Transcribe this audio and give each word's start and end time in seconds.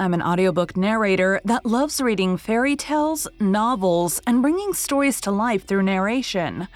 I'm 0.00 0.14
an 0.14 0.22
audiobook 0.22 0.76
narrator 0.76 1.40
that 1.44 1.66
loves 1.66 2.00
reading 2.00 2.36
fairy 2.36 2.76
tales, 2.76 3.26
novels, 3.40 4.22
and 4.28 4.40
bringing 4.40 4.72
stories 4.72 5.20
to 5.22 5.32
life 5.32 5.64
through 5.64 5.82
narration. 5.82 6.68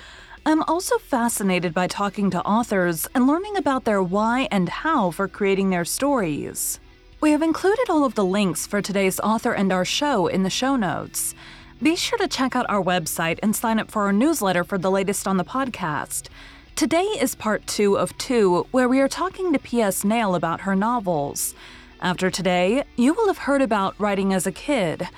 I'm 0.45 0.65
also 0.65 0.99
fascinated 0.99 1.73
by 1.73 1.87
talking 1.87 2.31
to 2.31 2.45
authors 2.45 3.07
and 3.15 3.29
learning 3.29 3.57
about 3.57 3.85
their 3.85 4.03
why 4.03 4.49
and 4.51 4.69
how 4.69 5.13
for 5.13 5.29
creating 5.29 5.71
their 5.71 5.85
stories. 5.85 6.81
We 7.21 7.31
have 7.31 7.43
included 7.43 7.89
all 7.89 8.05
of 8.05 8.17
the 8.17 8.25
links 8.25 8.67
for 8.67 8.83
today's 8.83 9.21
author 9.21 9.53
and 9.53 9.73
our 9.73 9.85
show 9.85 10.27
in 10.27 10.43
the 10.43 10.51
show 10.51 10.75
notes. 10.75 11.33
Be 11.81 11.95
sure 11.95 12.19
to 12.19 12.27
check 12.27 12.57
out 12.57 12.67
our 12.69 12.83
website 12.83 13.39
and 13.41 13.55
sign 13.55 13.79
up 13.79 13.89
for 13.89 14.03
our 14.03 14.13
newsletter 14.13 14.65
for 14.65 14.79
the 14.79 14.91
latest 14.91 15.29
on 15.29 15.37
the 15.37 15.45
podcast. 15.45 16.27
Today 16.75 17.05
is 17.21 17.37
part 17.37 17.69
two 17.69 17.97
of 17.97 18.19
two, 18.19 18.67
where 18.73 18.89
we 18.89 18.99
are 18.99 19.07
talking 19.07 19.53
to 19.53 19.61
P.S. 19.61 20.03
Nail 20.03 20.35
about 20.35 20.63
her 20.63 20.75
novels. 20.75 21.55
After 22.03 22.31
today, 22.31 22.83
you 22.97 23.15
will 23.15 23.29
have 23.29 23.39
heard 23.39 23.63
about 23.63 23.95
writing 23.99 24.35
as 24.35 24.45
a 24.45 24.53
kid, 24.53 25.09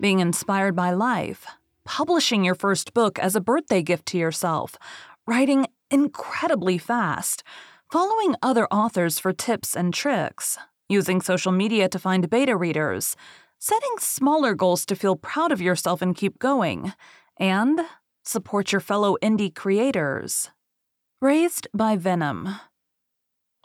being 0.00 0.18
inspired 0.18 0.74
by 0.74 0.90
life, 0.90 1.46
publishing 1.84 2.44
your 2.44 2.56
first 2.56 2.92
book 2.92 3.16
as 3.20 3.36
a 3.36 3.40
birthday 3.40 3.80
gift 3.80 4.06
to 4.06 4.18
yourself, 4.18 4.76
writing 5.24 5.68
incredibly 5.88 6.78
fast, 6.78 7.44
following 7.92 8.34
other 8.42 8.66
authors 8.72 9.20
for 9.20 9.32
tips 9.32 9.76
and 9.76 9.94
tricks, 9.94 10.58
using 10.88 11.20
social 11.20 11.52
media 11.52 11.88
to 11.88 11.98
find 11.98 12.28
beta 12.28 12.56
readers 12.56 13.16
setting 13.62 13.96
smaller 14.00 14.56
goals 14.56 14.84
to 14.84 14.96
feel 14.96 15.14
proud 15.14 15.52
of 15.52 15.60
yourself 15.60 16.02
and 16.02 16.16
keep 16.16 16.40
going, 16.40 16.92
and 17.36 17.80
support 18.24 18.72
your 18.72 18.80
fellow 18.80 19.16
indie 19.22 19.54
creators. 19.54 20.50
Raised 21.20 21.68
by 21.72 21.94
Venom. 21.94 22.56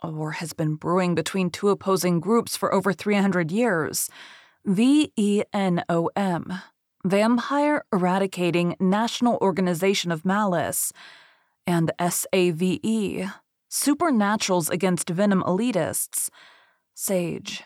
A 0.00 0.10
war 0.10 0.32
has 0.32 0.52
been 0.52 0.76
brewing 0.76 1.14
between 1.14 1.50
two 1.50 1.70
opposing 1.70 2.20
groups 2.20 2.56
for 2.56 2.72
over 2.72 2.92
300 2.92 3.50
years. 3.50 4.08
V 4.64 5.12
E 5.16 5.42
N 5.52 5.84
O 5.88 6.10
M. 6.14 6.60
Vampire 7.04 7.84
Eradicating 7.92 8.76
National 8.78 9.38
Organization 9.40 10.12
of 10.12 10.24
Malice. 10.24 10.92
And 11.66 11.90
S 11.98 12.26
A 12.32 12.50
V 12.50 12.80
E. 12.82 13.24
Supernaturals 13.70 14.70
Against 14.70 15.10
Venom 15.10 15.42
Elitists. 15.42 16.30
Sage 16.94 17.64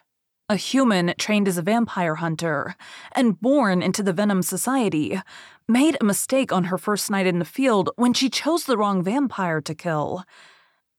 a 0.53 0.57
human 0.57 1.15
trained 1.17 1.49
as 1.49 1.57
a 1.57 1.63
vampire 1.63 2.17
hunter 2.17 2.77
and 3.13 3.41
born 3.41 3.81
into 3.81 4.03
the 4.03 4.13
Venom 4.13 4.43
Society, 4.43 5.19
made 5.67 5.97
a 5.99 6.05
mistake 6.05 6.53
on 6.53 6.65
her 6.65 6.77
first 6.77 7.11
night 7.11 7.27
in 7.27 7.39
the 7.39 7.45
field 7.45 7.89
when 7.97 8.13
she 8.13 8.29
chose 8.29 8.65
the 8.65 8.77
wrong 8.77 9.03
vampire 9.03 9.63
to 9.63 9.75
kill. 9.75 10.25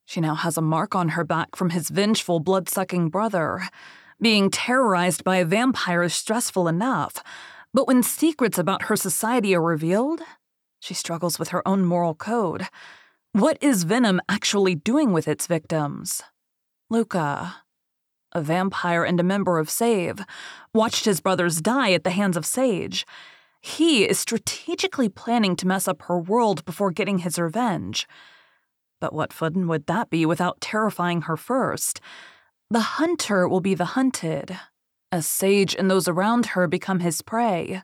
She 0.05 0.21
now 0.21 0.35
has 0.35 0.57
a 0.57 0.61
mark 0.61 0.95
on 0.95 1.09
her 1.09 1.23
back 1.23 1.55
from 1.55 1.71
his 1.71 1.89
vengeful, 1.89 2.39
blood 2.39 2.69
sucking 2.69 3.09
brother. 3.09 3.63
Being 4.21 4.49
terrorized 4.49 5.23
by 5.23 5.37
a 5.37 5.45
vampire 5.45 6.03
is 6.03 6.13
stressful 6.13 6.67
enough, 6.67 7.23
but 7.73 7.87
when 7.87 8.03
secrets 8.03 8.57
about 8.57 8.83
her 8.83 8.95
society 8.95 9.55
are 9.55 9.61
revealed, 9.61 10.21
she 10.79 10.93
struggles 10.93 11.39
with 11.39 11.49
her 11.49 11.67
own 11.67 11.85
moral 11.85 12.13
code. 12.13 12.67
What 13.31 13.57
is 13.61 13.83
Venom 13.83 14.21
actually 14.29 14.75
doing 14.75 15.11
with 15.11 15.27
its 15.27 15.47
victims? 15.47 16.21
Luca, 16.89 17.55
a 18.33 18.42
vampire 18.42 19.03
and 19.03 19.19
a 19.19 19.23
member 19.23 19.58
of 19.58 19.69
Save, 19.69 20.23
watched 20.73 21.05
his 21.05 21.19
brothers 21.19 21.61
die 21.61 21.93
at 21.93 22.03
the 22.03 22.11
hands 22.11 22.37
of 22.37 22.45
Sage. 22.45 23.05
He 23.61 24.03
is 24.08 24.19
strategically 24.19 25.09
planning 25.09 25.55
to 25.55 25.67
mess 25.67 25.87
up 25.87 26.03
her 26.03 26.19
world 26.19 26.65
before 26.65 26.92
getting 26.92 27.19
his 27.19 27.39
revenge. 27.39 28.08
But 29.03 29.11
what 29.11 29.33
fun 29.33 29.67
would 29.67 29.87
that 29.87 30.09
be 30.09 30.25
without 30.25 30.61
terrifying 30.61 31.23
her 31.23 31.36
first? 31.36 31.99
The 32.69 32.95
hunter 32.95 33.49
will 33.49 33.59
be 33.59 33.75
the 33.75 33.99
hunted, 33.99 34.58
A 35.11 35.21
Sage 35.21 35.75
and 35.75 35.91
those 35.91 36.08
around 36.08 36.45
her 36.55 36.69
become 36.69 37.02
his 37.02 37.21
prey. 37.21 37.81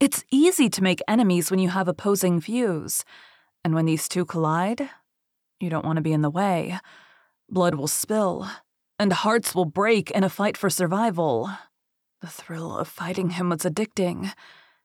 It's 0.00 0.24
easy 0.32 0.68
to 0.68 0.82
make 0.82 1.02
enemies 1.06 1.52
when 1.52 1.60
you 1.60 1.68
have 1.68 1.86
opposing 1.86 2.40
views, 2.40 3.04
and 3.62 3.76
when 3.76 3.86
these 3.86 4.08
two 4.08 4.24
collide, 4.24 4.90
you 5.60 5.70
don't 5.70 5.84
want 5.84 5.98
to 5.98 6.02
be 6.02 6.12
in 6.12 6.22
the 6.22 6.28
way. 6.28 6.80
Blood 7.48 7.76
will 7.76 7.86
spill, 7.86 8.50
and 8.98 9.12
hearts 9.12 9.54
will 9.54 9.66
break 9.66 10.10
in 10.10 10.24
a 10.24 10.28
fight 10.28 10.56
for 10.56 10.68
survival. 10.68 11.48
The 12.22 12.26
thrill 12.26 12.76
of 12.76 12.88
fighting 12.88 13.30
him 13.30 13.50
was 13.50 13.60
addicting. 13.60 14.32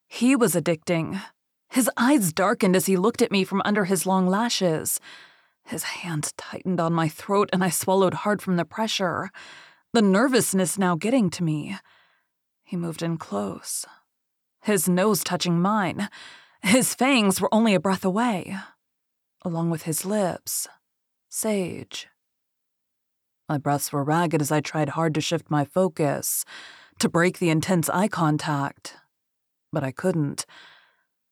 He 0.07 0.35
was 0.35 0.53
addicting. 0.53 1.23
His 1.71 1.89
eyes 1.97 2.33
darkened 2.33 2.75
as 2.75 2.85
he 2.85 2.97
looked 2.97 3.23
at 3.23 3.31
me 3.31 3.43
from 3.43 3.63
under 3.65 3.85
his 3.85 4.05
long 4.05 4.27
lashes. 4.27 4.99
His 5.65 5.83
hand 5.83 6.31
tightened 6.37 6.79
on 6.79 6.93
my 6.93 7.09
throat, 7.09 7.49
and 7.51 7.63
I 7.63 7.69
swallowed 7.69 8.13
hard 8.13 8.41
from 8.41 8.55
the 8.55 8.65
pressure, 8.65 9.31
the 9.93 10.01
nervousness 10.01 10.77
now 10.77 10.95
getting 10.95 11.29
to 11.31 11.43
me. 11.43 11.77
He 12.63 12.77
moved 12.77 13.01
in 13.01 13.17
close, 13.17 13.85
his 14.61 14.87
nose 14.87 15.23
touching 15.23 15.59
mine. 15.59 16.09
His 16.61 16.93
fangs 16.93 17.41
were 17.41 17.53
only 17.53 17.73
a 17.73 17.79
breath 17.79 18.05
away, 18.05 18.57
along 19.43 19.69
with 19.71 19.83
his 19.83 20.05
lips. 20.05 20.67
Sage. 21.29 22.07
My 23.49 23.57
breaths 23.57 23.91
were 23.91 24.03
ragged 24.03 24.41
as 24.41 24.51
I 24.51 24.61
tried 24.61 24.89
hard 24.89 25.13
to 25.15 25.21
shift 25.21 25.51
my 25.51 25.65
focus, 25.65 26.45
to 26.99 27.09
break 27.09 27.39
the 27.39 27.49
intense 27.49 27.89
eye 27.89 28.07
contact. 28.07 28.95
But 29.71 29.83
I 29.83 29.91
couldn't. 29.91 30.45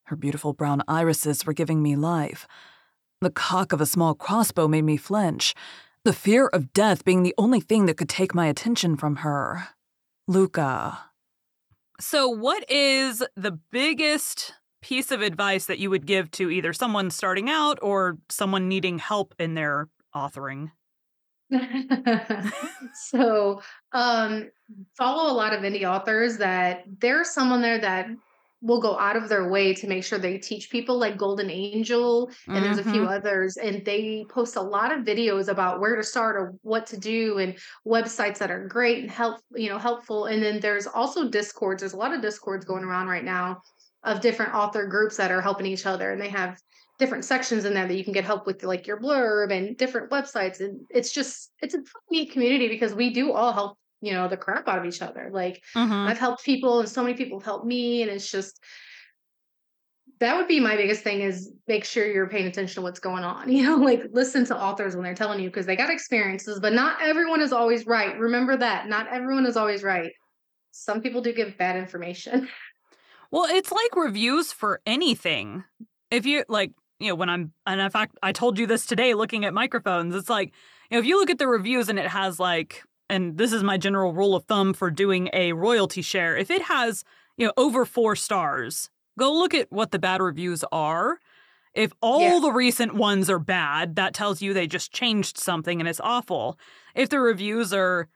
Her 0.06 0.16
beautiful 0.16 0.54
brown 0.54 0.84
irises 0.88 1.46
were 1.46 1.54
giving 1.54 1.82
me 1.82 1.96
life. 1.96 2.48
The 3.24 3.32
cock 3.32 3.72
of 3.72 3.80
a 3.80 3.86
small 3.86 4.16
crossbow 4.16 4.68
made 4.68 4.82
me 4.84 4.98
flinch, 4.98 5.56
the 6.04 6.12
fear 6.12 6.48
of 6.48 6.74
death 6.74 7.06
being 7.06 7.24
the 7.24 7.34
only 7.38 7.62
thing 7.62 7.86
that 7.86 7.96
could 7.96 8.10
take 8.10 8.36
my 8.36 8.48
attention 8.48 8.98
from 8.98 9.18
her. 9.18 9.70
Luca. 10.28 11.00
So, 12.02 12.28
what 12.28 12.70
is 12.70 13.24
the 13.38 13.58
biggest 13.72 14.56
piece 14.82 15.10
of 15.10 15.22
advice 15.22 15.68
that 15.68 15.80
you 15.80 15.90
would 15.90 16.06
give 16.06 16.32
to 16.32 16.52
either 16.52 16.74
someone 16.74 17.10
starting 17.10 17.50
out 17.50 17.80
or 17.82 18.18
someone 18.28 18.68
needing 18.68 19.00
help 19.00 19.34
in 19.40 19.54
their 19.54 19.88
authoring? 20.14 20.72
so 22.94 23.62
um 23.92 24.50
follow 24.98 25.32
a 25.32 25.36
lot 25.36 25.54
of 25.54 25.62
indie 25.62 25.88
authors 25.88 26.38
that 26.38 26.84
there's 27.00 27.30
someone 27.30 27.62
there 27.62 27.80
that 27.80 28.08
will 28.64 28.80
go 28.80 28.98
out 28.98 29.18
of 29.18 29.28
their 29.28 29.50
way 29.50 29.74
to 29.74 29.88
make 29.88 30.06
sure 30.06 30.18
they 30.18 30.38
teach 30.38 30.70
people 30.70 30.98
like 30.98 31.18
golden 31.18 31.50
angel 31.50 32.28
and 32.48 32.56
mm-hmm. 32.56 32.64
there's 32.64 32.78
a 32.78 32.84
few 32.84 33.02
mm-hmm. 33.02 33.10
others 33.10 33.58
and 33.58 33.84
they 33.84 34.26
post 34.30 34.56
a 34.56 34.62
lot 34.62 34.92
of 34.92 35.04
videos 35.06 35.50
about 35.50 35.82
where 35.82 35.98
to 35.98 36.04
start 36.04 36.38
or 36.38 36.56
what 36.62 36.88
to 36.88 36.98
do 36.98 37.40
and 37.40 37.58
websites 37.86 38.38
that 38.38 38.50
are 38.50 38.66
great 38.66 39.00
and 39.00 39.12
help 39.12 39.42
you 39.54 39.68
know 39.68 39.78
helpful 39.78 40.26
and 40.28 40.42
then 40.42 40.62
there's 40.62 40.88
also 40.88 41.30
discords 41.30 41.82
there's 41.82 41.94
a 41.94 41.98
lot 41.98 42.14
of 42.14 42.22
discords 42.22 42.64
going 42.64 42.86
around 42.86 43.08
right 43.08 43.26
now 43.26 43.62
of 44.06 44.22
different 44.22 44.54
author 44.54 44.88
groups 44.88 45.18
that 45.18 45.30
are 45.30 45.42
helping 45.42 45.66
each 45.66 45.86
other 45.86 46.14
and 46.14 46.22
they 46.22 46.30
have 46.30 46.58
different 47.00 47.26
sections 47.26 47.66
in 47.66 47.74
there 47.74 47.88
that 47.88 47.98
you 47.98 48.04
can 48.04 48.14
get 48.14 48.24
help 48.24 48.46
with 48.46 48.64
like 48.64 48.88
your 48.88 49.00
blurb 49.00 49.52
and 49.52 49.76
different 49.78 50.10
websites 50.10 50.62
and 50.62 50.80
it's 50.90 51.12
just 51.12 51.52
it's 51.62 51.74
a 51.74 51.80
neat 52.10 52.32
community 52.32 52.70
because 52.70 52.94
we 52.94 53.10
do 53.10 53.34
all 53.34 53.52
help 53.52 53.78
you 54.04 54.12
know 54.12 54.28
the 54.28 54.38
crap 54.38 54.68
out 54.68 54.78
of 54.78 54.86
each 54.86 55.02
other 55.02 55.30
like 55.32 55.64
mm-hmm. 55.74 55.92
i've 55.94 56.20
helped 56.20 56.44
people 56.44 56.82
and 56.82 56.90
so 56.90 57.02
many 57.02 57.16
people 57.16 57.40
have 57.40 57.46
helped 57.46 57.66
me 57.66 58.02
and 58.02 58.12
it's 58.12 58.30
just 58.30 58.60
that 60.20 60.36
would 60.36 60.48
be 60.48 60.60
my 60.60 60.76
biggest 60.76 61.04
thing 61.04 61.22
is 61.22 61.52
make 61.68 61.86
sure 61.86 62.06
you're 62.06 62.28
paying 62.28 62.46
attention 62.46 62.76
to 62.76 62.82
what's 62.82 63.00
going 63.00 63.24
on 63.24 63.50
you 63.52 63.64
know 63.64 63.78
like 63.78 64.04
listen 64.12 64.46
to 64.46 64.60
authors 64.60 64.96
when 64.96 65.04
they're 65.04 65.16
telling 65.16 65.40
you 65.40 65.50
because 65.50 65.66
they 65.66 65.76
got 65.76 65.90
experiences 65.90 66.60
but 66.60 66.74
not 66.74 67.02
everyone 67.02 67.42
is 67.42 67.54
always 67.54 67.86
right. 67.86 68.20
Remember 68.20 68.58
that 68.58 68.88
not 68.88 69.08
everyone 69.08 69.46
is 69.46 69.58
always 69.58 69.84
right. 69.84 70.12
Some 70.72 71.02
people 71.02 71.22
do 71.22 71.34
give 71.34 71.58
bad 71.58 71.78
information. 71.78 72.50
Well 73.32 73.48
it's 73.50 73.72
like 73.72 73.96
reviews 73.96 74.52
for 74.52 74.80
anything. 74.86 75.64
If 76.12 76.28
you 76.28 76.44
like 76.48 76.72
you 77.00 77.10
know, 77.10 77.16
when 77.16 77.30
I'm, 77.30 77.52
and 77.66 77.82
in 77.82 77.90
fact, 77.90 78.18
I 78.22 78.32
told 78.32 78.58
you 78.58 78.68
this 78.68 78.86
today 78.86 79.14
looking 79.14 79.44
at 79.44 79.54
microphones, 79.54 80.16
it's 80.16 80.30
like, 80.30 80.54
you 80.90 80.96
know, 80.96 81.00
if 81.00 81.06
you 81.06 81.20
look 81.20 81.30
at 81.30 81.38
the 81.40 81.48
reviews 81.48 81.90
and 81.90 82.00
it 82.00 82.08
has 82.08 82.40
like, 82.40 82.84
and 83.10 83.38
this 83.38 83.54
is 83.54 83.64
my 83.64 83.78
general 83.78 84.14
rule 84.14 84.36
of 84.36 84.46
thumb 84.46 84.74
for 84.74 84.90
doing 84.90 85.30
a 85.34 85.54
royalty 85.54 86.02
share, 86.02 86.36
if 86.38 86.50
it 86.50 86.64
has, 86.64 87.04
you 87.38 87.46
know, 87.46 87.54
over 87.58 87.86
four 87.86 88.16
stars, 88.16 88.90
go 89.18 89.32
look 89.32 89.54
at 89.54 89.72
what 89.72 89.92
the 89.92 90.00
bad 90.00 90.22
reviews 90.22 90.64
are. 90.72 91.20
If 91.74 91.92
all 92.02 92.22
yeah. 92.22 92.40
the 92.40 92.52
recent 92.52 92.94
ones 92.94 93.30
are 93.30 93.40
bad, 93.40 93.96
that 93.96 94.14
tells 94.14 94.42
you 94.42 94.54
they 94.54 94.68
just 94.68 94.92
changed 94.92 95.38
something 95.38 95.80
and 95.80 95.90
it's 95.90 96.00
awful. 96.00 96.60
If 96.94 97.10
the 97.10 97.20
reviews 97.20 97.74
are 97.74 98.08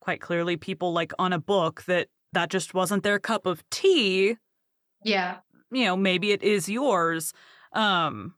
quite 0.00 0.20
clearly 0.20 0.56
people 0.56 0.92
like 0.92 1.12
on 1.18 1.32
a 1.32 1.38
book 1.40 1.82
that 1.86 2.08
that 2.32 2.50
just 2.50 2.72
wasn't 2.72 3.02
their 3.02 3.18
cup 3.18 3.46
of 3.46 3.68
tea, 3.70 4.36
Yeah. 5.04 5.38
you 5.72 5.84
know, 5.84 5.96
maybe 5.96 6.30
it 6.30 6.42
is 6.42 6.68
yours. 6.68 7.32
Um 7.72 8.34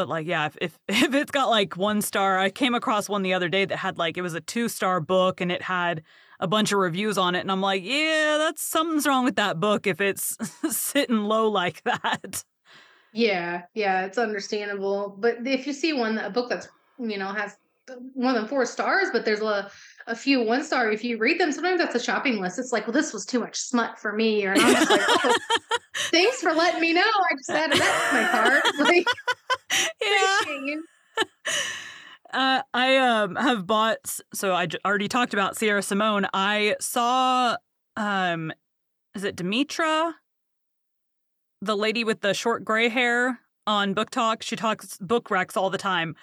but 0.00 0.08
like 0.08 0.26
yeah, 0.26 0.46
if, 0.46 0.56
if 0.62 0.78
if 0.88 1.14
it's 1.14 1.30
got 1.30 1.50
like 1.50 1.76
one 1.76 2.00
star, 2.00 2.38
I 2.38 2.48
came 2.48 2.74
across 2.74 3.06
one 3.06 3.20
the 3.22 3.34
other 3.34 3.50
day 3.50 3.66
that 3.66 3.76
had 3.76 3.98
like 3.98 4.16
it 4.16 4.22
was 4.22 4.32
a 4.32 4.40
two 4.40 4.66
star 4.70 4.98
book 4.98 5.42
and 5.42 5.52
it 5.52 5.60
had 5.60 6.02
a 6.38 6.48
bunch 6.48 6.72
of 6.72 6.78
reviews 6.78 7.18
on 7.18 7.34
it, 7.34 7.40
and 7.40 7.52
I'm 7.52 7.60
like, 7.60 7.82
yeah, 7.84 8.36
that's 8.38 8.62
something's 8.62 9.06
wrong 9.06 9.26
with 9.26 9.36
that 9.36 9.60
book 9.60 9.86
if 9.86 10.00
it's 10.00 10.38
sitting 10.74 11.24
low 11.24 11.48
like 11.50 11.82
that. 11.84 12.42
Yeah, 13.12 13.64
yeah, 13.74 14.06
it's 14.06 14.16
understandable. 14.16 15.14
But 15.18 15.46
if 15.46 15.66
you 15.66 15.74
see 15.74 15.92
one 15.92 16.16
a 16.16 16.30
book 16.30 16.48
that's 16.48 16.68
you 16.98 17.18
know 17.18 17.28
has 17.28 17.58
uh, 17.90 17.96
more 18.16 18.32
than 18.32 18.48
four 18.48 18.64
stars, 18.64 19.08
but 19.12 19.26
there's 19.26 19.42
a 19.42 19.70
a 20.06 20.16
few 20.16 20.42
one 20.42 20.64
star. 20.64 20.90
If 20.90 21.04
you 21.04 21.18
read 21.18 21.38
them, 21.38 21.52
sometimes 21.52 21.80
that's 21.80 21.94
a 21.94 22.00
shopping 22.00 22.40
list. 22.40 22.58
It's 22.58 22.72
like, 22.72 22.86
well, 22.86 22.92
this 22.92 23.12
was 23.12 23.24
too 23.24 23.40
much 23.40 23.56
smut 23.56 23.98
for 23.98 24.12
me, 24.12 24.44
or 24.46 24.52
and 24.52 24.60
I'm 24.60 24.74
just 24.74 24.90
like, 24.90 25.00
oh, 25.06 25.36
thanks 26.10 26.40
for 26.40 26.52
letting 26.52 26.80
me 26.80 26.92
know. 26.92 27.02
I 27.02 27.34
just 27.36 27.50
added 27.50 27.78
that 27.78 28.08
to 28.10 28.16
my 28.16 28.50
cart. 28.50 28.64
Like, 28.80 29.06
yeah. 30.02 30.76
Uh, 32.32 32.62
I 32.72 32.96
um 32.96 33.36
have 33.36 33.66
bought. 33.66 33.98
So 34.32 34.54
I 34.54 34.66
j- 34.66 34.78
already 34.84 35.08
talked 35.08 35.34
about 35.34 35.56
Sierra 35.56 35.82
Simone. 35.82 36.26
I 36.32 36.76
saw 36.80 37.56
um, 37.96 38.52
is 39.14 39.24
it 39.24 39.36
Demetra, 39.36 40.14
the 41.60 41.76
lady 41.76 42.04
with 42.04 42.20
the 42.20 42.32
short 42.32 42.64
gray 42.64 42.88
hair 42.88 43.40
on 43.66 43.94
BookTok? 43.94 44.42
She 44.42 44.56
talks 44.56 44.96
book 44.98 45.28
recs 45.28 45.56
all 45.56 45.70
the 45.70 45.78
time. 45.78 46.14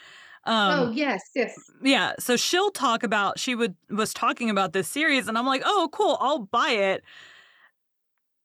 Um, 0.48 0.80
oh 0.80 0.92
yes, 0.92 1.22
yes. 1.36 1.60
yeah, 1.84 2.14
so 2.20 2.38
she'll 2.38 2.72
talk 2.72 3.04
about. 3.04 3.38
She 3.38 3.54
would 3.54 3.76
was 3.90 4.14
talking 4.14 4.50
about 4.50 4.72
this 4.72 4.88
series, 4.88 5.28
and 5.28 5.38
I'm 5.38 5.46
like, 5.46 5.62
oh, 5.66 5.90
cool, 5.92 6.18
I'll 6.22 6.40
buy 6.40 6.70
it. 6.70 7.04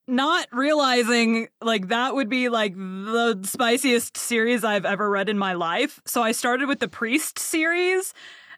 Not 0.09 0.49
realizing 0.51 1.47
like 1.61 1.89
that 1.89 2.17
would 2.17 2.29
be 2.29 2.49
like 2.49 2.75
the 2.75 3.39
spiciest 3.45 4.17
series 4.17 4.65
I've 4.65 4.85
ever 4.85 5.09
read 5.09 5.29
in 5.29 5.39
my 5.39 5.53
life. 5.53 6.01
So 6.05 6.25
I 6.25 6.33
started 6.33 6.67
with 6.67 6.81
the 6.81 6.89
Priest 6.89 7.39
series, 7.39 8.13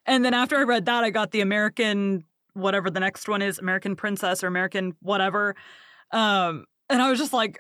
and 0.07 0.25
then 0.25 0.33
after 0.33 0.57
I 0.57 0.63
read 0.63 0.87
that, 0.87 1.05
I 1.05 1.11
got 1.11 1.31
the 1.31 1.43
American 1.43 2.25
whatever 2.55 2.89
the 2.89 3.01
next 3.01 3.29
one 3.29 3.43
is, 3.43 3.59
American 3.59 3.95
Princess 3.95 4.43
or 4.43 4.47
American 4.47 4.97
whatever. 5.03 5.55
Um, 6.13 6.65
and 6.89 7.03
I 7.03 7.11
was 7.11 7.19
just 7.19 7.35
like, 7.35 7.59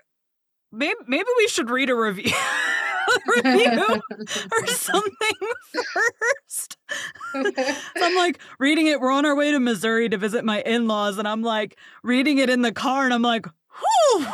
maybe 0.72 0.94
maybe 1.06 1.28
we 1.36 1.46
should 1.48 1.68
read 1.68 1.90
a 1.90 1.94
review. 1.94 2.32
review 3.44 4.02
or 4.52 4.66
something 4.66 5.48
first. 5.72 6.76
So 7.34 8.06
I'm 8.06 8.14
like 8.14 8.38
reading 8.60 8.86
it. 8.86 9.00
We're 9.00 9.10
on 9.10 9.26
our 9.26 9.34
way 9.34 9.50
to 9.50 9.58
Missouri 9.58 10.08
to 10.08 10.16
visit 10.16 10.44
my 10.44 10.60
in 10.60 10.86
laws, 10.86 11.18
and 11.18 11.26
I'm 11.26 11.42
like 11.42 11.76
reading 12.04 12.38
it 12.38 12.48
in 12.48 12.62
the 12.62 12.70
car, 12.70 13.04
and 13.04 13.12
I'm 13.12 13.22
like, 13.22 13.46
whew, 13.46 14.26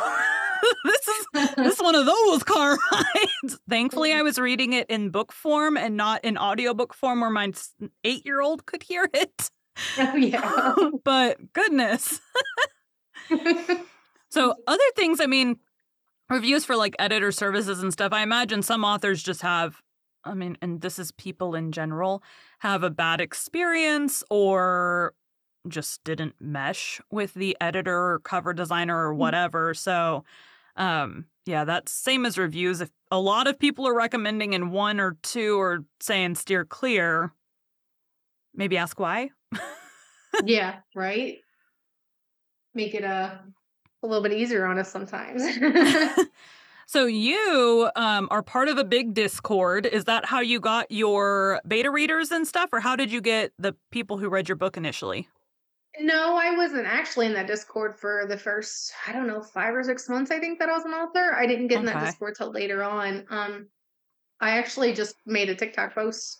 this 0.85 1.07
is 1.07 1.55
this 1.55 1.79
one 1.79 1.95
of 1.95 2.05
those 2.05 2.43
car 2.43 2.77
rides. 2.91 3.59
Thankfully, 3.67 4.13
I 4.13 4.21
was 4.21 4.37
reading 4.37 4.73
it 4.73 4.87
in 4.87 5.09
book 5.09 5.31
form 5.31 5.77
and 5.77 5.97
not 5.97 6.23
in 6.23 6.37
audiobook 6.37 6.93
form 6.93 7.21
where 7.21 7.31
my 7.31 7.51
eight 8.03 8.23
year 8.23 8.41
old 8.41 8.67
could 8.67 8.83
hear 8.83 9.09
it. 9.13 9.49
oh 9.97 10.15
yeah. 10.15 10.75
but 11.03 11.53
goodness. 11.53 12.19
So 14.31 14.55
other 14.65 14.83
things, 14.95 15.19
I 15.19 15.27
mean, 15.27 15.57
reviews 16.31 16.65
for 16.65 16.75
like 16.75 16.95
editor 16.97 17.31
services 17.31 17.83
and 17.83 17.91
stuff. 17.91 18.13
I 18.13 18.23
imagine 18.23 18.61
some 18.61 18.83
authors 18.83 19.21
just 19.21 19.41
have, 19.41 19.81
I 20.23 20.33
mean, 20.33 20.57
and 20.61 20.81
this 20.81 20.97
is 20.97 21.11
people 21.11 21.55
in 21.55 21.71
general 21.71 22.23
have 22.59 22.83
a 22.83 22.89
bad 22.89 23.21
experience 23.21 24.23
or 24.29 25.13
just 25.67 26.03
didn't 26.03 26.35
mesh 26.39 27.01
with 27.11 27.33
the 27.33 27.55
editor 27.61 28.13
or 28.13 28.19
cover 28.19 28.53
designer 28.53 28.97
or 28.97 29.13
whatever. 29.13 29.73
So, 29.73 30.23
um, 30.77 31.25
yeah, 31.45 31.65
that's 31.65 31.91
same 31.91 32.25
as 32.25 32.37
reviews. 32.37 32.81
If 32.81 32.89
a 33.11 33.19
lot 33.19 33.47
of 33.47 33.59
people 33.59 33.87
are 33.87 33.95
recommending 33.95 34.55
and 34.55 34.71
one 34.71 34.99
or 34.99 35.17
two 35.21 35.59
are 35.59 35.83
saying 35.99 36.35
steer 36.35 36.65
clear, 36.65 37.33
maybe 38.55 38.77
ask 38.77 38.99
why. 38.99 39.31
yeah, 40.45 40.77
right. 40.95 41.39
Make 42.73 42.95
it 42.95 43.03
uh, 43.03 43.35
a 44.03 44.07
little 44.07 44.23
bit 44.23 44.33
easier 44.33 44.65
on 44.65 44.79
us 44.79 44.91
sometimes. 44.91 45.43
so 46.85 47.05
you 47.05 47.89
um, 47.95 48.27
are 48.31 48.41
part 48.41 48.67
of 48.67 48.77
a 48.77 48.83
big 48.83 49.13
Discord. 49.13 49.85
Is 49.85 50.05
that 50.05 50.25
how 50.25 50.39
you 50.39 50.59
got 50.59 50.91
your 50.91 51.61
beta 51.67 51.91
readers 51.91 52.31
and 52.31 52.47
stuff, 52.47 52.69
or 52.73 52.79
how 52.79 52.95
did 52.95 53.11
you 53.11 53.21
get 53.21 53.53
the 53.59 53.75
people 53.91 54.17
who 54.17 54.29
read 54.29 54.49
your 54.49 54.55
book 54.55 54.77
initially? 54.77 55.27
No, 55.99 56.37
I 56.37 56.55
wasn't 56.55 56.87
actually 56.87 57.25
in 57.25 57.33
that 57.33 57.47
Discord 57.47 57.99
for 57.99 58.25
the 58.27 58.37
first, 58.37 58.93
I 59.07 59.11
don't 59.11 59.27
know, 59.27 59.41
five 59.41 59.75
or 59.75 59.83
six 59.83 60.07
months. 60.07 60.31
I 60.31 60.39
think 60.39 60.59
that 60.59 60.69
I 60.69 60.73
was 60.73 60.85
an 60.85 60.93
author. 60.93 61.35
I 61.35 61.45
didn't 61.45 61.67
get 61.67 61.79
in 61.79 61.85
that 61.85 62.05
Discord 62.05 62.35
till 62.37 62.51
later 62.51 62.83
on. 62.83 63.25
Um, 63.29 63.67
I 64.39 64.57
actually 64.57 64.93
just 64.93 65.15
made 65.25 65.49
a 65.49 65.55
TikTok 65.55 65.93
post 65.93 66.37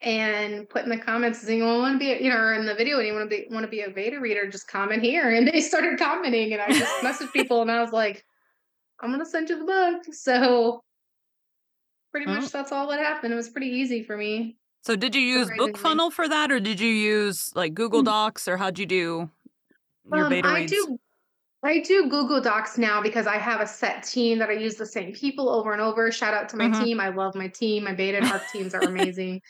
and 0.00 0.68
put 0.68 0.84
in 0.84 0.90
the 0.90 0.98
comments, 0.98 1.40
"Does 1.40 1.50
I 1.50 1.56
want 1.62 1.94
to 1.94 1.98
be, 1.98 2.22
you 2.24 2.30
know, 2.30 2.36
or 2.36 2.54
in 2.54 2.66
the 2.66 2.74
video, 2.74 2.98
anyone 2.98 3.20
want 3.20 3.30
to 3.30 3.36
be 3.36 3.46
want 3.54 3.64
to 3.64 3.70
be 3.70 3.80
a 3.82 3.90
beta 3.90 4.20
reader? 4.20 4.48
Just 4.48 4.68
comment 4.68 5.02
here." 5.02 5.30
And 5.30 5.46
they 5.48 5.60
started 5.60 5.98
commenting, 5.98 6.52
and 6.52 6.62
I 6.62 6.68
just 6.68 6.92
messaged 7.02 7.32
people, 7.32 7.62
and 7.62 7.70
I 7.70 7.80
was 7.82 7.92
like, 7.92 8.24
"I'm 9.00 9.10
gonna 9.10 9.26
send 9.26 9.48
you 9.48 9.58
the 9.58 9.64
book." 9.64 10.14
So 10.14 10.82
pretty 12.12 12.26
Oh. 12.26 12.34
much 12.40 12.50
that's 12.50 12.72
all 12.72 12.88
that 12.88 13.00
happened. 13.00 13.32
It 13.32 13.36
was 13.36 13.50
pretty 13.50 13.68
easy 13.68 14.02
for 14.02 14.16
me. 14.16 14.56
So 14.84 14.96
did 14.96 15.14
you 15.14 15.20
use 15.20 15.48
Surprisingly. 15.48 15.72
BookFunnel 15.72 16.12
for 16.12 16.28
that, 16.28 16.50
or 16.52 16.60
did 16.60 16.80
you 16.80 16.90
use 16.90 17.54
like 17.56 17.74
Google 17.74 18.02
Mm. 18.02 18.06
Docs, 18.06 18.48
or 18.48 18.56
how'd 18.56 18.78
you 18.78 18.86
do 18.86 19.30
your 20.12 20.24
Um, 20.26 20.30
beta 20.30 20.48
I 20.48 20.60
reads? 20.60 20.72
do 20.72 20.98
I 21.64 21.80
do 21.80 22.08
Google 22.08 22.40
Docs 22.40 22.78
now 22.78 23.02
because 23.02 23.26
I 23.26 23.34
have 23.36 23.60
a 23.60 23.66
set 23.66 24.04
team 24.04 24.38
that 24.38 24.48
I 24.48 24.52
use 24.52 24.76
the 24.76 24.86
same 24.86 25.12
people 25.12 25.48
over 25.48 25.72
and 25.72 25.82
over. 25.82 26.12
Shout 26.12 26.32
out 26.32 26.48
to 26.50 26.56
my 26.56 26.68
Mhm. 26.68 26.84
team. 26.84 27.00
I 27.00 27.08
love 27.08 27.34
my 27.34 27.48
team. 27.48 27.82
My 27.82 27.92
beta 27.92 28.18
and 28.18 28.26
ARC 28.28 28.48
teams 28.52 28.74
are 28.74 28.80
amazing. 28.82 29.42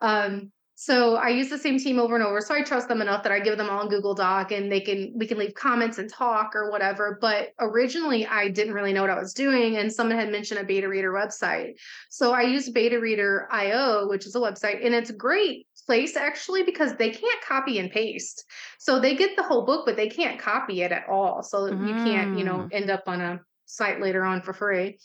Um, 0.00 0.52
so 0.82 1.16
I 1.16 1.28
use 1.28 1.50
the 1.50 1.58
same 1.58 1.78
team 1.78 1.98
over 1.98 2.14
and 2.14 2.24
over. 2.24 2.40
So 2.40 2.54
I 2.54 2.62
trust 2.62 2.88
them 2.88 3.02
enough 3.02 3.22
that 3.24 3.32
I 3.32 3.38
give 3.38 3.58
them 3.58 3.68
all 3.68 3.86
a 3.86 3.90
Google 3.90 4.14
Doc 4.14 4.50
and 4.50 4.72
they 4.72 4.80
can 4.80 5.12
we 5.14 5.26
can 5.26 5.36
leave 5.36 5.52
comments 5.52 5.98
and 5.98 6.10
talk 6.10 6.56
or 6.56 6.70
whatever. 6.70 7.18
But 7.20 7.50
originally 7.58 8.26
I 8.26 8.48
didn't 8.48 8.72
really 8.72 8.94
know 8.94 9.02
what 9.02 9.10
I 9.10 9.18
was 9.18 9.34
doing 9.34 9.76
and 9.76 9.92
someone 9.92 10.16
had 10.16 10.32
mentioned 10.32 10.58
a 10.58 10.64
beta 10.64 10.88
reader 10.88 11.12
website. 11.12 11.72
So 12.08 12.32
I 12.32 12.44
use 12.44 12.70
Beta 12.70 12.98
Reader 12.98 13.46
IO, 13.50 14.08
which 14.08 14.24
is 14.24 14.34
a 14.34 14.38
website, 14.38 14.82
and 14.82 14.94
it's 14.94 15.10
a 15.10 15.14
great 15.14 15.66
place 15.84 16.16
actually 16.16 16.62
because 16.62 16.94
they 16.94 17.10
can't 17.10 17.44
copy 17.46 17.78
and 17.78 17.90
paste. 17.90 18.46
So 18.78 18.98
they 18.98 19.14
get 19.14 19.36
the 19.36 19.42
whole 19.42 19.66
book, 19.66 19.84
but 19.84 19.96
they 19.96 20.08
can't 20.08 20.40
copy 20.40 20.80
it 20.80 20.92
at 20.92 21.10
all. 21.10 21.42
So 21.42 21.66
you 21.66 21.94
can't, 22.04 22.38
you 22.38 22.44
know, 22.44 22.70
end 22.72 22.88
up 22.88 23.02
on 23.06 23.20
a 23.20 23.40
site 23.66 24.00
later 24.00 24.24
on 24.24 24.40
for 24.40 24.54
free. 24.54 24.98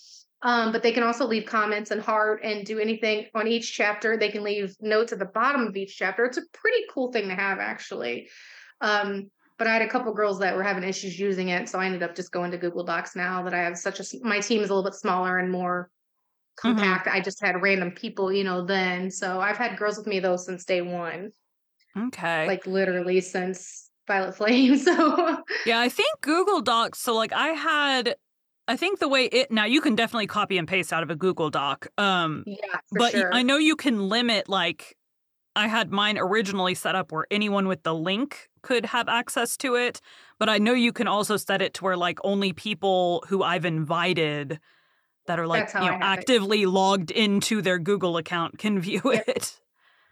Um, 0.46 0.72
but 0.72 0.84
they 0.84 0.94
can 0.94 1.04
also 1.04 1.26
leave 1.26 1.48
comments 1.48 1.92
and 1.92 2.00
heart 2.02 2.42
and 2.44 2.66
do 2.66 2.80
anything 2.80 3.28
on 3.36 3.48
each 3.48 3.74
chapter. 3.76 4.16
They 4.16 4.30
can 4.30 4.44
leave 4.44 4.76
notes 4.80 5.12
at 5.12 5.20
the 5.20 5.26
bottom 5.26 5.68
of 5.68 5.76
each 5.76 5.98
chapter. 5.98 6.24
It's 6.26 6.38
a 6.38 6.44
pretty 6.54 6.86
cool 6.92 7.12
thing 7.12 7.28
to 7.30 7.36
have, 7.36 7.60
actually. 7.60 8.30
Um, 8.82 9.32
but 9.58 9.68
I 9.68 9.74
had 9.74 9.82
a 9.82 9.90
couple 9.90 10.14
girls 10.14 10.40
that 10.40 10.56
were 10.56 10.64
having 10.64 10.84
issues 10.84 11.20
using 11.20 11.50
it, 11.50 11.68
so 11.70 11.80
I 11.80 11.88
ended 11.88 12.04
up 12.04 12.16
just 12.16 12.32
going 12.32 12.52
to 12.52 12.58
Google 12.58 12.84
Docs 12.86 13.16
now 13.16 13.44
that 13.44 13.54
I 13.54 13.60
have 13.64 13.78
such 13.78 14.00
a 14.00 14.06
my 14.22 14.40
team 14.40 14.62
is 14.62 14.70
a 14.70 14.74
little 14.76 14.90
bit 14.90 14.98
smaller 14.98 15.40
and 15.40 15.52
more 15.52 15.90
Mhm. 16.64 16.76
compact. 16.76 17.08
I 17.08 17.22
just 17.22 17.42
had 17.42 17.62
random 17.62 17.92
people, 17.92 18.32
you 18.34 18.44
know, 18.44 18.66
then. 18.66 19.12
So 19.12 19.42
I've 19.42 19.58
had 19.58 19.78
girls 19.78 19.98
with 19.98 20.08
me 20.08 20.20
though 20.20 20.38
since 20.38 20.66
day 20.66 20.82
one, 20.82 21.32
Okay. 21.98 22.48
like 22.48 22.66
literally 22.68 23.22
since 23.22 23.90
Violet 24.08 24.36
Flame. 24.36 24.78
So 24.86 25.44
Yeah, 25.64 25.80
I 25.80 25.90
think 25.90 26.22
Google 26.22 26.62
Docs. 26.62 27.00
So, 27.00 27.16
like, 27.16 27.34
I 27.34 27.50
had, 27.50 28.16
I 28.68 28.78
think 28.78 29.00
the 29.00 29.08
way 29.08 29.26
it 29.26 29.52
now 29.52 29.66
you 29.66 29.82
can 29.82 29.96
definitely 29.96 30.28
copy 30.28 30.58
and 30.58 30.68
paste 30.68 30.92
out 30.92 31.04
of 31.04 31.10
a 31.10 31.16
Google 31.16 31.50
Doc. 31.50 31.88
Um, 31.98 32.44
yeah, 32.48 32.80
but 32.92 33.12
sure. 33.12 33.34
I 33.34 33.44
know 33.44 33.58
you 33.58 33.76
can 33.76 34.10
limit. 34.10 34.50
Like, 34.50 34.98
I 35.56 35.68
had 35.68 35.92
mine 35.92 36.18
originally 36.18 36.74
set 36.74 36.96
up 36.96 37.12
where 37.12 37.28
anyone 37.30 37.68
with 37.68 37.84
the 37.84 37.94
link 37.94 38.50
could 38.62 38.88
have 38.88 39.08
access 39.08 39.56
to 39.58 39.76
it. 39.76 40.02
But 40.40 40.50
I 40.50 40.58
know 40.58 40.74
you 40.74 40.92
can 40.92 41.08
also 41.08 41.38
set 41.38 41.62
it 41.62 41.76
to 41.76 41.84
where 41.84 41.96
like 41.96 42.20
only 42.24 42.54
people 42.54 43.24
who 43.28 43.44
I've 43.44 43.66
invited 43.66 44.60
that 45.28 45.40
are 45.40 45.48
like 45.48 45.74
you 45.74 45.80
know 45.80 45.86
have 45.86 46.02
it. 46.02 46.04
actively 46.04 46.66
logged 46.66 47.12
into 47.12 47.62
their 47.62 47.80
Google 47.80 48.18
account 48.18 48.58
can 48.58 48.80
view 48.82 49.02
Yep. 49.06 49.24
it. 49.28 49.60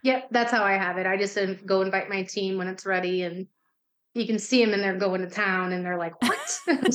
Yep, 0.04 0.28
that's 0.32 0.52
how 0.52 0.64
I 0.64 0.74
have 0.74 0.98
it. 0.98 1.08
I 1.08 1.18
just 1.18 1.38
go 1.66 1.82
invite 1.82 2.10
my 2.10 2.24
team 2.24 2.58
when 2.58 2.68
it's 2.68 2.86
ready, 2.86 3.24
and 3.24 3.48
you 4.14 4.28
can 4.28 4.38
see 4.38 4.64
them, 4.64 4.74
and 4.74 4.84
they're 4.84 4.98
going 4.98 5.22
to 5.22 5.30
town, 5.30 5.72
and 5.72 5.86
they're 5.86 5.98
like, 5.98 6.22
"What?" 6.22 6.60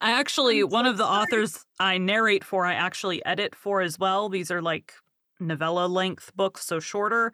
I 0.00 0.12
actually, 0.12 0.62
one 0.64 0.86
of 0.86 0.96
the 0.96 1.06
sorry. 1.06 1.06
authors 1.06 1.64
I 1.80 1.98
narrate 1.98 2.44
for, 2.44 2.66
I 2.66 2.74
actually 2.74 3.24
edit 3.24 3.54
for 3.54 3.80
as 3.80 3.98
well. 3.98 4.28
These 4.28 4.50
are 4.50 4.62
like 4.62 4.94
novella 5.40 5.86
length 5.86 6.34
books, 6.36 6.64
so 6.64 6.80
shorter. 6.80 7.32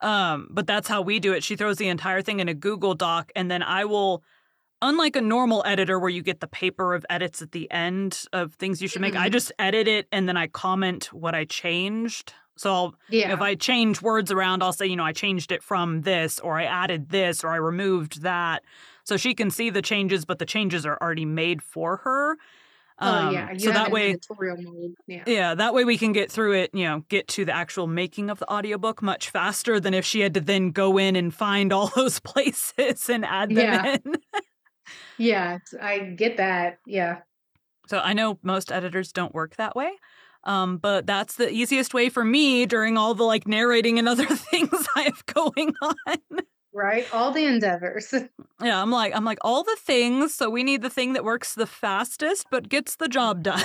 Um, 0.00 0.48
but 0.50 0.66
that's 0.66 0.88
how 0.88 1.02
we 1.02 1.20
do 1.20 1.32
it. 1.32 1.44
She 1.44 1.56
throws 1.56 1.78
the 1.78 1.88
entire 1.88 2.22
thing 2.22 2.40
in 2.40 2.48
a 2.48 2.54
Google 2.54 2.94
Doc, 2.94 3.32
and 3.36 3.50
then 3.50 3.62
I 3.62 3.84
will, 3.86 4.22
unlike 4.82 5.16
a 5.16 5.20
normal 5.22 5.62
editor 5.66 5.98
where 5.98 6.10
you 6.10 6.22
get 6.22 6.40
the 6.40 6.48
paper 6.48 6.94
of 6.94 7.06
edits 7.10 7.42
at 7.42 7.52
the 7.52 7.70
end 7.70 8.24
of 8.32 8.54
things 8.54 8.82
you 8.82 8.88
should 8.88 9.02
make, 9.02 9.16
I 9.16 9.28
Mhm. 9.28 9.30
just 9.30 9.52
edit 9.58 9.88
it 9.88 10.08
and 10.12 10.28
then 10.28 10.36
I 10.36 10.48
comment 10.48 11.12
what 11.12 11.34
I 11.34 11.44
changed. 11.46 12.34
So 12.56 12.72
I'll 12.72 12.94
yeah, 13.08 13.32
if 13.32 13.40
I 13.40 13.54
change 13.54 14.02
words 14.02 14.32
around, 14.32 14.62
I'll 14.62 14.72
say, 14.72 14.86
you 14.86 14.96
know, 14.96 15.04
I 15.04 15.12
changed 15.12 15.52
it 15.52 15.62
from 15.62 16.02
this, 16.02 16.40
or 16.40 16.58
I 16.58 16.64
added 16.64 17.10
this, 17.10 17.44
or 17.44 17.50
I 17.50 17.56
removed 17.56 18.22
that. 18.22 18.64
So 19.06 19.16
she 19.16 19.34
can 19.34 19.50
see 19.50 19.70
the 19.70 19.82
changes, 19.82 20.24
but 20.24 20.38
the 20.38 20.46
changes 20.46 20.84
are 20.84 20.98
already 21.00 21.24
made 21.24 21.62
for 21.62 21.98
her. 21.98 22.32
Um, 22.98 23.28
oh 23.28 23.30
yeah, 23.30 23.52
you 23.52 23.58
so 23.60 23.72
that 23.72 23.90
way. 23.90 24.16
Yeah. 25.06 25.22
yeah, 25.26 25.54
that 25.54 25.74
way 25.74 25.84
we 25.84 25.96
can 25.98 26.12
get 26.12 26.30
through 26.32 26.54
it. 26.54 26.70
You 26.74 26.84
know, 26.86 27.04
get 27.08 27.28
to 27.28 27.44
the 27.44 27.54
actual 27.54 27.86
making 27.86 28.30
of 28.30 28.38
the 28.38 28.50
audiobook 28.50 29.02
much 29.02 29.30
faster 29.30 29.78
than 29.78 29.94
if 29.94 30.04
she 30.04 30.20
had 30.20 30.34
to 30.34 30.40
then 30.40 30.70
go 30.70 30.98
in 30.98 31.14
and 31.14 31.32
find 31.32 31.72
all 31.72 31.88
those 31.94 32.18
places 32.20 33.08
and 33.08 33.24
add 33.24 33.50
them 33.50 33.56
Yeah. 33.58 33.96
in. 34.04 34.14
Yeah, 35.18 35.58
I 35.80 35.98
get 35.98 36.38
that. 36.38 36.78
Yeah. 36.86 37.18
So 37.86 37.98
I 37.98 38.12
know 38.12 38.38
most 38.42 38.72
editors 38.72 39.12
don't 39.12 39.34
work 39.34 39.56
that 39.56 39.76
way. 39.76 39.90
Um, 40.44 40.78
but 40.78 41.06
that's 41.06 41.34
the 41.36 41.50
easiest 41.50 41.92
way 41.92 42.08
for 42.08 42.24
me 42.24 42.66
during 42.66 42.96
all 42.96 43.14
the 43.14 43.24
like 43.24 43.46
narrating 43.48 43.98
and 43.98 44.08
other 44.08 44.26
things 44.50 44.86
I 44.96 45.02
have 45.02 45.26
going 45.26 45.74
on. 45.82 46.18
Right? 46.76 47.06
All 47.14 47.30
the 47.32 47.46
endeavors. 47.46 48.12
Yeah, 48.62 48.80
I'm 48.80 48.90
like 48.90 49.14
I'm 49.14 49.24
like 49.24 49.38
all 49.42 49.64
the 49.64 49.76
things, 49.78 50.34
so 50.34 50.48
we 50.48 50.62
need 50.62 50.80
the 50.80 50.88
thing 50.90 51.12
that 51.12 51.24
works 51.24 51.54
the 51.54 51.66
fastest 51.66 52.46
but 52.50 52.70
gets 52.70 52.96
the 52.96 53.08
job 53.08 53.42
done. 53.42 53.62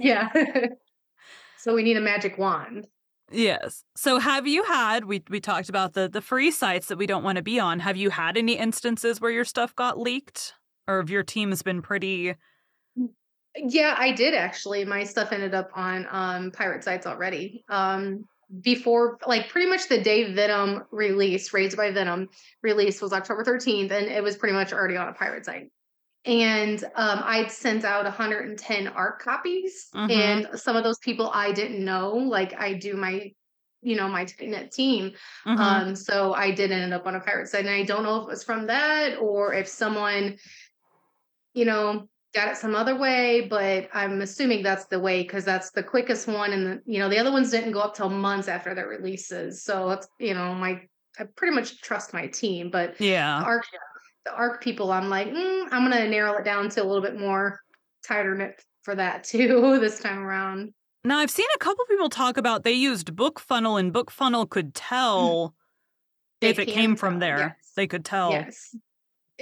yeah. 0.00 0.28
so 1.58 1.74
we 1.74 1.84
need 1.84 1.96
a 1.96 2.00
magic 2.00 2.36
wand. 2.36 2.88
Yes. 3.30 3.84
So 3.96 4.18
have 4.18 4.46
you 4.46 4.64
had 4.64 5.04
we 5.04 5.22
we 5.30 5.40
talked 5.40 5.68
about 5.68 5.94
the 5.94 6.08
the 6.08 6.20
free 6.20 6.50
sites 6.50 6.88
that 6.88 6.98
we 6.98 7.06
don't 7.06 7.22
want 7.22 7.36
to 7.36 7.42
be 7.42 7.60
on. 7.60 7.78
Have 7.80 7.96
you 7.96 8.10
had 8.10 8.36
any 8.36 8.54
instances 8.58 9.20
where 9.20 9.30
your 9.30 9.44
stuff 9.44 9.74
got 9.76 9.98
leaked 9.98 10.54
or 10.88 10.98
have 10.98 11.10
your 11.10 11.22
team 11.22 11.50
has 11.50 11.62
been 11.62 11.80
pretty 11.80 12.34
Yeah, 13.56 13.94
I 13.96 14.12
did 14.12 14.34
actually. 14.34 14.84
My 14.84 15.04
stuff 15.04 15.30
ended 15.32 15.54
up 15.54 15.70
on 15.74 16.06
um 16.10 16.50
pirate 16.50 16.82
sites 16.84 17.06
already. 17.06 17.64
Um 17.68 18.24
before 18.60 19.18
like 19.26 19.48
pretty 19.48 19.68
much 19.68 19.88
the 19.88 20.02
day 20.02 20.32
Venom 20.32 20.84
release, 20.90 21.52
Raised 21.52 21.76
by 21.76 21.90
Venom 21.90 22.28
release 22.62 23.00
was 23.00 23.12
October 23.12 23.44
13th, 23.44 23.90
and 23.90 24.06
it 24.06 24.22
was 24.22 24.36
pretty 24.36 24.54
much 24.54 24.72
already 24.72 24.96
on 24.96 25.08
a 25.08 25.12
pirate 25.14 25.44
site. 25.46 25.68
And 26.24 26.82
um, 26.94 27.20
I'd 27.24 27.50
sent 27.50 27.84
out 27.84 28.04
110 28.04 28.88
ARC 28.88 29.22
copies, 29.22 29.88
Mhm. 29.94 30.10
and 30.10 30.60
some 30.60 30.76
of 30.76 30.84
those 30.84 30.98
people 30.98 31.30
I 31.32 31.52
didn't 31.52 31.84
know. 31.84 32.10
Like 32.14 32.54
I 32.60 32.74
do 32.74 32.94
my, 32.94 33.32
you 33.80 33.96
know, 33.96 34.08
my 34.08 34.26
net 34.40 34.70
team. 34.70 35.12
Mhm. 35.46 35.58
Um, 35.58 35.96
so 35.96 36.32
I 36.34 36.52
did 36.52 36.70
end 36.70 36.94
up 36.94 37.06
on 37.06 37.16
a 37.16 37.20
pirate 37.20 37.48
site, 37.48 37.66
and 37.66 37.74
I 37.74 37.82
don't 37.82 38.04
know 38.04 38.18
if 38.18 38.22
it 38.24 38.28
was 38.28 38.44
from 38.44 38.66
that 38.66 39.18
or 39.18 39.52
if 39.54 39.66
someone, 39.66 40.36
you 41.54 41.64
know, 41.64 42.08
got 42.34 42.48
it 42.48 42.56
some 42.56 42.74
other 42.74 42.96
way. 42.96 43.46
But 43.48 43.88
I'm 43.92 44.20
assuming 44.20 44.62
that's 44.62 44.86
the 44.86 45.00
way 45.00 45.22
because 45.22 45.44
that's 45.44 45.70
the 45.70 45.82
quickest 45.82 46.26
one, 46.26 46.52
and 46.52 46.66
the, 46.66 46.82
you 46.86 46.98
know 46.98 47.08
the 47.08 47.18
other 47.18 47.32
ones 47.32 47.50
didn't 47.50 47.72
go 47.72 47.80
up 47.80 47.94
till 47.94 48.08
months 48.08 48.48
after 48.48 48.74
their 48.74 48.88
releases. 48.88 49.62
So 49.62 49.90
it's 49.90 50.08
you 50.18 50.34
know 50.34 50.54
my 50.54 50.80
I 51.18 51.24
pretty 51.36 51.54
much 51.54 51.80
trust 51.80 52.14
my 52.14 52.26
team, 52.26 52.70
but 52.70 52.96
the 52.98 53.06
yeah. 53.06 53.42
arc 53.42 53.64
the 54.24 54.32
arc 54.32 54.62
people, 54.62 54.92
I'm 54.92 55.08
like 55.08 55.28
mm, 55.28 55.68
I'm 55.70 55.88
gonna 55.88 56.08
narrow 56.08 56.36
it 56.38 56.44
down 56.44 56.68
to 56.70 56.82
a 56.82 56.84
little 56.84 57.02
bit 57.02 57.18
more 57.18 57.60
tighter 58.06 58.34
knit 58.34 58.62
for 58.82 58.94
that 58.94 59.24
too 59.32 59.78
this 59.80 60.00
time 60.00 60.20
around. 60.20 60.72
Now 61.04 61.18
I've 61.18 61.30
seen 61.30 61.46
a 61.54 61.58
couple 61.58 61.84
people 61.86 62.08
talk 62.08 62.36
about 62.36 62.62
they 62.62 62.72
used 62.72 63.16
Book 63.16 63.40
Funnel 63.40 63.76
and 63.76 63.92
Book 63.92 64.10
Funnel 64.10 64.46
could 64.46 64.74
tell 64.74 65.54
They 66.40 66.50
if 66.50 66.60
it 66.60 66.68
came 66.68 66.94
from 66.94 67.18
there. 67.18 67.38
yes. 67.38 67.72
They 67.74 67.86
could 67.86 68.04
tell. 68.04 68.30
Yes. 68.30 68.76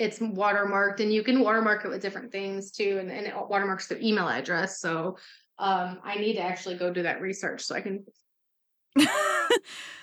It's 0.00 0.18
watermarked 0.18 1.00
and 1.00 1.12
you 1.12 1.22
can 1.22 1.40
watermark 1.40 1.84
it 1.84 1.88
with 1.88 2.00
different 2.00 2.32
things 2.32 2.70
too. 2.70 2.96
And, 2.98 3.10
and 3.10 3.26
it 3.26 3.34
watermarks 3.36 3.86
their 3.86 4.00
email 4.00 4.28
address. 4.28 4.80
So 4.80 5.18
um, 5.58 5.98
I 6.02 6.16
need 6.16 6.32
to 6.34 6.40
actually 6.40 6.76
go 6.76 6.90
do 6.90 7.02
that 7.02 7.20
research 7.20 7.62
so 7.62 7.74
I 7.74 7.82
can. 7.82 8.04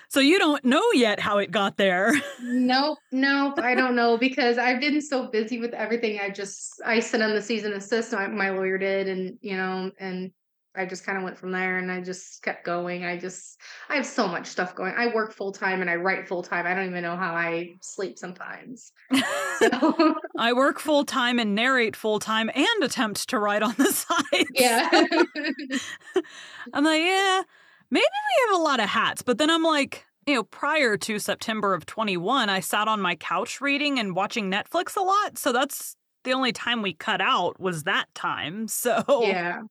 so 0.08 0.20
you 0.20 0.38
don't 0.38 0.64
know 0.64 0.84
yet 0.94 1.18
how 1.18 1.38
it 1.38 1.50
got 1.50 1.76
there. 1.76 2.12
Nope, 2.40 2.98
nope, 3.10 3.58
I 3.58 3.74
don't 3.74 3.96
know 3.96 4.16
because 4.20 4.56
I've 4.56 4.80
been 4.80 5.00
so 5.02 5.26
busy 5.26 5.58
with 5.58 5.74
everything. 5.74 6.20
I 6.22 6.30
just, 6.30 6.80
I 6.86 7.00
sent 7.00 7.24
on 7.24 7.34
the 7.34 7.42
cease 7.42 7.64
and 7.64 7.74
desist, 7.74 8.12
my, 8.12 8.28
my 8.28 8.50
lawyer 8.50 8.78
did, 8.78 9.08
and, 9.08 9.36
you 9.40 9.56
know, 9.56 9.90
and 9.98 10.30
I 10.78 10.86
just 10.86 11.04
kind 11.04 11.18
of 11.18 11.24
went 11.24 11.36
from 11.36 11.50
there 11.50 11.78
and 11.78 11.90
I 11.90 12.00
just 12.00 12.42
kept 12.42 12.64
going. 12.64 13.04
I 13.04 13.18
just, 13.18 13.60
I 13.88 13.96
have 13.96 14.06
so 14.06 14.28
much 14.28 14.46
stuff 14.46 14.74
going. 14.74 14.94
I 14.96 15.12
work 15.12 15.32
full 15.32 15.52
time 15.52 15.80
and 15.80 15.90
I 15.90 15.96
write 15.96 16.28
full 16.28 16.42
time. 16.42 16.66
I 16.66 16.74
don't 16.74 16.86
even 16.86 17.02
know 17.02 17.16
how 17.16 17.34
I 17.34 17.74
sleep 17.80 18.18
sometimes. 18.18 18.92
So. 19.58 20.14
I 20.38 20.52
work 20.52 20.78
full 20.78 21.04
time 21.04 21.40
and 21.40 21.56
narrate 21.56 21.96
full 21.96 22.20
time 22.20 22.48
and 22.54 22.84
attempt 22.84 23.28
to 23.30 23.40
write 23.40 23.64
on 23.64 23.74
the 23.76 23.86
side. 23.92 24.46
Yeah. 24.54 24.88
I'm 26.72 26.84
like, 26.84 27.02
yeah, 27.02 27.42
maybe 27.90 28.04
we 28.04 28.46
have 28.52 28.60
a 28.60 28.62
lot 28.62 28.78
of 28.78 28.88
hats. 28.88 29.22
But 29.22 29.38
then 29.38 29.50
I'm 29.50 29.64
like, 29.64 30.06
you 30.28 30.34
know, 30.34 30.44
prior 30.44 30.96
to 30.98 31.18
September 31.18 31.74
of 31.74 31.86
21, 31.86 32.48
I 32.50 32.60
sat 32.60 32.86
on 32.86 33.00
my 33.00 33.16
couch 33.16 33.60
reading 33.60 33.98
and 33.98 34.14
watching 34.14 34.48
Netflix 34.48 34.96
a 34.96 35.00
lot. 35.00 35.38
So 35.38 35.50
that's 35.50 35.96
the 36.22 36.34
only 36.34 36.52
time 36.52 36.82
we 36.82 36.92
cut 36.92 37.20
out 37.20 37.58
was 37.58 37.82
that 37.82 38.06
time. 38.14 38.68
So 38.68 39.02
yeah. 39.24 39.62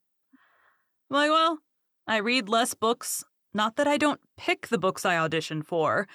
I'm 1.09 1.15
like, 1.15 1.31
well, 1.31 1.59
I 2.07 2.17
read 2.17 2.49
less 2.49 2.73
books. 2.73 3.23
Not 3.53 3.75
that 3.77 3.87
I 3.87 3.97
don't 3.97 4.19
pick 4.37 4.67
the 4.67 4.77
books 4.77 5.05
I 5.05 5.17
audition 5.17 5.61
for, 5.63 6.07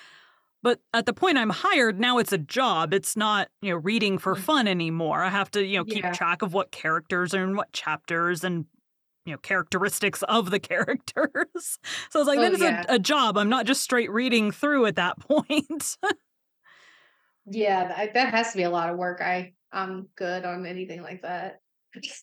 but 0.62 0.80
at 0.94 1.06
the 1.06 1.12
point 1.12 1.38
I'm 1.38 1.50
hired, 1.50 1.98
now 1.98 2.18
it's 2.18 2.32
a 2.32 2.38
job. 2.38 2.94
It's 2.94 3.16
not, 3.16 3.48
you 3.60 3.70
know, 3.70 3.76
reading 3.76 4.18
for 4.18 4.34
mm. 4.36 4.38
fun 4.38 4.68
anymore. 4.68 5.22
I 5.22 5.28
have 5.28 5.50
to, 5.52 5.64
you 5.64 5.78
know, 5.78 5.84
keep 5.84 6.04
Yeah. 6.04 6.12
track 6.12 6.42
of 6.42 6.54
what 6.54 6.70
characters 6.70 7.34
are 7.34 7.42
in 7.42 7.56
what 7.56 7.72
chapters 7.72 8.44
and, 8.44 8.66
you 9.24 9.32
know, 9.32 9.38
characteristics 9.38 10.22
of 10.24 10.50
the 10.50 10.60
characters. 10.72 11.78
So 12.10 12.20
it's 12.20 12.28
like, 12.28 12.38
Oh, 12.38 12.42
then 12.42 12.52
it's 12.52 12.62
yeah. 12.62 12.84
a, 12.88 12.94
a 12.94 12.98
job. 12.98 13.36
I'm 13.36 13.48
not 13.48 13.66
just 13.66 13.82
straight 13.82 14.10
reading 14.10 14.52
through 14.52 14.86
at 14.86 14.96
that 14.96 15.18
point. 15.28 15.96
Yeah. 17.46 17.88
That, 17.88 18.14
that 18.14 18.34
has 18.34 18.52
to 18.52 18.58
be 18.58 18.62
a 18.64 18.70
lot 18.70 18.90
of 18.90 18.98
work. 18.98 19.20
I, 19.20 19.54
I'm 19.72 20.08
good 20.16 20.44
on 20.44 20.66
anything 20.66 21.02
like 21.02 21.22
that. 21.22 21.61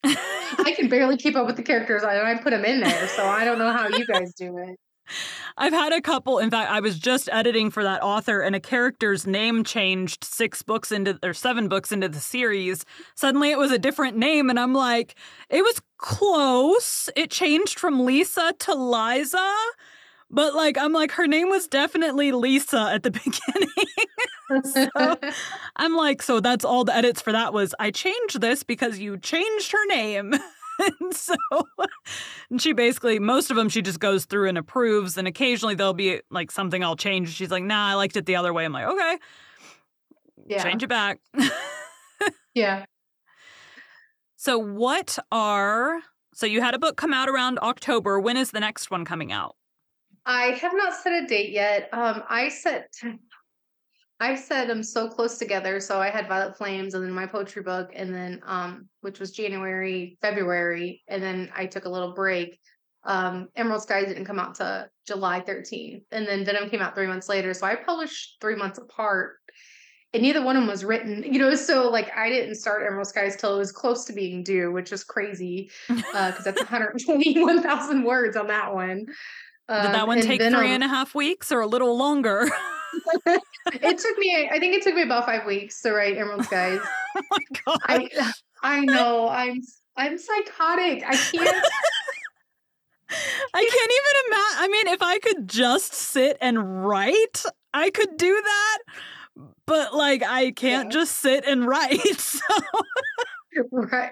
I 0.04 0.74
can 0.76 0.90
barely 0.90 1.18
keep 1.18 1.36
up 1.36 1.46
with 1.46 1.56
the 1.56 1.64
characters. 1.64 2.04
I, 2.04 2.32
I 2.32 2.36
put 2.36 2.52
them 2.52 2.66
in 2.66 2.82
there. 2.82 3.08
So 3.10 3.26
I 3.26 3.46
don't 3.46 3.60
know 3.60 3.72
how 3.72 3.88
you 3.88 4.06
guys 4.14 4.34
do 4.34 4.58
it. 4.58 4.80
I've 5.58 5.74
had 5.74 5.92
a 5.92 6.02
couple. 6.02 6.40
In 6.40 6.50
fact, 6.50 6.72
I 6.72 6.80
was 6.80 6.98
just 6.98 7.30
editing 7.32 7.72
for 7.72 7.84
that 7.84 8.04
author, 8.04 8.42
and 8.42 8.56
a 8.56 8.60
character's 8.60 9.26
name 9.26 9.64
changed 9.64 10.24
six 10.24 10.62
books 10.62 10.92
into 10.92 11.18
or 11.24 11.34
seven 11.34 11.68
books 11.68 11.92
into 11.92 12.08
the 12.08 12.20
series. 12.20 12.86
Suddenly, 13.16 13.52
it 13.52 13.58
was 13.58 13.72
a 13.72 13.80
different 13.80 14.18
name, 14.18 14.50
and 14.50 14.60
I'm 14.60 14.74
like, 14.74 15.16
it 15.50 15.64
was 15.64 15.82
close. 15.98 17.10
It 17.16 17.32
changed 17.32 17.80
from 17.80 18.06
Lisa 18.06 18.54
to 18.60 18.76
Liza, 18.76 19.56
but 20.30 20.54
like, 20.54 20.78
I'm 20.78 20.94
like, 20.94 21.12
her 21.14 21.28
name 21.28 21.50
was 21.50 21.68
definitely 21.68 22.32
Lisa 22.32 22.92
at 22.94 23.04
the 23.04 23.12
beginning. 23.12 23.70
So- 24.64 24.90
I'm 25.76 25.96
like, 25.96 26.22
so 26.22 26.40
that's 26.40 26.66
all 26.66 26.84
the 26.84 26.96
edits 26.96 27.22
for 27.22 27.32
that 27.32 27.54
was 27.54 27.74
I 27.80 27.92
changed 27.92 28.42
this 28.42 28.64
because 28.64 29.00
you 29.00 29.18
changed 29.18 29.72
her 29.72 29.86
name. 29.88 30.34
and 31.02 31.14
so 31.14 31.36
and 32.50 32.62
she 32.62 32.72
basically 32.74 33.20
most 33.20 33.52
of 33.52 33.58
them 33.58 33.68
she 33.68 33.82
just 33.82 34.00
goes 34.00 34.24
through 34.26 34.48
and 34.48 34.58
approves 34.58 35.18
and 35.18 35.28
occasionally 35.28 35.76
there'll 35.76 35.94
be 35.94 36.22
like 36.32 36.52
something 36.52 36.84
I'll 36.84 36.96
change. 36.96 37.34
She's 37.34 37.52
like, 37.52 37.64
"Nah, 37.64 37.90
I 37.90 37.94
liked 37.96 38.16
it 38.16 38.26
the 38.26 38.38
other 38.38 38.54
way." 38.54 38.64
I'm 38.66 38.72
like, 38.72 38.88
"Okay, 38.88 39.18
yeah. 40.48 40.64
change 40.64 40.82
it 40.84 40.88
back." 40.90 41.20
Yeah. 42.56 42.86
so 44.36 44.58
what 44.58 45.18
are 45.32 46.00
so 46.34 46.46
you 46.46 46.62
had 46.62 46.74
a 46.74 46.80
book 46.80 46.96
come 46.98 47.14
out 47.14 47.30
around 47.30 47.60
October. 47.60 48.20
When 48.20 48.38
is 48.38 48.52
the 48.52 48.60
next 48.60 48.90
one 48.90 49.04
coming 49.06 49.32
out? 49.32 49.56
I 50.26 50.48
have 50.62 50.74
not 50.74 50.94
set 50.94 51.24
a 51.24 51.26
date 51.28 51.52
yet. 51.52 51.90
Um, 51.92 52.24
I 52.30 52.50
set, 52.50 52.94
I've 54.20 54.40
set 54.40 54.68
them 54.68 54.84
so 54.84 55.08
close 55.08 55.38
together. 55.38 55.80
So 55.80 56.00
I 56.02 56.10
had 56.10 56.28
Violet 56.28 56.58
Flames 56.58 56.94
and 56.94 57.04
then 57.04 57.12
my 57.14 57.26
poetry 57.26 57.62
book, 57.64 57.92
and 57.96 58.14
then 58.14 58.42
um, 58.46 58.88
which 59.02 59.20
was 59.20 59.32
January, 59.32 60.18
February, 60.22 61.02
and 61.08 61.24
then 61.24 61.50
I 61.56 61.66
took 61.66 61.86
a 61.86 61.90
little 61.90 62.14
break. 62.14 62.60
Um, 63.06 63.48
Emerald 63.56 63.82
Skies 63.82 64.08
didn't 64.08 64.26
come 64.26 64.40
out 64.40 64.56
to 64.56 64.90
July 65.08 65.40
13th, 65.40 66.04
and 66.12 66.28
then 66.28 66.44
Venom 66.44 66.70
came 66.70 66.82
out 66.82 66.96
three 66.96 67.08
months 67.08 67.30
later. 67.30 67.54
So 67.54 67.66
I 67.66 67.76
published 67.76 68.38
three 68.42 68.56
months 68.56 68.78
apart, 68.78 69.38
and 70.14 70.22
neither 70.22 70.44
one 70.44 70.58
of 70.58 70.64
them 70.64 70.70
was 70.70 70.84
written. 70.84 71.24
You 71.34 71.40
know, 71.40 71.56
so 71.56 71.90
like 71.90 72.12
I 72.16 72.28
didn't 72.30 72.56
start 72.56 72.84
Emerald 72.86 73.08
Skies 73.08 73.38
till 73.38 73.56
it 73.56 73.58
was 73.58 73.72
close 73.72 74.04
to 74.06 74.14
being 74.14 74.44
due, 74.44 74.74
which 74.74 74.92
is 74.92 75.06
crazy 75.06 75.72
because 75.88 76.44
that's 76.44 76.60
121,000 76.60 78.04
words 78.04 78.36
on 78.36 78.48
that 78.48 78.74
one. 78.74 79.06
Did 79.06 79.16
that 79.68 79.96
Um, 80.02 80.08
one 80.08 80.22
take 80.22 80.42
Venom- 80.42 80.60
three 80.60 80.72
and 80.72 80.84
a 80.84 80.88
half 80.90 81.16
weeks 81.16 81.52
or 81.54 81.62
a 81.62 81.68
little 81.68 81.98
longer? 81.98 82.50
it 83.82 83.98
took 83.98 84.18
me 84.18 84.50
i 84.52 84.60
think 84.60 84.76
it 84.76 84.82
took 84.84 84.96
me 84.96 85.04
about 85.04 85.26
five 85.26 85.46
weeks 85.46 85.82
to 85.82 85.92
write 85.92 86.18
emerald 86.18 86.44
skies 86.44 86.80
oh 87.18 87.22
my 87.32 87.38
god! 87.66 87.80
i 87.84 88.10
i 88.64 88.80
know 88.82 89.28
i'm 89.30 89.62
i'm 89.98 90.18
psychotic 90.18 91.04
i 91.08 91.16
can't 91.18 91.64
I 93.12 93.62
can't 93.62 93.92
even 93.92 94.16
imagine. 94.28 94.58
I 94.60 94.68
mean, 94.72 94.88
if 94.94 95.02
I 95.02 95.18
could 95.20 95.48
just 95.48 95.94
sit 95.94 96.38
and 96.42 96.86
write, 96.86 97.44
I 97.74 97.90
could 97.90 98.18
do 98.18 98.40
that. 98.40 98.78
But 99.66 99.96
like, 99.96 100.22
I 100.24 100.52
can't 100.52 100.90
Yeah. 100.90 101.00
just 101.00 101.18
sit 101.18 101.44
and 101.46 101.66
write. 101.68 102.00
So 102.20 103.72
right 103.72 104.12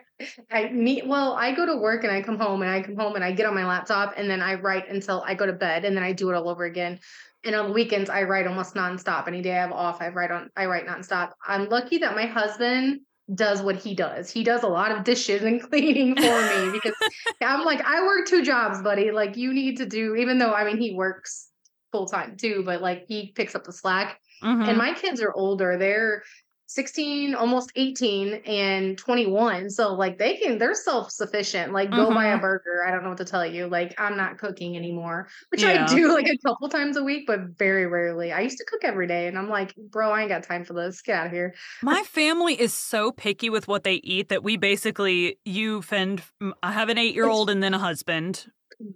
i 0.52 0.68
meet 0.70 1.06
well 1.08 1.34
i 1.34 1.54
go 1.54 1.66
to 1.66 1.78
work 1.78 2.04
and 2.04 2.12
i 2.12 2.22
come 2.22 2.40
home 2.40 2.64
and 2.64 2.72
i 2.72 2.82
come 2.82 2.96
home 2.96 3.16
and 3.16 3.24
i 3.24 3.32
get 3.32 3.46
on 3.46 3.54
my 3.54 3.66
laptop 3.66 4.14
and 4.18 4.30
then 4.30 4.42
i 4.42 4.56
write 4.56 4.90
until 4.90 5.24
i 5.28 5.36
go 5.36 5.46
to 5.46 5.54
bed 5.54 5.86
and 5.86 5.96
then 5.96 6.04
i 6.04 6.12
do 6.12 6.30
it 6.30 6.36
all 6.36 6.50
over 6.50 6.66
again 6.66 7.00
And 7.48 7.56
on 7.56 7.68
the 7.68 7.72
weekends, 7.72 8.10
I 8.10 8.24
write 8.24 8.46
almost 8.46 8.76
nonstop. 8.76 9.26
Any 9.28 9.42
day 9.42 9.54
I 9.54 9.62
have 9.62 9.72
off, 9.72 10.02
I 10.02 10.10
write 10.10 10.32
on 10.32 10.50
I 10.58 10.66
write 10.66 10.86
nonstop. 10.86 11.32
I'm 11.48 11.70
lucky 11.70 12.00
that 12.00 12.14
my 12.14 12.26
husband 12.26 13.00
does 13.34 13.62
what 13.62 13.78
he 13.78 13.96
does. 13.96 14.30
He 14.30 14.44
does 14.44 14.64
a 14.64 14.68
lot 14.68 14.92
of 14.92 15.06
dishes 15.06 15.44
and 15.44 15.62
cleaning 15.70 16.16
for 16.18 16.22
me 16.22 16.72
because 16.74 16.94
I'm 17.42 17.64
like, 17.64 17.82
I 17.86 18.06
work 18.06 18.28
two 18.28 18.44
jobs, 18.44 18.82
buddy. 18.82 19.12
Like 19.12 19.38
you 19.38 19.54
need 19.54 19.78
to 19.78 19.86
do, 19.86 20.16
even 20.16 20.40
though 20.40 20.54
I 20.54 20.66
mean 20.66 20.78
he 20.78 20.94
works 20.94 21.48
full 21.94 22.06
time 22.06 22.36
too, 22.36 22.64
but 22.66 22.82
like 22.82 23.06
he 23.08 23.32
picks 23.34 23.56
up 23.56 23.64
the 23.64 23.72
slack. 23.72 24.20
Mhm. 24.44 24.68
And 24.68 24.78
my 24.78 24.94
kids 24.94 25.22
are 25.22 25.34
older. 25.34 25.78
They're 25.78 26.24
16, 26.70 27.34
almost 27.34 27.72
18, 27.76 28.36
and 28.46 28.98
21. 28.98 29.70
So 29.70 29.94
like 29.94 30.18
they 30.18 30.36
can, 30.36 30.58
they're 30.58 30.74
self-sufficient. 30.76 31.72
Like 31.74 31.90
go 31.92 32.10
buy 32.14 32.28
a 32.28 32.38
Mhm. 32.38 32.42
burger. 32.42 32.86
I 32.86 32.92
don't 32.92 33.04
know 33.04 33.10
what 33.10 33.18
to 33.20 33.26
tell 33.26 33.46
you. 33.46 33.68
Like 33.68 33.96
I'm 33.98 34.18
not 34.18 34.38
cooking 34.38 34.76
anymore, 34.76 35.30
which 35.50 35.62
Yeah. 35.64 35.86
I 35.90 35.96
do 35.96 36.14
like 36.14 36.28
a 36.28 36.38
couple 36.46 36.68
times 36.70 36.98
a 36.98 37.04
week, 37.04 37.26
but 37.26 37.40
very 37.58 37.88
rarely. 37.88 38.32
I 38.34 38.42
used 38.42 38.58
to 38.58 38.66
cook 38.66 38.84
every 38.84 39.08
day, 39.08 39.28
and 39.28 39.38
I'm 39.38 39.50
like, 39.50 39.74
bro, 39.78 40.12
I 40.12 40.22
ain't 40.22 40.30
got 40.30 40.44
time 40.44 40.66
for 40.66 40.74
this. 40.74 41.02
Get 41.02 41.16
out 41.18 41.26
of 41.28 41.32
here. 41.32 41.54
My 41.82 42.04
family 42.04 42.60
is 42.60 42.74
so 42.74 43.12
picky 43.12 43.50
with 43.50 43.68
what 43.68 43.84
they 43.84 43.96
eat 43.96 44.30
that 44.30 44.44
we 44.44 44.58
basically 44.58 45.40
you 45.46 45.82
fend. 45.82 46.22
I 46.62 46.72
have 46.74 46.90
an 46.90 46.98
eight 46.98 47.16
year 47.16 47.30
old 47.30 47.50
and 47.50 47.64
then 47.64 47.74
a 47.74 47.80
husband. 47.80 48.46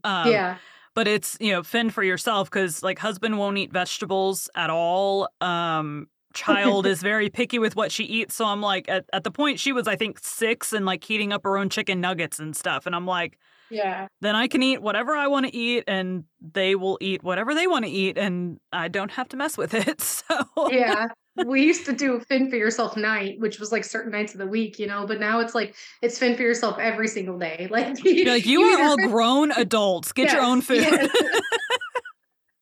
Um, 0.04 0.30
yeah. 0.30 0.58
but 0.94 1.08
it's 1.08 1.38
you 1.40 1.52
know 1.54 1.64
fend 1.64 1.94
for 1.94 2.04
yourself 2.04 2.50
because 2.52 2.84
like 2.84 3.00
husband 3.00 3.38
won't 3.40 3.58
eat 3.58 3.72
vegetables 3.72 4.50
at 4.56 4.70
all. 4.70 5.30
Um, 5.40 6.08
child 6.34 6.86
is 6.86 7.02
very 7.02 7.30
picky 7.30 7.60
with 7.60 7.76
what 7.76 7.92
she 7.92 8.04
eats. 8.04 8.36
So 8.36 8.46
I'm 8.46 8.62
like 8.62 8.90
at 8.90 9.06
at 9.14 9.24
the 9.24 9.32
point 9.32 9.60
she 9.60 9.72
was 9.72 9.88
I 9.88 9.96
think 9.96 10.20
six 10.22 10.74
and 10.74 10.86
like 10.86 11.04
heating 11.04 11.32
up 11.34 11.44
her 11.44 11.58
own 11.58 11.70
chicken 11.70 12.02
nuggets 12.02 12.40
and 12.40 12.56
stuff, 12.56 12.86
and 12.86 12.96
I'm 12.96 13.06
like. 13.06 13.38
Yeah. 13.74 14.08
Then 14.20 14.36
I 14.36 14.50
can 14.50 14.62
eat 14.62 14.82
whatever 14.82 15.16
I 15.16 15.28
want 15.28 15.46
to 15.46 15.56
eat, 15.56 15.86
and 15.88 16.26
they 16.42 16.76
will 16.76 16.98
eat 17.00 17.24
whatever 17.24 17.56
they 17.56 17.68
want 17.68 17.86
to 17.86 17.90
eat, 17.90 18.18
and 18.18 18.60
I 18.74 18.90
don't 18.90 19.12
have 19.12 19.30
to 19.30 19.38
mess 19.38 19.58
with 19.58 19.74
it. 19.74 20.02
So 20.28 20.70
Yeah. 20.70 21.08
we 21.46 21.64
used 21.64 21.86
to 21.86 21.94
do 21.94 22.20
fin 22.28 22.50
for 22.50 22.58
yourself 22.58 22.98
night, 22.98 23.40
which 23.40 23.62
was 23.62 23.72
like 23.72 23.86
certain 23.86 24.12
nights 24.12 24.34
of 24.34 24.40
the 24.40 24.46
week, 24.46 24.78
you 24.78 24.88
know, 24.88 25.08
but 25.08 25.22
now 25.22 25.40
it's 25.40 25.56
like 25.56 25.74
it's 26.02 26.20
fin 26.20 26.36
for 26.36 26.42
yourself 26.42 26.80
every 26.80 27.08
single 27.08 27.40
day. 27.40 27.70
Like, 27.72 27.96
like, 28.04 28.46
you 28.46 28.62
are 28.62 28.84
all 28.90 28.98
grown 28.98 29.52
adults. 29.54 30.12
Get 30.12 30.34
your 30.34 30.42
own 30.42 30.60
food. 30.60 30.80
yes. 30.82 31.10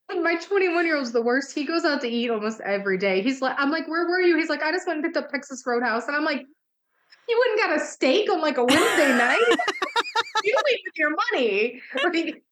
My 0.09 0.35
21 0.35 0.85
year 0.85 0.97
old's 0.97 1.11
the 1.11 1.21
worst. 1.21 1.53
He 1.53 1.65
goes 1.65 1.85
out 1.85 2.01
to 2.01 2.07
eat 2.07 2.29
almost 2.29 2.61
every 2.61 2.97
day. 2.97 3.21
He's 3.21 3.41
like, 3.41 3.55
I'm 3.59 3.69
like, 3.69 3.87
where 3.87 4.07
were 4.07 4.19
you? 4.19 4.37
He's 4.37 4.49
like, 4.49 4.63
I 4.63 4.71
just 4.71 4.87
went 4.87 4.97
and 4.97 5.03
picked 5.03 5.17
up 5.17 5.29
Texas 5.29 5.63
Roadhouse. 5.65 6.07
And 6.07 6.15
I'm 6.15 6.25
like, 6.25 6.45
you 7.27 7.37
wouldn't 7.37 7.59
got 7.59 7.79
a 7.79 7.85
steak 7.85 8.29
on 8.31 8.41
like 8.41 8.57
a 8.57 8.63
Wednesday 8.63 9.15
night? 9.15 9.39
you 10.43 10.53
don't 10.53 10.65
with 10.85 10.97
your 10.97 11.15
money. 11.31 11.81
Like, 12.03 12.43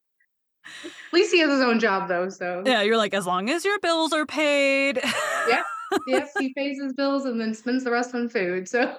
at 0.86 1.14
least 1.14 1.34
he 1.34 1.40
has 1.40 1.50
his 1.50 1.62
own 1.62 1.80
job 1.80 2.08
though. 2.08 2.30
So 2.30 2.64
yeah, 2.66 2.82
you're 2.82 2.98
like, 2.98 3.14
as 3.14 3.26
long 3.26 3.50
as 3.50 3.66
your 3.66 3.80
bills 3.80 4.14
are 4.14 4.26
paid. 4.26 5.00
Yeah. 5.48 5.64
Yes, 6.06 6.34
he 6.38 6.54
pays 6.54 6.78
his 6.82 6.92
bills 6.92 7.24
and 7.24 7.40
then 7.40 7.54
spends 7.54 7.86
the 7.86 7.92
rest 7.92 8.14
on 8.14 8.28
food. 8.28 8.68
So 8.68 8.98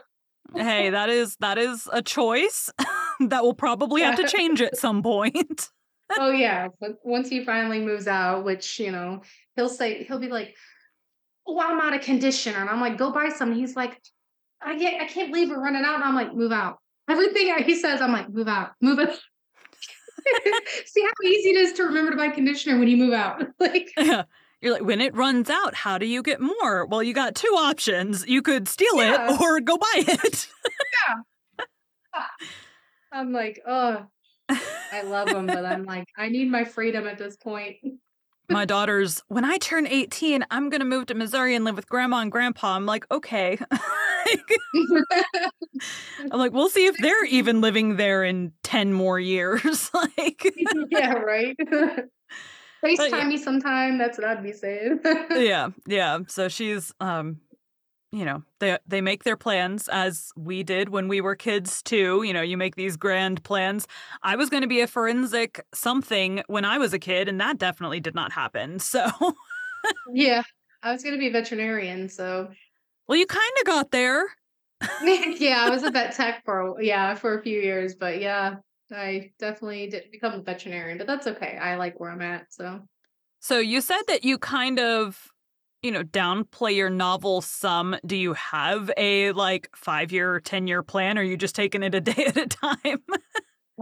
hey, 0.55 0.89
that 0.89 1.11
is 1.11 1.37
that 1.41 1.59
is 1.59 1.87
a 1.93 2.01
choice 2.01 2.71
that 3.21 3.43
will 3.43 3.53
probably 3.53 4.01
have 4.01 4.17
to 4.17 4.27
change 4.27 4.63
at 4.63 4.79
some 4.79 5.03
point. 5.03 5.69
Oh 6.19 6.31
yeah, 6.31 6.69
but 6.81 6.99
once 7.03 7.29
he 7.29 7.45
finally 7.45 7.81
moves 7.81 8.07
out, 8.07 8.45
which 8.45 8.79
you 8.81 8.91
know, 8.91 9.23
he'll 9.57 9.69
say 9.69 10.05
he'll 10.05 10.19
be 10.19 10.29
like, 10.29 10.57
"Oh, 11.47 11.61
I'm 11.61 11.81
out 11.81 11.95
of 11.95 12.01
conditioner," 12.03 12.59
and 12.59 12.71
I'm 12.71 12.81
like, 12.81 12.97
"Go 12.97 13.11
buy 13.13 13.29
some." 13.31 13.53
He's 13.55 13.77
like, 13.77 14.01
"I 14.63 14.79
can't, 14.79 15.03
I 15.03 15.07
can't 15.07 15.33
believe 15.33 15.51
we're 15.51 15.63
running 15.63 15.85
out." 15.85 15.97
And 15.97 16.05
I'm 16.05 16.15
like, 16.15 16.35
"Move 16.35 16.53
out." 16.53 16.79
Everything 17.09 17.53
he 17.65 17.75
says, 17.75 18.01
I'm 18.01 18.13
like, 18.13 18.29
"Move 18.29 18.49
out, 18.49 18.73
move 18.81 18.99
it." 18.99 19.11
See 20.87 21.03
how 21.03 21.13
easy 21.29 21.51
it 21.51 21.57
is 21.57 21.73
to 21.75 21.85
remember 21.85 22.11
to 22.11 22.17
buy 22.17 22.29
conditioner 22.29 22.79
when 22.79 22.89
you 22.89 22.97
move 22.97 23.15
out. 23.15 23.43
like, 23.61 23.89
You're 24.61 24.73
like, 24.73 24.83
when 24.83 25.01
it 25.01 25.15
runs 25.15 25.49
out, 25.49 25.75
how 25.75 25.97
do 25.99 26.07
you 26.07 26.23
get 26.23 26.41
more? 26.41 26.85
Well, 26.87 27.03
you 27.03 27.15
got 27.15 27.35
two 27.35 27.49
options. 27.57 28.27
You 28.27 28.43
could 28.43 28.69
steal 28.69 28.97
Yeah. 28.97 29.33
it 29.33 29.41
or 29.41 29.61
go 29.61 29.77
buy 29.77 29.87
it. 29.97 30.49
Yeah. 31.09 31.65
Ah. 32.15 32.31
I'm 33.13 33.33
like, 33.33 33.61
oh, 33.67 34.07
I 34.93 35.03
love 35.03 35.29
them, 35.29 35.47
but 35.47 35.65
I'm 35.65 35.85
like, 35.85 36.09
I 36.17 36.29
need 36.29 36.51
my 36.51 36.65
freedom 36.65 37.07
at 37.07 37.19
this 37.19 37.37
point. 37.37 37.77
My 38.51 38.65
daughter's, 38.65 39.23
when 39.29 39.45
I 39.45 39.59
turn 39.59 39.87
18, 39.87 40.47
I'm 40.51 40.71
going 40.71 40.81
to 40.81 40.87
move 40.87 41.07
to 41.07 41.15
Missouri 41.15 41.55
and 41.55 41.65
live 41.67 41.77
with 41.77 41.89
grandma 41.89 42.21
and 42.21 42.33
grandpa. 42.33 42.77
I'm 42.77 42.87
like, 42.87 43.05
okay. 43.11 43.59
I'm 46.33 46.39
like, 46.39 46.53
we'll 46.53 46.71
see 46.71 46.87
if 46.87 46.97
they're 46.97 47.27
even 47.27 47.61
living 47.61 47.97
there 47.97 48.25
in 48.25 48.53
10 48.63 48.95
more 48.95 49.21
years. 49.21 49.91
like, 49.95 50.51
yeah, 50.91 51.13
right. 51.13 51.57
FaceTime 52.83 53.29
me 53.29 53.37
sometime. 53.37 53.99
That's 53.99 54.17
what 54.17 54.27
I'd 54.27 54.43
be 54.43 54.53
saying. 54.53 55.01
yeah, 55.31 55.69
yeah. 55.87 56.21
So 56.29 56.49
she's, 56.49 56.95
um, 57.01 57.41
you 58.11 58.25
know, 58.25 58.43
they 58.61 58.79
they 58.87 59.01
make 59.01 59.25
their 59.25 59.37
plans 59.37 59.89
as 59.89 60.31
we 60.37 60.63
did 60.63 60.89
when 60.89 61.09
we 61.09 61.21
were 61.21 61.37
kids 61.37 61.83
too. 61.83 62.23
You 62.23 62.33
know, 62.33 62.43
you 62.43 62.57
make 62.57 62.77
these 62.77 62.97
grand 62.97 63.43
plans. 63.45 63.87
I 64.23 64.37
was 64.37 64.49
going 64.51 64.63
to 64.63 64.69
be 64.69 64.81
a 64.81 64.87
forensic 64.87 65.65
something 65.75 66.43
when 66.47 66.65
I 66.65 66.79
was 66.79 66.93
a 66.95 66.99
kid, 66.99 67.29
and 67.29 67.41
that 67.41 67.59
definitely 67.59 68.01
did 68.01 68.15
not 68.15 68.33
happen. 68.33 68.79
So, 68.89 69.07
yeah, 70.13 70.43
I 70.83 70.93
was 70.93 71.03
gonna 71.03 71.19
be 71.19 71.29
a 71.29 71.33
veterinarian, 71.33 72.09
so 72.09 72.51
well, 73.09 73.19
you 73.19 73.27
kind 73.27 73.53
of 73.61 73.67
got 73.67 73.91
there. 73.91 74.27
yeah, 75.03 75.65
I 75.65 75.71
was 75.71 75.83
a 75.83 75.91
vet 75.91 76.15
tech 76.15 76.45
for 76.45 76.81
yeah 76.81 77.15
for 77.15 77.39
a 77.39 77.43
few 77.43 77.61
years, 77.61 77.95
but 77.95 78.21
yeah, 78.21 78.57
I 78.93 79.33
definitely 79.39 79.89
didn't 79.89 80.13
become 80.13 80.35
a 80.35 80.43
veterinarian, 80.43 80.99
but 80.99 81.07
that's 81.07 81.27
okay. 81.27 81.59
I 81.61 81.77
like 81.77 81.99
where 82.01 82.11
I'm 82.11 82.23
at, 82.23 82.53
so 82.53 82.81
So 83.41 83.59
you 83.59 83.81
said 83.81 84.03
that 84.09 84.25
you 84.25 84.39
kind 84.39 84.79
of, 84.79 85.29
you 85.83 85.91
know, 85.91 86.03
downplay 86.03 86.77
your 86.77 86.91
novel 86.91 87.41
some. 87.41 87.97
Do 88.05 88.17
you 88.17 88.35
have 88.35 88.91
a 88.97 89.33
like 89.33 89.71
five 89.75 90.13
year, 90.13 90.35
or 90.35 90.41
ten 90.41 90.67
year 90.67 90.83
plan, 90.83 91.19
or 91.19 91.23
are 91.23 91.25
you 91.25 91.37
just 91.37 91.55
taking 91.55 91.83
it 91.83 91.95
a 91.95 92.01
day 92.03 92.27
at 92.27 92.37
a 92.37 92.47
time? 92.47 93.03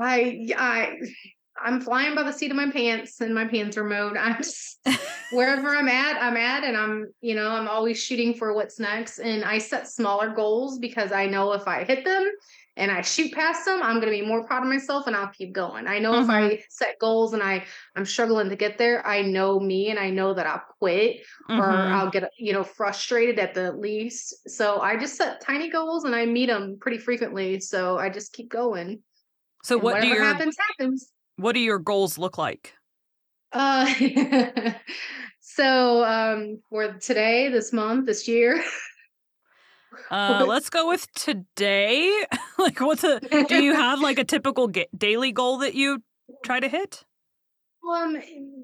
I 0.01 0.49
I 0.57 0.97
I'm 1.63 1.81
flying 1.81 2.15
by 2.15 2.23
the 2.23 2.33
seat 2.33 2.51
of 2.51 2.57
my 2.57 2.71
pants 2.71 3.21
and 3.21 3.35
my 3.35 3.47
pants 3.47 3.77
are 3.77 3.85
mode. 3.85 4.17
I'm 4.21 4.37
just 4.37 4.79
wherever 5.33 5.75
I'm 5.75 5.89
at, 5.89 6.23
I'm 6.23 6.37
at, 6.37 6.65
and 6.65 6.77
I'm 6.77 7.07
you 7.21 7.35
know 7.35 7.49
I'm 7.49 7.69
always 7.69 7.99
shooting 7.99 8.35
for 8.35 8.55
what's 8.55 8.79
next. 8.79 9.19
And 9.19 9.45
I 9.45 9.59
set 9.59 9.89
smaller 9.89 10.35
goals 10.35 10.79
because 10.79 11.13
I 11.13 11.27
know 11.27 11.53
if 11.53 11.67
I 11.67 11.85
hit 11.85 12.05
them 12.05 12.31
and 12.77 12.91
I 12.91 13.01
shoot 13.03 13.33
past 13.33 13.65
them, 13.65 13.83
I'm 13.83 13.99
gonna 14.01 14.13
be 14.13 14.23
more 14.23 14.47
proud 14.47 14.63
of 14.63 14.69
myself 14.69 15.07
and 15.07 15.17
I'll 15.17 15.29
keep 15.29 15.53
going. 15.53 15.87
I 15.87 15.99
know 15.99 16.21
if 16.21 16.29
I 16.29 16.63
set 16.69 16.99
goals 17.01 17.33
and 17.33 17.43
I 17.43 17.65
I'm 17.95 18.05
struggling 18.05 18.51
to 18.51 18.57
get 18.57 18.79
there, 18.79 19.07
I 19.07 19.23
know 19.23 19.59
me 19.59 19.91
and 19.91 19.99
I 19.99 20.11
know 20.11 20.35
that 20.35 20.47
I'll 20.47 20.63
quit 20.79 21.23
or 21.49 21.55
Mhm. 21.55 21.93
I'll 21.93 22.11
get 22.11 22.31
you 22.39 22.53
know 22.53 22.65
frustrated 22.65 23.39
at 23.39 23.55
the 23.55 23.73
least. 23.73 24.49
So 24.49 24.81
I 24.81 24.97
just 24.97 25.17
set 25.17 25.41
tiny 25.41 25.71
goals 25.71 26.05
and 26.05 26.15
I 26.15 26.27
meet 26.27 26.47
them 26.47 26.79
pretty 26.81 26.99
frequently. 26.99 27.61
So 27.61 27.99
I 27.99 28.11
just 28.11 28.33
keep 28.33 28.49
going. 28.51 29.03
so 29.63 29.77
And 29.77 29.85
what 29.85 30.01
do 30.03 30.09
your 30.09 30.23
happens 30.25 30.57
happens. 30.69 31.13
what 31.37 31.53
do 31.53 31.61
your 31.61 31.79
goals 31.79 32.19
look 32.19 32.39
like? 32.39 32.75
Uh, 33.53 33.87
so 35.41 36.05
um, 36.05 36.63
for 36.69 36.95
today, 36.95 37.49
this 37.49 37.73
month, 37.73 38.07
this 38.07 38.29
year, 38.29 38.63
Uh, 40.11 40.45
let's 40.47 40.71
go 40.71 40.89
with 40.89 41.11
today. 41.15 42.25
like, 42.59 42.81
what's 42.81 43.05
a? 43.05 43.21
Do 43.49 43.63
you 43.63 43.75
have 43.85 44.01
like 44.01 44.19
a 44.19 44.25
typical 44.25 44.69
ga- 44.69 44.89
daily 44.97 45.33
goal 45.33 45.59
that 45.59 45.75
you 45.75 46.03
try 46.45 46.61
to 46.61 46.69
hit? 46.69 47.05
um, 47.89 48.17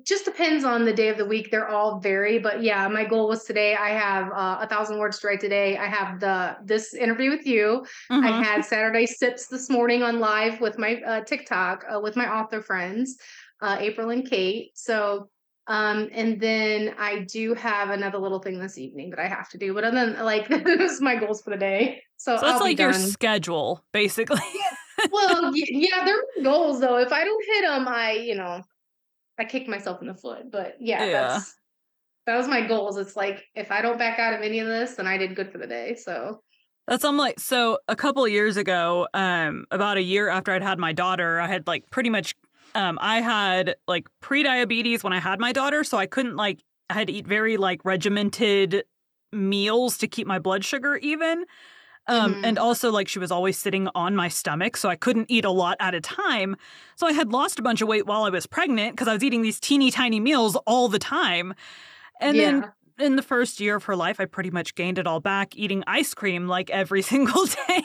just 0.05 0.25
depends 0.25 0.65
on 0.65 0.85
the 0.85 0.93
day 0.93 1.09
of 1.09 1.17
the 1.17 1.25
week. 1.25 1.51
They're 1.51 1.69
all 1.69 2.01
vary, 2.01 2.39
but 2.39 2.63
yeah, 2.63 2.89
my 2.89 3.05
goal 3.05 3.29
was 3.29 3.45
today. 3.45 3.77
I 3.77 3.91
have 3.91 4.33
uh, 4.33 4.59
a 4.61 4.67
thousand 4.67 4.99
words 4.99 5.21
to 5.21 5.29
write 5.29 5.41
today. 5.41 5.77
I 5.79 5.87
have 5.87 6.19
the 6.19 6.57
this 6.65 6.93
interview 6.95 7.31
with 7.31 7.47
you. 7.47 7.87
I 8.11 8.33
Mhm. 8.33 8.43
had 8.43 8.65
Saturday 8.65 9.07
sips 9.07 9.47
this 9.47 9.71
morning 9.71 10.03
on 10.03 10.19
live 10.19 10.61
with 10.61 10.77
my 10.79 11.01
uh, 11.03 11.21
TikTok 11.23 11.85
uh, 11.89 12.01
with 12.01 12.17
my 12.17 12.27
author 12.29 12.61
friends, 12.61 13.17
uh, 13.61 13.77
April 13.79 14.11
and 14.11 14.29
Kate. 14.29 14.73
So, 14.75 15.31
um, 15.69 16.09
and 16.13 16.41
then 16.41 16.95
I 16.99 17.21
do 17.21 17.55
have 17.55 17.91
another 17.91 18.19
little 18.19 18.41
thing 18.41 18.59
this 18.59 18.79
evening 18.79 19.11
that 19.11 19.21
I 19.21 19.29
have 19.29 19.49
to 19.51 19.59
do. 19.59 19.73
But 19.75 19.85
other 19.85 20.07
than 20.13 20.25
like, 20.25 20.49
this 20.65 20.93
is 20.93 21.01
my 21.01 21.17
goals 21.17 21.43
for 21.43 21.51
the 21.51 21.57
day. 21.57 22.03
So, 22.17 22.37
So 22.37 22.47
that's 22.47 22.61
like 22.61 22.79
your 22.79 22.93
schedule, 22.93 23.85
basically. 23.93 24.41
well, 25.13 25.53
yeah, 25.55 26.05
they're 26.05 26.23
my 26.37 26.43
goals 26.43 26.81
though. 26.81 26.99
If 26.99 27.13
I 27.13 27.25
don't 27.25 27.45
hit 27.47 27.63
them, 27.63 27.87
I, 27.89 28.13
you 28.13 28.35
know, 28.35 28.63
I 29.39 29.45
kick 29.45 29.69
myself 29.69 30.01
in 30.01 30.09
the 30.09 30.15
foot. 30.15 30.51
But 30.51 30.77
yeah, 30.81 31.05
Yeah. 31.05 31.13
that's 31.29 31.55
that 32.27 32.37
was 32.37 32.49
my 32.49 32.67
goals. 32.67 32.97
It's 32.97 33.17
like 33.17 33.45
if 33.55 33.71
I 33.71 33.83
don't 33.83 33.99
back 33.99 34.19
out 34.19 34.35
of 34.35 34.43
any 34.43 34.61
of 34.61 34.67
this, 34.67 34.95
then 34.95 35.07
I 35.07 35.17
did 35.17 35.37
good 35.37 35.51
for 35.51 35.59
the 35.59 35.67
day. 35.67 35.95
So 35.95 36.43
That's 36.89 37.05
I'm 37.05 37.17
like 37.17 37.39
so 37.39 37.79
a 37.87 37.97
couple 37.97 38.25
of 38.25 38.31
years 38.33 38.57
ago, 38.57 39.07
um, 39.15 39.65
about 39.71 39.97
a 39.97 40.03
year 40.03 40.29
after 40.29 40.53
I'd 40.53 40.63
had 40.63 40.79
my 40.79 40.93
daughter, 40.93 41.41
I 41.41 41.47
had 41.47 41.67
like 41.69 41.89
pretty 41.91 42.11
much 42.11 42.35
um 42.75 42.99
I 43.01 43.21
had 43.21 43.77
like 43.87 44.09
pre-diabetes 44.21 45.05
when 45.05 45.13
I 45.13 45.21
had 45.21 45.41
my 45.41 45.53
daughter, 45.53 45.85
so 45.85 45.99
I 45.99 46.07
couldn't 46.07 46.37
like 46.37 46.61
I 46.91 46.95
had 46.95 47.07
to 47.09 47.13
eat 47.13 47.27
very 47.27 47.57
like 47.57 47.85
regimented 47.85 48.85
meals 49.33 49.99
to 49.99 50.09
keep 50.09 50.27
my 50.27 50.39
blood 50.39 50.65
sugar 50.65 50.97
even. 50.97 51.45
Um, 52.09 52.35
Mhm. 52.35 52.41
And 52.45 52.59
also, 52.59 52.91
like, 52.91 53.09
she 53.09 53.19
was 53.21 53.31
always 53.31 53.59
sitting 53.59 53.89
on 53.95 54.17
my 54.17 54.29
stomach, 54.29 54.77
so 54.77 54.89
I 54.89 54.97
couldn't 54.97 55.31
eat 55.31 55.45
a 55.45 55.51
lot 55.51 55.77
at 55.81 55.95
a 55.95 56.01
time. 56.01 56.57
So 56.97 57.07
I 57.07 57.13
had 57.13 57.33
lost 57.33 57.59
a 57.61 57.63
bunch 57.63 57.81
of 57.81 57.89
weight 57.89 58.07
while 58.07 58.25
I 58.25 58.31
was 58.31 58.47
pregnant 58.47 58.95
because 58.95 59.09
I 59.09 59.15
was 59.15 59.23
eating 59.23 59.43
these 59.43 59.61
teeny 59.61 59.91
tiny 59.93 60.21
meals 60.21 60.57
all 60.67 60.89
the 60.89 60.99
time. 60.99 61.55
And 62.21 62.39
then 62.41 62.65
in 62.99 63.17
the 63.17 63.23
first 63.23 63.61
year 63.61 63.77
of 63.77 63.85
her 63.85 63.97
life, 63.97 64.21
I 64.21 64.25
pretty 64.25 64.51
much 64.51 64.75
gained 64.75 64.99
it 64.99 65.07
all 65.07 65.21
back 65.21 65.57
eating 65.57 65.83
ice 65.87 66.15
cream 66.15 66.47
like 66.49 66.71
every 66.71 67.03
single 67.13 67.47
day. 67.47 67.83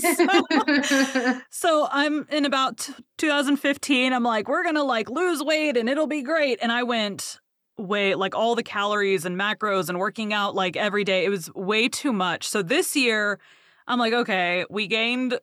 so, 0.00 1.40
so 1.50 1.88
I'm 1.90 2.26
in 2.30 2.44
about 2.44 2.78
t- 2.78 2.94
2015. 3.18 4.12
I'm 4.12 4.22
like, 4.22 4.48
we're 4.48 4.64
gonna 4.64 4.84
like 4.84 5.10
lose 5.10 5.42
weight 5.42 5.76
and 5.76 5.88
it'll 5.88 6.06
be 6.06 6.22
great. 6.22 6.58
And 6.62 6.72
I 6.72 6.82
went 6.82 7.40
way 7.78 8.14
like 8.14 8.34
all 8.34 8.54
the 8.54 8.62
calories 8.62 9.24
and 9.24 9.38
macros 9.38 9.88
and 9.88 9.98
working 9.98 10.32
out 10.32 10.54
like 10.54 10.76
every 10.76 11.04
day. 11.04 11.24
It 11.24 11.28
was 11.28 11.52
way 11.54 11.88
too 11.88 12.12
much. 12.12 12.48
So 12.48 12.62
this 12.62 12.96
year, 12.96 13.38
I'm 13.86 13.98
like, 13.98 14.12
okay, 14.12 14.64
we 14.70 14.86
gained. 14.86 15.38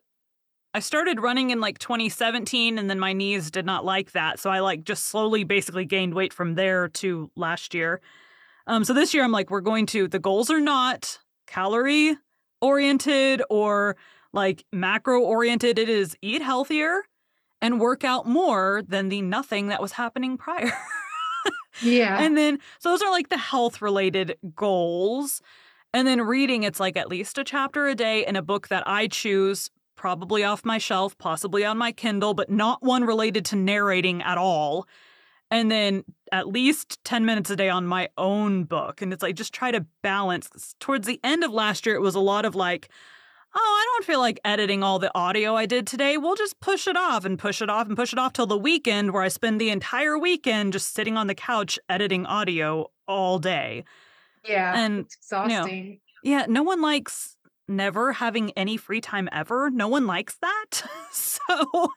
I 0.76 0.80
started 0.80 1.21
running 1.21 1.52
in 1.52 1.62
like 1.62 1.78
2017 1.78 2.80
and 2.80 2.89
then 2.89 2.99
my 2.99 3.13
knees 3.13 3.52
did 3.52 3.65
not 3.65 3.86
like 3.86 4.13
that. 4.13 4.39
So 4.39 4.49
I 4.49 4.60
like 4.62 4.84
just 4.84 5.06
slowly 5.06 5.43
basically 5.43 5.86
gained 5.86 6.15
weight 6.15 6.34
from 6.34 6.56
there 6.56 6.88
to 6.89 7.30
last 7.36 7.76
year. 7.76 8.02
Um, 8.67 8.84
so 8.84 8.93
this 8.93 9.13
year 9.13 9.23
I'm 9.23 9.32
like, 9.32 9.49
we're 9.49 9.62
going 9.62 9.86
to, 9.88 10.08
the 10.08 10.19
goals 10.19 10.49
are 10.49 10.62
not 10.62 11.19
calorie 11.47 12.15
oriented 12.62 13.41
or 13.49 13.97
like 14.32 14.65
macro 14.71 15.21
oriented. 15.21 15.78
It 15.78 15.89
is 15.89 16.15
eat 16.21 16.41
healthier 16.41 17.04
and 17.62 17.80
work 17.80 18.04
out 18.04 18.28
more 18.28 18.84
than 18.88 19.10
the 19.10 19.21
nothing 19.21 19.67
that 19.67 19.82
was 19.82 19.93
happening 19.93 20.38
prior. 20.38 20.71
yeah. 21.82 22.19
And 22.19 22.38
then, 22.38 22.60
so 22.80 22.89
those 22.89 23.02
are 23.02 23.12
like 23.12 23.30
the 23.30 23.38
health 23.38 23.82
related 23.82 24.38
goals. 24.56 25.41
And 25.93 26.08
then 26.08 26.21
reading, 26.21 26.63
it's 26.63 26.80
like 26.80 26.97
at 26.97 27.10
least 27.10 27.38
a 27.38 27.43
chapter 27.43 27.88
a 27.88 27.95
day 27.95 28.26
in 28.26 28.36
a 28.36 28.41
book 28.41 28.69
that 28.69 28.84
I 28.88 29.08
choose, 29.08 29.69
probably 29.95 30.43
off 30.43 30.65
my 30.65 30.78
shelf, 30.78 31.17
possibly 31.17 31.63
on 31.63 31.78
my 31.78 31.91
Kindle, 31.91 32.34
but 32.34 32.49
not 32.49 32.82
one 32.82 33.04
related 33.04 33.45
to 33.45 33.56
narrating 33.56 34.21
at 34.23 34.38
all. 34.38 34.88
And 35.52 35.69
then 35.69 36.04
at 36.34 36.48
least 36.48 36.98
10 37.06 37.26
minutes 37.26 37.52
a 37.52 37.56
day 37.56 37.69
on 37.69 37.86
my 37.86 38.10
own 38.17 38.63
book. 38.63 39.04
And 39.04 39.13
it's 39.13 39.22
like 39.22 39.36
just 39.36 39.54
try 39.54 39.69
to 39.69 39.86
balance. 40.02 40.76
Towards 40.80 41.06
the 41.06 41.19
end 41.24 41.43
of 41.43 41.52
last 41.54 41.86
year, 41.86 41.96
it 41.96 42.02
was 42.02 42.15
a 42.15 42.19
lot 42.19 42.43
of 42.43 42.56
like, 42.56 42.89
oh, 43.56 43.60
I 43.60 43.86
don't 43.93 44.06
feel 44.06 44.19
like 44.19 44.39
editing 44.43 44.82
all 44.82 44.98
the 44.98 45.12
audio 45.15 45.56
I 45.56 45.67
did 45.67 45.86
today. 45.86 46.17
We'll 46.17 46.36
just 46.36 46.60
push 46.60 46.88
it 46.88 46.98
off 46.98 47.24
and 47.24 47.38
push 47.38 47.62
it 47.62 47.69
off 47.69 47.88
and 47.88 47.96
push 47.96 48.13
it 48.13 48.19
off 48.19 48.34
till 48.34 48.48
the 48.48 48.58
weekend, 48.58 49.12
where 49.12 49.22
I 49.22 49.28
spend 49.28 49.62
the 49.62 49.69
entire 49.69 50.17
weekend 50.17 50.74
just 50.74 50.96
sitting 50.96 51.17
on 51.17 51.28
the 51.28 51.36
couch 51.36 51.78
editing 51.88 52.26
audio 52.26 52.89
all 53.08 53.38
day. 53.38 53.84
yeah. 54.43 54.74
And 54.76 55.02
it's 55.02 55.15
exhausting. 55.17 56.00
yeah, 56.24 56.48
no 56.50 56.63
one 56.63 56.82
likes 56.82 57.38
never 57.67 58.12
having 58.13 58.50
any 58.52 58.76
free 58.76 59.02
time 59.02 59.30
ever. 59.32 59.69
No 59.69 59.88
one 59.88 60.08
likes 60.08 60.36
that. 60.41 60.84
so, 61.12 61.91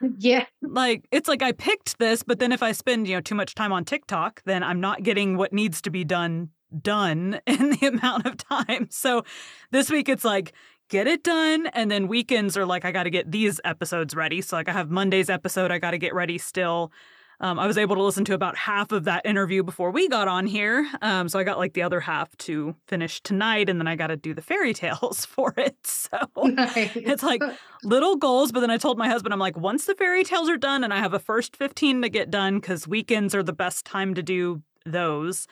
Yeah. 0.18 0.46
like, 0.62 1.06
it's 1.10 1.28
like 1.28 1.42
I 1.42 1.52
picked 1.52 1.98
this, 1.98 2.22
but 2.22 2.38
then 2.38 2.52
if 2.52 2.62
I 2.62 2.72
spend, 2.72 3.06
you 3.06 3.16
know, 3.16 3.20
too 3.20 3.34
much 3.34 3.54
time 3.54 3.72
on 3.72 3.84
TikTok, 3.84 4.42
then 4.44 4.62
I'm 4.62 4.80
not 4.80 5.02
getting 5.02 5.36
what 5.36 5.52
needs 5.52 5.80
to 5.82 5.90
be 5.90 6.04
done 6.04 6.50
done 6.82 7.40
in 7.46 7.70
the 7.70 7.86
amount 7.86 8.26
of 8.26 8.36
time. 8.36 8.88
So 8.90 9.24
this 9.70 9.90
week 9.90 10.08
it's 10.08 10.24
like 10.24 10.52
get 10.88 11.06
it 11.06 11.22
done 11.22 11.66
and 11.68 11.90
then 11.90 12.08
weekends 12.08 12.56
are 12.56 12.66
like 12.66 12.84
I 12.84 12.92
got 12.92 13.04
to 13.04 13.10
get 13.10 13.30
these 13.30 13.60
episodes 13.64 14.14
ready. 14.14 14.40
So 14.40 14.56
like 14.56 14.68
I 14.68 14.72
have 14.72 14.90
Monday's 14.90 15.30
episode 15.30 15.70
I 15.70 15.78
got 15.78 15.92
to 15.92 15.98
get 15.98 16.14
ready 16.14 16.38
still. 16.38 16.92
Um, 17.40 17.58
I 17.58 17.66
was 17.66 17.78
able 17.78 17.96
to 17.96 18.02
listen 18.02 18.24
to 18.26 18.34
about 18.34 18.56
half 18.56 18.92
of 18.92 19.04
that 19.04 19.24
interview 19.24 19.62
before 19.62 19.90
we 19.90 20.08
got 20.08 20.28
on 20.28 20.46
here. 20.46 20.86
Um, 21.00 21.28
so 21.28 21.38
I 21.38 21.44
got 21.44 21.56
like 21.58 21.72
the 21.72 21.82
other 21.82 22.00
half 22.00 22.36
to 22.38 22.74
finish 22.86 23.22
tonight 23.22 23.70
and 23.70 23.80
then 23.80 23.88
I 23.88 23.96
got 23.96 24.08
to 24.08 24.16
do 24.16 24.34
the 24.34 24.42
fairy 24.42 24.74
tales 24.82 25.24
for 25.24 25.54
it. 25.56 25.76
So 25.84 26.18
Nice. 26.36 26.90
it's 26.94 27.22
like 27.22 27.42
little 27.82 28.16
goals, 28.16 28.52
but 28.52 28.60
then 28.60 28.70
I 28.70 28.76
told 28.76 28.98
my 28.98 29.08
husband, 29.08 29.32
I'm 29.32 29.40
like, 29.40 29.56
once 29.56 29.86
the 29.86 29.94
fairy 29.94 30.22
tales 30.22 30.48
are 30.50 30.58
done 30.58 30.84
and 30.84 30.92
I 30.92 30.98
have 30.98 31.14
a 31.14 31.18
first 31.18 31.56
15 31.56 32.02
to 32.02 32.08
get 32.08 32.30
done, 32.30 32.60
because 32.60 32.86
weekends 32.86 33.34
are 33.34 33.42
the 33.42 33.52
best 33.52 33.84
time 33.86 34.14
to 34.14 34.22
do 34.22 34.62
those. 34.84 35.46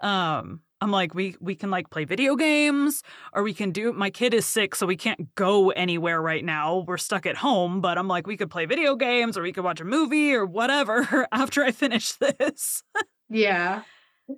Um, 0.00 0.60
I'm 0.84 0.90
like, 0.90 1.14
we 1.14 1.34
we 1.40 1.54
can 1.54 1.70
like 1.70 1.88
play 1.88 2.04
video 2.04 2.36
games, 2.36 3.02
or 3.32 3.42
we 3.42 3.54
can 3.54 3.70
do 3.70 3.90
my 3.94 4.10
kid 4.10 4.34
is 4.34 4.44
sick, 4.44 4.74
so 4.74 4.86
we 4.86 4.96
can't 4.96 5.34
go 5.34 5.70
anywhere 5.70 6.20
right 6.20 6.44
now. 6.44 6.84
We're 6.86 6.98
stuck 6.98 7.24
at 7.24 7.36
home, 7.36 7.80
but 7.80 7.96
I'm 7.96 8.06
like, 8.06 8.26
we 8.26 8.36
could 8.36 8.50
play 8.50 8.66
video 8.66 8.94
games 8.94 9.38
or 9.38 9.42
we 9.42 9.52
could 9.52 9.64
watch 9.64 9.80
a 9.80 9.84
movie 9.84 10.34
or 10.34 10.44
whatever 10.44 11.26
after 11.32 11.64
I 11.64 11.72
finish 11.72 12.12
this. 12.38 12.82
yeah. 13.30 13.82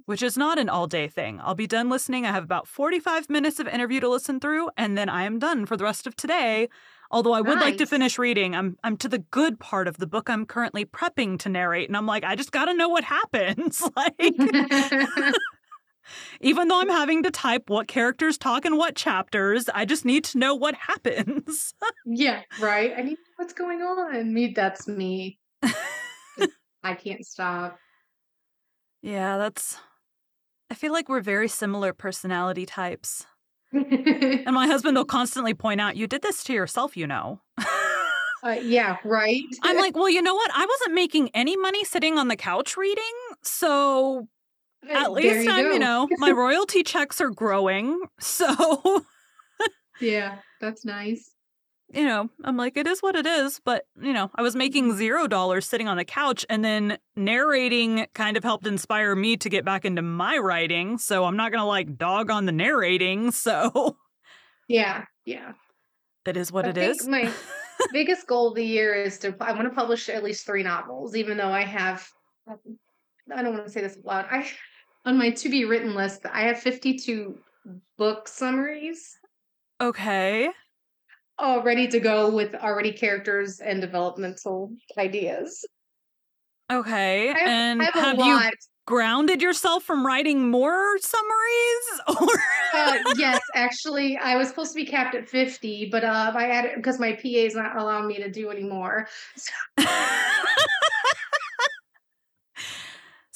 Which 0.04 0.22
is 0.22 0.36
not 0.36 0.58
an 0.58 0.68
all 0.68 0.86
day 0.86 1.08
thing. 1.08 1.40
I'll 1.42 1.54
be 1.56 1.66
done 1.66 1.88
listening. 1.88 2.26
I 2.26 2.32
have 2.32 2.44
about 2.44 2.68
45 2.68 3.28
minutes 3.28 3.58
of 3.58 3.66
interview 3.68 3.98
to 4.00 4.08
listen 4.08 4.38
through, 4.38 4.70
and 4.76 4.96
then 4.96 5.08
I 5.08 5.24
am 5.24 5.40
done 5.40 5.66
for 5.66 5.76
the 5.76 5.84
rest 5.84 6.06
of 6.06 6.14
today. 6.14 6.68
Although 7.10 7.32
I 7.34 7.40
would 7.40 7.58
like 7.60 7.76
to 7.78 7.86
finish 7.86 8.18
reading. 8.18 8.54
I'm 8.54 8.76
I'm 8.84 8.96
to 8.98 9.08
the 9.08 9.18
good 9.18 9.58
part 9.58 9.88
of 9.88 9.98
the 9.98 10.06
book 10.06 10.30
I'm 10.30 10.46
currently 10.46 10.84
prepping 10.84 11.38
to 11.40 11.48
narrate, 11.48 11.88
and 11.88 11.96
I'm 11.96 12.06
like, 12.06 12.22
I 12.24 12.36
just 12.36 12.52
gotta 12.52 12.74
know 12.74 12.88
what 12.88 13.04
happens. 13.04 13.82
like 13.96 14.14
even 16.40 16.68
though 16.68 16.80
I'm 16.80 16.88
having 16.88 17.22
to 17.24 17.30
type 17.30 17.68
what 17.68 17.88
characters 17.88 18.38
talk 18.38 18.64
in 18.64 18.76
what 18.76 18.96
chapters, 18.96 19.68
I 19.74 19.84
just 19.84 20.04
need 20.04 20.24
to 20.24 20.38
know 20.38 20.54
what 20.54 20.74
happens. 20.74 21.74
yeah. 22.06 22.42
Right. 22.60 22.92
I 22.96 23.02
need 23.02 23.18
what's 23.36 23.52
going 23.52 23.80
on. 23.80 24.32
Me. 24.32 24.52
That's 24.54 24.86
me. 24.88 25.38
I 26.82 26.94
can't 26.94 27.24
stop. 27.26 27.78
yeah, 29.02 29.38
that's 29.38 29.78
I 30.70 30.74
feel 30.74 30.92
like 30.92 31.08
we're 31.08 31.20
very 31.20 31.48
similar 31.48 31.92
personality 31.92 32.66
types. 32.66 33.26
And 33.72 34.54
my 34.54 34.66
husband 34.66 34.96
will 34.96 35.04
constantly 35.18 35.54
point 35.54 35.80
out, 35.80 35.96
you 35.96 36.06
did 36.06 36.22
this 36.22 36.42
to 36.44 36.52
yourself, 36.52 36.96
you 36.96 37.06
know. 37.06 37.40
Uh, 38.42 38.50
yeah. 38.62 38.96
Right. 39.04 39.42
I'm 39.62 39.76
like, 39.76 39.96
well, 39.96 40.08
you 40.08 40.22
know 40.22 40.34
what? 40.34 40.50
I 40.54 40.66
wasn't 40.66 40.94
making 40.94 41.30
any 41.34 41.56
money 41.56 41.84
sitting 41.84 42.18
on 42.18 42.28
the 42.28 42.36
couch 42.36 42.76
reading. 42.76 43.04
So 43.42 44.28
at 44.90 45.12
least 45.12 45.48
I'm, 45.48 45.72
you 45.72 45.78
know, 45.78 46.08
my 46.18 46.30
royalty 46.36 46.82
checks 46.82 47.20
are 47.20 47.30
growing. 47.30 48.00
So, 48.20 49.04
Yeah. 50.00 50.38
That's 50.60 50.84
nice. 50.84 51.30
you 51.92 52.04
know, 52.04 52.28
I'm 52.44 52.56
like, 52.56 52.76
it 52.76 52.86
is 52.86 53.00
what 53.00 53.14
it 53.14 53.26
is. 53.26 53.60
But, 53.64 53.84
you 54.00 54.12
know, 54.12 54.30
I 54.34 54.42
was 54.42 54.56
making 54.56 54.88
mm-hmm. 54.88 54.98
zero 54.98 55.26
dollars 55.26 55.66
sitting 55.66 55.88
on 55.88 55.96
the 55.96 56.04
couch 56.04 56.44
and 56.48 56.64
then 56.64 56.98
narrating 57.14 58.06
kind 58.14 58.36
of 58.36 58.44
helped 58.44 58.66
inspire 58.66 59.14
me 59.14 59.36
to 59.38 59.48
get 59.48 59.64
back 59.64 59.84
into 59.84 60.02
my 60.02 60.38
writing. 60.38 60.98
So 60.98 61.24
I'm 61.24 61.36
not 61.36 61.52
going 61.52 61.60
to 61.60 61.66
like 61.66 61.96
dog 61.96 62.30
on 62.30 62.46
the 62.46 62.52
narrating. 62.52 63.30
So 63.30 63.96
Yeah. 64.68 65.04
Yeah. 65.24 65.52
That 66.24 66.36
is 66.36 66.50
what 66.50 66.66
I 66.66 66.70
it 66.70 66.74
think 66.74 67.00
is. 67.00 67.06
my 67.06 67.30
biggest 67.92 68.26
goal 68.26 68.48
of 68.48 68.56
the 68.56 68.64
year 68.64 68.94
is 68.94 69.18
to 69.20 69.34
I 69.40 69.52
want 69.52 69.64
to 69.68 69.74
publish 69.74 70.08
at 70.08 70.24
least 70.24 70.44
three 70.44 70.62
novels, 70.62 71.14
even 71.14 71.36
though 71.36 71.50
I 71.50 71.62
have 71.62 72.06
I 72.48 73.42
don't 73.42 73.54
want 73.54 73.66
to 73.66 73.72
say 73.72 73.80
this 73.80 73.96
out 73.96 74.04
loud. 74.04 74.26
I 74.30 74.48
on 75.06 75.16
my 75.16 75.30
to 75.30 75.48
be 75.48 75.64
written 75.64 75.94
list, 75.94 76.26
I 76.30 76.42
have 76.42 76.58
52 76.58 77.38
book 77.96 78.28
summaries 78.28 79.16
okay. 79.80 80.50
all 81.38 81.62
ready 81.62 81.88
to 81.88 82.00
go 82.00 82.30
with 82.30 82.54
already 82.54 82.92
characters 82.92 83.60
and 83.60 83.80
developmental 83.80 84.72
ideas. 84.98 85.64
Okay. 86.70 87.30
I 87.30 87.38
have, 87.38 87.48
and 87.48 87.82
I 87.82 87.84
have, 87.84 87.94
have 87.94 88.18
you 88.18 88.40
grounded 88.86 89.42
yourself 89.42 89.82
from 89.82 90.06
writing 90.06 90.50
more 90.50 90.96
summaries 90.98 92.00
or 92.08 92.40
uh, 92.74 92.98
yes, 93.16 93.40
actually, 93.54 94.16
I 94.16 94.36
was 94.36 94.48
supposed 94.48 94.72
to 94.72 94.76
be 94.76 94.86
capped 94.86 95.14
at 95.14 95.28
50, 95.28 95.88
but 95.90 96.04
uh, 96.04 96.32
I 96.34 96.50
added 96.50 96.72
because 96.76 96.98
my 96.98 97.12
PA 97.12 97.20
is 97.22 97.54
not 97.54 97.76
allowing 97.76 98.06
me 98.06 98.16
to 98.18 98.30
do 98.30 98.50
anymore. 98.50 99.08
so 99.36 99.52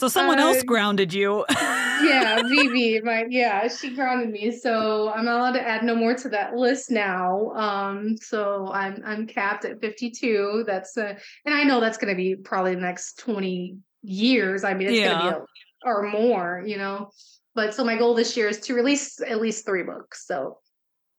someone 0.09 0.39
else 0.39 0.59
Uh, 0.59 0.65
grounded 0.65 1.13
you 1.13 1.45
yeah, 1.51 2.43
Vivi, 2.49 3.01
my 3.03 3.27
yeah, 3.29 3.69
she 3.69 3.95
grounded 3.95 4.31
me, 4.31 4.51
so 4.51 5.11
I'm 5.13 5.25
not 5.27 5.39
allowed 5.39 5.53
to 5.53 5.63
add 5.67 5.85
no 5.85 5.95
more 5.95 6.15
to 6.15 6.29
that 6.31 6.55
list 6.55 6.91
now. 6.91 7.51
Um, 7.51 8.17
so 8.17 8.71
I'm 8.73 9.03
I'm 9.05 9.27
capped 9.27 9.65
at 9.65 9.81
52. 9.81 10.65
That's 10.67 10.97
uh, 10.97 11.15
and 11.45 11.55
I 11.55 11.65
know 11.65 11.81
that's 11.81 11.99
going 11.99 12.13
to 12.13 12.17
be 12.17 12.37
probably 12.37 12.75
the 12.75 12.81
next 12.81 13.19
20 13.19 13.77
years. 14.03 14.65
I 14.65 14.73
mean, 14.75 14.89
it's 14.89 14.97
Yeah. 14.99 15.09
going 15.09 15.19
to 15.35 15.39
be 15.41 15.45
a, 15.85 15.89
or 15.91 16.09
more, 16.09 16.63
you 16.67 16.79
know. 16.79 17.11
But 17.55 17.75
so 17.75 17.85
my 17.85 17.97
goal 17.99 18.15
this 18.15 18.37
year 18.37 18.49
is 18.49 18.61
to 18.61 18.75
release 18.75 19.21
at 19.21 19.41
least 19.41 19.67
three 19.67 19.83
books. 19.83 20.27
So 20.27 20.59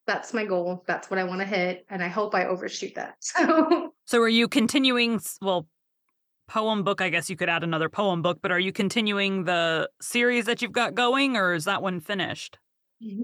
that's 0.07 0.33
my 0.33 0.45
goal. 0.45 0.83
That's 0.87 1.09
what 1.11 1.19
I 1.19 1.23
want 1.25 1.41
to 1.41 1.45
hit, 1.45 1.85
and 1.89 2.03
I 2.03 2.07
hope 2.07 2.33
I 2.33 2.45
overshoot 2.45 2.95
that. 2.95 3.15
So 3.21 3.91
so 4.05 4.19
are 4.21 4.27
you 4.29 4.47
continuing 4.47 5.21
well 5.41 5.67
poem 6.51 6.83
book 6.83 6.99
i 7.01 7.07
guess 7.09 7.29
you 7.29 7.37
could 7.37 7.47
add 7.47 7.63
another 7.63 7.87
poem 7.87 8.21
book 8.21 8.39
but 8.41 8.51
are 8.51 8.59
you 8.59 8.73
continuing 8.73 9.45
the 9.45 9.89
series 10.01 10.45
that 10.45 10.61
you've 10.61 10.73
got 10.73 10.93
going 10.93 11.37
or 11.37 11.53
is 11.53 11.63
that 11.65 11.81
one 11.81 11.99
finished 11.99 12.57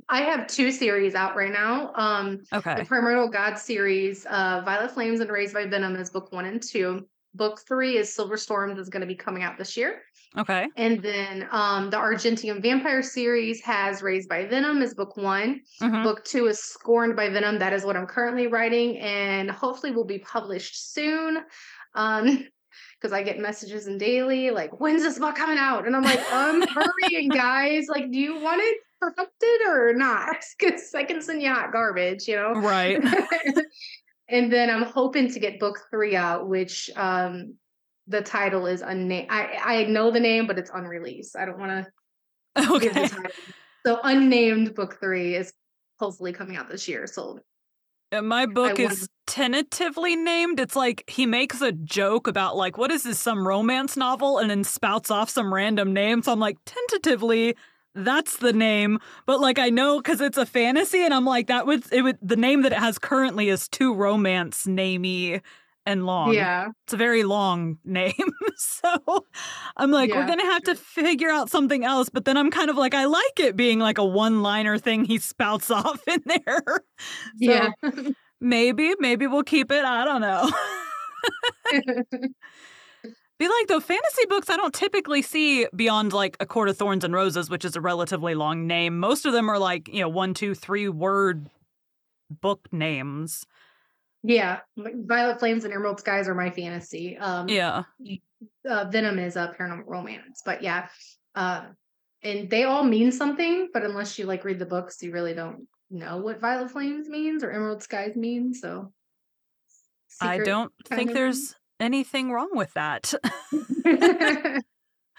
I 0.09 0.21
have 0.21 0.47
two 0.47 0.71
series 0.71 1.13
out 1.13 1.35
right 1.35 1.51
now. 1.51 1.91
Um, 1.93 2.41
okay 2.51 2.73
The 2.79 2.85
Primordial 2.85 3.29
God 3.29 3.59
series, 3.59 4.25
uh, 4.25 4.63
Violet 4.65 4.89
Flames 4.89 5.19
and 5.19 5.29
Raised 5.29 5.53
by 5.53 5.67
Venom 5.67 5.95
is 5.95 6.09
book 6.09 6.31
one 6.31 6.45
and 6.45 6.59
two. 6.63 7.05
book 7.35 7.61
three 7.67 7.95
is 7.97 8.11
Silver 8.11 8.37
Storms 8.37 8.79
is 8.79 8.89
going 8.89 9.01
to 9.01 9.07
be 9.07 9.13
coming 9.13 9.43
out 9.43 9.55
this 9.59 9.77
year. 9.77 10.01
Okay. 10.35 10.65
And 10.77 10.99
then 11.03 11.47
um, 11.51 11.91
the 11.91 11.97
Argentium 11.97 12.59
Vampire 12.59 13.03
series 13.03 13.61
has 13.61 14.01
Raised 14.01 14.27
by 14.27 14.45
Venom 14.47 14.81
is 14.81 14.95
book 14.95 15.15
one. 15.15 15.61
Mhm. 15.79 16.03
Book 16.03 16.25
two 16.25 16.47
is 16.47 16.57
Scorned 16.59 17.15
by 17.15 17.29
Venom. 17.29 17.59
That 17.59 17.73
is 17.73 17.85
what 17.85 17.95
I'm 17.95 18.07
currently 18.07 18.47
writing, 18.47 18.97
and 18.97 19.51
hopefully 19.51 19.91
will 19.91 20.05
be 20.05 20.17
published 20.19 20.91
soon. 20.91 21.43
Um, 21.93 22.47
because 22.99 23.13
I 23.13 23.23
get 23.23 23.39
messages 23.39 23.87
in 23.87 23.97
daily 23.97 24.51
like, 24.51 24.79
"When's 24.79 25.03
this 25.03 25.19
book 25.19 25.35
coming 25.35 25.57
out?" 25.57 25.85
And 25.87 25.95
I'm 25.95 26.03
like, 26.03 26.25
I'm 26.31 26.61
hurrying, 26.75 27.31
guys! 27.31 27.87
Like, 27.87 28.11
do 28.11 28.19
you 28.19 28.39
want 28.39 28.61
it 28.61 28.77
perfected 28.99 29.61
or 29.67 29.93
not? 29.93 30.37
Because 30.59 30.93
I 30.95 31.03
can 31.03 31.21
send 31.21 31.41
you 31.41 31.53
hot 31.53 31.71
garbage, 31.71 32.27
you 32.27 32.35
know." 32.35 32.53
Right. 32.55 32.99
and 34.29 34.51
then 34.51 34.69
I'm 34.69 34.83
hoping 34.83 35.31
to 35.31 35.39
get 35.39 35.59
book 35.59 35.79
three 35.91 36.15
out, 36.15 36.47
which 36.47 36.89
um 36.95 37.55
the 38.07 38.21
title 38.21 38.67
is 38.67 38.81
unnamed. 38.81 39.27
I 39.29 39.59
I 39.63 39.83
know 39.85 40.11
the 40.11 40.19
name, 40.19 40.47
but 40.47 40.57
it's 40.59 40.71
unreleased. 40.73 41.35
I 41.37 41.45
don't 41.45 41.59
want 41.59 41.85
to 42.55 42.79
give 42.79 42.97
the 42.97 43.05
Okay. 43.05 43.07
title. 43.07 43.31
So 43.85 43.99
unnamed 44.03 44.75
book 44.75 44.99
three 44.99 45.35
is 45.35 45.53
hopefully 45.99 46.33
coming 46.33 46.57
out 46.57 46.69
this 46.69 46.87
year. 46.87 47.07
So 47.07 47.39
Uh, 48.11 48.21
my 48.21 48.45
book 48.45 48.79
is 48.79 49.09
tentatively 49.25 50.15
named. 50.15 50.59
It's 50.59 50.75
like 50.75 51.03
he 51.07 51.25
makes 51.25 51.61
a 51.61 51.71
joke 51.71 52.27
about 52.27 52.55
like 52.55 52.77
what 52.77 52.91
is 52.91 53.03
this 53.03 53.19
some 53.19 53.45
romance 53.45 53.97
novel 53.97 54.37
and 54.37 54.49
then 54.49 54.63
spouts 54.63 55.11
off 55.11 55.29
some 55.29 55.53
random 55.53 55.93
name. 55.93 56.21
So 56.23 56.31
I'm 56.31 56.39
like 56.39 56.57
tentatively 56.65 57.55
that's 57.95 58.37
the 58.37 58.53
name, 58.53 58.99
but 59.25 59.41
like 59.41 59.59
I 59.59 59.69
know 59.69 60.01
cuz 60.01 60.21
it's 60.21 60.37
a 60.37 60.45
fantasy 60.45 61.03
and 61.03 61.13
I'm 61.13 61.25
like 61.25 61.47
that 61.47 61.65
would 61.65 61.83
it 61.91 62.03
would 62.03 62.17
the 62.21 62.35
name 62.35 62.61
that 62.61 62.71
it 62.71 62.77
has 62.79 62.97
currently 62.97 63.49
is 63.49 63.67
too 63.67 63.93
romance 63.93 64.65
namey 64.65 65.41
and 65.87 66.05
long. 66.05 66.33
yeah, 66.33 66.67
It's 66.85 66.93
a 66.93 66.97
very 66.97 67.23
long 67.23 67.77
name. 67.85 68.13
so 68.57 69.25
I'm 69.77 69.89
like, 69.91 70.11
we're 70.13 70.25
going 70.27 70.39
to 70.39 70.45
have 70.45 70.63
to 70.63 70.75
figure 70.75 71.29
out 71.29 71.49
something 71.49 71.83
else. 71.85 72.09
But 72.09 72.25
then 72.25 72.37
I'm 72.37 72.51
kind 72.51 72.69
of 72.69 72.77
like, 72.77 72.93
I 72.93 73.05
like 73.05 73.39
it 73.39 73.55
being 73.55 73.79
like 73.79 73.97
a 73.97 74.05
one 74.05 74.41
liner 74.43 74.77
thing 74.77 75.05
he 75.05 75.17
spouts 75.17 75.71
off 75.71 76.01
in 76.07 76.21
there. 76.25 76.63
yeah. 77.37 77.69
Maybe, 78.39 78.93
maybe 78.99 79.25
we'll 79.25 79.41
keep 79.41 79.71
it. 79.71 79.83
I 79.83 80.05
don't 80.05 80.21
know. 80.21 80.47
Be 83.39 83.47
like, 83.47 83.67
though, 83.67 83.79
fantasy 83.79 84.25
books 84.27 84.49
I 84.49 84.57
don't 84.57 84.73
typically 84.73 85.21
see 85.23 85.67
beyond 85.75 86.11
like 86.13 86.37
A 86.39 86.45
Court 86.45 86.69
of 86.69 86.77
Thorns 86.77 87.03
and 87.03 87.13
Roses, 87.13 87.49
which 87.49 87.63
is 87.65 87.75
a 87.75 87.81
relatively 87.81 88.33
long 88.35 88.65
name. 88.67 88.99
Most 88.99 89.25
of 89.27 89.33
them 89.33 89.49
are 89.49 89.57
like, 89.59 89.87
you 89.87 90.01
know, 90.01 90.09
one, 90.09 90.33
two, 90.33 90.53
three 90.55 90.89
word 90.89 91.49
book 92.29 92.67
names. 92.71 93.45
Yeah, 94.23 94.59
Violet 94.77 95.39
Flames 95.39 95.63
and 95.63 95.73
Emerald 95.73 95.99
Skies 95.99 96.27
are 96.27 96.35
my 96.35 96.49
fantasy. 96.49 97.17
Um, 97.17 97.47
Yeah. 97.49 97.83
uh, 98.67 98.85
Venom 98.85 99.19
is 99.19 99.35
a 99.35 99.53
paranormal 99.57 99.85
romance, 99.85 100.41
but 100.45 100.61
yeah, 100.61 100.87
uh, 101.35 101.65
and 102.23 102.49
they 102.49 102.63
all 102.63 102.83
mean 102.83 103.11
something. 103.11 103.69
But 103.73 103.83
unless 103.83 104.17
you 104.17 104.25
like 104.25 104.43
read 104.43 104.59
the 104.59 104.65
books, 104.65 105.01
you 105.01 105.11
really 105.11 105.33
don't 105.33 105.67
know 105.89 106.17
what 106.17 106.41
Violet 106.41 106.71
Flames 106.71 107.07
means 107.07 107.43
or 107.43 107.51
Emerald 107.51 107.83
Skies 107.83 108.15
means. 108.15 108.61
So 108.61 108.91
I 110.19 110.39
don't 110.39 110.71
think 110.85 111.13
there's 111.13 111.55
anything 111.79 112.31
wrong 112.31 112.49
with 112.53 112.73
that. 112.73 113.13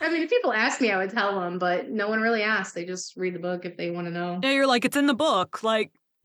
I 0.01 0.11
mean, 0.11 0.23
if 0.23 0.31
people 0.31 0.53
ask 0.53 0.81
me, 0.81 0.93
I 0.93 0.97
would 0.97 1.11
tell 1.11 1.41
them, 1.41 1.59
but 1.59 1.91
no 1.91 2.09
one 2.09 2.21
really 2.21 2.43
asks. 2.43 2.73
They 2.73 2.85
just 2.85 3.17
read 3.17 3.35
the 3.35 3.41
book 3.41 3.65
if 3.65 3.77
they 3.77 3.91
want 3.91 4.07
to 4.07 4.13
know. 4.13 4.39
Yeah, 4.43 4.53
you're 4.53 4.67
like, 4.67 4.85
it's 4.85 4.97
in 4.97 5.07
the 5.07 5.15
book. 5.15 5.63
Like, 5.65 5.91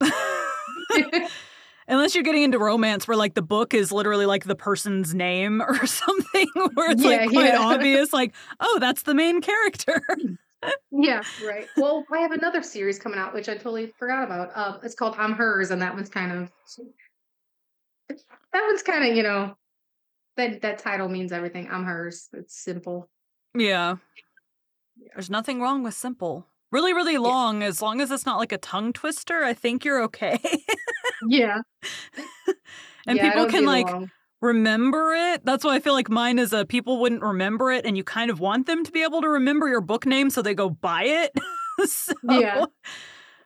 unless 1.88 2.14
you're 2.14 2.24
getting 2.24 2.42
into 2.42 2.58
romance 2.58 3.06
where 3.06 3.16
like 3.16 3.34
the 3.34 3.42
book 3.42 3.74
is 3.74 3.92
literally 3.92 4.26
like 4.26 4.44
the 4.44 4.54
person's 4.54 5.14
name 5.14 5.60
or 5.62 5.86
something, 5.86 6.48
where 6.74 6.90
it's 6.90 7.02
Yeah, 7.02 7.08
like 7.10 7.30
quite 7.30 7.46
yeah. 7.46 7.58
obvious, 7.60 8.12
like, 8.12 8.34
oh, 8.60 8.78
that's 8.80 9.02
the 9.02 9.14
main 9.14 9.40
character. 9.40 10.02
yeah, 10.90 11.22
right. 11.46 11.66
Well, 11.76 12.04
I 12.12 12.18
have 12.20 12.32
another 12.32 12.62
series 12.62 12.98
coming 12.98 13.18
out, 13.18 13.34
which 13.34 13.48
I 13.48 13.54
totally 13.54 13.92
forgot 13.98 14.24
about. 14.24 14.50
Uh, 14.54 14.78
it's 14.82 14.94
called 14.94 15.14
I'm 15.18 15.32
Hers, 15.34 15.70
and 15.70 15.82
that 15.82 15.94
one's 15.94 16.08
kind 16.08 16.32
of 16.32 16.50
that 18.08 18.62
one's 18.66 18.82
kind 18.82 19.08
of 19.10 19.16
you 19.16 19.22
know 19.22 19.56
that 20.36 20.62
that 20.62 20.78
title 20.78 21.08
means 21.08 21.32
everything. 21.32 21.68
I'm 21.70 21.84
hers. 21.84 22.28
It's 22.32 22.56
simple. 22.56 23.08
yeah. 23.56 23.96
There's 25.14 25.28
nothing 25.30 25.60
wrong 25.60 25.82
with 25.82 25.94
simple. 25.94 26.46
Really, 26.70 26.92
really 26.92 27.18
long, 27.18 27.62
as 27.62 27.82
long 27.82 28.00
as 28.00 28.10
it's 28.10 28.26
not 28.26 28.38
like 28.38 28.52
a 28.52 28.58
tongue 28.58 28.92
twister, 28.92 29.44
I 29.44 29.52
think 29.54 29.84
you're 29.84 30.02
okay. 30.04 30.38
Yeah, 31.28 31.60
and 33.06 33.16
Yeah, 33.16 33.30
people 33.30 33.46
can 33.46 33.64
like 33.64 33.88
along. 33.88 34.10
remember 34.40 35.14
it. 35.14 35.44
That's 35.44 35.64
why 35.64 35.74
I 35.76 35.80
feel 35.80 35.94
like 35.94 36.08
mine 36.10 36.38
is 36.38 36.52
a 36.52 36.64
people 36.64 37.00
wouldn't 37.00 37.22
remember 37.22 37.70
it, 37.72 37.84
and 37.86 37.96
you 37.96 38.04
kind 38.04 38.30
of 38.30 38.40
want 38.40 38.66
them 38.66 38.84
to 38.84 38.92
be 38.92 39.02
able 39.02 39.20
to 39.22 39.28
remember 39.28 39.68
your 39.68 39.80
book 39.80 40.06
name 40.06 40.30
so 40.30 40.42
they 40.42 40.54
go 40.54 40.70
buy 40.70 41.04
it. 41.04 41.32
so, 41.86 42.12
Yeah. 42.28 42.66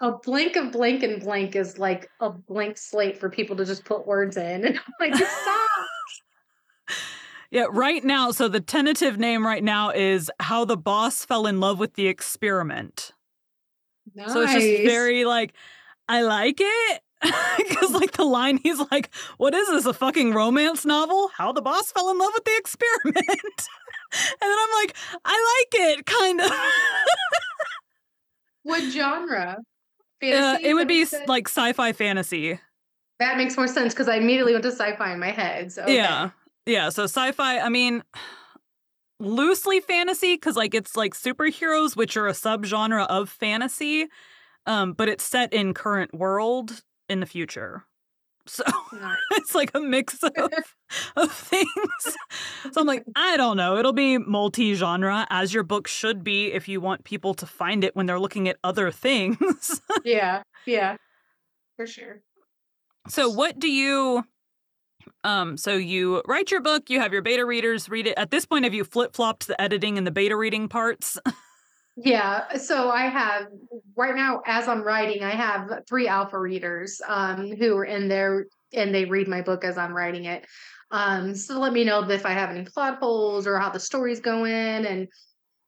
a 0.00 0.12
blank 0.12 0.56
of 0.56 0.72
blank 0.72 1.02
and 1.02 1.20
blank 1.22 1.56
is 1.56 1.78
like 1.78 2.08
a 2.20 2.30
blank 2.30 2.78
slate 2.78 3.18
for 3.18 3.28
people 3.30 3.56
to 3.56 3.64
just 3.64 3.84
put 3.84 4.06
words 4.06 4.36
in. 4.36 4.64
And 4.66 4.78
I'm 4.78 4.92
like, 5.10 5.14
stop. 5.14 5.70
Yeah, 7.50 7.64
right 7.70 8.04
now. 8.04 8.30
So 8.30 8.48
the 8.48 8.60
tentative 8.60 9.18
name 9.18 9.44
right 9.46 9.64
now 9.64 9.90
is 9.90 10.30
How 10.38 10.66
the 10.66 10.76
Boss 10.76 11.24
Fell 11.24 11.46
in 11.46 11.60
Love 11.60 11.78
with 11.78 11.94
the 11.94 12.06
Experiment. 12.06 13.12
Nice. 14.14 14.32
So 14.32 14.42
it's 14.42 14.52
just 14.52 14.66
very 14.84 15.24
like, 15.24 15.54
I 16.08 16.22
like 16.22 16.58
it. 16.60 17.00
Because, 17.58 17.90
like, 17.92 18.12
the 18.12 18.24
line 18.24 18.58
he's 18.62 18.78
like, 18.92 19.10
What 19.36 19.54
is 19.54 19.68
this, 19.68 19.86
a 19.86 19.92
fucking 19.92 20.32
romance 20.34 20.84
novel? 20.84 21.28
How 21.36 21.52
the 21.52 21.62
Boss 21.62 21.90
Fell 21.92 22.10
in 22.10 22.18
Love 22.18 22.30
with 22.34 22.44
the 22.44 22.56
Experiment. 22.56 23.26
and 23.26 24.40
then 24.40 24.56
I'm 24.58 24.70
like, 24.80 24.96
I 25.24 25.64
like 25.72 25.80
it, 25.98 26.06
kind 26.06 26.40
of. 26.40 26.50
What 28.62 28.82
genre? 28.92 29.58
Uh, 30.20 30.58
it 30.60 30.74
would 30.74 30.88
be 30.88 30.98
what 30.98 31.06
s- 31.06 31.12
you 31.12 31.18
said? 31.20 31.28
like 31.28 31.46
sci 31.46 31.72
fi 31.74 31.92
fantasy. 31.92 32.58
that 33.20 33.36
makes 33.36 33.56
more 33.56 33.68
sense 33.68 33.94
because 33.94 34.08
I 34.08 34.16
immediately 34.16 34.50
went 34.52 34.64
to 34.64 34.72
sci-fi 34.72 35.12
in 35.12 35.20
my 35.20 35.30
head. 35.30 35.70
So 35.70 35.84
okay. 35.84 35.94
Yeah. 35.94 36.30
Yeah. 36.66 36.88
So 36.88 37.04
sci 37.04 37.30
fi, 37.30 37.60
I 37.60 37.68
mean, 37.68 38.02
loosely 39.20 39.78
fantasy, 39.78 40.34
because 40.34 40.56
like 40.56 40.74
it's 40.74 40.96
like 40.96 41.14
superheroes, 41.14 41.94
which 41.94 42.16
are 42.16 42.26
a 42.26 42.32
subgenre 42.32 43.06
of 43.06 43.30
fantasy, 43.30 44.08
um, 44.66 44.92
but 44.92 45.08
it's 45.08 45.22
set 45.22 45.52
in 45.52 45.72
current 45.72 46.12
world 46.12 46.82
in 47.08 47.20
the 47.20 47.26
future. 47.26 47.84
So 48.46 48.64
Nice. 48.92 49.18
it's 49.32 49.54
like 49.54 49.70
a 49.74 49.80
mix 49.80 50.22
of, 50.22 50.32
of 51.16 51.32
things. 51.32 51.68
So 52.72 52.80
I'm 52.80 52.86
like, 52.86 53.04
I 53.16 53.36
don't 53.36 53.56
know. 53.56 53.76
It'll 53.76 53.92
be 53.92 54.18
multi 54.18 54.74
genre, 54.74 55.26
as 55.30 55.52
your 55.52 55.62
book 55.62 55.86
should 55.86 56.24
be 56.24 56.52
if 56.52 56.68
you 56.68 56.80
want 56.80 57.04
people 57.04 57.34
to 57.34 57.46
find 57.46 57.84
it 57.84 57.94
when 57.94 58.06
they're 58.06 58.20
looking 58.20 58.48
at 58.48 58.56
other 58.64 58.90
things. 58.90 59.80
yeah, 60.04 60.42
yeah, 60.66 60.96
for 61.76 61.86
sure. 61.86 62.22
So 63.08 63.28
what 63.28 63.58
do 63.58 63.68
you 63.68 64.24
um 65.24 65.56
so 65.56 65.74
you 65.76 66.22
write 66.26 66.50
your 66.50 66.60
book, 66.60 66.90
you 66.90 67.00
have 67.00 67.12
your 67.12 67.22
beta 67.22 67.44
readers 67.44 67.88
read 67.88 68.06
it. 68.06 68.14
At 68.16 68.30
this 68.30 68.46
point 68.46 68.64
have 68.64 68.74
you 68.74 68.84
flip-flopped 68.84 69.46
the 69.46 69.60
editing 69.60 69.98
and 69.98 70.06
the 70.06 70.10
beta 70.10 70.36
reading 70.36 70.68
parts? 70.68 71.18
Yeah, 72.00 72.58
so 72.58 72.90
I 72.90 73.06
have 73.06 73.48
right 73.96 74.14
now 74.14 74.40
as 74.46 74.68
I'm 74.68 74.82
writing, 74.82 75.24
I 75.24 75.30
have 75.30 75.82
three 75.88 76.06
alpha 76.06 76.38
readers 76.38 77.00
um 77.06 77.50
who 77.50 77.76
are 77.76 77.84
in 77.84 78.08
there 78.08 78.46
and 78.72 78.94
they 78.94 79.04
read 79.04 79.26
my 79.26 79.42
book 79.42 79.64
as 79.64 79.76
I'm 79.76 79.92
writing 79.92 80.26
it. 80.26 80.46
Um 80.92 81.34
so 81.34 81.58
let 81.58 81.72
me 81.72 81.82
know 81.82 82.08
if 82.08 82.24
I 82.24 82.30
have 82.30 82.50
any 82.50 82.64
plot 82.64 82.98
holes 83.00 83.48
or 83.48 83.58
how 83.58 83.70
the 83.70 83.80
story's 83.80 84.20
going 84.20 84.86
and 84.86 85.08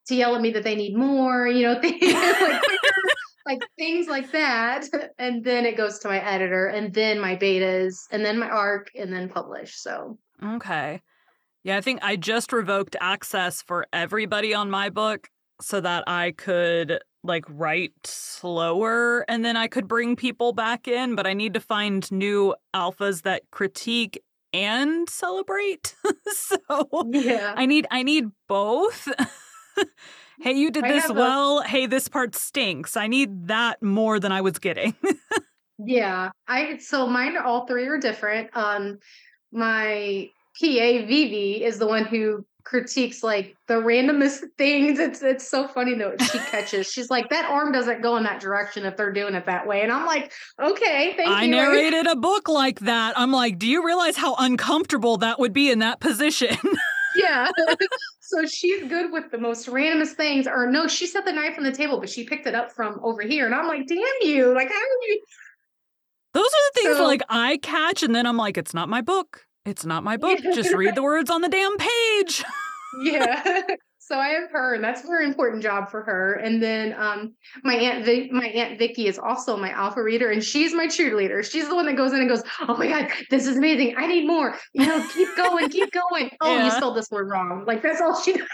to 0.07 0.15
yell 0.15 0.35
at 0.35 0.41
me 0.41 0.51
that 0.51 0.63
they 0.63 0.75
need 0.75 0.95
more, 0.95 1.47
you 1.47 1.63
know, 1.63 1.81
things 1.81 2.01
like 2.01 2.63
like 3.45 3.59
things 3.77 4.07
like 4.07 4.31
that. 4.31 4.85
And 5.19 5.43
then 5.43 5.65
it 5.65 5.75
goes 5.75 5.99
to 5.99 6.07
my 6.07 6.23
editor 6.23 6.67
and 6.67 6.93
then 6.93 7.19
my 7.19 7.35
betas 7.35 8.05
and 8.09 8.23
then 8.23 8.39
my 8.39 8.49
arc 8.49 8.89
and 8.95 9.11
then 9.11 9.27
publish. 9.27 9.75
So 9.75 10.17
okay. 10.41 11.01
Yeah, 11.63 11.75
I 11.75 11.81
think 11.81 11.99
I 12.03 12.15
just 12.15 12.53
revoked 12.53 12.95
access 13.01 13.61
for 13.61 13.85
everybody 13.91 14.53
on 14.53 14.71
my 14.71 14.89
book 14.89 15.29
so 15.61 15.81
that 15.81 16.03
I 16.07 16.31
could 16.31 16.99
like 17.23 17.45
write 17.47 17.93
slower 18.03 19.23
and 19.29 19.45
then 19.45 19.55
I 19.55 19.67
could 19.67 19.87
bring 19.87 20.15
people 20.15 20.53
back 20.53 20.87
in, 20.87 21.15
but 21.15 21.27
I 21.27 21.33
need 21.33 21.53
to 21.53 21.59
find 21.59 22.09
new 22.11 22.55
alphas 22.75 23.21
that 23.23 23.43
critique 23.51 24.21
and 24.53 25.07
celebrate. 25.09 25.95
so 26.27 26.57
yeah. 27.11 27.53
I 27.55 27.65
need 27.65 27.87
I 27.91 28.03
need 28.03 28.25
both. 28.47 29.07
hey, 30.41 30.53
you 30.53 30.71
did 30.71 30.83
I 30.85 30.91
this 30.93 31.03
have 31.03 31.11
a- 31.11 31.19
well. 31.19 31.61
Hey, 31.61 31.85
this 31.85 32.07
part 32.07 32.35
stinks. 32.35 32.97
I 32.97 33.07
need 33.07 33.47
that 33.47 33.81
more 33.83 34.19
than 34.19 34.31
I 34.31 34.41
was 34.41 34.59
getting. 34.59 34.95
Yeah, 35.83 36.29
I 36.47 36.77
so 36.77 37.07
mine 37.07 37.35
all 37.37 37.65
three 37.65 37.87
are 37.87 37.97
different. 37.97 38.55
Um 38.55 38.99
my 39.51 40.29
PA 40.59 41.05
Vivi 41.07 41.63
is 41.63 41.79
the 41.79 41.87
one 41.87 42.05
who 42.05 42.45
critiques 42.63 43.23
like 43.23 43.55
the 43.67 43.75
randomest 43.75 44.41
things. 44.57 44.99
It's 44.99 45.21
it's 45.21 45.47
so 45.47 45.67
funny 45.67 45.95
though. 45.95 46.15
She 46.19 46.39
catches. 46.39 46.87
She's 46.91 47.09
like, 47.09 47.29
that 47.29 47.45
arm 47.49 47.71
doesn't 47.71 48.01
go 48.01 48.17
in 48.17 48.23
that 48.23 48.39
direction 48.41 48.85
if 48.85 48.97
they're 48.97 49.13
doing 49.13 49.35
it 49.35 49.45
that 49.45 49.67
way. 49.67 49.81
And 49.81 49.91
I'm 49.91 50.05
like, 50.05 50.31
okay, 50.61 51.13
thank 51.15 51.29
I 51.29 51.43
you. 51.43 51.51
narrated 51.51 52.07
a 52.07 52.15
book 52.15 52.47
like 52.49 52.79
that. 52.81 53.17
I'm 53.17 53.31
like, 53.31 53.59
do 53.59 53.67
you 53.67 53.85
realize 53.85 54.17
how 54.17 54.35
uncomfortable 54.39 55.17
that 55.17 55.39
would 55.39 55.53
be 55.53 55.69
in 55.71 55.79
that 55.79 55.99
position? 55.99 56.55
yeah. 57.15 57.49
so 58.21 58.45
she's 58.45 58.87
good 58.87 59.11
with 59.11 59.31
the 59.31 59.37
most 59.37 59.67
randomest 59.67 60.13
things. 60.13 60.47
Or 60.47 60.69
no, 60.69 60.87
she 60.87 61.07
set 61.07 61.25
the 61.25 61.33
knife 61.33 61.57
on 61.57 61.63
the 61.63 61.71
table, 61.71 61.99
but 61.99 62.09
she 62.09 62.23
picked 62.23 62.47
it 62.47 62.55
up 62.55 62.71
from 62.71 62.99
over 63.03 63.21
here. 63.21 63.45
And 63.45 63.55
I'm 63.55 63.67
like, 63.67 63.87
damn 63.87 63.99
you. 64.21 64.53
Like, 64.53 64.69
how 64.69 64.75
are 64.75 65.07
you? 65.07 65.21
Those 66.33 66.45
are 66.45 66.71
the 66.73 66.81
things 66.81 66.97
So- 66.97 67.03
like 67.03 67.21
I 67.29 67.57
catch, 67.57 68.03
and 68.03 68.15
then 68.15 68.25
I'm 68.25 68.37
like, 68.37 68.57
it's 68.57 68.73
not 68.73 68.87
my 68.87 69.01
book. 69.01 69.45
It's 69.65 69.85
not 69.85 70.03
my 70.03 70.17
book. 70.17 70.39
Just 70.41 70.73
read 70.73 70.95
the 70.95 71.03
words 71.03 71.29
on 71.29 71.41
the 71.41 71.49
damn 71.49 71.77
page. 71.77 72.43
yeah. 73.03 73.61
So 74.03 74.17
I 74.19 74.29
have 74.29 74.49
her, 74.51 74.73
and 74.73 74.83
that's 74.83 75.05
a 75.05 75.07
very 75.07 75.25
important 75.25 75.63
job 75.63 75.89
for 75.89 76.01
her. 76.01 76.33
And 76.33 76.61
then 76.61 76.93
um, 76.97 77.33
my 77.63 77.75
aunt, 77.75 78.03
Vi- 78.03 78.29
my 78.31 78.47
aunt 78.47 78.77
Vicky 78.77 79.07
is 79.07 79.17
also 79.17 79.55
my 79.55 79.69
alpha 79.69 80.03
reader, 80.03 80.31
and 80.31 80.43
she's 80.43 80.73
my 80.73 80.87
cheerleader. 80.87 81.49
She's 81.49 81.69
the 81.69 81.75
one 81.75 81.85
that 81.85 81.95
goes 81.95 82.11
in 82.11 82.19
and 82.19 82.27
goes, 82.27 82.43
"Oh 82.67 82.75
my 82.75 82.87
god, 82.87 83.09
this 83.29 83.47
is 83.47 83.55
amazing! 83.55 83.93
I 83.97 84.07
need 84.07 84.27
more. 84.27 84.57
You 84.73 84.87
know, 84.87 85.07
keep 85.13 85.29
going, 85.37 85.69
keep 85.69 85.91
going." 85.93 86.29
Oh, 86.41 86.61
you 86.65 86.71
spelled 86.71 86.97
this 86.97 87.09
word 87.09 87.29
wrong. 87.29 87.63
Like 87.65 87.81
that's 87.83 88.01
all 88.01 88.19
she. 88.19 88.33
does. 88.33 88.47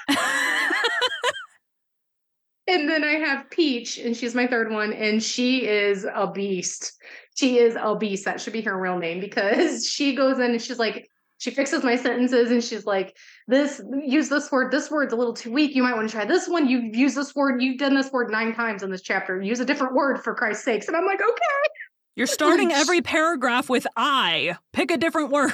And 2.78 2.88
then 2.88 3.04
I 3.04 3.14
have 3.14 3.50
Peach, 3.50 3.98
and 3.98 4.16
she's 4.16 4.36
my 4.36 4.46
third 4.46 4.72
one, 4.72 4.94
and 4.94 5.22
she 5.22 5.66
is 5.66 6.06
a 6.06 6.32
beast. 6.32 6.94
She 7.36 7.58
is 7.58 7.76
a 7.76 7.96
beast. 7.96 8.26
That 8.26 8.40
should 8.40 8.54
be 8.54 8.62
her 8.62 8.78
real 8.78 9.00
name 9.00 9.20
because 9.20 9.90
she 9.90 10.16
goes 10.16 10.38
in 10.38 10.52
and 10.52 10.62
she's 10.62 10.78
like, 10.78 11.10
she 11.40 11.52
fixes 11.52 11.84
my 11.84 11.96
sentences 11.96 12.52
and 12.52 12.64
she's 12.64 12.86
like, 12.86 13.16
this, 13.48 13.82
use 14.04 14.30
this 14.30 14.52
word. 14.52 14.72
This 14.72 14.90
word's 14.90 15.14
a 15.14 15.16
little 15.16 15.34
too 15.34 15.52
weak. 15.52 15.76
You 15.76 15.84
might 15.84 15.96
want 15.96 16.10
to 16.10 16.16
try 16.16 16.26
this 16.26 16.48
one. 16.48 16.68
You've 16.68 16.96
used 16.96 17.16
this 17.16 17.36
word. 17.36 17.62
You've 17.62 17.78
done 17.78 17.96
this 17.96 18.12
word 18.12 18.32
nine 18.32 18.54
times 18.54 18.82
in 18.82 18.90
this 18.90 19.02
chapter. 19.02 19.42
Use 19.42 19.60
a 19.60 19.66
different 19.66 19.94
word 19.94 20.24
for 20.24 20.34
Christ's 20.34 20.66
sakes. 20.66 20.88
And 20.88 20.98
I'm 20.98 21.06
like, 21.06 21.22
okay. 21.22 21.70
You're 22.16 22.28
starting 22.28 22.72
every 22.72 23.02
paragraph 23.02 23.70
with 23.70 23.86
I. 23.96 24.56
Pick 24.74 24.90
a 24.90 24.98
different 24.98 25.30
word. 25.30 25.54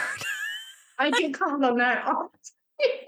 I 1.00 1.12
get 1.12 1.34
called 1.34 1.64
on 1.64 1.78
that 1.78 2.06
all 2.06 2.32
the 2.32 2.88
time. 2.88 3.08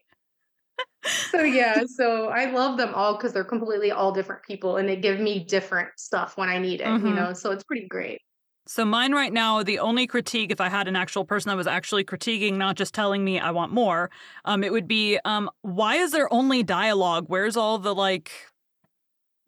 So 1.33 1.43
yeah, 1.43 1.83
so 1.87 2.29
I 2.29 2.51
love 2.51 2.77
them 2.77 2.93
all 2.93 3.15
because 3.17 3.33
they're 3.33 3.43
completely 3.43 3.91
all 3.91 4.11
different 4.11 4.43
people 4.43 4.77
and 4.77 4.87
they 4.87 4.95
give 4.95 5.19
me 5.19 5.43
different 5.43 5.89
stuff 5.97 6.37
when 6.37 6.49
I 6.49 6.57
need 6.59 6.81
it, 6.81 7.01
you 7.03 7.13
Mhm. 7.13 7.15
know. 7.15 7.33
So 7.33 7.51
it's 7.51 7.63
pretty 7.63 7.87
great. 7.87 8.21
So 8.67 8.83
mine 8.83 9.11
right 9.13 9.31
now, 9.31 9.61
the 9.61 9.77
only 9.79 10.07
critique, 10.07 10.51
if 10.51 10.59
I 10.59 10.69
had 10.69 10.87
an 10.87 10.95
actual 10.95 11.23
person 11.23 11.49
that 11.49 11.55
was 11.55 11.67
actually 11.67 12.03
critiquing, 12.03 12.55
not 12.57 12.75
just 12.75 12.95
telling 12.95 13.23
me 13.23 13.39
I 13.39 13.51
want 13.51 13.71
more, 13.71 14.09
um, 14.43 14.63
it 14.63 14.71
would 14.71 14.87
be, 14.87 15.19
um, 15.23 15.51
why 15.61 15.97
is 15.97 16.11
there 16.11 16.31
only 16.33 16.63
dialogue? 16.63 17.25
Where's 17.27 17.57
all 17.57 17.77
the 17.77 17.93
like 17.93 18.31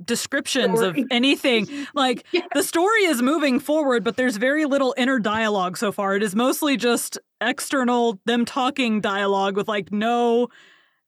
descriptions 0.04 0.82
of 0.82 0.98
anything? 1.10 1.68
Like 1.96 2.26
Yeah. 2.32 2.42
the 2.54 2.64
story 2.64 3.04
is 3.06 3.22
moving 3.22 3.60
forward, 3.60 4.04
but 4.04 4.18
there's 4.18 4.38
very 4.38 4.66
little 4.66 4.94
inner 4.98 5.20
dialogue 5.20 5.78
so 5.78 5.92
far. 5.92 6.16
It 6.16 6.22
is 6.24 6.36
mostly 6.36 6.78
just 6.78 7.18
external 7.42 8.20
them 8.26 8.46
talking 8.46 9.02
dialogue 9.02 9.56
with 9.56 9.68
like 9.68 9.92
no 9.92 10.50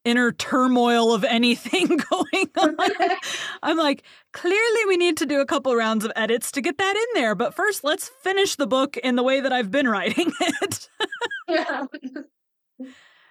inner 0.05 0.31
turmoil 0.31 1.13
of 1.13 1.23
anything 1.23 1.87
going 2.09 2.49
on. 2.57 2.75
I'm 3.63 3.77
like, 3.77 4.03
clearly 4.33 4.85
we 4.87 4.97
need 4.97 5.17
to 5.17 5.25
do 5.25 5.41
a 5.41 5.45
couple 5.45 5.75
rounds 5.75 6.05
of 6.05 6.11
edits 6.15 6.51
to 6.53 6.61
get 6.61 6.77
that 6.77 6.95
in 6.95 7.21
there. 7.21 7.35
But 7.35 7.53
first, 7.53 7.83
let's 7.83 8.09
finish 8.23 8.55
the 8.55 8.67
book 8.67 8.97
in 8.97 9.15
the 9.15 9.23
way 9.23 9.41
that 9.41 9.51
I've 9.53 9.71
been 9.71 9.87
writing 9.87 10.31
it. 10.41 10.89
yeah. 11.47 11.85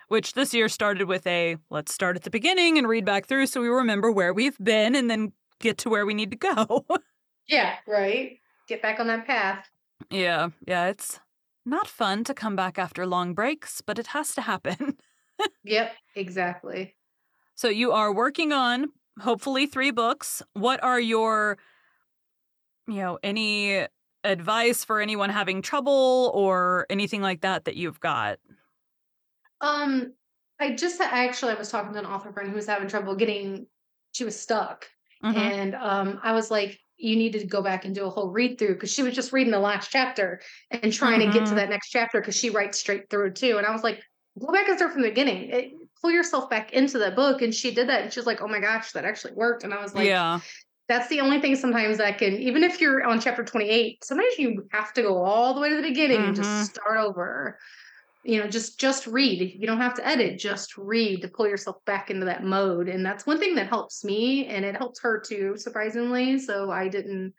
Which 0.09 0.33
this 0.33 0.55
year 0.55 0.69
started 0.71 1.07
with 1.07 1.27
a 1.27 1.57
let's 1.71 1.93
start 1.93 2.17
at 2.17 2.23
the 2.23 2.31
beginning 2.31 2.79
and 2.79 2.89
read 2.89 3.05
back 3.05 3.27
through 3.27 3.47
so 3.47 3.61
we 3.61 3.69
remember 3.69 4.11
where 4.11 4.33
we've 4.33 4.57
been 4.59 4.95
and 4.95 5.11
then 5.11 5.33
get 5.61 5.77
to 5.79 5.91
where 5.91 6.07
we 6.07 6.15
need 6.15 6.31
to 6.31 6.37
go. 6.37 6.87
yeah, 7.47 7.75
right. 7.87 8.39
Get 8.69 8.81
back 8.81 9.01
on 9.01 9.07
that 9.09 9.27
path. 9.27 9.69
yeah, 10.11 10.49
yeah, 10.67 10.87
it's 10.87 11.21
not 11.67 11.87
fun 11.89 12.25
to 12.25 12.33
come 12.33 12.57
back 12.57 12.79
after 12.79 13.07
long 13.07 13.35
breaks, 13.35 13.83
but 13.83 13.99
it 13.99 14.09
has 14.09 14.35
to 14.35 14.41
happen. 14.43 14.97
Yep, 15.63 15.97
exactly. 16.17 16.97
So 17.55 17.69
you 17.69 17.93
are 17.93 18.13
working 18.15 18.53
on 18.53 18.93
hopefully 19.21 19.67
three 19.67 19.91
books. 19.91 20.43
What 20.53 20.83
are 20.83 21.01
your, 21.01 21.59
you 22.87 22.95
know, 22.97 23.19
any 23.23 23.87
advice 24.25 24.85
for 24.85 25.01
anyone 25.01 25.31
having 25.31 25.63
trouble 25.63 26.31
or 26.35 26.87
anything 26.91 27.23
like 27.23 27.43
that 27.43 27.65
that 27.65 27.77
you've 27.77 28.01
got? 28.01 28.39
Um, 29.61 30.15
I 30.61 30.75
just 30.75 31.01
actually 31.01 31.53
I 31.53 31.57
was 31.59 31.71
talking 31.71 31.93
to 31.93 31.99
an 31.99 32.07
author 32.07 32.33
friend 32.33 32.49
who 32.49 32.57
was 32.57 32.67
having 32.67 32.89
trouble 32.89 33.15
getting 33.15 33.67
she 34.13 34.25
was 34.25 34.39
stuck. 34.41 34.89
Mhm. 35.23 35.51
And 35.53 35.75
um 35.75 36.19
I 36.23 36.33
was 36.33 36.51
like, 36.51 36.81
you 36.97 37.15
needed 37.17 37.41
to 37.43 37.47
go 37.47 37.63
back 37.63 37.85
and 37.85 37.95
do 37.95 38.05
a 38.07 38.11
whole 38.11 38.31
read 38.31 38.59
through 38.59 38.75
because 38.75 38.93
she 38.93 39.03
was 39.03 39.15
just 39.15 39.33
reading 39.33 39.53
the 39.53 39.59
last 39.61 39.91
chapter 39.91 40.41
and 40.71 40.93
trying 40.93 41.21
to 41.21 41.29
get 41.29 41.47
to 41.47 41.55
Mhm. 41.55 41.57
that 41.57 41.69
next 41.71 41.91
chapter 41.91 42.21
because 42.21 42.37
she 42.37 42.51
writes 42.51 42.79
straight 42.79 43.09
through 43.11 43.33
too. 43.33 43.57
And 43.59 43.67
I 43.67 43.71
was 43.73 43.85
like, 43.85 44.03
go 44.39 44.53
back 44.53 44.69
and 44.69 44.79
start 44.79 44.93
from 44.93 45.03
the 45.03 45.09
beginning. 45.09 45.51
It, 45.51 45.73
pull 46.01 46.11
yourself 46.11 46.49
back 46.49 46.73
into 46.73 46.99
that 46.99 47.17
book. 47.17 47.43
And 47.43 47.55
she 47.55 47.75
did 47.75 47.89
that. 47.89 48.03
And 48.03 48.13
she's 48.13 48.27
like, 48.27 48.41
oh 48.41 48.49
my 48.49 48.61
gosh, 48.61 48.93
that 48.93 49.05
actually 49.05 49.35
worked. 49.35 49.65
And 49.65 49.75
I 49.75 49.83
was 49.83 49.95
like, 49.95 50.07
yeah. 50.07 50.39
that's 50.89 51.09
the 51.09 51.21
only 51.21 51.41
thing 51.41 51.57
sometimes 51.57 51.99
that 51.99 52.19
can, 52.19 52.35
even 52.35 52.63
if 52.63 52.81
you're 52.81 53.05
on 53.05 53.21
chapter 53.21 53.45
28, 53.45 54.05
sometimes 54.05 54.39
you 54.39 54.69
have 54.71 54.93
to 54.95 55.03
go 55.03 55.23
all 55.23 55.55
the 55.55 55.61
way 55.61 55.71
to 55.71 55.77
the 55.77 55.83
beginning 55.83 56.21
and 56.23 56.35
Mhm. 56.35 56.37
just 56.37 56.71
start 56.71 56.99
over. 56.99 57.59
You 58.25 58.41
know, 58.41 58.49
just 58.49 58.79
just 58.79 59.07
read. 59.07 59.55
You 59.59 59.67
don't 59.67 59.81
have 59.81 59.95
to 59.95 60.07
edit, 60.07 60.39
just 60.39 60.77
read 60.77 61.23
to 61.23 61.29
pull 61.29 61.49
yourself 61.49 61.85
back 61.85 62.11
into 62.11 62.27
that 62.27 62.45
mode. 62.45 62.89
And 62.89 63.07
that's 63.07 63.27
one 63.27 63.39
thing 63.39 63.55
that 63.55 63.69
helps 63.69 64.05
me 64.05 64.47
and 64.47 64.65
it 64.65 64.77
helps 64.77 65.01
her 65.01 65.19
too, 65.21 65.57
surprisingly. 65.57 66.39
So 66.39 66.71
I 66.71 66.89
didn't 66.89 67.33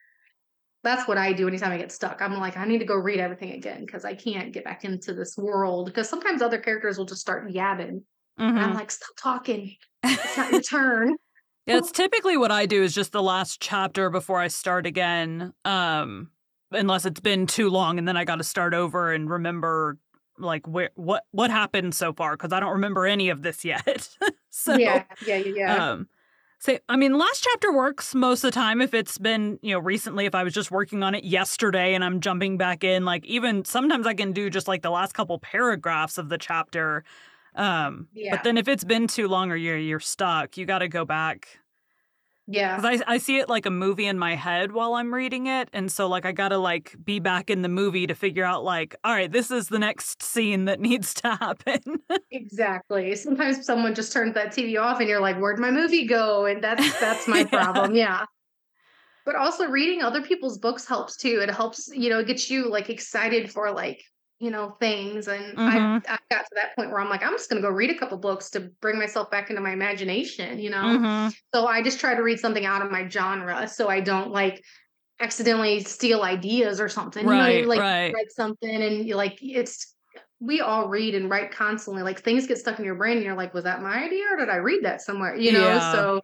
that's 0.83 1.07
what 1.07 1.17
I 1.17 1.33
do 1.33 1.47
anytime 1.47 1.71
I 1.71 1.77
get 1.77 1.91
stuck. 1.91 2.21
I'm 2.21 2.37
like, 2.39 2.57
I 2.57 2.65
need 2.65 2.79
to 2.79 2.85
go 2.85 2.95
read 2.95 3.19
everything 3.19 3.51
again 3.51 3.85
because 3.85 4.05
I 4.05 4.15
can't 4.15 4.53
get 4.53 4.63
back 4.63 4.85
into 4.85 5.13
this 5.13 5.35
world. 5.37 5.87
Because 5.87 6.09
sometimes 6.09 6.41
other 6.41 6.57
characters 6.57 6.97
will 6.97 7.05
just 7.05 7.21
start 7.21 7.49
yabbing. 7.49 8.01
And 8.37 8.57
I'm 8.57 8.73
like, 8.73 8.89
stop 8.89 9.09
talking. 9.21 9.75
It's 10.03 10.37
not 10.37 10.51
your 10.51 10.61
turn. 10.69 11.15
Yeah, 11.65 11.77
it's 11.77 11.91
typically 11.91 12.37
what 12.37 12.51
I 12.51 12.65
do 12.65 12.81
is 12.81 12.95
just 12.95 13.11
the 13.11 13.21
last 13.21 13.61
chapter 13.61 14.09
before 14.09 14.39
I 14.39 14.47
start 14.47 14.85
again. 14.85 15.53
Um, 15.65 16.29
unless 16.71 17.05
it's 17.05 17.19
been 17.19 17.47
too 17.47 17.69
long 17.69 17.97
and 17.97 18.07
then 18.07 18.15
I 18.15 18.25
got 18.25 18.37
to 18.37 18.43
start 18.43 18.73
over 18.73 19.11
and 19.11 19.29
remember 19.29 19.97
like 20.37 20.67
where 20.67 20.91
what 20.95 21.25
what 21.31 21.51
happened 21.51 21.93
so 21.93 22.13
far 22.13 22.37
because 22.37 22.53
I 22.53 22.59
don't 22.59 22.73
remember 22.73 23.05
any 23.05 23.29
of 23.29 23.41
this 23.41 23.65
yet. 23.65 24.09
so 24.49 24.75
yeah, 24.75 25.03
yeah, 25.25 25.37
yeah, 25.37 25.53
yeah. 25.55 25.89
Um, 25.91 26.07
so 26.59 26.77
I 26.89 26.97
mean, 26.97 27.17
last 27.17 27.43
chapter 27.43 27.71
works 27.71 28.13
most 28.13 28.43
of 28.43 28.49
the 28.49 28.55
time. 28.55 28.81
If 28.81 28.93
it's 28.93 29.17
been 29.17 29.59
you 29.61 29.73
know 29.73 29.79
recently, 29.79 30.25
if 30.25 30.35
I 30.35 30.43
was 30.43 30.53
just 30.53 30.71
working 30.71 31.03
on 31.03 31.15
it 31.15 31.23
yesterday 31.23 31.93
and 31.93 32.03
I'm 32.03 32.19
jumping 32.19 32.57
back 32.57 32.83
in, 32.83 33.05
like 33.05 33.25
even 33.25 33.65
sometimes 33.65 34.05
I 34.05 34.13
can 34.13 34.33
do 34.33 34.49
just 34.49 34.67
like 34.67 34.81
the 34.81 34.91
last 34.91 35.13
couple 35.13 35.39
paragraphs 35.39 36.17
of 36.17 36.29
the 36.29 36.37
chapter. 36.37 37.03
Um, 37.55 38.09
Yeah. 38.13 38.31
but 38.31 38.43
then 38.43 38.57
if 38.57 38.67
it's 38.67 38.83
been 38.83 39.07
too 39.07 39.27
long 39.27 39.51
or 39.51 39.55
you're 39.55 39.77
you're 39.77 39.99
stuck, 39.99 40.57
you 40.57 40.65
got 40.65 40.79
to 40.79 40.87
go 40.87 41.05
back 41.05 41.59
yeah. 42.49 42.75
because 42.75 43.01
I 43.07 43.13
I 43.13 43.17
see 43.19 43.37
it 43.39 43.47
like 43.49 43.65
a 43.65 43.69
movie 43.71 44.05
in 44.07 44.17
my 44.19 44.35
head 44.35 44.71
while 44.71 44.93
I'm 44.95 45.13
reading 45.13 45.47
it, 45.47 45.69
and 45.73 45.91
so 45.91 46.07
like 46.07 46.25
I 46.25 46.31
got 46.31 46.49
to 46.49 46.57
like 46.57 46.95
be 47.03 47.19
back 47.19 47.49
in 47.49 47.61
the 47.61 47.69
movie 47.69 48.07
to 48.07 48.15
figure 48.15 48.43
out 48.43 48.63
like, 48.63 48.95
all 49.03 49.13
right, 49.13 49.31
this 49.31 49.51
is 49.51 49.69
the 49.69 49.79
next 49.79 50.21
scene 50.23 50.65
that 50.65 50.79
needs 50.89 51.13
to 51.15 51.29
happen. 51.35 51.81
Exactly. 52.31 53.15
Sometimes 53.15 53.65
someone 53.65 53.95
just 53.95 54.11
turns 54.13 54.33
that 54.33 54.51
TV 54.51 54.79
off 54.81 54.99
and 54.99 55.07
you're 55.09 55.21
like, 55.21 55.37
where'd 55.37 55.59
my 55.59 55.71
movie 55.71 56.05
go? 56.05 56.45
And 56.45 56.63
that's 56.63 56.99
that's 56.99 57.27
my 57.27 57.39
Yeah. 57.51 57.63
problem. 57.63 57.95
Yeah. 57.95 58.25
But 59.25 59.35
also 59.35 59.67
reading 59.67 60.01
other 60.01 60.21
people's 60.21 60.57
books 60.57 60.85
helps 60.87 61.15
too. 61.15 61.39
It 61.41 61.51
helps, 61.51 61.87
you 61.93 62.09
know, 62.09 62.23
get 62.23 62.49
you 62.49 62.69
like 62.69 62.89
excited 62.89 63.51
for 63.51 63.71
like, 63.71 64.03
you 64.39 64.51
know, 64.51 64.71
things. 64.79 65.27
And 65.27 65.59
I 65.65 65.79
Mhm. 65.79 66.03
I 66.07 66.17
got 66.31 66.43
to 66.45 66.51
that 66.55 66.75
point 66.75 66.91
where 66.91 66.99
I'm 67.01 67.09
like, 67.09 67.23
I'm 67.23 67.33
just 67.33 67.49
gonna 67.49 67.61
go 67.61 67.69
read 67.69 67.89
a 67.91 67.97
couple 67.99 68.17
books 68.17 68.49
to 68.51 68.61
bring 68.81 68.97
myself 68.99 69.29
back 69.31 69.49
into 69.49 69.61
my 69.61 69.71
imagination, 69.71 70.59
you 70.59 70.69
know. 70.69 71.01
Mhm. 71.01 71.33
So 71.53 71.67
I 71.67 71.81
just 71.83 71.99
try 71.99 72.15
to 72.15 72.23
read 72.23 72.39
something 72.39 72.65
out 72.65 72.81
of 72.83 72.91
my 72.91 73.07
genre 73.09 73.67
so 73.67 73.89
I 73.89 73.99
don't 74.01 74.31
like 74.31 74.63
accidentally 75.19 75.81
steal 75.81 76.23
ideas 76.23 76.79
or 76.81 76.89
something. 76.89 77.29
You 77.29 77.37
know, 77.37 77.47
Right, 77.47 77.47
you, 77.47 77.67
like 77.67 77.83
right. 77.83 78.15
read 78.15 78.27
something 78.31 78.81
and 78.83 79.07
you 79.07 79.15
like 79.15 79.39
it's 79.41 79.95
we 80.39 80.61
all 80.61 80.89
read 80.89 81.15
and 81.15 81.29
write 81.29 81.51
constantly. 81.51 82.03
Like 82.03 82.21
things 82.21 82.47
get 82.47 82.57
stuck 82.59 82.79
in 82.79 82.85
your 82.85 82.95
brain 82.95 83.17
and 83.17 83.25
you're 83.25 83.35
like, 83.35 83.53
was 83.53 83.65
that 83.65 83.81
my 83.81 84.03
idea 84.05 84.25
or 84.31 84.37
did 84.37 84.49
I 84.49 84.57
read 84.57 84.83
that 84.85 85.01
somewhere? 85.01 85.35
You 85.35 85.51
know, 85.53 85.79
Yeah. 85.79 85.79
so 85.79 86.21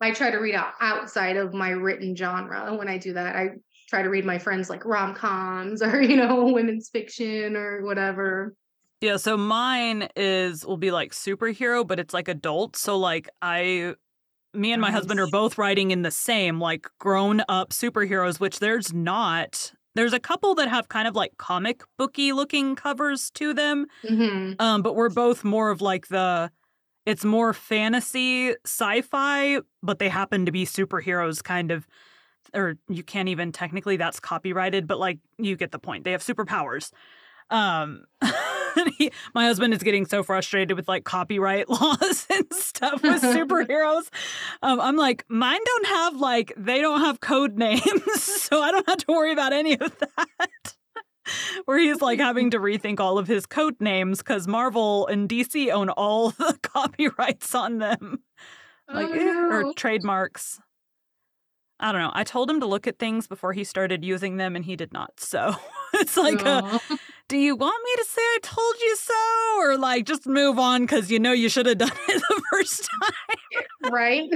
I 0.00 0.12
try 0.12 0.30
to 0.30 0.38
read 0.38 0.54
out 0.54 0.74
outside 0.80 1.36
of 1.36 1.54
my 1.54 1.70
written 1.70 2.14
genre 2.16 2.74
when 2.76 2.88
I 2.88 2.98
do 2.98 3.14
that. 3.14 3.36
I 3.36 3.48
try 3.94 4.02
to 4.02 4.10
read 4.10 4.24
my 4.24 4.38
friends 4.38 4.68
like 4.68 4.84
rom 4.84 5.14
coms 5.14 5.80
or, 5.80 6.02
you 6.10 6.16
know, 6.16 6.46
women's 6.52 6.88
fiction 6.88 7.56
or 7.56 7.84
whatever. 7.84 8.54
Yeah, 9.00 9.18
so 9.18 9.36
mine 9.36 10.08
is 10.16 10.66
will 10.66 10.78
be 10.78 10.90
like 10.90 11.12
superhero, 11.12 11.86
but 11.86 12.00
it's 12.00 12.14
like 12.14 12.26
adult. 12.26 12.74
So 12.74 12.96
like 12.96 13.28
I 13.42 13.94
me 14.52 14.72
and 14.72 14.80
my 14.80 14.90
husband 14.90 15.20
are 15.20 15.26
both 15.26 15.58
writing 15.58 15.90
in 15.90 16.02
the 16.02 16.10
same 16.10 16.60
like 16.60 16.88
grown 16.98 17.42
up 17.48 17.70
superheroes, 17.70 18.40
which 18.40 18.60
there's 18.60 18.92
not 18.92 19.72
there's 19.94 20.12
a 20.12 20.20
couple 20.20 20.56
that 20.56 20.68
have 20.68 20.88
kind 20.88 21.06
of 21.06 21.14
like 21.14 21.36
comic 21.36 21.82
booky 21.98 22.32
looking 22.32 22.74
covers 22.74 23.30
to 23.32 23.54
them. 23.54 23.86
Mhm. 24.04 24.60
Um, 24.60 24.82
but 24.82 24.96
we're 24.96 25.10
both 25.10 25.44
more 25.44 25.70
of 25.70 25.80
like 25.80 26.08
the 26.08 26.50
it's 27.06 27.24
more 27.24 27.52
fantasy 27.52 28.54
sci-fi, 28.64 29.60
but 29.82 29.98
they 29.98 30.08
happen 30.08 30.46
to 30.46 30.52
be 30.52 30.64
superheroes 30.64 31.44
kind 31.44 31.70
of 31.70 31.86
or 32.54 32.76
you 32.88 33.02
can't 33.02 33.28
even 33.28 33.52
technically 33.52 33.96
that's 33.96 34.20
copyrighted, 34.20 34.86
but 34.86 34.98
like 34.98 35.18
you 35.38 35.56
get 35.56 35.72
the 35.72 35.78
point. 35.78 36.04
They 36.04 36.12
have 36.12 36.22
superpowers. 36.22 36.90
Um 37.50 38.04
he, 38.98 39.12
my 39.34 39.44
husband 39.46 39.74
is 39.74 39.82
getting 39.82 40.06
so 40.06 40.22
frustrated 40.22 40.76
with 40.76 40.88
like 40.88 41.04
copyright 41.04 41.68
laws 41.70 42.26
and 42.30 42.46
stuff 42.52 43.02
with 43.02 43.22
superheroes. 43.22 44.08
Um, 44.62 44.80
I'm 44.80 44.96
like, 44.96 45.24
mine 45.28 45.60
don't 45.64 45.86
have 45.86 46.16
like 46.16 46.52
they 46.56 46.80
don't 46.80 47.00
have 47.00 47.20
code 47.20 47.56
names, 47.56 48.22
so 48.22 48.62
I 48.62 48.70
don't 48.72 48.88
have 48.88 48.98
to 48.98 49.06
worry 49.08 49.32
about 49.32 49.52
any 49.52 49.78
of 49.78 49.96
that. 49.98 50.76
Where 51.64 51.78
he's 51.78 52.02
like 52.02 52.18
having 52.18 52.50
to 52.50 52.58
rethink 52.58 53.00
all 53.00 53.16
of 53.16 53.26
his 53.26 53.46
code 53.46 53.76
names 53.80 54.18
because 54.18 54.46
Marvel 54.46 55.06
and 55.06 55.28
DC 55.28 55.72
own 55.72 55.88
all 55.88 56.30
the 56.30 56.58
copyrights 56.62 57.54
on 57.54 57.78
them, 57.78 58.22
like 58.92 59.06
Oh, 59.08 59.14
no. 59.14 59.48
or 59.50 59.74
trademarks. 59.74 60.60
I 61.80 61.92
don't 61.92 62.00
know. 62.00 62.12
I 62.14 62.24
told 62.24 62.48
him 62.48 62.60
to 62.60 62.66
look 62.66 62.86
at 62.86 62.98
things 62.98 63.26
before 63.26 63.52
he 63.52 63.64
started 63.64 64.04
using 64.04 64.36
them, 64.36 64.54
and 64.54 64.64
he 64.64 64.76
did 64.76 64.92
not. 64.92 65.18
So 65.18 65.54
it's 65.94 66.16
like, 66.16 66.44
uh, 66.44 66.78
a, 66.90 66.98
do 67.28 67.36
you 67.36 67.56
want 67.56 67.82
me 67.84 67.90
to 67.96 68.04
say 68.08 68.22
I 68.22 68.38
told 68.42 68.74
you 68.80 68.96
so, 68.96 69.58
or 69.58 69.76
like 69.76 70.06
just 70.06 70.26
move 70.26 70.58
on 70.58 70.82
because 70.82 71.10
you 71.10 71.18
know 71.18 71.32
you 71.32 71.48
should 71.48 71.66
have 71.66 71.78
done 71.78 71.90
it 72.08 72.22
the 72.28 72.42
first 72.50 72.88
time? 73.02 73.92
right? 73.92 74.30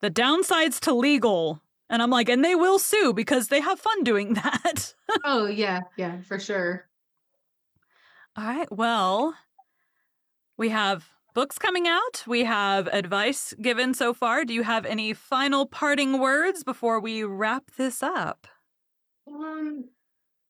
The 0.00 0.10
downsides 0.10 0.80
to 0.80 0.94
legal, 0.94 1.62
and 1.88 2.02
I'm 2.02 2.10
like, 2.10 2.28
and 2.28 2.44
they 2.44 2.56
will 2.56 2.78
sue 2.78 3.12
because 3.12 3.48
they 3.48 3.60
have 3.60 3.78
fun 3.78 4.02
doing 4.02 4.34
that. 4.34 4.94
oh 5.24 5.46
yeah, 5.46 5.82
yeah, 5.96 6.22
for 6.22 6.40
sure. 6.40 6.86
All 8.34 8.44
right. 8.44 8.70
Well, 8.72 9.34
we 10.56 10.70
have 10.70 11.06
books 11.34 11.58
coming 11.58 11.86
out. 11.88 12.24
We 12.26 12.44
have 12.44 12.86
advice 12.88 13.54
given 13.60 13.94
so 13.94 14.14
far. 14.14 14.44
Do 14.44 14.54
you 14.54 14.62
have 14.62 14.84
any 14.86 15.12
final 15.14 15.66
parting 15.66 16.18
words 16.18 16.64
before 16.64 17.00
we 17.00 17.24
wrap 17.24 17.70
this 17.76 18.02
up? 18.02 18.46
Um, 19.26 19.88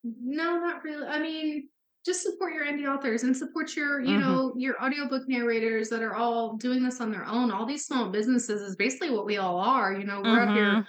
no, 0.04 0.58
not 0.58 0.84
really. 0.84 1.06
I 1.06 1.20
mean, 1.20 1.68
just 2.06 2.22
support 2.22 2.54
your 2.54 2.64
indie 2.66 2.88
authors 2.88 3.22
and 3.24 3.36
support 3.36 3.76
your, 3.76 4.00
you 4.00 4.16
Mhm. 4.16 4.20
know, 4.20 4.54
your 4.56 4.82
audiobook 4.82 5.28
narrators 5.28 5.88
that 5.90 6.02
are 6.02 6.16
all 6.16 6.56
doing 6.56 6.82
this 6.82 7.00
on 7.00 7.12
their 7.12 7.26
own. 7.26 7.50
All 7.52 7.66
these 7.66 7.86
small 7.86 8.10
businesses 8.10 8.62
is 8.62 8.76
basically 8.76 9.10
what 9.10 9.26
we 9.26 9.38
all 9.38 9.58
are. 9.58 9.94
You 9.94 10.04
know, 10.04 10.22
we're 10.22 10.40
up 10.40 10.52
here 10.52 10.80
Mhm. 10.80 10.86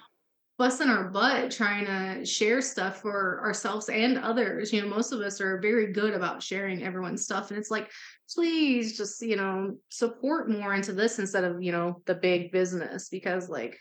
Busting 0.58 0.88
our 0.90 1.10
butt 1.10 1.52
trying 1.52 1.86
to 1.86 2.26
share 2.26 2.62
stuff 2.62 3.02
for 3.02 3.42
ourselves 3.44 3.90
and 3.90 4.18
others. 4.18 4.72
You 4.72 4.82
know, 4.82 4.88
most 4.88 5.12
of 5.12 5.20
us 5.22 5.42
are 5.42 5.60
very 5.60 5.92
good 5.92 6.14
about 6.14 6.44
sharing 6.44 6.84
everyone's 6.84 7.24
stuff. 7.24 7.50
And 7.50 7.58
it's 7.58 7.72
like, 7.72 7.92
please 8.34 8.98
just, 8.98 9.22
you 9.22 9.36
know, 9.36 9.76
support 9.90 10.50
more 10.50 10.74
into 10.74 10.94
this 10.94 11.20
instead 11.20 11.44
of, 11.44 11.62
you 11.62 11.72
know, 11.72 12.02
the 12.06 12.16
big 12.16 12.52
business 12.52 13.10
because 13.10 13.50
like 13.50 13.80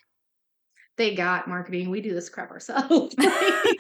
they 0.96 1.14
got 1.14 1.48
marketing. 1.48 1.90
We 1.90 2.00
do 2.00 2.14
this 2.14 2.28
crap 2.28 2.50
ourselves. 2.50 3.14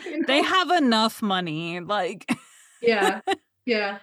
You 0.04 0.24
They 0.26 0.42
have 0.42 0.70
enough 0.70 1.22
money. 1.22 1.80
Like, 1.80 2.30
yeah. 2.80 3.20
Yeah. 3.64 3.98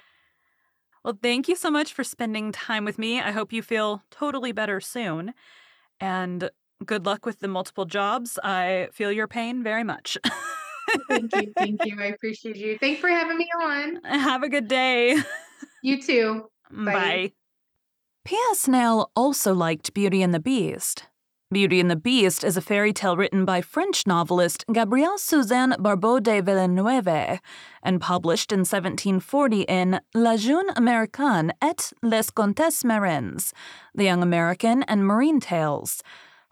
well, 1.03 1.19
thank 1.21 1.49
you 1.49 1.55
so 1.57 1.69
much 1.69 1.93
for 1.93 2.05
spending 2.05 2.53
time 2.53 2.85
with 2.85 2.97
me. 2.97 3.19
I 3.19 3.31
hope 3.31 3.51
you 3.51 3.61
feel 3.61 4.03
totally 4.09 4.53
better 4.53 4.79
soon. 4.79 5.33
And 5.99 6.49
good 6.85 7.05
luck 7.05 7.25
with 7.25 7.39
the 7.39 7.47
multiple 7.47 7.85
jobs. 7.85 8.39
I 8.43 8.89
feel 8.91 9.11
your 9.11 9.27
pain 9.27 9.63
very 9.63 9.83
much. 9.83 10.17
Thank 11.07 11.35
you. 11.35 11.53
Thank 11.57 11.85
you. 11.85 11.97
I 11.99 12.05
appreciate 12.05 12.55
you. 12.55 12.77
Thanks 12.79 12.99
for 12.99 13.09
having 13.09 13.37
me 13.37 13.47
on. 13.61 13.97
Have 14.03 14.43
a 14.43 14.49
good 14.49 14.67
day. 14.67 15.17
You 15.83 16.01
too. 16.01 16.49
Bye. 16.71 17.33
P.S. 18.25 18.67
Nail 18.67 19.11
also 19.15 19.53
liked 19.53 19.93
Beauty 19.93 20.21
and 20.21 20.33
the 20.33 20.39
Beast. 20.39 21.05
Beauty 21.51 21.79
and 21.79 21.89
the 21.89 21.95
Beast 21.95 22.43
is 22.43 22.57
a 22.57 22.61
fairy 22.61 22.93
tale 22.93 23.17
written 23.17 23.43
by 23.43 23.59
French 23.59 24.05
novelist 24.05 24.63
Gabrielle 24.71 25.17
Suzanne 25.17 25.75
Barbot 25.79 26.21
de 26.21 26.41
Villeneuve 26.41 27.39
and 27.81 27.99
published 27.99 28.51
in 28.51 28.59
1740 28.59 29.61
in 29.61 29.99
La 30.13 30.37
Jeune 30.37 30.69
Americaine 30.75 31.51
et 31.59 31.91
les 32.03 32.29
Contes 32.29 32.83
Marins, 32.83 33.51
The 33.95 34.03
Young 34.03 34.21
American 34.21 34.83
and 34.83 35.07
Marine 35.07 35.39
Tales. 35.39 36.03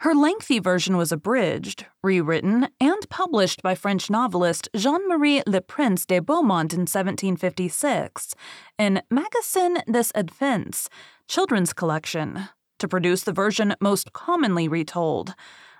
Her 0.01 0.13
lengthy 0.13 0.59
version 0.59 0.95
was 0.95 1.11
abridged, 1.11 1.87
rewritten, 2.03 2.67
and 2.79 3.09
published 3.09 3.63
by 3.63 3.73
French 3.73 4.11
novelist 4.11 4.69
Jean 4.75 5.07
Marie 5.09 5.41
Le 5.47 5.59
Prince 5.59 6.05
de 6.05 6.19
Beaumont 6.19 6.71
in 6.71 6.81
1756 6.81 8.35
in 8.77 9.01
Magazine 9.09 9.77
des 9.89 10.11
enfants, 10.13 10.87
children's 11.27 11.73
collection, 11.73 12.47
to 12.77 12.87
produce 12.87 13.23
the 13.23 13.31
version 13.31 13.73
most 13.81 14.13
commonly 14.13 14.67
retold. 14.67 15.33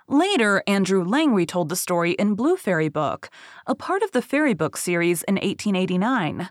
Later, 0.08 0.64
Andrew 0.66 1.04
Lang 1.04 1.32
retold 1.32 1.68
the 1.68 1.76
story 1.76 2.12
in 2.12 2.34
Blue 2.34 2.56
Fairy 2.56 2.88
Book, 2.88 3.30
a 3.68 3.76
part 3.76 4.02
of 4.02 4.10
the 4.10 4.22
Fairy 4.22 4.54
Book 4.54 4.76
series 4.76 5.22
in 5.24 5.36
1889. 5.36 6.48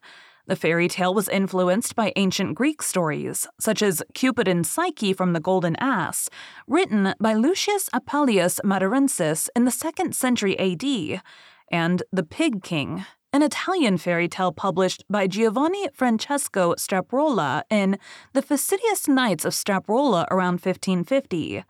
The 0.47 0.55
fairy 0.55 0.87
tale 0.87 1.13
was 1.13 1.27
influenced 1.27 1.93
by 1.93 2.13
ancient 2.15 2.55
Greek 2.55 2.81
stories, 2.81 3.49
such 3.59 3.81
as 3.81 4.01
Cupid 4.13 4.47
and 4.47 4.65
Psyche 4.65 5.11
from 5.11 5.33
the 5.33 5.41
Golden 5.41 5.75
Ass, 5.75 6.29
written 6.67 7.13
by 7.19 7.33
Lucius 7.33 7.89
Apuleius 7.93 8.61
Madaurensis 8.63 9.49
in 9.57 9.65
the 9.65 9.71
2nd 9.71 10.13
century 10.13 10.57
AD, 10.57 11.21
and 11.69 12.01
The 12.13 12.23
Pig 12.23 12.63
King, 12.63 13.05
an 13.33 13.43
Italian 13.43 13.97
fairy 13.97 14.29
tale 14.29 14.53
published 14.53 15.03
by 15.09 15.27
Giovanni 15.27 15.89
Francesco 15.93 16.75
Straparola 16.75 17.63
in 17.69 17.99
The 18.31 18.41
Facetious 18.41 19.05
Nights 19.09 19.43
of 19.43 19.51
Straparola 19.51 20.27
around 20.31 20.61
1550. 20.61 21.65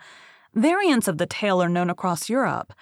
Variants 0.53 1.07
of 1.07 1.17
the 1.17 1.25
tale 1.25 1.63
are 1.63 1.69
known 1.69 1.89
across 1.89 2.29
Europe. 2.29 2.73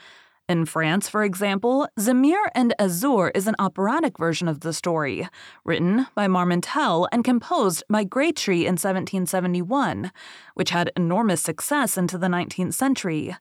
In 0.47 0.65
France, 0.65 1.09
for 1.09 1.23
example, 1.23 1.87
Zemire 1.99 2.49
and 2.53 2.75
Azor 2.77 3.31
is 3.33 3.47
an 3.47 3.55
operatic 3.57 4.19
version 4.19 4.47
of 4.47 4.59
the 4.59 4.73
story, 4.73 5.27
written 5.63 6.05
by 6.13 6.27
Marmontel 6.27 7.07
and 7.11 7.23
composed 7.23 7.83
by 7.89 8.05
Grétry 8.05 8.59
in 8.59 8.77
1771, 8.77 10.11
which 10.53 10.69
had 10.69 10.91
enormous 10.95 11.41
success 11.41 11.97
into 11.97 12.19
the 12.19 12.27
19th 12.27 12.75
century. 12.75 13.35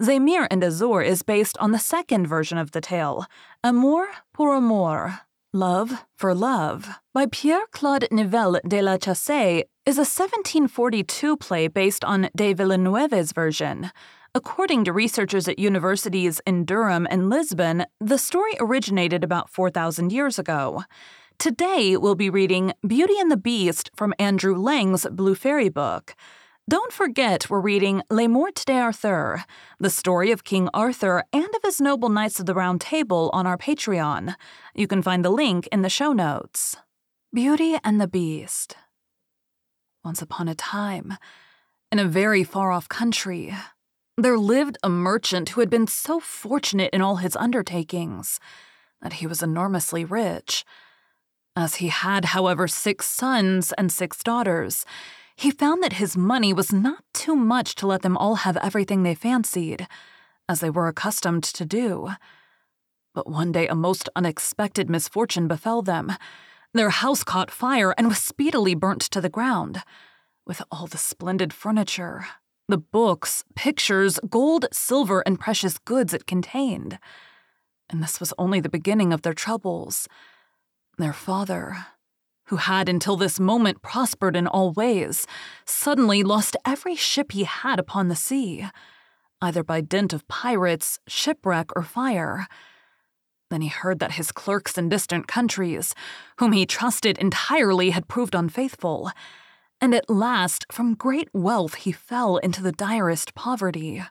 Zemire 0.00 0.48
and 0.50 0.64
Azor 0.64 1.00
is 1.00 1.22
based 1.22 1.56
on 1.58 1.70
the 1.70 1.78
second 1.78 2.26
version 2.26 2.58
of 2.58 2.72
the 2.72 2.80
tale, 2.80 3.26
Amour 3.62 4.08
pour 4.32 4.56
amour, 4.56 5.20
Love 5.52 6.06
for 6.16 6.34
Love, 6.34 6.88
by 7.14 7.26
Pierre 7.26 7.66
Claude 7.70 8.08
Nivelle 8.10 8.60
de 8.66 8.82
la 8.82 8.96
Chaussée, 8.96 9.62
is 9.86 9.96
a 9.96 10.02
1742 10.02 11.36
play 11.36 11.68
based 11.68 12.04
on 12.04 12.28
de 12.36 12.52
Villeneuve's 12.52 13.30
version. 13.30 13.92
According 14.38 14.84
to 14.84 14.92
researchers 14.92 15.48
at 15.48 15.58
universities 15.58 16.40
in 16.46 16.64
Durham 16.64 17.08
and 17.10 17.28
Lisbon, 17.28 17.86
the 17.98 18.18
story 18.18 18.52
originated 18.60 19.24
about 19.24 19.50
4,000 19.50 20.12
years 20.12 20.38
ago. 20.38 20.84
Today, 21.40 21.96
we'll 21.96 22.14
be 22.14 22.30
reading 22.30 22.72
Beauty 22.86 23.18
and 23.18 23.32
the 23.32 23.36
Beast 23.36 23.90
from 23.96 24.14
Andrew 24.16 24.56
Lang's 24.56 25.08
Blue 25.10 25.34
Fairy 25.34 25.68
book. 25.68 26.14
Don't 26.70 26.92
forget, 26.92 27.50
we're 27.50 27.58
reading 27.58 28.00
Les 28.10 28.28
Morte 28.28 28.64
d'Arthur, 28.64 29.42
the 29.80 29.90
story 29.90 30.30
of 30.30 30.44
King 30.44 30.68
Arthur 30.72 31.24
and 31.32 31.52
of 31.56 31.62
his 31.64 31.80
noble 31.80 32.08
knights 32.08 32.38
of 32.38 32.46
the 32.46 32.54
Round 32.54 32.80
Table 32.80 33.30
on 33.32 33.44
our 33.44 33.58
Patreon. 33.58 34.36
You 34.72 34.86
can 34.86 35.02
find 35.02 35.24
the 35.24 35.30
link 35.30 35.68
in 35.72 35.82
the 35.82 35.90
show 35.90 36.12
notes. 36.12 36.76
Beauty 37.34 37.76
and 37.82 38.00
the 38.00 38.06
Beast. 38.06 38.76
Once 40.04 40.22
upon 40.22 40.46
a 40.46 40.54
time, 40.54 41.14
in 41.90 41.98
a 41.98 42.04
very 42.04 42.44
far 42.44 42.70
off 42.70 42.88
country, 42.88 43.52
there 44.18 44.36
lived 44.36 44.76
a 44.82 44.88
merchant 44.88 45.50
who 45.50 45.60
had 45.60 45.70
been 45.70 45.86
so 45.86 46.18
fortunate 46.18 46.90
in 46.92 47.00
all 47.00 47.16
his 47.16 47.36
undertakings 47.36 48.40
that 49.00 49.14
he 49.14 49.28
was 49.28 49.44
enormously 49.44 50.04
rich. 50.04 50.64
As 51.54 51.76
he 51.76 51.86
had, 51.86 52.26
however, 52.26 52.66
six 52.66 53.06
sons 53.06 53.72
and 53.78 53.92
six 53.92 54.22
daughters, 54.24 54.84
he 55.36 55.52
found 55.52 55.84
that 55.84 55.94
his 55.94 56.16
money 56.16 56.52
was 56.52 56.72
not 56.72 57.04
too 57.14 57.36
much 57.36 57.76
to 57.76 57.86
let 57.86 58.02
them 58.02 58.16
all 58.16 58.36
have 58.36 58.56
everything 58.56 59.04
they 59.04 59.14
fancied, 59.14 59.86
as 60.48 60.58
they 60.58 60.70
were 60.70 60.88
accustomed 60.88 61.44
to 61.44 61.64
do. 61.64 62.10
But 63.14 63.30
one 63.30 63.52
day 63.52 63.68
a 63.68 63.76
most 63.76 64.08
unexpected 64.16 64.90
misfortune 64.90 65.46
befell 65.46 65.80
them. 65.80 66.12
Their 66.74 66.90
house 66.90 67.22
caught 67.22 67.52
fire 67.52 67.94
and 67.96 68.08
was 68.08 68.18
speedily 68.18 68.74
burnt 68.74 69.02
to 69.02 69.20
the 69.20 69.28
ground, 69.28 69.82
with 70.44 70.60
all 70.72 70.88
the 70.88 70.98
splendid 70.98 71.52
furniture, 71.52 72.26
the 72.68 72.78
books, 72.78 73.44
pictures, 73.56 74.20
gold, 74.28 74.66
silver, 74.72 75.22
and 75.24 75.40
precious 75.40 75.78
goods 75.78 76.12
it 76.12 76.26
contained. 76.26 76.98
And 77.88 78.02
this 78.02 78.20
was 78.20 78.34
only 78.38 78.60
the 78.60 78.68
beginning 78.68 79.12
of 79.12 79.22
their 79.22 79.32
troubles. 79.32 80.06
Their 80.98 81.14
father, 81.14 81.86
who 82.48 82.56
had 82.56 82.88
until 82.88 83.16
this 83.16 83.40
moment 83.40 83.80
prospered 83.80 84.36
in 84.36 84.46
all 84.46 84.72
ways, 84.72 85.26
suddenly 85.64 86.22
lost 86.22 86.56
every 86.66 86.94
ship 86.94 87.32
he 87.32 87.44
had 87.44 87.78
upon 87.78 88.08
the 88.08 88.16
sea, 88.16 88.66
either 89.40 89.62
by 89.62 89.80
dint 89.80 90.12
of 90.12 90.28
pirates, 90.28 90.98
shipwreck, 91.06 91.74
or 91.74 91.82
fire. 91.82 92.46
Then 93.50 93.62
he 93.62 93.68
heard 93.68 93.98
that 94.00 94.12
his 94.12 94.30
clerks 94.30 94.76
in 94.76 94.90
distant 94.90 95.26
countries, 95.26 95.94
whom 96.38 96.52
he 96.52 96.66
trusted 96.66 97.16
entirely, 97.16 97.90
had 97.90 98.08
proved 98.08 98.34
unfaithful. 98.34 99.10
And 99.80 99.94
at 99.94 100.10
last, 100.10 100.66
from 100.72 100.94
great 100.94 101.28
wealth, 101.32 101.74
he 101.74 101.92
fell 101.92 102.36
into 102.38 102.62
the 102.62 102.72
direst 102.72 103.34
poverty. 103.34 104.02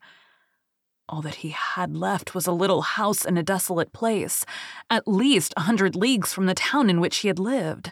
All 1.09 1.21
that 1.21 1.35
he 1.35 1.49
had 1.49 1.95
left 1.95 2.33
was 2.33 2.47
a 2.47 2.51
little 2.51 2.81
house 2.81 3.25
in 3.25 3.37
a 3.37 3.43
desolate 3.43 3.93
place, 3.93 4.45
at 4.89 5.07
least 5.07 5.53
a 5.57 5.61
hundred 5.61 5.95
leagues 5.95 6.33
from 6.33 6.45
the 6.45 6.53
town 6.53 6.89
in 6.89 7.01
which 7.01 7.17
he 7.17 7.27
had 7.27 7.39
lived. 7.39 7.91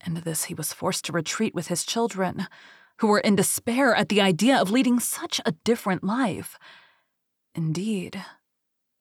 And 0.00 0.18
this 0.18 0.44
he 0.44 0.54
was 0.54 0.72
forced 0.72 1.04
to 1.06 1.12
retreat 1.12 1.54
with 1.54 1.68
his 1.68 1.84
children, 1.84 2.46
who 2.98 3.06
were 3.06 3.20
in 3.20 3.36
despair 3.36 3.94
at 3.94 4.08
the 4.08 4.20
idea 4.20 4.56
of 4.56 4.70
leading 4.70 4.98
such 5.00 5.40
a 5.44 5.52
different 5.64 6.04
life. 6.04 6.58
Indeed, 7.54 8.22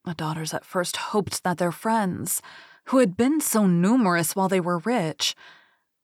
the 0.06 0.14
daughters 0.14 0.54
at 0.54 0.66
first 0.66 0.98
hoped 0.98 1.44
that 1.44 1.58
their 1.58 1.72
friends, 1.72 2.42
who 2.86 3.00
had 3.00 3.18
been 3.18 3.42
so 3.42 3.68
numerous 3.68 4.36
while 4.36 4.48
they 4.48 4.62
were 4.62 4.80
rich, 4.80 5.36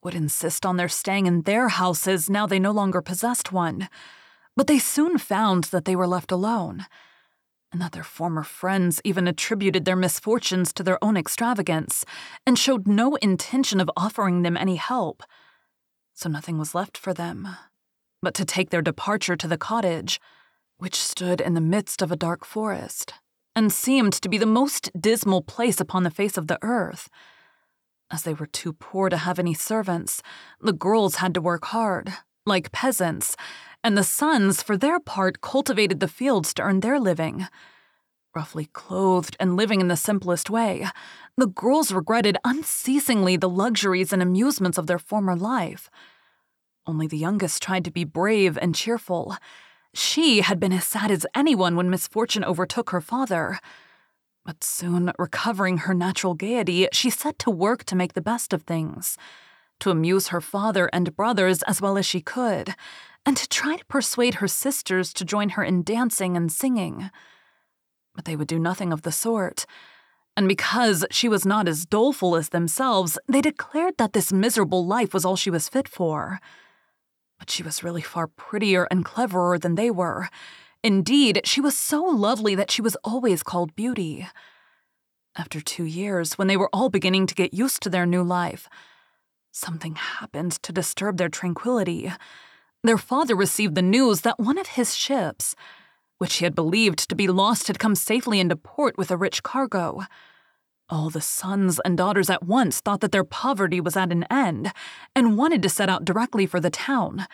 would 0.04 0.16
insist 0.16 0.66
on 0.66 0.78
their 0.78 0.90
staying 0.90 1.26
in 1.26 1.42
their 1.42 1.70
houses 1.70 2.30
now 2.30 2.46
they 2.46 2.60
no 2.60 2.72
longer 2.72 3.02
possessed 3.02 3.52
one. 3.52 3.90
But 4.56 4.68
they 4.68 4.80
soon 4.80 5.18
found 5.18 5.66
that 5.66 5.86
they 5.86 5.96
were 5.96 6.08
left 6.08 6.32
alone 6.32 6.86
and 7.72 7.82
that 7.82 7.92
their 7.92 8.04
former 8.04 8.44
friends 8.44 9.02
even 9.04 9.28
attributed 9.28 9.86
their 9.86 9.96
misfortunes 9.96 10.72
to 10.74 10.84
their 10.84 11.04
own 11.04 11.18
extravagance 11.18 12.06
and 12.46 12.58
showed 12.58 12.88
no 12.88 13.16
intention 13.16 13.80
of 13.80 13.90
offering 13.98 14.44
them 14.44 14.56
any 14.56 14.76
help. 14.76 15.24
So 16.14 16.30
nothing 16.30 16.58
was 16.60 16.76
left 16.76 16.98
for 16.98 17.14
them 17.14 17.48
but 18.24 18.34
to 18.34 18.46
take 18.46 18.70
their 18.72 18.82
departure 18.82 19.36
to 19.36 19.48
the 19.48 19.58
cottage, 19.58 20.20
which 20.78 20.96
stood 20.96 21.42
in 21.42 21.54
the 21.54 21.62
midst 21.62 22.02
of 22.02 22.12
a 22.12 22.16
dark 22.16 22.46
forest 22.46 23.14
and 23.56 23.72
seemed 23.72 24.14
to 24.14 24.30
be 24.30 24.38
the 24.38 24.46
most 24.48 24.90
dismal 25.00 25.42
place 25.42 25.80
upon 25.80 26.04
the 26.04 26.10
face 26.10 26.38
of 26.38 26.48
the 26.48 26.58
earth. 26.64 27.10
As 28.14 28.22
they 28.22 28.36
were 28.36 28.46
too 28.46 28.74
poor 28.74 29.10
to 29.10 29.18
have 29.18 29.40
any 29.40 29.56
servants, 29.56 30.22
the 30.62 30.72
girls 30.72 31.16
had 31.16 31.34
to 31.34 31.42
work 31.42 31.66
hard, 31.66 32.14
like 32.46 32.72
peasants, 32.72 33.36
and 33.84 33.98
the 33.98 34.04
sons, 34.04 34.62
for 34.62 34.78
their 34.78 35.00
part, 35.00 35.42
cultivated 35.42 36.00
the 36.00 36.08
fields 36.08 36.54
to 36.54 36.62
earn 36.62 36.82
their 36.82 37.00
living. 37.00 37.48
Roughly 38.36 38.70
clothed 38.72 39.36
and 39.40 39.58
living 39.58 39.82
in 39.82 39.88
the 39.88 39.98
simplest 39.98 40.52
way, 40.52 40.86
the 41.38 41.48
girls 41.48 41.92
regretted 41.92 42.38
unceasingly 42.46 43.36
the 43.36 43.50
luxuries 43.50 44.14
and 44.14 44.22
amusements 44.22 44.78
of 44.78 44.86
their 44.86 45.00
former 45.00 45.36
life. 45.36 45.90
Only 46.86 47.08
the 47.08 47.18
youngest 47.18 47.64
tried 47.64 47.84
to 47.86 47.92
be 47.92 48.04
brave 48.04 48.60
and 48.62 48.76
cheerful. 48.76 49.38
She 49.96 50.42
had 50.42 50.60
been 50.60 50.72
as 50.72 50.86
sad 50.86 51.10
as 51.10 51.26
anyone 51.34 51.76
when 51.76 51.90
misfortune 51.90 52.44
overtook 52.44 52.92
her 52.92 53.02
father. 53.02 53.60
But 54.46 54.64
soon, 54.64 55.12
recovering 55.18 55.80
her 55.80 55.94
natural 55.94 56.34
gaiety, 56.34 56.88
she 56.92 57.10
set 57.10 57.40
to 57.40 57.50
work 57.50 57.86
to 57.86 57.96
make 57.96 58.14
the 58.14 58.22
best 58.22 58.52
of 58.52 58.64
things, 58.64 59.18
to 59.80 59.90
amuse 59.90 60.28
her 60.28 60.42
father 60.42 60.90
and 60.92 61.16
brothers 61.16 61.64
as 61.64 61.82
well 61.82 61.98
as 61.98 62.06
she 62.06 62.20
could, 62.20 62.76
and 63.26 63.38
to 63.38 63.48
try 63.48 63.78
to 63.78 63.86
persuade 63.86 64.36
her 64.36 64.48
sisters 64.50 65.14
to 65.14 65.24
join 65.24 65.50
her 65.50 65.64
in 65.64 65.82
dancing 65.82 66.36
and 66.36 66.52
singing. 66.52 67.10
But 68.14 68.26
they 68.26 68.36
would 68.36 68.50
do 68.50 68.60
nothing 68.60 68.92
of 68.92 69.04
the 69.04 69.14
sort. 69.14 69.66
And 70.36 70.48
because 70.48 71.06
she 71.10 71.30
was 71.30 71.46
not 71.46 71.68
as 71.68 71.86
doleful 71.86 72.36
as 72.36 72.50
themselves, 72.50 73.18
they 73.30 73.42
declared 73.42 73.98
that 73.98 74.12
this 74.12 74.34
miserable 74.34 74.86
life 74.86 75.14
was 75.14 75.24
all 75.24 75.38
she 75.38 75.52
was 75.52 75.70
fit 75.70 75.88
for. 75.88 76.40
But 77.40 77.50
she 77.50 77.64
was 77.64 77.84
really 77.84 78.02
far 78.02 78.28
prettier 78.28 78.88
and 78.92 79.06
cleverer 79.06 79.58
than 79.58 79.76
they 79.76 79.90
were. 79.90 80.28
Indeed, 80.84 81.42
she 81.46 81.62
was 81.62 81.78
so 81.78 82.04
lovely 82.04 82.56
that 82.56 82.70
she 82.70 82.82
was 82.82 82.98
always 83.06 83.42
called 83.42 83.76
Beauty. 83.76 84.28
After 85.38 85.62
two 85.62 85.86
years, 85.86 86.38
when 86.38 86.48
they 86.48 86.58
were 86.58 86.70
all 86.74 86.90
beginning 86.90 87.26
to 87.28 87.36
get 87.36 87.54
used 87.54 87.82
to 87.84 87.90
their 87.90 88.06
new 88.06 88.22
life, 88.22 88.68
something 89.52 89.96
happened 89.96 90.52
to 90.64 90.74
disturb 90.74 91.18
their 91.18 91.30
tranquility. 91.30 92.12
Their 92.84 92.98
father 92.98 93.34
received 93.34 93.76
the 93.76 93.82
news 93.82 94.22
that 94.22 94.40
one 94.40 94.58
of 94.58 94.68
his 94.68 94.94
ships, 94.94 95.56
which 96.18 96.36
he 96.36 96.46
had 96.46 96.54
believed 96.54 97.08
to 97.08 97.16
be 97.16 97.30
lost, 97.30 97.68
had 97.68 97.80
come 97.80 97.96
safely 97.96 98.42
into 98.42 98.58
port 98.58 98.98
with 98.98 99.10
a 99.10 99.18
rich 99.18 99.42
cargo. 99.42 100.02
All 100.90 101.10
the 101.10 101.22
sons 101.22 101.80
and 101.86 101.98
daughters 101.98 102.30
at 102.30 102.44
once 102.44 102.82
thought 102.82 103.00
that 103.00 103.14
their 103.14 103.24
poverty 103.24 103.80
was 103.80 103.96
at 103.96 104.12
an 104.12 104.26
end 104.30 104.74
and 105.16 105.38
wanted 105.38 105.64
to 105.64 105.70
set 105.70 105.88
out 105.88 106.04
directly 106.04 106.46
for 106.46 106.60
the 106.60 106.70
town. 106.70 107.26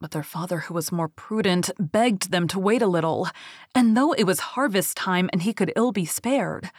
But 0.00 0.12
their 0.12 0.22
father, 0.22 0.60
who 0.60 0.74
was 0.74 0.90
more 0.90 1.08
prudent, 1.08 1.70
begged 1.78 2.30
them 2.30 2.48
to 2.48 2.58
wait 2.58 2.80
a 2.80 2.86
little, 2.86 3.28
and 3.74 3.94
though 3.94 4.12
it 4.12 4.24
was 4.24 4.40
harvest 4.40 4.96
time 4.96 5.28
and 5.32 5.42
he 5.42 5.52
could 5.52 5.72
ill 5.76 5.92
be 5.92 6.06
spared, 6.06 6.70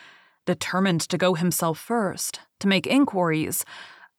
determined 0.48 1.02
to 1.02 1.20
go 1.20 1.36
himself 1.36 1.78
first, 1.78 2.40
to 2.60 2.68
make 2.68 2.88
inquiries, 2.88 3.64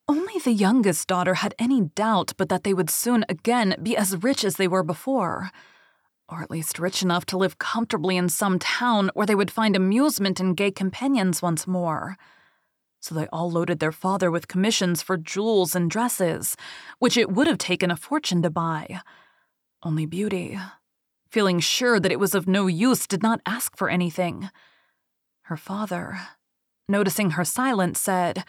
only 0.09 0.39
the 0.39 0.53
youngest 0.53 1.09
daughter 1.09 1.35
had 1.35 1.55
any 1.59 1.81
doubt 1.81 2.33
but 2.37 2.49
that 2.49 2.63
they 2.63 2.75
would 2.75 2.91
soon 2.91 3.25
again 3.29 3.75
be 3.83 3.97
as 3.97 4.23
rich 4.23 4.45
as 4.45 4.57
they 4.57 4.69
were 4.69 4.85
before. 4.85 5.51
Or 6.29 6.43
at 6.43 6.51
least 6.51 6.79
rich 6.79 7.03
enough 7.03 7.27
to 7.27 7.37
live 7.37 7.59
comfortably 7.59 8.17
in 8.17 8.29
some 8.29 8.59
town 8.59 9.11
where 9.15 9.27
they 9.27 9.35
would 9.35 9.51
find 9.51 9.75
amusement 9.75 10.39
and 10.39 10.57
gay 10.57 10.71
companions 10.71 11.43
once 11.43 11.67
more. 11.67 12.17
So 13.03 13.17
they 13.17 13.27
all 13.33 13.51
loaded 13.51 13.81
their 13.81 13.91
father 13.91 14.31
with 14.31 14.47
commissions 14.47 15.03
for 15.03 15.17
jewels 15.17 15.75
and 15.75 15.91
dresses, 15.91 16.57
which 17.01 17.17
it 17.17 17.33
would 17.33 17.49
have 17.49 17.59
taken 17.59 17.91
a 17.91 17.97
fortune 17.97 18.43
to 18.43 18.51
buy. 18.51 19.01
Only 19.83 20.07
Beauty, 20.07 20.57
feeling 21.29 21.59
sure 21.59 21.99
that 21.99 22.13
it 22.13 22.21
was 22.21 22.33
of 22.33 22.47
no 22.47 22.69
use, 22.69 23.09
did 23.09 23.21
not 23.21 23.41
ask 23.45 23.77
for 23.77 23.91
anything. 23.91 24.51
Her 25.47 25.57
father, 25.57 26.21
noticing 26.89 27.31
her 27.31 27.45
silence, 27.45 28.01
said, 28.01 28.45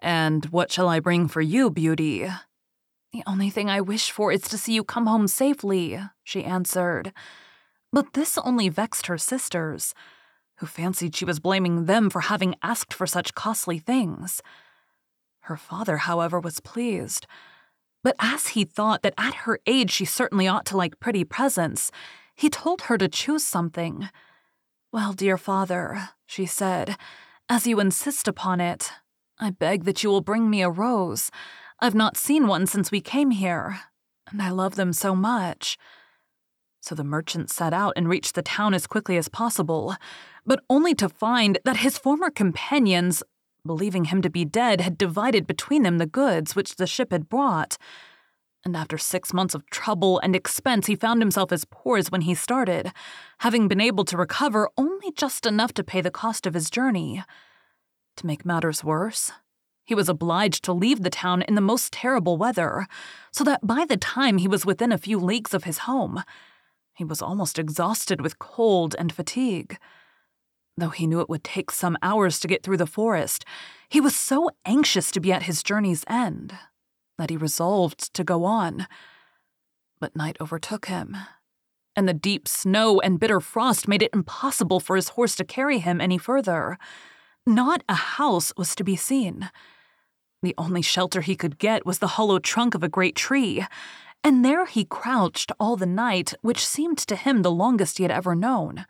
and 0.00 0.46
what 0.46 0.72
shall 0.72 0.88
I 0.88 0.98
bring 0.98 1.28
for 1.28 1.40
you, 1.40 1.70
Beauty? 1.70 2.26
The 3.12 3.22
only 3.24 3.50
thing 3.50 3.70
I 3.70 3.80
wish 3.80 4.10
for 4.10 4.32
is 4.32 4.42
to 4.42 4.58
see 4.58 4.72
you 4.72 4.82
come 4.82 5.06
home 5.06 5.28
safely, 5.28 6.00
she 6.24 6.42
answered. 6.42 7.12
But 7.92 8.14
this 8.14 8.36
only 8.38 8.68
vexed 8.68 9.06
her 9.06 9.18
sisters, 9.18 9.94
who 10.56 10.66
fancied 10.66 11.16
she 11.16 11.24
was 11.24 11.40
blaming 11.40 11.86
them 11.86 12.10
for 12.10 12.20
having 12.20 12.54
asked 12.62 12.94
for 12.94 13.06
such 13.06 13.34
costly 13.34 13.78
things. 13.78 14.42
Her 15.40 15.56
father, 15.56 15.98
however, 15.98 16.38
was 16.38 16.60
pleased. 16.60 17.26
But 18.04 18.16
as 18.18 18.48
he 18.48 18.64
thought 18.64 19.02
that 19.02 19.14
at 19.16 19.34
her 19.34 19.58
age 19.66 19.90
she 19.90 20.04
certainly 20.04 20.48
ought 20.48 20.66
to 20.66 20.76
like 20.76 21.00
pretty 21.00 21.24
presents, 21.24 21.90
he 22.34 22.48
told 22.48 22.82
her 22.82 22.98
to 22.98 23.08
choose 23.08 23.44
something. 23.44 24.08
Well, 24.92 25.12
dear 25.12 25.38
father, 25.38 26.10
she 26.26 26.46
said, 26.46 26.96
as 27.48 27.66
you 27.66 27.80
insist 27.80 28.28
upon 28.28 28.60
it, 28.60 28.90
I 29.38 29.50
beg 29.50 29.84
that 29.84 30.02
you 30.02 30.10
will 30.10 30.20
bring 30.20 30.48
me 30.48 30.62
a 30.62 30.70
rose. 30.70 31.30
I've 31.80 31.94
not 31.94 32.16
seen 32.16 32.46
one 32.46 32.66
since 32.66 32.90
we 32.90 33.00
came 33.00 33.30
here, 33.30 33.80
and 34.30 34.40
I 34.40 34.50
love 34.50 34.76
them 34.76 34.92
so 34.92 35.14
much. 35.14 35.76
So 36.80 36.94
the 36.94 37.04
merchant 37.04 37.50
set 37.50 37.72
out 37.72 37.94
and 37.96 38.08
reached 38.08 38.34
the 38.34 38.42
town 38.42 38.74
as 38.74 38.86
quickly 38.86 39.16
as 39.16 39.28
possible, 39.28 39.96
but 40.44 40.62
only 40.68 40.94
to 40.94 41.08
find 41.08 41.58
that 41.64 41.78
his 41.78 41.98
former 41.98 42.30
companions, 42.30 43.22
believing 43.64 44.06
him 44.06 44.22
to 44.22 44.30
be 44.30 44.44
dead, 44.44 44.80
had 44.80 44.98
divided 44.98 45.46
between 45.46 45.82
them 45.82 45.98
the 45.98 46.06
goods 46.06 46.56
which 46.56 46.76
the 46.76 46.86
ship 46.86 47.12
had 47.12 47.28
brought. 47.28 47.78
And 48.64 48.76
after 48.76 48.98
six 48.98 49.32
months 49.32 49.54
of 49.54 49.66
trouble 49.70 50.20
and 50.20 50.36
expense, 50.36 50.86
he 50.86 50.94
found 50.94 51.20
himself 51.20 51.50
as 51.52 51.64
poor 51.64 51.98
as 51.98 52.10
when 52.10 52.22
he 52.22 52.34
started, 52.34 52.92
having 53.38 53.66
been 53.66 53.80
able 53.80 54.04
to 54.04 54.16
recover 54.16 54.68
only 54.76 55.10
just 55.12 55.46
enough 55.46 55.72
to 55.74 55.84
pay 55.84 56.00
the 56.00 56.10
cost 56.10 56.46
of 56.46 56.54
his 56.54 56.70
journey. 56.70 57.24
To 58.16 58.26
make 58.26 58.44
matters 58.44 58.84
worse, 58.84 59.32
he 59.84 59.94
was 59.94 60.08
obliged 60.08 60.64
to 60.64 60.72
leave 60.72 61.02
the 61.02 61.10
town 61.10 61.42
in 61.42 61.56
the 61.56 61.60
most 61.60 61.92
terrible 61.92 62.36
weather, 62.36 62.86
so 63.32 63.42
that 63.44 63.66
by 63.66 63.84
the 63.84 63.96
time 63.96 64.38
he 64.38 64.46
was 64.46 64.64
within 64.64 64.92
a 64.92 64.98
few 64.98 65.18
leagues 65.18 65.54
of 65.54 65.64
his 65.64 65.78
home, 65.78 66.22
he 66.94 67.04
was 67.04 67.20
almost 67.20 67.58
exhausted 67.58 68.20
with 68.20 68.38
cold 68.38 68.94
and 68.98 69.12
fatigue. 69.12 69.78
Though 70.76 70.88
he 70.88 71.06
knew 71.06 71.20
it 71.20 71.28
would 71.28 71.44
take 71.44 71.70
some 71.70 71.98
hours 72.02 72.40
to 72.40 72.48
get 72.48 72.62
through 72.62 72.78
the 72.78 72.86
forest, 72.86 73.44
he 73.88 74.00
was 74.00 74.16
so 74.16 74.50
anxious 74.64 75.10
to 75.12 75.20
be 75.20 75.32
at 75.32 75.44
his 75.44 75.62
journey's 75.62 76.04
end 76.08 76.56
that 77.18 77.30
he 77.30 77.36
resolved 77.36 78.12
to 78.14 78.24
go 78.24 78.44
on. 78.44 78.86
But 80.00 80.16
night 80.16 80.36
overtook 80.40 80.86
him, 80.86 81.16
and 81.94 82.08
the 82.08 82.14
deep 82.14 82.48
snow 82.48 83.00
and 83.00 83.20
bitter 83.20 83.38
frost 83.38 83.86
made 83.86 84.02
it 84.02 84.14
impossible 84.14 84.80
for 84.80 84.96
his 84.96 85.10
horse 85.10 85.36
to 85.36 85.44
carry 85.44 85.78
him 85.78 86.00
any 86.00 86.18
further. 86.18 86.78
Not 87.46 87.84
a 87.88 87.94
house 87.94 88.52
was 88.56 88.74
to 88.76 88.84
be 88.84 88.96
seen. 88.96 89.50
The 90.42 90.54
only 90.56 90.82
shelter 90.82 91.20
he 91.20 91.36
could 91.36 91.58
get 91.58 91.86
was 91.86 91.98
the 91.98 92.08
hollow 92.08 92.38
trunk 92.38 92.74
of 92.74 92.82
a 92.82 92.88
great 92.88 93.14
tree, 93.14 93.64
and 94.24 94.44
there 94.44 94.66
he 94.66 94.84
crouched 94.84 95.52
all 95.60 95.76
the 95.76 95.86
night, 95.86 96.32
which 96.40 96.64
seemed 96.64 96.98
to 96.98 97.16
him 97.16 97.42
the 97.42 97.50
longest 97.50 97.98
he 97.98 98.04
had 98.04 98.10
ever 98.10 98.34
known. 98.34 98.86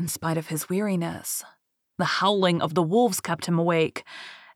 In 0.00 0.08
spite 0.08 0.38
of 0.38 0.46
his 0.46 0.66
weariness, 0.70 1.44
the 1.98 2.06
howling 2.06 2.62
of 2.62 2.72
the 2.72 2.82
wolves 2.82 3.20
kept 3.20 3.44
him 3.44 3.58
awake, 3.58 4.02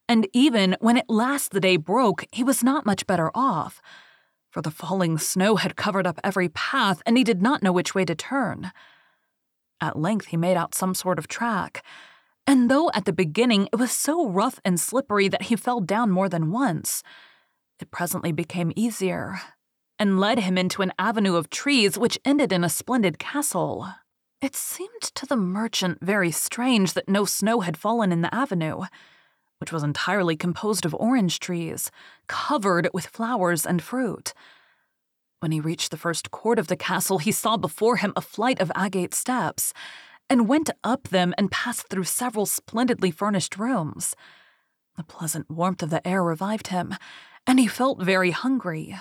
and 0.08 0.26
even 0.32 0.74
when 0.80 0.96
at 0.96 1.10
last 1.10 1.50
the 1.50 1.60
day 1.60 1.76
broke, 1.76 2.24
he 2.32 2.42
was 2.42 2.64
not 2.64 2.86
much 2.86 3.06
better 3.06 3.30
off, 3.34 3.82
for 4.50 4.62
the 4.62 4.70
falling 4.70 5.18
snow 5.18 5.56
had 5.56 5.76
covered 5.76 6.06
up 6.06 6.18
every 6.24 6.48
path, 6.48 7.02
and 7.04 7.18
he 7.18 7.24
did 7.24 7.42
not 7.42 7.62
know 7.62 7.72
which 7.72 7.94
way 7.94 8.06
to 8.06 8.14
turn. 8.14 8.72
At 9.82 9.98
length 9.98 10.28
he 10.28 10.38
made 10.38 10.56
out 10.56 10.74
some 10.74 10.94
sort 10.94 11.18
of 11.18 11.28
track 11.28 11.84
And 12.46 12.70
though 12.70 12.90
at 12.94 13.04
the 13.04 13.12
beginning 13.12 13.68
it 13.70 13.76
was 13.76 13.92
so 13.92 14.26
rough 14.26 14.58
and 14.64 14.80
slippery 14.80 15.28
that 15.28 15.42
he 15.42 15.56
fell 15.56 15.80
down 15.80 16.10
more 16.10 16.30
than 16.30 16.52
once, 16.52 17.02
it 17.78 17.90
presently 17.90 18.32
became 18.32 18.72
easier 18.76 19.42
and 19.98 20.18
led 20.18 20.38
him 20.38 20.56
into 20.56 20.80
an 20.80 20.92
avenue 20.98 21.36
of 21.36 21.50
trees 21.50 21.98
which 21.98 22.18
ended 22.24 22.50
in 22.50 22.64
a 22.64 22.70
splendid 22.70 23.18
castle. 23.18 23.92
It 24.44 24.54
seemed 24.54 25.00
to 25.14 25.24
the 25.24 25.38
merchant 25.38 26.00
very 26.02 26.30
strange 26.30 26.92
that 26.92 27.08
no 27.08 27.24
snow 27.24 27.60
had 27.60 27.78
fallen 27.78 28.12
in 28.12 28.20
the 28.20 28.34
avenue, 28.34 28.82
which 29.56 29.72
was 29.72 29.82
entirely 29.82 30.36
composed 30.36 30.84
of 30.84 30.92
orange 30.92 31.40
trees, 31.40 31.90
covered 32.26 32.90
with 32.92 33.06
flowers 33.06 33.64
and 33.64 33.80
fruit. 33.80 34.34
When 35.40 35.50
he 35.50 35.60
reached 35.60 35.90
the 35.90 35.96
first 35.96 36.30
court 36.30 36.58
of 36.58 36.66
the 36.66 36.76
castle, 36.76 37.16
he 37.16 37.32
saw 37.32 37.56
before 37.56 37.96
him 37.96 38.12
a 38.16 38.20
flight 38.20 38.60
of 38.60 38.70
agate 38.74 39.14
steps, 39.14 39.72
and 40.28 40.46
went 40.46 40.68
up 40.84 41.08
them 41.08 41.32
and 41.38 41.50
passed 41.50 41.88
through 41.88 42.04
several 42.04 42.44
splendidly 42.44 43.10
furnished 43.10 43.56
rooms. 43.56 44.14
The 44.98 45.04
pleasant 45.04 45.50
warmth 45.50 45.82
of 45.82 45.88
the 45.88 46.06
air 46.06 46.22
revived 46.22 46.66
him, 46.66 46.94
and 47.46 47.58
he 47.58 47.66
felt 47.66 48.02
very 48.02 48.32
hungry. 48.32 48.94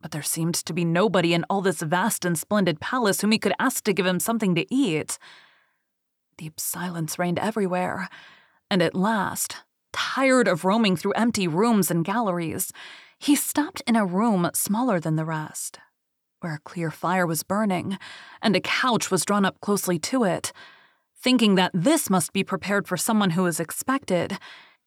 But 0.00 0.12
there 0.12 0.22
seemed 0.22 0.54
to 0.54 0.72
be 0.72 0.84
nobody 0.84 1.34
in 1.34 1.44
all 1.50 1.60
this 1.60 1.82
vast 1.82 2.24
and 2.24 2.38
splendid 2.38 2.80
palace 2.80 3.20
whom 3.20 3.32
he 3.32 3.38
could 3.38 3.52
ask 3.58 3.84
to 3.84 3.92
give 3.92 4.06
him 4.06 4.20
something 4.20 4.54
to 4.54 4.74
eat. 4.74 5.18
Deep 6.38 6.58
silence 6.58 7.18
reigned 7.18 7.38
everywhere, 7.38 8.08
and 8.70 8.82
at 8.82 8.94
last, 8.94 9.56
tired 9.92 10.48
of 10.48 10.64
roaming 10.64 10.96
through 10.96 11.12
empty 11.12 11.46
rooms 11.46 11.90
and 11.90 12.04
galleries, 12.04 12.72
he 13.18 13.36
stopped 13.36 13.82
in 13.86 13.96
a 13.96 14.06
room 14.06 14.50
smaller 14.54 14.98
than 14.98 15.16
the 15.16 15.26
rest, 15.26 15.78
where 16.40 16.54
a 16.54 16.60
clear 16.60 16.90
fire 16.90 17.26
was 17.26 17.42
burning, 17.42 17.98
and 18.40 18.56
a 18.56 18.60
couch 18.60 19.10
was 19.10 19.26
drawn 19.26 19.44
up 19.44 19.60
closely 19.60 19.98
to 19.98 20.24
it. 20.24 20.52
Thinking 21.22 21.56
that 21.56 21.72
this 21.74 22.08
must 22.08 22.32
be 22.32 22.42
prepared 22.42 22.88
for 22.88 22.96
someone 22.96 23.30
who 23.30 23.42
was 23.42 23.60
expected, 23.60 24.38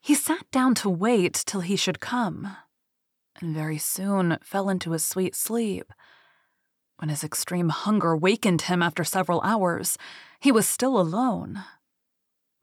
he 0.02 0.16
sat 0.16 0.50
down 0.50 0.74
to 0.76 0.90
wait 0.90 1.44
till 1.46 1.62
he 1.62 1.76
should 1.76 2.00
come, 2.00 2.58
and 3.40 3.54
very 3.54 3.78
soon 3.78 4.38
fell 4.42 4.70
into 4.70 4.94
a 4.94 5.00
sweet 5.00 5.36
sleep. 5.36 5.92
When 6.98 7.10
his 7.10 7.24
extreme 7.24 7.70
hunger 7.70 8.16
wakened 8.16 8.64
him 8.64 8.82
after 8.82 9.04
several 9.04 9.42
hours, 9.42 9.98
he 10.40 10.52
was 10.52 10.68
still 10.68 11.00
alone. 11.00 11.64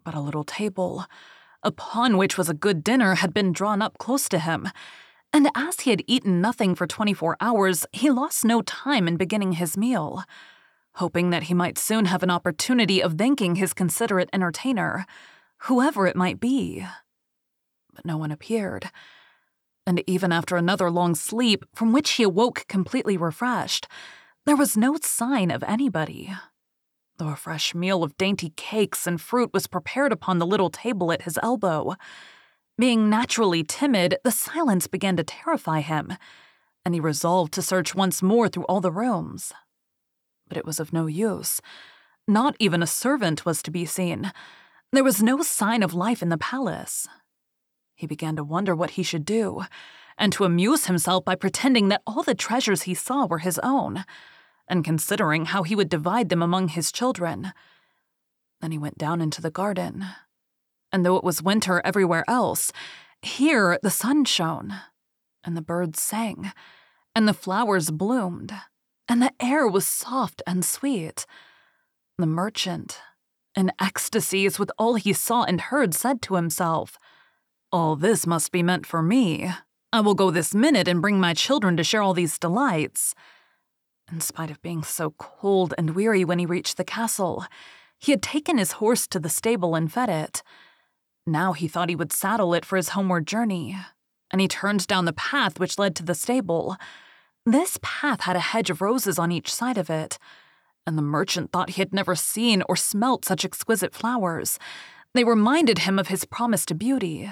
But 0.04 0.14
a 0.14 0.20
little 0.20 0.44
table, 0.44 1.04
upon 1.62 2.16
which 2.16 2.38
was 2.38 2.48
a 2.48 2.54
good 2.54 2.82
dinner, 2.82 3.16
had 3.16 3.34
been 3.34 3.52
drawn 3.52 3.82
up 3.82 3.98
close 3.98 4.28
to 4.30 4.38
him, 4.38 4.68
and 5.32 5.50
as 5.54 5.80
he 5.80 5.90
had 5.90 6.02
eaten 6.06 6.40
nothing 6.40 6.74
for 6.74 6.86
24 6.86 7.36
hours, 7.40 7.86
he 7.92 8.10
lost 8.10 8.44
no 8.44 8.62
time 8.62 9.06
in 9.06 9.16
beginning 9.16 9.52
his 9.52 9.76
meal, 9.76 10.24
hoping 10.94 11.30
that 11.30 11.44
he 11.44 11.54
might 11.54 11.78
soon 11.78 12.06
have 12.06 12.22
an 12.22 12.30
opportunity 12.30 13.02
of 13.02 13.18
thanking 13.18 13.56
his 13.56 13.72
considerate 13.72 14.30
entertainer, 14.32 15.06
whoever 15.64 16.06
it 16.06 16.16
might 16.16 16.40
be 16.40 16.86
but 18.00 18.06
no 18.06 18.16
one 18.16 18.30
appeared. 18.30 18.90
And 19.90 20.04
even 20.06 20.30
after 20.30 20.56
another 20.56 20.88
long 20.88 21.16
sleep, 21.16 21.64
from 21.74 21.92
which 21.92 22.12
he 22.12 22.22
awoke 22.22 22.64
completely 22.68 23.16
refreshed, 23.16 23.88
there 24.46 24.54
was 24.54 24.76
no 24.76 24.96
sign 25.02 25.50
of 25.50 25.64
anybody. 25.64 26.32
Though 27.18 27.30
a 27.30 27.34
fresh 27.34 27.74
meal 27.74 28.04
of 28.04 28.16
dainty 28.16 28.52
cakes 28.54 29.08
and 29.08 29.20
fruit 29.20 29.52
was 29.52 29.66
prepared 29.66 30.12
upon 30.12 30.38
the 30.38 30.46
little 30.46 30.70
table 30.70 31.10
at 31.10 31.22
his 31.22 31.40
elbow. 31.42 31.96
Being 32.78 33.10
naturally 33.10 33.64
timid, 33.64 34.16
the 34.22 34.30
silence 34.30 34.86
began 34.86 35.16
to 35.16 35.24
terrify 35.24 35.80
him, 35.80 36.12
and 36.84 36.94
he 36.94 37.00
resolved 37.00 37.52
to 37.54 37.60
search 37.60 37.92
once 37.92 38.22
more 38.22 38.48
through 38.48 38.66
all 38.66 38.80
the 38.80 38.92
rooms. 38.92 39.52
But 40.46 40.56
it 40.56 40.64
was 40.64 40.78
of 40.78 40.92
no 40.92 41.08
use. 41.08 41.60
Not 42.28 42.54
even 42.60 42.80
a 42.80 42.86
servant 42.86 43.44
was 43.44 43.60
to 43.64 43.72
be 43.72 43.86
seen. 43.86 44.30
There 44.92 45.02
was 45.02 45.20
no 45.20 45.42
sign 45.42 45.82
of 45.82 45.94
life 45.94 46.22
in 46.22 46.28
the 46.28 46.38
palace. 46.38 47.08
He 48.00 48.06
began 48.06 48.34
to 48.36 48.42
wonder 48.42 48.74
what 48.74 48.92
he 48.92 49.02
should 49.02 49.26
do, 49.26 49.64
and 50.16 50.32
to 50.32 50.44
amuse 50.44 50.86
himself 50.86 51.22
by 51.22 51.34
pretending 51.34 51.88
that 51.88 52.00
all 52.06 52.22
the 52.22 52.34
treasures 52.34 52.82
he 52.82 52.94
saw 52.94 53.26
were 53.26 53.40
his 53.40 53.60
own, 53.62 54.06
and 54.66 54.82
considering 54.82 55.44
how 55.44 55.64
he 55.64 55.76
would 55.76 55.90
divide 55.90 56.30
them 56.30 56.40
among 56.40 56.68
his 56.68 56.90
children. 56.90 57.52
Then 58.62 58.72
he 58.72 58.78
went 58.78 58.96
down 58.96 59.20
into 59.20 59.42
the 59.42 59.50
garden. 59.50 60.06
And 60.90 61.04
though 61.04 61.16
it 61.16 61.24
was 61.24 61.42
winter 61.42 61.82
everywhere 61.84 62.24
else, 62.26 62.72
here 63.20 63.78
the 63.82 63.90
sun 63.90 64.24
shone, 64.24 64.76
and 65.44 65.54
the 65.54 65.60
birds 65.60 66.00
sang, 66.00 66.52
and 67.14 67.28
the 67.28 67.34
flowers 67.34 67.90
bloomed, 67.90 68.54
and 69.10 69.20
the 69.20 69.34
air 69.38 69.68
was 69.68 69.86
soft 69.86 70.40
and 70.46 70.64
sweet. 70.64 71.26
The 72.16 72.24
merchant, 72.24 72.98
in 73.54 73.72
ecstasies 73.78 74.58
with 74.58 74.70
all 74.78 74.94
he 74.94 75.12
saw 75.12 75.42
and 75.42 75.60
heard, 75.60 75.92
said 75.92 76.22
to 76.22 76.36
himself, 76.36 76.98
all 77.72 77.96
this 77.96 78.26
must 78.26 78.52
be 78.52 78.62
meant 78.62 78.86
for 78.86 79.02
me. 79.02 79.50
I 79.92 80.00
will 80.00 80.14
go 80.14 80.30
this 80.30 80.54
minute 80.54 80.88
and 80.88 81.02
bring 81.02 81.20
my 81.20 81.34
children 81.34 81.76
to 81.76 81.84
share 81.84 82.02
all 82.02 82.14
these 82.14 82.38
delights. 82.38 83.14
In 84.10 84.20
spite 84.20 84.50
of 84.50 84.62
being 84.62 84.82
so 84.82 85.10
cold 85.18 85.74
and 85.78 85.94
weary 85.94 86.24
when 86.24 86.38
he 86.38 86.46
reached 86.46 86.76
the 86.76 86.84
castle, 86.84 87.44
he 87.98 88.12
had 88.12 88.22
taken 88.22 88.58
his 88.58 88.72
horse 88.72 89.06
to 89.08 89.20
the 89.20 89.28
stable 89.28 89.74
and 89.74 89.92
fed 89.92 90.08
it. 90.08 90.42
Now 91.26 91.52
he 91.52 91.68
thought 91.68 91.88
he 91.88 91.96
would 91.96 92.12
saddle 92.12 92.54
it 92.54 92.64
for 92.64 92.76
his 92.76 92.90
homeward 92.90 93.26
journey, 93.26 93.76
and 94.30 94.40
he 94.40 94.48
turned 94.48 94.86
down 94.86 95.04
the 95.04 95.12
path 95.12 95.60
which 95.60 95.78
led 95.78 95.94
to 95.96 96.04
the 96.04 96.14
stable. 96.14 96.76
This 97.46 97.78
path 97.82 98.22
had 98.22 98.36
a 98.36 98.40
hedge 98.40 98.70
of 98.70 98.80
roses 98.80 99.18
on 99.18 99.30
each 99.30 99.52
side 99.52 99.78
of 99.78 99.90
it, 99.90 100.18
and 100.86 100.98
the 100.98 101.02
merchant 101.02 101.52
thought 101.52 101.70
he 101.70 101.82
had 101.82 101.92
never 101.92 102.16
seen 102.16 102.62
or 102.68 102.74
smelt 102.74 103.24
such 103.24 103.44
exquisite 103.44 103.94
flowers. 103.94 104.58
They 105.14 105.24
reminded 105.24 105.80
him 105.80 105.98
of 105.98 106.08
his 106.08 106.24
promise 106.24 106.64
to 106.66 106.74
Beauty, 106.74 107.30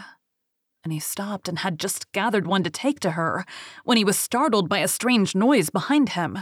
and 0.89 0.93
he 0.95 0.99
stopped 0.99 1.51
and 1.51 1.59
had 1.59 1.79
just 1.79 2.11
gathered 2.13 2.47
one 2.47 2.63
to 2.63 2.71
take 2.71 2.99
to 2.99 3.11
her 3.11 3.45
when 3.85 3.99
he 3.99 4.05
was 4.05 4.19
startled 4.19 4.71
by 4.71 4.79
a 4.79 4.89
strange 4.89 5.35
noise 5.35 5.69
behind 5.69 6.11
him. 6.11 6.39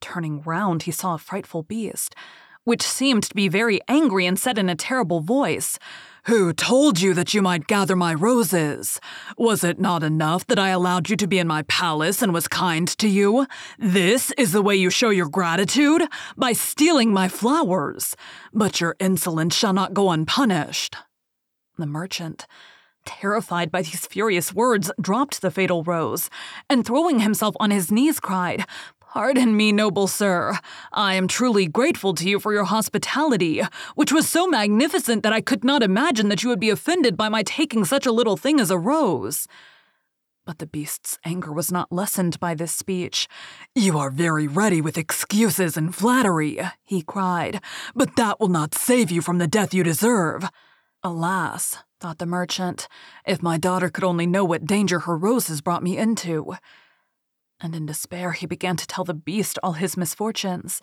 Turning 0.00 0.40
round, 0.42 0.84
he 0.84 0.92
saw 0.92 1.14
a 1.14 1.18
frightful 1.18 1.64
beast, 1.64 2.14
which 2.62 2.80
seemed 2.80 3.24
to 3.24 3.34
be 3.34 3.48
very 3.48 3.80
angry 3.88 4.24
and 4.24 4.38
said 4.38 4.56
in 4.56 4.68
a 4.68 4.76
terrible 4.76 5.18
voice, 5.18 5.80
Who 6.26 6.52
told 6.52 7.00
you 7.00 7.12
that 7.14 7.34
you 7.34 7.42
might 7.42 7.66
gather 7.66 7.96
my 7.96 8.14
roses? 8.14 9.00
Was 9.36 9.64
it 9.64 9.80
not 9.80 10.04
enough 10.04 10.46
that 10.46 10.60
I 10.60 10.68
allowed 10.68 11.10
you 11.10 11.16
to 11.16 11.26
be 11.26 11.40
in 11.40 11.48
my 11.48 11.62
palace 11.62 12.22
and 12.22 12.32
was 12.32 12.46
kind 12.46 12.86
to 12.98 13.08
you? 13.08 13.48
This 13.80 14.30
is 14.38 14.52
the 14.52 14.62
way 14.62 14.76
you 14.76 14.90
show 14.90 15.10
your 15.10 15.28
gratitude? 15.28 16.02
By 16.36 16.52
stealing 16.52 17.12
my 17.12 17.26
flowers. 17.26 18.14
But 18.52 18.80
your 18.80 18.94
insolence 19.00 19.56
shall 19.56 19.72
not 19.72 19.92
go 19.92 20.10
unpunished. 20.10 20.94
The 21.78 21.86
merchant, 21.86 22.46
terrified 23.10 23.72
by 23.72 23.82
these 23.82 24.06
furious 24.06 24.54
words, 24.54 24.90
dropped 25.00 25.42
the 25.42 25.50
fatal 25.50 25.82
rose, 25.82 26.30
and 26.68 26.86
throwing 26.86 27.20
himself 27.20 27.56
on 27.58 27.70
his 27.70 27.90
knees, 27.90 28.20
cried, 28.20 28.64
Pardon 29.12 29.56
me, 29.56 29.72
noble 29.72 30.06
sir. 30.06 30.56
I 30.92 31.14
am 31.14 31.26
truly 31.26 31.66
grateful 31.66 32.14
to 32.14 32.28
you 32.28 32.38
for 32.38 32.52
your 32.52 32.64
hospitality, 32.64 33.60
which 33.96 34.12
was 34.12 34.28
so 34.28 34.46
magnificent 34.46 35.24
that 35.24 35.32
I 35.32 35.40
could 35.40 35.64
not 35.64 35.82
imagine 35.82 36.28
that 36.28 36.44
you 36.44 36.48
would 36.48 36.60
be 36.60 36.70
offended 36.70 37.16
by 37.16 37.28
my 37.28 37.42
taking 37.42 37.84
such 37.84 38.06
a 38.06 38.12
little 38.12 38.36
thing 38.36 38.60
as 38.60 38.70
a 38.70 38.78
rose. 38.78 39.48
But 40.46 40.58
the 40.58 40.66
beast's 40.66 41.18
anger 41.24 41.52
was 41.52 41.72
not 41.72 41.90
lessened 41.90 42.38
by 42.38 42.54
this 42.54 42.72
speech. 42.72 43.26
You 43.74 43.98
are 43.98 44.10
very 44.10 44.46
ready 44.46 44.80
with 44.80 44.96
excuses 44.96 45.76
and 45.76 45.92
flattery, 45.92 46.60
he 46.84 47.02
cried, 47.02 47.60
but 47.96 48.14
that 48.14 48.38
will 48.38 48.48
not 48.48 48.74
save 48.74 49.10
you 49.10 49.20
from 49.20 49.38
the 49.38 49.48
death 49.48 49.74
you 49.74 49.82
deserve. 49.82 50.48
Alas, 51.02 51.78
thought 51.98 52.18
the 52.18 52.26
merchant, 52.26 52.86
if 53.24 53.42
my 53.42 53.56
daughter 53.56 53.88
could 53.88 54.04
only 54.04 54.26
know 54.26 54.44
what 54.44 54.66
danger 54.66 55.00
her 55.00 55.16
roses 55.16 55.62
brought 55.62 55.82
me 55.82 55.96
into. 55.96 56.54
And 57.58 57.74
in 57.74 57.86
despair, 57.86 58.32
he 58.32 58.46
began 58.46 58.76
to 58.76 58.86
tell 58.86 59.04
the 59.04 59.14
beast 59.14 59.58
all 59.62 59.72
his 59.72 59.96
misfortunes 59.96 60.82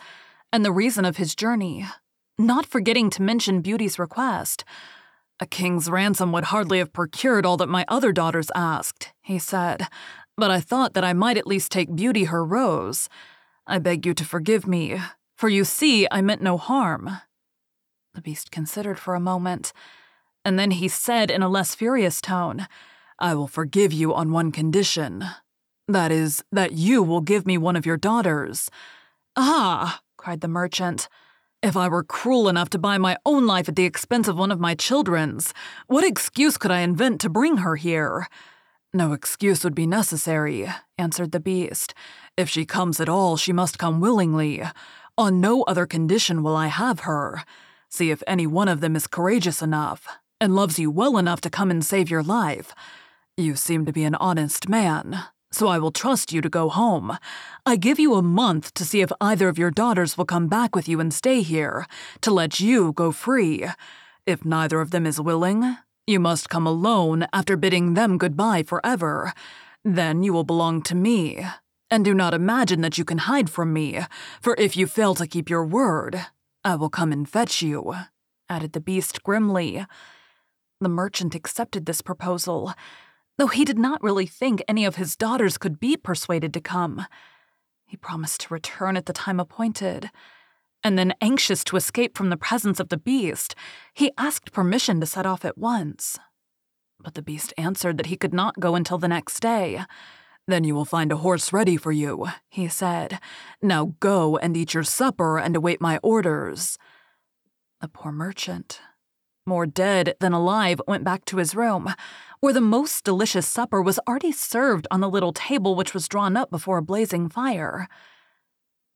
and 0.52 0.66
the 0.66 0.72
reason 0.72 1.06
of 1.06 1.18
his 1.18 1.36
journey, 1.36 1.86
not 2.38 2.66
forgetting 2.66 3.12
to 3.12 3.22
mention 3.22 3.62
Beauty's 3.62 4.00
request. 4.00 4.64
A 5.40 5.46
king's 5.46 5.88
ransom 5.88 6.32
would 6.32 6.46
hardly 6.46 6.80
have 6.80 6.94
procured 6.94 7.46
all 7.46 7.58
that 7.58 7.70
my 7.70 7.86
other 7.88 8.12
daughters 8.12 8.50
asked, 8.56 9.14
he 9.22 9.38
said, 9.38 9.88
but 10.36 10.50
I 10.50 10.60
thought 10.60 10.94
that 10.96 11.04
I 11.04 11.14
might 11.14 11.38
at 11.38 11.48
least 11.48 11.72
take 11.72 11.96
Beauty 11.96 12.26
her 12.26 12.44
rose. 12.44 13.08
I 13.68 13.78
beg 13.78 14.06
you 14.06 14.16
to 14.16 14.26
forgive 14.26 14.66
me, 14.66 15.00
for 15.36 15.48
you 15.48 15.64
see 15.64 16.08
I 16.10 16.22
meant 16.22 16.42
no 16.42 16.58
harm. 16.58 17.20
The 18.16 18.22
beast 18.22 18.50
considered 18.50 18.98
for 18.98 19.14
a 19.14 19.20
moment 19.20 19.74
and 20.48 20.58
then 20.58 20.72
he 20.72 20.88
said 20.88 21.30
in 21.30 21.44
a 21.44 21.50
less 21.50 21.76
furious 21.76 22.22
tone, 22.22 22.68
I 23.20 23.36
will 23.36 23.50
forgive 23.50 23.92
you 23.92 24.14
on 24.14 24.32
one 24.32 24.54
condition. 24.54 25.26
That 25.90 26.10
is, 26.10 26.42
that 26.54 26.72
you 26.72 27.04
will 27.04 27.20
give 27.20 27.46
me 27.46 27.58
one 27.58 27.76
of 27.76 27.86
your 27.86 27.98
daughters. 27.98 28.72
Ah, 29.36 30.00
cried 30.16 30.40
the 30.40 30.48
merchant. 30.48 31.10
If 31.62 31.76
I 31.76 31.90
were 31.90 32.02
cruel 32.02 32.48
enough 32.48 32.70
to 32.70 32.80
buy 32.80 32.98
my 32.98 33.18
own 33.26 33.46
life 33.46 33.68
at 33.68 33.76
the 33.76 33.84
expense 33.84 34.30
of 34.30 34.38
one 34.38 34.50
of 34.50 34.60
my 34.62 34.74
children's, 34.74 35.54
what 35.88 36.06
excuse 36.06 36.58
could 36.58 36.72
I 36.72 36.80
invent 36.80 37.20
to 37.22 37.30
bring 37.30 37.58
her 37.58 37.76
here? 37.76 38.30
No 38.94 39.12
excuse 39.12 39.66
would 39.66 39.76
be 39.76 39.86
necessary, 39.86 40.66
answered 40.98 41.34
the 41.34 41.42
beast. 41.42 41.94
If 42.38 42.48
she 42.48 42.66
comes 42.66 43.02
at 43.02 43.10
all, 43.10 43.36
she 43.36 43.52
must 43.52 43.78
come 43.78 44.00
willingly. 44.00 44.64
On 45.18 45.42
no 45.42 45.64
other 45.64 45.86
condition 45.86 46.42
will 46.42 46.56
I 46.56 46.68
have 46.68 47.02
her. 47.02 47.44
See 47.90 48.12
if 48.12 48.24
any 48.26 48.48
one 48.48 48.70
of 48.70 48.80
them 48.80 48.96
is 48.96 49.08
courageous 49.08 49.62
enough 49.62 50.08
and 50.40 50.56
loves 50.56 50.80
you 50.80 50.92
well 50.92 51.18
enough 51.18 51.42
to 51.42 51.50
come 51.50 51.72
and 51.72 51.84
save 51.84 52.10
your 52.10 52.24
life. 52.24 52.74
You 53.36 53.56
seem 53.56 53.86
to 53.86 53.94
be 53.94 54.04
an 54.04 54.16
honest 54.16 54.68
man, 54.68 55.20
so 55.52 55.68
I 55.68 55.80
will 55.80 55.92
trust 55.92 56.34
you 56.34 56.42
to 56.42 56.50
go 56.50 56.70
home. 56.70 57.18
I 57.66 57.76
give 57.76 58.00
you 58.00 58.16
a 58.16 58.22
month 58.22 58.74
to 58.76 58.86
see 58.86 59.02
if 59.02 59.12
either 59.22 59.48
of 59.48 59.58
your 59.58 59.72
daughters 59.72 60.18
will 60.18 60.26
come 60.26 60.48
back 60.48 60.76
with 60.76 60.88
you 60.88 61.00
and 61.00 61.14
stay 61.14 61.42
here, 61.42 61.86
to 62.22 62.32
let 62.32 62.60
you 62.60 62.94
go 62.94 63.12
free. 63.12 63.66
If 64.26 64.44
neither 64.44 64.82
of 64.82 64.92
them 64.92 65.06
is 65.06 65.22
willing, 65.22 65.78
you 66.06 66.20
must 66.20 66.50
come 66.50 66.66
alone 66.66 67.28
after 67.34 67.56
bidding 67.58 67.94
them 67.94 68.18
goodbye 68.18 68.64
forever. 68.64 69.34
Then 69.84 70.24
you 70.24 70.34
will 70.34 70.44
belong 70.44 70.82
to 70.84 70.96
me. 70.96 71.46
And 71.90 72.04
do 72.04 72.14
not 72.14 72.34
imagine 72.34 72.82
that 72.82 72.98
you 72.98 73.06
can 73.06 73.20
hide 73.20 73.50
from 73.50 73.72
me, 73.72 74.02
for 74.42 74.56
if 74.58 74.76
you 74.76 74.88
fail 74.88 75.16
to 75.16 75.28
keep 75.28 75.50
your 75.50 75.66
word, 75.66 76.26
I 76.64 76.76
will 76.76 76.90
come 76.90 77.14
and 77.14 77.28
fetch 77.28 77.62
you, 77.62 77.94
added 78.50 78.74
the 78.74 78.82
beast 78.82 79.24
grimly. 79.24 79.86
The 80.80 80.90
merchant 80.90 81.34
accepted 81.34 81.86
this 81.86 82.02
proposal, 82.02 82.74
though 83.38 83.48
he 83.48 83.66
did 83.66 83.80
not 83.80 84.04
really 84.04 84.28
think 84.28 84.64
any 84.68 84.86
of 84.86 84.96
his 84.96 85.16
daughters 85.16 85.58
could 85.58 85.80
be 85.80 85.98
persuaded 85.98 86.54
to 86.54 86.62
come. 86.62 87.06
He 87.86 87.98
promised 87.98 88.42
to 88.42 88.54
return 88.54 88.98
at 88.98 89.06
the 89.06 89.14
time 89.14 89.40
appointed. 89.40 90.12
And 90.84 90.98
then, 90.98 91.16
anxious 91.22 91.64
to 91.66 91.76
escape 91.76 92.16
from 92.16 92.30
the 92.30 92.38
presence 92.38 92.80
of 92.80 92.90
the 92.90 92.98
beast, 92.98 93.56
he 93.94 94.12
asked 94.18 94.52
permission 94.52 95.00
to 95.00 95.08
set 95.08 95.26
off 95.26 95.44
at 95.44 95.58
once. 95.58 96.20
But 97.00 97.16
the 97.16 97.22
beast 97.22 97.54
answered 97.58 97.98
that 97.98 98.08
he 98.08 98.16
could 98.16 98.34
not 98.34 98.60
go 98.60 98.76
until 98.76 98.98
the 98.98 99.08
next 99.08 99.40
day. 99.40 99.84
Then 100.48 100.64
you 100.64 100.76
will 100.76 100.86
find 100.86 101.12
a 101.12 101.18
horse 101.18 101.52
ready 101.52 101.78
for 101.78 101.92
you, 101.92 102.28
he 102.50 102.68
said. 102.68 103.20
Now 103.62 103.96
go 104.00 104.38
and 104.38 104.56
eat 104.56 104.74
your 104.74 104.84
supper 104.84 105.38
and 105.40 105.56
await 105.56 105.82
my 105.82 105.98
orders. 106.04 106.78
The 107.82 107.88
poor 107.88 108.12
merchant, 108.12 108.80
more 109.48 109.66
dead 109.66 110.16
than 110.20 110.34
alive, 110.34 110.82
went 110.88 111.04
back 111.04 111.26
to 111.26 111.38
his 111.38 111.56
room, 111.56 111.94
where 112.40 112.54
the 112.54 112.62
most 112.62 113.04
delicious 113.04 113.48
supper 113.48 113.82
was 113.82 114.00
already 114.08 114.32
served 114.32 114.88
on 114.92 115.00
the 115.00 115.10
little 115.10 115.34
table 115.34 115.74
which 115.76 115.94
was 115.94 116.08
drawn 116.08 116.38
up 116.38 116.52
before 116.52 116.78
a 116.78 116.84
blazing 116.84 117.30
fire. 117.30 117.88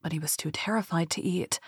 But 0.04 0.12
he 0.12 0.20
was 0.20 0.38
too 0.38 0.52
terrified 0.52 1.10
to 1.12 1.22
eat, 1.22 1.60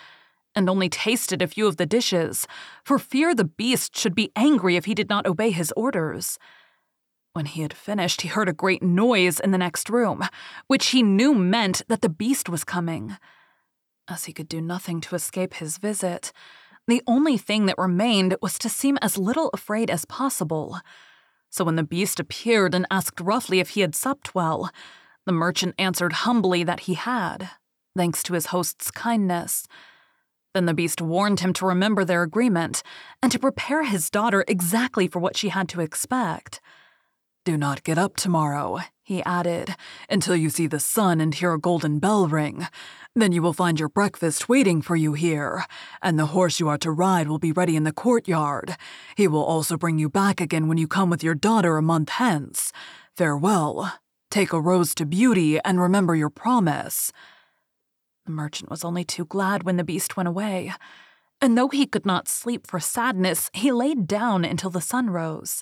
and 0.56 0.70
only 0.70 0.90
tasted 0.90 1.42
a 1.42 1.48
few 1.48 1.68
of 1.68 1.78
the 1.78 1.86
dishes, 1.86 2.48
for 2.84 3.00
fear 3.00 3.34
the 3.34 3.44
beast 3.44 3.98
should 3.98 4.14
be 4.14 4.32
angry 4.36 4.76
if 4.76 4.86
he 4.86 4.94
did 4.94 5.10
not 5.10 5.26
obey 5.26 5.52
his 5.52 5.74
orders. 5.76 6.38
When 7.34 7.46
he 7.46 7.64
had 7.64 7.74
finished, 7.74 8.22
he 8.22 8.28
heard 8.28 8.48
a 8.48 8.54
great 8.54 8.84
noise 8.84 9.40
in 9.40 9.50
the 9.50 9.58
next 9.58 9.90
room, 9.90 10.24
which 10.68 10.88
he 10.88 11.02
knew 11.02 11.34
meant 11.34 11.82
that 11.88 12.02
the 12.02 12.10
beast 12.10 12.48
was 12.48 12.64
coming. 12.64 13.18
As 14.08 14.26
he 14.26 14.34
could 14.34 14.48
do 14.48 14.62
nothing 14.62 15.02
to 15.02 15.16
escape 15.16 15.56
his 15.56 15.78
visit, 15.78 16.32
the 16.88 17.02
only 17.08 17.38
thing 17.38 17.66
that 17.66 17.78
remained 17.78 18.36
was 18.42 18.60
to 18.60 18.70
seem 18.70 18.98
as 19.02 19.18
little 19.18 19.50
afraid 19.54 19.90
as 19.90 20.06
possible. 20.06 20.80
So 21.50 21.64
when 21.64 21.76
the 21.76 21.84
beast 21.84 22.20
appeared 22.20 22.76
and 22.76 22.88
asked 22.92 23.22
roughly 23.22 23.60
if 23.60 23.70
he 23.70 23.82
had 23.82 23.96
supped 23.96 24.36
well, 24.36 24.70
the 25.26 25.32
merchant 25.32 25.76
answered 25.78 26.14
humbly 26.14 26.64
that 26.64 26.82
he 26.82 26.96
had, 26.96 27.50
thanks 27.96 28.24
to 28.24 28.34
his 28.34 28.48
host's 28.48 28.92
kindness. 28.92 29.68
Then 30.54 30.66
the 30.66 30.74
beast 30.74 31.02
warned 31.02 31.40
him 31.40 31.54
to 31.54 31.66
remember 31.66 32.04
their 32.04 32.24
agreement 32.24 32.84
and 33.22 33.32
to 33.32 33.40
prepare 33.40 33.84
his 33.84 34.10
daughter 34.10 34.44
exactly 34.48 35.08
for 35.08 35.20
what 35.20 35.38
she 35.38 35.50
had 35.50 35.70
to 35.70 35.82
expect. 35.82 36.60
Do 37.46 37.58
not 37.58 37.84
get 37.84 37.98
up 37.98 38.16
tomorrow, 38.16 38.80
he 39.02 39.22
added, 39.24 39.76
until 40.10 40.34
you 40.34 40.50
see 40.50 40.66
the 40.66 40.80
sun 40.80 41.20
and 41.20 41.36
hear 41.36 41.54
a 41.54 41.60
golden 41.60 42.00
bell 42.00 42.30
ring. 42.30 42.68
Then 43.18 43.34
you 43.34 43.42
will 43.42 43.52
find 43.52 43.78
your 43.78 43.90
breakfast 43.90 44.48
waiting 44.48 44.82
for 44.82 44.96
you 44.96 45.12
here, 45.12 45.66
and 46.02 46.18
the 46.18 46.28
horse 46.28 46.62
you 46.62 46.70
are 46.70 46.78
to 46.78 46.90
ride 46.90 47.28
will 47.28 47.40
be 47.40 47.52
ready 47.52 47.76
in 47.76 47.84
the 47.84 47.92
courtyard. 47.92 48.78
He 49.18 49.28
will 49.28 49.44
also 49.44 49.76
bring 49.76 50.00
you 50.00 50.08
back 50.08 50.40
again 50.40 50.70
when 50.70 50.78
you 50.78 50.88
come 50.88 51.10
with 51.10 51.22
your 51.22 51.36
daughter 51.36 51.76
a 51.76 51.82
month 51.82 52.12
hence. 52.12 52.72
Farewell. 53.18 53.92
Take 54.32 54.54
a 54.54 54.62
rose 54.62 54.96
to 54.96 55.06
beauty 55.06 55.60
and 55.66 55.82
remember 55.82 56.16
your 56.16 56.30
promise. 56.30 57.12
The 58.26 58.32
merchant 58.32 58.70
was 58.70 58.86
only 58.86 59.04
too 59.04 59.26
glad 59.26 59.64
when 59.64 59.76
the 59.76 59.84
beast 59.84 60.16
went 60.16 60.30
away, 60.30 60.72
and 61.42 61.58
though 61.58 61.68
he 61.68 61.86
could 61.86 62.06
not 62.06 62.30
sleep 62.30 62.66
for 62.66 62.80
sadness, 62.80 63.50
he 63.54 63.70
laid 63.70 64.08
down 64.08 64.46
until 64.46 64.70
the 64.70 64.80
sun 64.80 65.10
rose. 65.10 65.62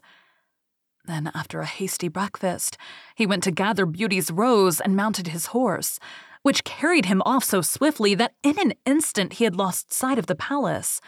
Then, 1.05 1.31
after 1.33 1.61
a 1.61 1.65
hasty 1.65 2.07
breakfast, 2.07 2.77
he 3.15 3.25
went 3.25 3.43
to 3.43 3.51
gather 3.51 3.85
Beauty's 3.85 4.31
rose 4.31 4.79
and 4.79 4.95
mounted 4.95 5.29
his 5.29 5.47
horse 5.47 5.99
which 6.41 6.63
carried 6.63 7.05
him 7.05 7.21
off 7.25 7.43
so 7.43 7.61
swiftly 7.61 8.15
that 8.15 8.33
in 8.43 8.59
an 8.59 8.73
instant 8.85 9.33
he 9.33 9.43
had 9.43 9.55
lost 9.55 9.93
sight 9.93 10.17
of 10.17 10.25
the 10.25 10.35
palace, 10.35 10.99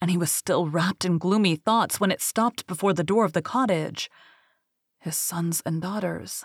and 0.00 0.10
he 0.10 0.18
was 0.18 0.30
still 0.30 0.68
wrapped 0.68 1.04
in 1.04 1.18
gloomy 1.18 1.56
thoughts 1.56 1.98
when 1.98 2.10
it 2.10 2.20
stopped 2.20 2.66
before 2.66 2.92
the 2.92 3.04
door 3.04 3.24
of 3.24 3.32
the 3.32 3.42
cottage. 3.42 4.10
His 5.00 5.16
sons 5.16 5.62
and 5.64 5.80
daughters, 5.80 6.44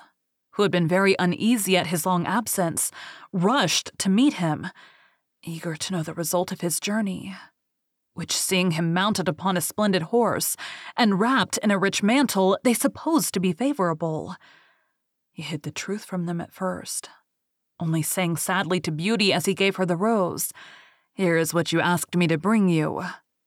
who 0.52 0.64
had 0.64 0.72
been 0.72 0.88
very 0.88 1.16
uneasy 1.20 1.76
at 1.76 1.88
his 1.88 2.06
long 2.06 2.26
absence, 2.26 2.92
rushed 3.34 3.92
to 4.00 4.10
meet 4.10 4.36
him, 4.36 4.68
eager 5.44 5.76
to 5.76 5.94
know 5.94 6.04
the 6.04 6.14
result 6.14 6.52
of 6.52 6.62
his 6.62 6.80
journey. 6.80 7.36
Which, 8.14 8.36
seeing 8.36 8.72
him 8.72 8.94
mounted 8.94 9.30
upon 9.30 9.56
a 9.56 9.62
splendid 9.62 10.04
horse 10.04 10.58
and 10.98 11.20
wrapped 11.20 11.58
in 11.60 11.72
a 11.72 11.78
rich 11.78 12.04
mantle, 12.04 12.58
they 12.64 12.74
supposed 12.74 13.34
to 13.34 13.40
be 13.40 13.54
favorable. 13.54 14.36
He 15.32 15.44
hid 15.44 15.64
the 15.64 15.72
truth 15.72 16.04
from 16.04 16.26
them 16.26 16.42
at 16.42 16.52
first, 16.52 17.10
only 17.80 18.02
saying 18.02 18.38
sadly 18.38 18.80
to 18.82 18.92
Beauty 18.92 19.32
as 19.32 19.46
he 19.46 19.54
gave 19.54 19.78
her 19.78 19.86
the 19.86 19.96
rose, 19.96 20.52
Here 21.14 21.38
is 21.38 21.54
what 21.54 21.72
you 21.72 21.80
asked 21.80 22.16
me 22.16 22.28
to 22.28 22.38
bring 22.38 22.68
you. 22.68 23.04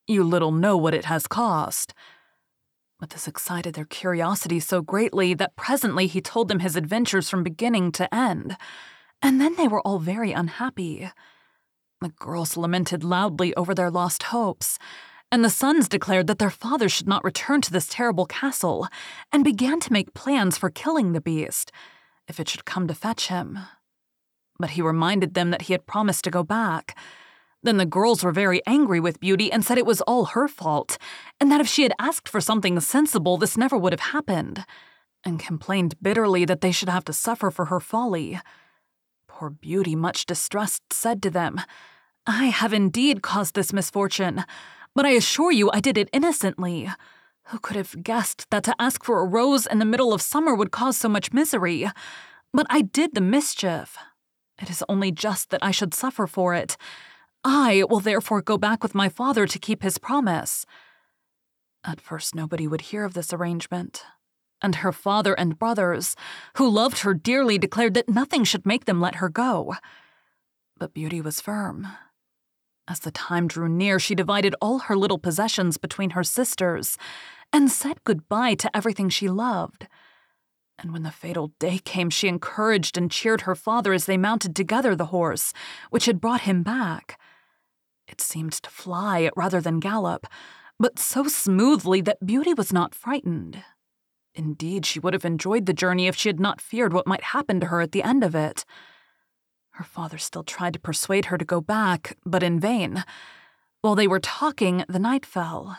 You 0.07 0.25
little 0.25 0.53
know 0.53 0.77
what 0.77 0.95
it 0.95 1.05
has 1.07 1.27
cost. 1.27 1.95
But 2.99 3.11
this 3.11 3.29
excited 3.29 3.75
their 3.75 3.85
curiosity 3.85 4.61
so 4.61 4.81
greatly 4.81 5.35
that 5.35 5.57
presently 5.57 6.07
he 6.07 6.21
told 6.21 6.49
them 6.49 6.61
his 6.61 6.77
adventures 6.77 7.29
from 7.29 7.43
beginning 7.43 7.93
to 7.93 8.15
end, 8.15 8.57
and 9.21 9.41
then 9.41 9.57
they 9.57 9.69
were 9.69 9.87
all 9.87 9.99
very 9.99 10.33
unhappy. 10.33 11.11
The 12.05 12.11
girls 12.11 12.57
lamented 12.57 13.03
loudly 13.03 13.55
over 13.57 13.75
their 13.75 13.91
lost 13.91 14.25
hopes, 14.25 14.79
and 15.33 15.45
the 15.45 15.51
sons 15.51 15.89
declared 15.89 16.29
that 16.29 16.39
their 16.39 16.51
father 16.51 16.89
should 16.89 17.09
not 17.09 17.25
return 17.25 17.61
to 17.63 17.73
this 17.73 17.89
terrible 17.89 18.27
castle, 18.27 18.87
and 19.33 19.43
began 19.43 19.81
to 19.81 19.93
make 19.93 20.15
plans 20.15 20.57
for 20.57 20.71
killing 20.71 21.13
the 21.13 21.21
beast, 21.21 21.73
if 22.29 22.39
it 22.39 22.49
should 22.49 22.65
come 22.65 22.87
to 22.87 22.95
fetch 22.95 23.29
him 23.29 23.59
but 24.59 24.71
he 24.71 24.83
reminded 24.83 25.35
them 25.35 25.51
that 25.51 25.63
he 25.63 25.73
had 25.73 25.87
promised 25.87 26.25
to 26.25 26.31
go 26.31 26.43
back. 26.43 26.97
Then 27.63 27.77
the 27.79 27.87
girls 27.87 28.23
were 28.23 28.33
very 28.33 28.61
angry 28.67 29.01
with 29.01 29.21
Beauty 29.21 29.51
and 29.51 29.65
said 29.65 29.79
it 29.79 29.87
was 29.87 30.01
all 30.03 30.27
her 30.27 30.49
fault, 30.49 30.99
and 31.41 31.51
that 31.51 31.61
if 31.61 31.69
she 31.69 31.83
had 31.83 31.95
asked 31.99 32.29
for 32.29 32.41
something 32.41 32.79
sensible, 32.81 33.37
this 33.37 33.57
never 33.57 33.77
would 33.77 33.93
have 33.93 34.13
happened, 34.13 34.65
and 35.25 35.41
complained 35.41 35.95
bitterly 36.03 36.45
that 36.45 36.61
they 36.61 36.73
should 36.73 36.89
have 36.89 37.05
to 37.05 37.13
suffer 37.13 37.51
for 37.51 37.67
her 37.67 37.81
folly. 37.81 38.41
Poor 39.27 39.51
Beauty, 39.51 39.97
much 39.97 40.27
distressed, 40.27 40.93
said 40.93 41.23
to 41.23 41.31
them, 41.31 41.61
I 42.27 42.47
have 42.47 42.73
indeed 42.73 43.23
caused 43.23 43.55
this 43.55 43.73
misfortune, 43.73 44.45
but 44.95 45.05
I 45.05 45.11
assure 45.11 45.53
you 45.53 45.71
I 45.73 45.81
did 45.81 45.99
it 45.99 46.09
innocently. 46.13 46.91
Who 47.49 47.59
could 47.59 47.77
have 47.77 48.03
guessed 48.03 48.49
that 48.51 48.65
to 48.65 48.75
ask 48.79 49.05
for 49.05 49.21
a 49.21 49.27
rose 49.27 49.67
in 49.67 49.79
the 49.79 49.85
middle 49.85 50.15
of 50.15 50.23
summer 50.23 50.55
would 50.55 50.71
cause 50.71 50.97
so 50.97 51.09
much 51.11 51.35
misery? 51.35 51.87
But 52.55 52.67
I 52.71 52.81
did 52.81 53.15
the 53.15 53.21
mischief. 53.21 53.99
It 54.63 54.71
is 54.71 54.83
only 54.89 55.13
just 55.13 55.51
that 55.51 55.63
I 55.63 55.71
should 55.71 55.93
suffer 55.93 56.27
for 56.27 56.55
it. 56.55 56.79
I 57.45 57.85
will 57.91 58.01
therefore 58.01 58.41
go 58.41 58.57
back 58.57 58.83
with 58.83 58.95
my 58.95 59.11
father 59.11 59.47
to 59.47 59.59
keep 59.59 59.83
his 59.83 59.99
promise. 59.99 60.65
At 61.85 62.01
first, 62.01 62.35
nobody 62.35 62.67
would 62.67 62.81
hear 62.81 63.05
of 63.05 63.13
this 63.13 63.35
arrangement, 63.35 64.03
and 64.63 64.77
her 64.77 64.93
father 64.93 65.35
and 65.35 65.59
brothers, 65.59 66.17
who 66.57 66.71
loved 66.71 67.01
her 67.01 67.13
dearly, 67.13 67.59
declared 67.59 67.93
that 67.95 68.09
nothing 68.09 68.45
should 68.45 68.65
make 68.65 68.87
them 68.87 69.03
let 69.03 69.17
her 69.17 69.29
go. 69.29 69.75
But 70.79 70.95
Beauty 70.95 71.21
was 71.21 71.43
firm. 71.43 71.87
As 72.87 73.01
the 73.01 73.11
time 73.11 73.49
drew 73.49 73.69
near, 73.69 73.99
she 73.99 74.15
divided 74.15 74.55
all 74.61 74.81
her 74.81 74.97
little 74.97 75.19
possessions 75.19 75.79
between 75.79 76.11
her 76.11 76.25
sisters 76.25 76.99
and 77.53 77.71
said 77.71 78.05
goodbye 78.05 78.55
to 78.57 78.77
everything 78.77 79.09
she 79.09 79.29
loved. 79.29 79.89
And 80.79 80.93
when 80.93 81.03
the 81.03 81.11
fatal 81.11 81.53
day 81.59 81.79
came, 81.79 82.11
she 82.11 82.29
encouraged 82.29 82.99
and 82.99 83.11
cheered 83.11 83.43
her 83.43 83.55
father 83.55 83.93
as 83.93 84.07
they 84.07 84.17
mounted 84.17 84.55
together 84.55 84.95
the 84.95 85.07
horse, 85.07 85.53
which 85.91 86.07
had 86.07 86.21
brought 86.21 86.43
him 86.43 86.63
back. 86.63 87.19
It 88.07 88.21
seemed 88.21 88.53
to 88.53 88.71
fly 88.71 89.31
rather 89.37 89.61
than 89.61 89.81
gallop, 89.81 90.27
but 90.79 90.99
so 90.99 91.25
smoothly 91.25 92.01
that 92.03 92.27
Beauty 92.27 92.53
was 92.53 92.73
not 92.73 92.95
frightened. 92.95 93.63
Indeed, 94.35 94.85
she 94.85 94.99
would 94.99 95.15
have 95.15 95.25
enjoyed 95.25 95.67
the 95.67 95.73
journey 95.73 96.07
if 96.09 96.17
she 96.17 96.29
had 96.29 96.41
not 96.41 96.61
feared 96.61 96.93
what 96.93 97.07
might 97.07 97.23
happen 97.23 97.61
to 97.61 97.67
her 97.67 97.81
at 97.81 97.93
the 97.93 98.03
end 98.03 98.25
of 98.25 98.35
it. 98.35 98.65
Her 99.75 99.85
father 99.85 100.19
still 100.19 100.45
tried 100.45 100.75
to 100.75 100.79
persuade 100.79 101.27
her 101.27 101.39
to 101.39 101.45
go 101.45 101.61
back, 101.61 102.17
but 102.25 102.45
in 102.45 102.61
vain. 102.61 103.05
While 103.81 103.97
they 103.97 104.07
were 104.07 104.21
talking, 104.21 104.85
the 104.89 105.01
night 105.01 105.27
fell, 105.27 105.77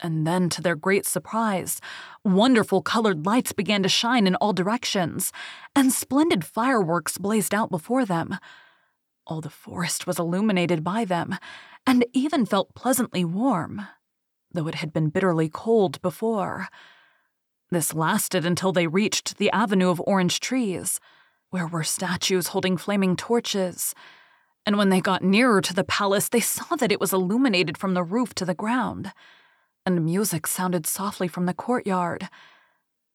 and 0.00 0.26
then, 0.26 0.48
to 0.50 0.62
their 0.62 0.76
great 0.76 1.06
surprise, 1.06 1.80
wonderful 2.22 2.82
colored 2.82 3.26
lights 3.26 3.52
began 3.52 3.82
to 3.82 3.88
shine 3.88 4.26
in 4.26 4.34
all 4.36 4.52
directions, 4.52 5.32
and 5.74 5.90
splendid 5.90 6.44
fireworks 6.44 7.18
blazed 7.18 7.54
out 7.54 7.70
before 7.70 8.04
them. 8.04 8.36
All 9.26 9.40
the 9.40 9.50
forest 9.50 10.06
was 10.06 10.18
illuminated 10.18 10.84
by 10.84 11.04
them, 11.04 11.36
and 11.86 12.04
even 12.12 12.46
felt 12.46 12.74
pleasantly 12.74 13.24
warm, 13.24 13.86
though 14.52 14.68
it 14.68 14.76
had 14.76 14.92
been 14.92 15.08
bitterly 15.08 15.48
cold 15.48 16.00
before. 16.02 16.68
This 17.70 17.94
lasted 17.94 18.44
until 18.46 18.72
they 18.72 18.86
reached 18.86 19.38
the 19.38 19.50
avenue 19.50 19.88
of 19.88 20.02
orange 20.06 20.40
trees, 20.40 21.00
where 21.50 21.66
were 21.66 21.84
statues 21.84 22.48
holding 22.48 22.76
flaming 22.76 23.16
torches. 23.16 23.94
And 24.66 24.76
when 24.76 24.90
they 24.90 25.00
got 25.00 25.22
nearer 25.22 25.60
to 25.62 25.74
the 25.74 25.84
palace, 25.84 26.28
they 26.28 26.40
saw 26.40 26.76
that 26.76 26.92
it 26.92 27.00
was 27.00 27.12
illuminated 27.12 27.78
from 27.78 27.94
the 27.94 28.02
roof 28.02 28.34
to 28.34 28.44
the 28.44 28.54
ground, 28.54 29.12
and 29.86 30.04
music 30.04 30.46
sounded 30.46 30.86
softly 30.86 31.28
from 31.28 31.46
the 31.46 31.54
courtyard. 31.54 32.28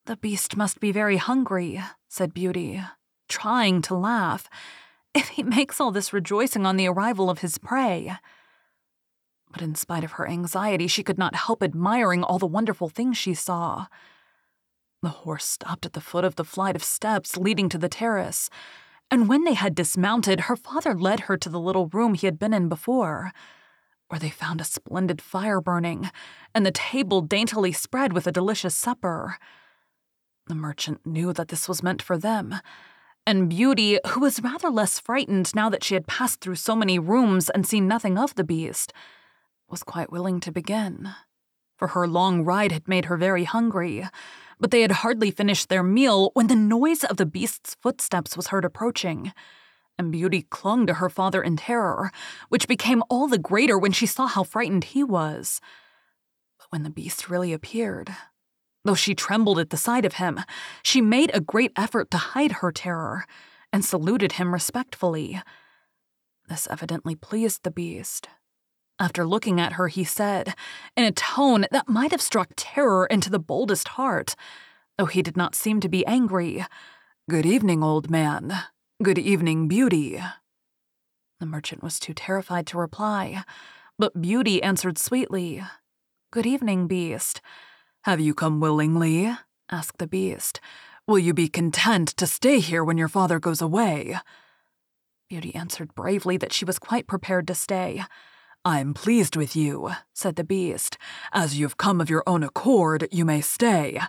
The 0.05 0.17
beast 0.17 0.57
must 0.57 0.79
be 0.79 0.91
very 0.91 1.17
hungry, 1.17 1.81
said 2.09 2.33
Beauty, 2.33 2.81
trying 3.29 3.81
to 3.83 3.95
laugh, 3.95 4.49
if 5.13 5.29
he 5.29 5.43
makes 5.43 5.79
all 5.79 5.91
this 5.91 6.11
rejoicing 6.11 6.65
on 6.65 6.75
the 6.75 6.87
arrival 6.87 7.29
of 7.29 7.39
his 7.39 7.57
prey. 7.57 8.17
But 9.51 9.61
in 9.61 9.75
spite 9.75 10.03
of 10.03 10.13
her 10.13 10.27
anxiety, 10.27 10.87
she 10.87 11.03
could 11.03 11.19
not 11.19 11.35
help 11.35 11.61
admiring 11.61 12.23
all 12.23 12.39
the 12.39 12.47
wonderful 12.47 12.89
things 12.89 13.17
she 13.17 13.35
saw. 13.35 13.85
The 15.03 15.09
horse 15.09 15.43
stopped 15.43 15.85
at 15.85 15.91
the 15.91 15.99
foot 15.99 16.23
of 16.23 16.37
the 16.37 16.45
flight 16.45 16.77
of 16.77 16.83
steps 16.83 17.35
leading 17.35 17.67
to 17.67 17.77
the 17.77 17.89
terrace, 17.89 18.49
and 19.11 19.27
when 19.27 19.43
they 19.43 19.53
had 19.53 19.75
dismounted, 19.75 20.41
her 20.41 20.55
father 20.55 20.95
led 20.95 21.21
her 21.21 21.35
to 21.35 21.49
the 21.49 21.59
little 21.59 21.87
room 21.87 22.13
he 22.13 22.25
had 22.25 22.39
been 22.39 22.53
in 22.53 22.69
before, 22.69 23.33
where 24.07 24.17
they 24.17 24.29
found 24.29 24.61
a 24.61 24.63
splendid 24.63 25.21
fire 25.21 25.59
burning 25.59 26.09
and 26.55 26.65
the 26.65 26.71
table 26.71 27.19
daintily 27.19 27.73
spread 27.73 28.13
with 28.13 28.27
a 28.27 28.31
delicious 28.31 28.75
supper. 28.75 29.37
The 30.47 30.55
merchant 30.55 31.05
knew 31.05 31.33
that 31.33 31.49
this 31.49 31.67
was 31.67 31.83
meant 31.83 32.01
for 32.01 32.17
them, 32.17 32.55
and 33.27 33.49
Beauty, 33.49 33.99
who 34.07 34.21
was 34.21 34.41
rather 34.41 34.69
less 34.69 34.99
frightened 34.99 35.53
now 35.53 35.69
that 35.69 35.83
she 35.83 35.95
had 35.95 36.07
passed 36.07 36.39
through 36.39 36.55
so 36.55 36.77
many 36.77 36.97
rooms 36.97 37.49
and 37.49 37.67
seen 37.67 37.89
nothing 37.89 38.17
of 38.17 38.35
the 38.35 38.45
beast, 38.45 38.93
was 39.69 39.83
quite 39.83 40.13
willing 40.13 40.39
to 40.39 40.51
begin. 40.51 41.09
For 41.75 41.89
her 41.89 42.07
long 42.07 42.45
ride 42.45 42.71
had 42.71 42.87
made 42.87 43.05
her 43.05 43.17
very 43.17 43.43
hungry, 43.43 44.07
but 44.59 44.71
they 44.71 44.81
had 44.81 44.91
hardly 44.91 45.31
finished 45.31 45.69
their 45.69 45.83
meal 45.83 46.31
when 46.33 46.47
the 46.47 46.55
noise 46.55 47.03
of 47.03 47.17
the 47.17 47.25
beast's 47.25 47.75
footsteps 47.81 48.35
was 48.35 48.47
heard 48.47 48.65
approaching. 48.65 49.33
And 49.97 50.11
Beauty 50.11 50.43
clung 50.49 50.87
to 50.87 50.95
her 50.95 51.09
father 51.09 51.41
in 51.41 51.57
terror, 51.57 52.11
which 52.49 52.67
became 52.67 53.03
all 53.09 53.27
the 53.27 53.37
greater 53.37 53.77
when 53.77 53.91
she 53.91 54.05
saw 54.05 54.27
how 54.27 54.43
frightened 54.43 54.85
he 54.85 55.03
was. 55.03 55.61
But 56.57 56.67
when 56.69 56.83
the 56.83 56.89
beast 56.89 57.29
really 57.29 57.53
appeared, 57.53 58.15
Though 58.85 58.95
she 58.95 59.15
trembled 59.15 59.59
at 59.59 59.69
the 59.69 59.77
sight 59.77 60.03
of 60.05 60.15
him, 60.15 60.41
she 60.83 61.01
made 61.01 61.31
a 61.33 61.39
great 61.39 61.71
effort 61.75 62.11
to 62.11 62.17
hide 62.17 62.53
her 62.53 62.71
terror 62.71 63.25
and 63.71 63.83
saluted 63.83 64.33
him 64.33 64.53
respectfully. 64.53 65.41
This 66.49 66.67
evidently 66.69 67.15
pleased 67.15 67.63
the 67.63 67.71
beast. 67.71 68.27
After 69.03 69.25
looking 69.25 69.59
at 69.59 69.73
her, 69.73 69.89
he 69.89 70.05
said, 70.05 70.55
in 70.95 71.03
a 71.03 71.11
tone 71.11 71.65
that 71.71 71.89
might 71.89 72.11
have 72.11 72.21
struck 72.21 72.53
terror 72.55 73.05
into 73.05 73.29
the 73.29 73.37
boldest 73.37 73.89
heart, 73.89 74.33
though 74.97 75.07
he 75.07 75.21
did 75.21 75.35
not 75.35 75.55
seem 75.55 75.81
to 75.81 75.89
be 75.89 76.05
angry, 76.05 76.65
Good 77.29 77.45
evening, 77.45 77.83
old 77.83 78.09
man. 78.09 78.53
Good 79.03 79.19
evening, 79.19 79.67
Beauty. 79.67 80.23
The 81.41 81.45
merchant 81.45 81.83
was 81.83 81.99
too 81.99 82.13
terrified 82.13 82.65
to 82.67 82.77
reply, 82.77 83.43
but 83.99 84.21
Beauty 84.21 84.63
answered 84.63 84.97
sweetly, 84.97 85.61
Good 86.31 86.45
evening, 86.45 86.87
beast. 86.87 87.41
Have 88.03 88.21
you 88.21 88.33
come 88.33 88.61
willingly? 88.61 89.35
asked 89.69 89.97
the 89.97 90.07
beast. 90.07 90.61
Will 91.07 91.19
you 91.19 91.33
be 91.33 91.49
content 91.49 92.07
to 92.15 92.25
stay 92.25 92.61
here 92.61 92.85
when 92.85 92.97
your 92.97 93.09
father 93.09 93.37
goes 93.37 93.61
away? 93.61 94.15
Beauty 95.27 95.53
answered 95.53 95.93
bravely 95.93 96.37
that 96.37 96.53
she 96.53 96.63
was 96.63 96.79
quite 96.79 97.05
prepared 97.05 97.47
to 97.47 97.53
stay. 97.53 98.01
I'm 98.65 98.93
pleased 98.93 99.35
with 99.35 99.57
you, 99.57 99.91
said 100.13 100.37
the 100.37 100.43
beast. 100.45 100.97
As 101.33 101.59
you've 101.59 101.75
come 101.75 101.99
of 101.99 102.09
your 102.09 102.23
own 102.25 102.43
accord, 102.43 103.09
you 103.11 103.25
may 103.25 103.41
stay. 103.41 103.99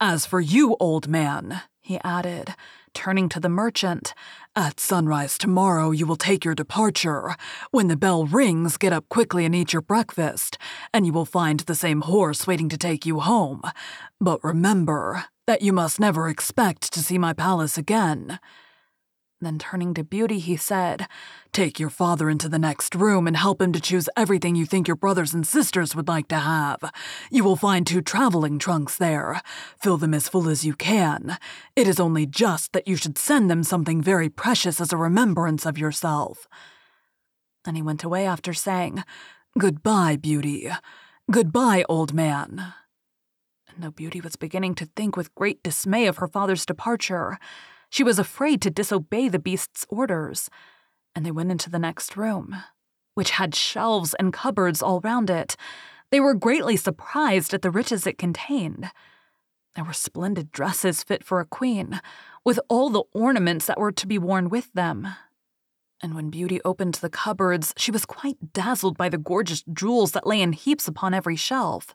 As 0.00 0.24
for 0.24 0.40
you, 0.40 0.78
old 0.80 1.08
man, 1.08 1.60
he 1.82 2.00
added, 2.02 2.54
turning 2.94 3.28
to 3.28 3.38
the 3.38 3.50
merchant, 3.50 4.14
at 4.56 4.80
sunrise 4.80 5.36
tomorrow 5.36 5.90
you 5.90 6.06
will 6.06 6.16
take 6.16 6.42
your 6.42 6.54
departure. 6.54 7.36
When 7.70 7.88
the 7.88 7.98
bell 7.98 8.24
rings, 8.24 8.78
get 8.78 8.94
up 8.94 9.06
quickly 9.10 9.44
and 9.44 9.54
eat 9.54 9.74
your 9.74 9.82
breakfast, 9.82 10.56
and 10.94 11.04
you 11.04 11.12
will 11.12 11.26
find 11.26 11.60
the 11.60 11.74
same 11.74 12.00
horse 12.00 12.46
waiting 12.46 12.70
to 12.70 12.78
take 12.78 13.04
you 13.04 13.20
home. 13.20 13.60
But 14.18 14.42
remember 14.42 15.24
that 15.46 15.60
you 15.60 15.74
must 15.74 16.00
never 16.00 16.30
expect 16.30 16.94
to 16.94 17.00
see 17.00 17.18
my 17.18 17.34
palace 17.34 17.76
again. 17.76 18.38
Then 19.40 19.58
turning 19.60 19.94
to 19.94 20.02
Beauty, 20.02 20.40
he 20.40 20.56
said, 20.56 21.06
Take 21.52 21.78
your 21.78 21.90
father 21.90 22.28
into 22.28 22.48
the 22.48 22.58
next 22.58 22.96
room 22.96 23.28
and 23.28 23.36
help 23.36 23.62
him 23.62 23.72
to 23.72 23.80
choose 23.80 24.08
everything 24.16 24.56
you 24.56 24.66
think 24.66 24.88
your 24.88 24.96
brothers 24.96 25.32
and 25.32 25.46
sisters 25.46 25.94
would 25.94 26.08
like 26.08 26.26
to 26.28 26.38
have. 26.38 26.80
You 27.30 27.44
will 27.44 27.54
find 27.54 27.86
two 27.86 28.02
traveling 28.02 28.58
trunks 28.58 28.96
there. 28.96 29.40
Fill 29.80 29.96
them 29.96 30.12
as 30.12 30.28
full 30.28 30.48
as 30.48 30.64
you 30.64 30.74
can. 30.74 31.38
It 31.76 31.86
is 31.86 32.00
only 32.00 32.26
just 32.26 32.72
that 32.72 32.88
you 32.88 32.96
should 32.96 33.16
send 33.16 33.48
them 33.48 33.62
something 33.62 34.02
very 34.02 34.28
precious 34.28 34.80
as 34.80 34.92
a 34.92 34.96
remembrance 34.96 35.64
of 35.64 35.78
yourself. 35.78 36.48
Then 37.64 37.76
he 37.76 37.82
went 37.82 38.02
away 38.02 38.26
after 38.26 38.52
saying, 38.52 39.04
Goodbye, 39.56 40.16
Beauty. 40.16 40.68
Goodbye, 41.30 41.84
old 41.88 42.12
man. 42.12 42.72
And 43.72 43.84
though 43.84 43.92
Beauty 43.92 44.20
was 44.20 44.34
beginning 44.34 44.74
to 44.76 44.90
think 44.96 45.16
with 45.16 45.34
great 45.36 45.62
dismay 45.62 46.06
of 46.06 46.16
her 46.16 46.26
father's 46.26 46.66
departure, 46.66 47.38
she 47.90 48.04
was 48.04 48.18
afraid 48.18 48.60
to 48.62 48.70
disobey 48.70 49.28
the 49.28 49.38
beast's 49.38 49.86
orders, 49.88 50.48
and 51.14 51.24
they 51.24 51.30
went 51.30 51.50
into 51.50 51.70
the 51.70 51.78
next 51.78 52.16
room, 52.16 52.56
which 53.14 53.30
had 53.32 53.54
shelves 53.54 54.14
and 54.14 54.32
cupboards 54.32 54.82
all 54.82 55.00
round 55.00 55.30
it. 55.30 55.56
They 56.10 56.20
were 56.20 56.34
greatly 56.34 56.76
surprised 56.76 57.52
at 57.52 57.62
the 57.62 57.70
riches 57.70 58.06
it 58.06 58.18
contained. 58.18 58.90
There 59.74 59.84
were 59.84 59.92
splendid 59.92 60.50
dresses 60.50 61.02
fit 61.02 61.22
for 61.24 61.40
a 61.40 61.46
queen, 61.46 62.00
with 62.44 62.60
all 62.68 62.90
the 62.90 63.04
ornaments 63.12 63.66
that 63.66 63.78
were 63.78 63.92
to 63.92 64.06
be 64.06 64.18
worn 64.18 64.48
with 64.48 64.72
them. 64.72 65.08
And 66.02 66.14
when 66.14 66.30
Beauty 66.30 66.60
opened 66.64 66.94
the 66.94 67.10
cupboards, 67.10 67.74
she 67.76 67.90
was 67.90 68.06
quite 68.06 68.52
dazzled 68.52 68.96
by 68.96 69.08
the 69.08 69.18
gorgeous 69.18 69.64
jewels 69.72 70.12
that 70.12 70.26
lay 70.26 70.40
in 70.40 70.52
heaps 70.52 70.86
upon 70.88 71.12
every 71.12 71.36
shelf. 71.36 71.94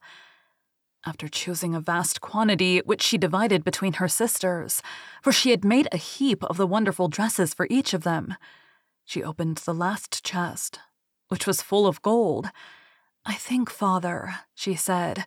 After 1.06 1.28
choosing 1.28 1.76
a 1.76 1.82
vast 1.82 2.22
quantity, 2.22 2.80
which 2.80 3.02
she 3.02 3.18
divided 3.18 3.66
between 3.66 3.94
her 3.94 4.08
sisters, 4.08 4.82
for 5.22 5.34
she 5.34 5.52
had 5.52 5.66
made 5.66 5.90
a 5.92 5.98
heap 5.98 6.44
of 6.46 6.56
the 6.56 6.68
wonderful 6.68 7.10
dresses 7.10 7.54
for 7.54 7.68
each 7.70 7.94
of 7.94 8.04
them, 8.04 8.36
she 9.04 9.22
opened 9.22 9.58
the 9.58 9.74
last 9.74 10.24
chest, 10.24 10.80
which 11.28 11.46
was 11.46 11.62
full 11.62 11.86
of 11.88 12.02
gold. 12.02 12.48
I 13.26 13.34
think, 13.34 13.70
father, 13.70 14.36
she 14.56 14.76
said, 14.76 15.26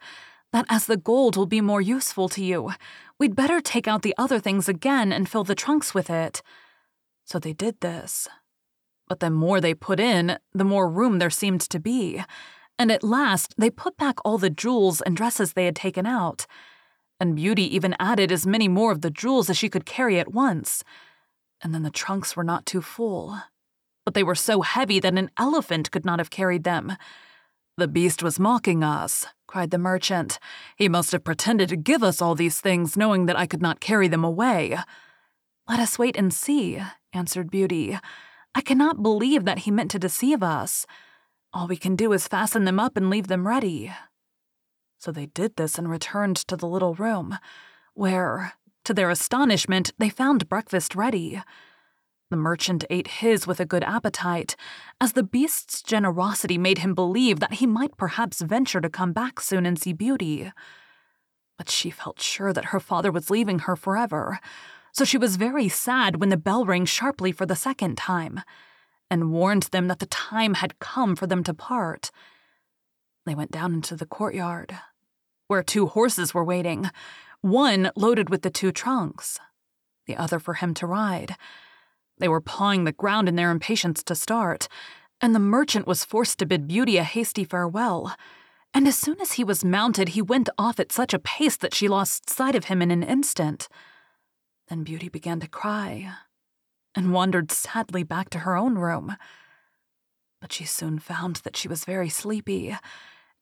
that 0.51 0.65
as 0.71 0.87
the 0.87 0.97
gold 0.97 1.37
will 1.37 1.47
be 1.47 1.61
more 1.61 1.83
useful 1.83 2.31
to 2.31 2.43
you, 2.43 2.73
we'd 3.19 3.37
better 3.37 3.61
take 3.61 3.87
out 3.87 4.01
the 4.01 4.15
other 4.17 4.39
things 4.39 4.71
again 4.71 5.13
and 5.13 5.29
fill 5.29 5.45
the 5.45 5.55
trunks 5.55 5.93
with 5.93 6.09
it. 6.09 6.41
So 7.27 7.39
they 7.39 7.53
did 7.53 7.81
this. 7.81 8.29
But 9.09 9.21
the 9.21 9.31
more 9.31 9.61
they 9.61 9.75
put 9.75 10.01
in, 10.01 10.39
the 10.55 10.65
more 10.65 10.89
room 10.89 11.19
there 11.19 11.31
seemed 11.31 11.61
to 11.61 11.79
be 11.79 12.23
and 12.79 12.93
at 12.93 13.03
last 13.03 13.55
they 13.57 13.71
put 13.71 13.97
back 13.97 14.17
all 14.25 14.39
the 14.39 14.51
jewels 14.51 15.01
and 15.01 15.17
dresses 15.17 15.53
they 15.53 15.65
had 15.65 15.77
taken 15.77 16.07
out. 16.07 16.47
And 17.19 17.37
Beauty 17.37 17.75
even 17.75 17.97
added 17.99 18.31
as 18.31 18.47
many 18.47 18.69
more 18.69 18.93
of 18.93 19.01
the 19.01 19.11
jewels 19.11 19.49
as 19.49 19.57
she 19.57 19.69
could 19.69 19.87
carry 19.87 20.19
at 20.19 20.33
once. 20.33 20.85
And 21.63 21.75
then 21.75 21.83
the 21.83 21.91
trunks 21.91 22.37
were 22.37 22.45
not 22.45 22.67
too 22.67 22.83
full. 22.83 23.41
But 24.05 24.15
they 24.15 24.23
were 24.23 24.35
so 24.35 24.61
heavy 24.61 25.01
that 25.01 25.17
an 25.17 25.31
elephant 25.39 25.91
could 25.91 26.05
not 26.05 26.19
have 26.19 26.31
carried 26.31 26.65
them. 26.65 26.97
The 27.79 27.89
beast 27.89 28.23
was 28.23 28.39
mocking 28.39 28.85
us, 28.85 29.27
cried 29.47 29.71
the 29.71 29.79
merchant. 29.79 30.39
He 30.77 30.89
must 30.89 31.13
have 31.13 31.25
pretended 31.25 31.69
to 31.71 31.77
give 31.77 32.03
us 32.03 32.23
all 32.23 32.35
these 32.35 32.61
things, 32.61 32.97
knowing 32.97 33.27
that 33.27 33.39
I 33.39 33.47
could 33.47 33.63
not 33.63 33.81
carry 33.81 34.09
them 34.09 34.25
away. 34.25 34.79
Let 35.69 35.81
us 35.81 35.99
wait 35.99 36.17
and 36.17 36.33
see, 36.33 36.81
answered 37.13 37.51
Beauty. 37.51 37.99
I 38.55 38.61
cannot 38.61 39.03
believe 39.03 39.45
that 39.45 39.61
he 39.61 39.71
meant 39.71 39.91
to 39.91 39.99
deceive 39.99 40.43
us. 40.43 40.87
All 41.57 41.67
we 41.67 41.79
can 41.79 41.97
do 41.97 42.13
is 42.13 42.29
fasten 42.29 42.67
them 42.67 42.79
up 42.79 42.99
and 42.99 43.09
leave 43.09 43.29
them 43.29 43.49
ready. 43.49 43.91
So 44.99 45.11
they 45.11 45.25
did 45.25 45.57
this 45.57 45.79
and 45.79 45.89
returned 45.89 46.37
to 46.37 46.55
the 46.55 46.67
little 46.67 46.93
room, 46.93 47.39
where, 47.95 48.53
to 48.85 48.93
their 48.93 49.09
astonishment, 49.09 49.95
they 49.97 50.11
found 50.11 50.51
breakfast 50.51 50.95
ready. 50.95 51.41
The 52.29 52.37
merchant 52.37 52.85
ate 52.91 53.09
his 53.09 53.47
with 53.47 53.59
a 53.59 53.65
good 53.65 53.85
appetite, 53.85 54.55
as 55.01 55.15
the 55.15 55.23
beast's 55.23 55.81
generosity 55.81 56.59
made 56.59 56.79
him 56.81 56.95
believe 56.95 57.41
that 57.41 57.55
he 57.55 57.67
might 57.67 57.97
perhaps 57.97 58.43
venture 58.43 58.83
to 58.83 58.91
come 58.91 59.15
back 59.15 59.41
soon 59.41 59.65
and 59.65 59.79
see 59.79 59.95
Beauty. 59.95 60.53
But 61.57 61.71
she 61.71 61.89
felt 61.89 62.21
sure 62.21 62.53
that 62.53 62.67
her 62.67 62.81
father 62.81 63.11
was 63.11 63.31
leaving 63.31 63.61
her 63.61 63.77
forever, 63.77 64.41
so 64.93 65.07
she 65.07 65.17
was 65.17 65.37
very 65.37 65.71
sad 65.71 66.21
when 66.21 66.29
the 66.29 66.37
bell 66.37 66.67
rang 66.67 66.85
sharply 66.85 67.33
for 67.33 67.47
the 67.47 67.57
second 67.57 67.97
time 67.97 68.43
and 69.11 69.33
warned 69.33 69.65
them 69.65 69.89
that 69.89 69.99
the 69.99 70.07
time 70.07 70.55
had 70.55 70.79
come 70.79 71.17
for 71.17 71.27
them 71.27 71.45
to 71.45 71.55
part. 71.55 72.11
They 73.25 73.35
went 73.35 73.51
down 73.51 73.75
into 73.75 73.97
the 73.97 74.07
courtyard, 74.07 74.77
where 75.49 75.63
two 75.63 75.87
horses 75.87 76.35
were 76.35 76.45
waiting, 76.45 76.91
one 77.41 77.91
loaded 77.97 78.31
with 78.31 78.43
the 78.43 78.51
two 78.51 78.73
trunks, 78.73 79.39
the 80.07 80.17
other 80.17 80.39
for 80.39 80.55
him 80.55 80.75
to 80.75 80.87
ride. 80.87 81.37
They 82.19 82.29
were 82.29 82.41
pawing 82.41 82.85
the 82.85 82.93
ground 82.93 83.29
in 83.29 83.37
their 83.37 83.51
impatience 83.51 84.03
to 84.05 84.15
start, 84.15 84.69
and 85.21 85.35
the 85.35 85.41
merchant 85.41 85.87
was 85.87 86.05
forced 86.05 86.39
to 86.39 86.47
bid 86.47 86.67
Beauty 86.67 86.97
a 86.97 87.05
hasty 87.05 87.45
farewell. 87.45 88.15
And 88.75 88.87
as 88.87 88.97
soon 88.97 89.21
as 89.21 89.33
he 89.33 89.45
was 89.45 89.65
mounted, 89.65 90.11
he 90.11 90.23
went 90.23 90.49
off 90.59 90.79
at 90.79 90.93
such 90.93 91.15
a 91.15 91.19
pace 91.19 91.57
that 91.57 91.75
she 91.75 91.89
lost 91.89 92.29
sight 92.29 92.55
of 92.55 92.65
him 92.65 92.83
in 92.83 92.91
an 92.91 93.03
instant. 93.03 93.69
Then 94.69 94.83
Beauty 94.83 95.09
began 95.09 95.41
to 95.41 95.49
cry 95.49 96.13
and 96.97 97.13
wandered 97.13 97.53
sadly 97.53 98.03
back 98.03 98.31
to 98.31 98.41
her 98.41 98.57
own 98.57 98.77
room. 98.77 99.17
But 100.41 100.53
she 100.53 100.65
soon 100.65 100.99
found 100.99 101.37
that 101.37 101.57
she 101.57 101.69
was 101.69 101.85
very 101.85 102.09
sleepy, 102.09 102.77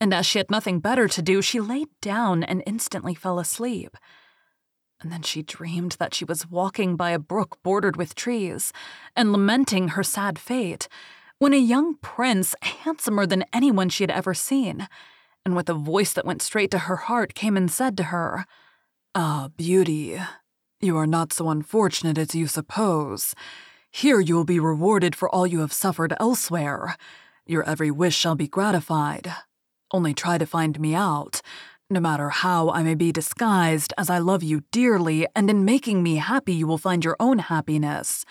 and 0.01 0.13
as 0.13 0.27
she 0.27 0.39
had 0.39 0.51
nothing 0.51 0.81
better 0.81 1.09
to 1.09 1.23
do, 1.23 1.41
she 1.41 1.61
laid 1.61 1.89
down 2.03 2.43
and 2.43 2.63
instantly 2.67 3.15
fell 3.15 3.39
asleep. 3.39 3.97
And 5.01 5.13
then 5.13 5.23
she 5.23 5.43
dreamed 5.43 5.93
that 5.99 6.15
she 6.15 6.25
was 6.25 6.49
walking 6.49 6.97
by 6.97 7.11
a 7.11 7.19
brook 7.19 7.59
bordered 7.63 7.97
with 7.97 8.15
trees 8.15 8.73
and 9.15 9.33
lamenting 9.33 9.89
her 9.89 10.03
sad 10.03 10.39
fate 10.39 10.89
when 11.39 11.53
a 11.53 11.59
young 11.59 11.97
prince, 11.97 12.55
handsomer 12.63 13.27
than 13.27 13.45
anyone 13.53 13.89
she 13.89 14.03
had 14.03 14.11
ever 14.11 14.35
seen, 14.35 14.89
and 15.45 15.55
with 15.55 15.69
a 15.69 15.75
voice 15.75 16.13
that 16.13 16.25
went 16.25 16.43
straight 16.43 16.71
to 16.71 16.79
her 16.79 16.97
heart, 16.97 17.35
came 17.35 17.57
and 17.57 17.71
said 17.71 17.97
to 17.97 18.05
her, 18.05 18.47
Ah, 19.15 19.51
beauty, 19.57 20.19
you 20.85 20.97
are 20.97 21.07
not 21.07 21.33
so 21.33 21.49
unfortunate 21.49 22.19
as 22.19 22.35
you 22.35 22.47
suppose. 22.47 23.35
Here 23.91 24.21
you 24.21 24.35
will 24.35 24.45
be 24.45 24.61
rewarded 24.61 25.17
for 25.17 25.29
all 25.29 25.47
you 25.47 25.61
have 25.61 25.73
suffered 25.73 26.15
elsewhere. 26.21 26.97
Your 27.47 27.63
every 27.65 27.91
wish 27.91 28.17
shall 28.17 28.35
be 28.35 28.47
gratified. 28.47 29.33
Only 29.93 30.15
try 30.15 30.39
to 30.39 30.47
find 30.47 30.79
me 30.79 30.95
out, 30.95 31.41
no 31.89 32.01
matter 32.01 32.29
how 32.29 32.71
I 32.71 32.83
may 32.83 32.95
be 32.95 33.13
disguised, 33.13 33.93
as 33.97 34.11
I 34.11 34.19
love 34.19 34.43
you 34.43 34.63
dearly, 34.73 35.27
and 35.35 35.49
in 35.49 35.65
making 35.65 36.03
me 36.03 36.17
happy 36.17 36.53
you 36.53 36.67
will 36.67 36.79
find 36.79 37.05
your 37.05 37.17
own 37.19 37.39
happiness. 37.39 38.25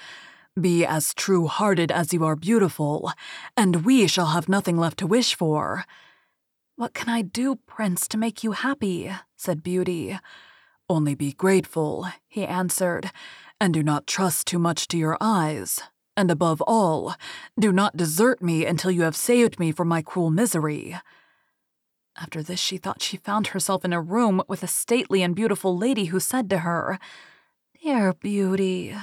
Be 0.59 0.85
as 0.85 1.13
true 1.13 1.47
hearted 1.47 1.91
as 1.91 2.13
you 2.13 2.23
are 2.25 2.35
beautiful, 2.35 3.11
and 3.57 3.85
we 3.85 4.07
shall 4.07 4.27
have 4.27 4.47
nothing 4.47 4.77
left 4.77 4.99
to 4.99 5.07
wish 5.07 5.33
for. 5.35 5.85
What 6.75 6.93
can 6.93 7.09
I 7.09 7.21
do, 7.21 7.55
Prince, 7.65 8.07
to 8.09 8.17
make 8.17 8.43
you 8.43 8.51
happy? 8.51 9.11
said 9.37 9.63
Beauty. 9.63 10.19
Only 10.89 11.15
be 11.15 11.31
grateful, 11.31 12.07
he 12.27 12.45
answered, 12.45 13.11
and 13.59 13.73
do 13.73 13.83
not 13.83 14.07
trust 14.07 14.47
too 14.47 14.59
much 14.59 14.87
to 14.89 14.97
your 14.97 15.17
eyes. 15.21 15.81
And 16.15 16.29
above 16.29 16.61
all, 16.67 17.15
do 17.59 17.71
not 17.71 17.97
desert 17.97 18.41
me 18.41 18.65
until 18.65 18.91
you 18.91 19.03
have 19.03 19.15
saved 19.15 19.59
me 19.59 19.71
from 19.71 19.87
my 19.87 20.01
cruel 20.01 20.29
misery. 20.29 20.95
After 22.15 22.43
this, 22.43 22.59
she 22.59 22.77
thought 22.77 23.01
she 23.01 23.17
found 23.17 23.47
herself 23.47 23.83
in 23.83 23.93
a 23.93 24.01
room 24.01 24.43
with 24.47 24.61
a 24.61 24.67
stately 24.67 25.23
and 25.23 25.35
beautiful 25.35 25.75
lady 25.75 26.05
who 26.05 26.19
said 26.19 26.49
to 26.51 26.59
her, 26.59 26.99
Dear 27.81 28.13
Beauty, 28.13 28.95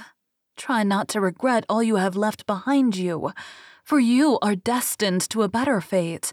try 0.56 0.84
not 0.84 1.08
to 1.08 1.20
regret 1.20 1.66
all 1.68 1.82
you 1.82 1.96
have 1.96 2.14
left 2.14 2.46
behind 2.46 2.96
you, 2.96 3.32
for 3.82 3.98
you 3.98 4.38
are 4.42 4.54
destined 4.54 5.28
to 5.30 5.42
a 5.42 5.48
better 5.48 5.80
fate. 5.80 6.32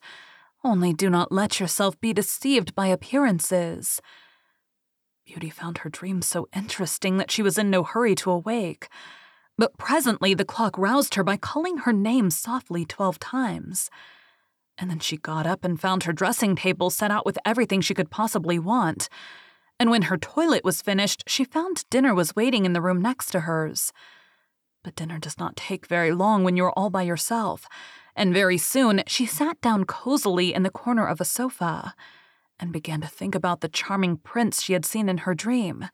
Only 0.64 0.94
do 0.94 1.10
not 1.10 1.32
let 1.32 1.60
yourself 1.60 2.00
be 2.00 2.14
deceived 2.14 2.76
by 2.76 2.88
appearances. 2.88 4.00
Beauty 5.28 5.50
found 5.50 5.80
her 5.80 5.90
dream 5.90 6.22
so 6.22 6.48
interesting 6.56 7.18
that 7.18 7.32
she 7.32 7.42
was 7.42 7.58
in 7.58 7.70
no 7.70 7.84
hurry 7.84 8.16
to 8.16 8.32
awake. 8.32 8.88
But 9.58 9.78
presently 9.78 10.34
the 10.34 10.46
clock 10.46 10.78
roused 10.78 11.16
her 11.16 11.24
by 11.24 11.36
calling 11.36 11.80
her 11.80 11.92
name 11.92 12.30
softly 12.30 12.86
twelve 12.86 13.20
times. 13.20 13.90
And 14.78 14.90
then 14.90 15.00
she 15.00 15.18
got 15.18 15.46
up 15.46 15.66
and 15.66 15.82
found 15.82 16.04
her 16.04 16.14
dressing 16.14 16.56
table 16.56 16.90
set 16.90 17.12
out 17.12 17.26
with 17.26 17.38
everything 17.46 17.82
she 17.82 17.94
could 17.94 18.10
possibly 18.10 18.58
want. 18.58 19.10
And 19.82 19.92
when 19.92 20.04
her 20.04 20.18
toilet 20.18 20.64
was 20.64 20.82
finished, 20.82 21.26
she 21.28 21.44
found 21.44 21.84
dinner 21.90 22.16
was 22.16 22.34
waiting 22.34 22.66
in 22.66 22.72
the 22.72 22.82
room 22.82 23.02
next 23.02 23.32
to 23.32 23.42
hers. 23.42 23.92
But 24.82 24.96
dinner 24.96 25.20
does 25.20 25.38
not 25.38 25.58
take 25.58 25.88
very 25.88 26.14
long 26.14 26.46
when 26.46 26.56
you're 26.56 26.72
all 26.72 26.90
by 26.90 27.02
yourself, 27.02 27.68
and 28.16 28.34
very 28.34 28.58
soon 28.58 29.04
she 29.08 29.26
sat 29.26 29.60
down 29.60 29.84
cozily 29.84 30.54
in 30.54 30.64
the 30.64 30.70
corner 30.70 31.06
of 31.06 31.20
a 31.20 31.26
sofa 31.26 31.94
and 32.60 32.72
began 32.72 33.02
to 33.02 33.08
think 33.08 33.36
about 33.36 33.62
the 33.62 33.70
charming 33.70 34.18
prince 34.18 34.62
she 34.62 34.74
had 34.74 34.86
seen 34.86 35.10
in 35.10 35.20
her 35.20 35.36
dream. 35.36 35.90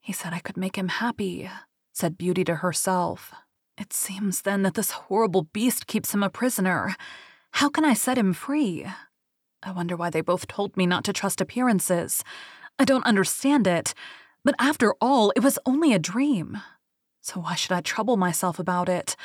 He 0.00 0.12
said 0.12 0.32
I 0.32 0.38
could 0.38 0.56
make 0.56 0.76
him 0.76 0.88
happy, 0.88 1.50
said 1.92 2.18
Beauty 2.18 2.44
to 2.44 2.56
herself. 2.56 3.32
It 3.78 3.92
seems 3.92 4.42
then 4.42 4.62
that 4.62 4.74
this 4.74 4.92
horrible 4.92 5.42
beast 5.52 5.86
keeps 5.86 6.14
him 6.14 6.22
a 6.22 6.30
prisoner. 6.30 6.96
How 7.52 7.68
can 7.68 7.84
I 7.84 7.94
set 7.94 8.18
him 8.18 8.32
free? 8.32 8.86
I 9.62 9.72
wonder 9.72 9.96
why 9.96 10.10
they 10.10 10.20
both 10.20 10.46
told 10.46 10.76
me 10.76 10.86
not 10.86 11.04
to 11.04 11.12
trust 11.12 11.40
appearances. 11.40 12.22
I 12.78 12.84
don't 12.84 13.06
understand 13.06 13.66
it, 13.66 13.94
but 14.44 14.54
after 14.58 14.94
all, 15.00 15.32
it 15.34 15.42
was 15.42 15.58
only 15.66 15.92
a 15.92 15.98
dream. 15.98 16.58
So 17.20 17.40
why 17.40 17.54
should 17.56 17.72
I 17.72 17.80
trouble 17.80 18.16
myself 18.16 18.58
about 18.58 18.88
it? 18.88 19.16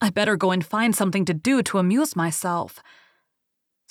I 0.00 0.10
better 0.10 0.36
go 0.36 0.50
and 0.50 0.64
find 0.64 0.96
something 0.96 1.24
to 1.26 1.34
do 1.34 1.62
to 1.64 1.78
amuse 1.78 2.16
myself. 2.16 2.82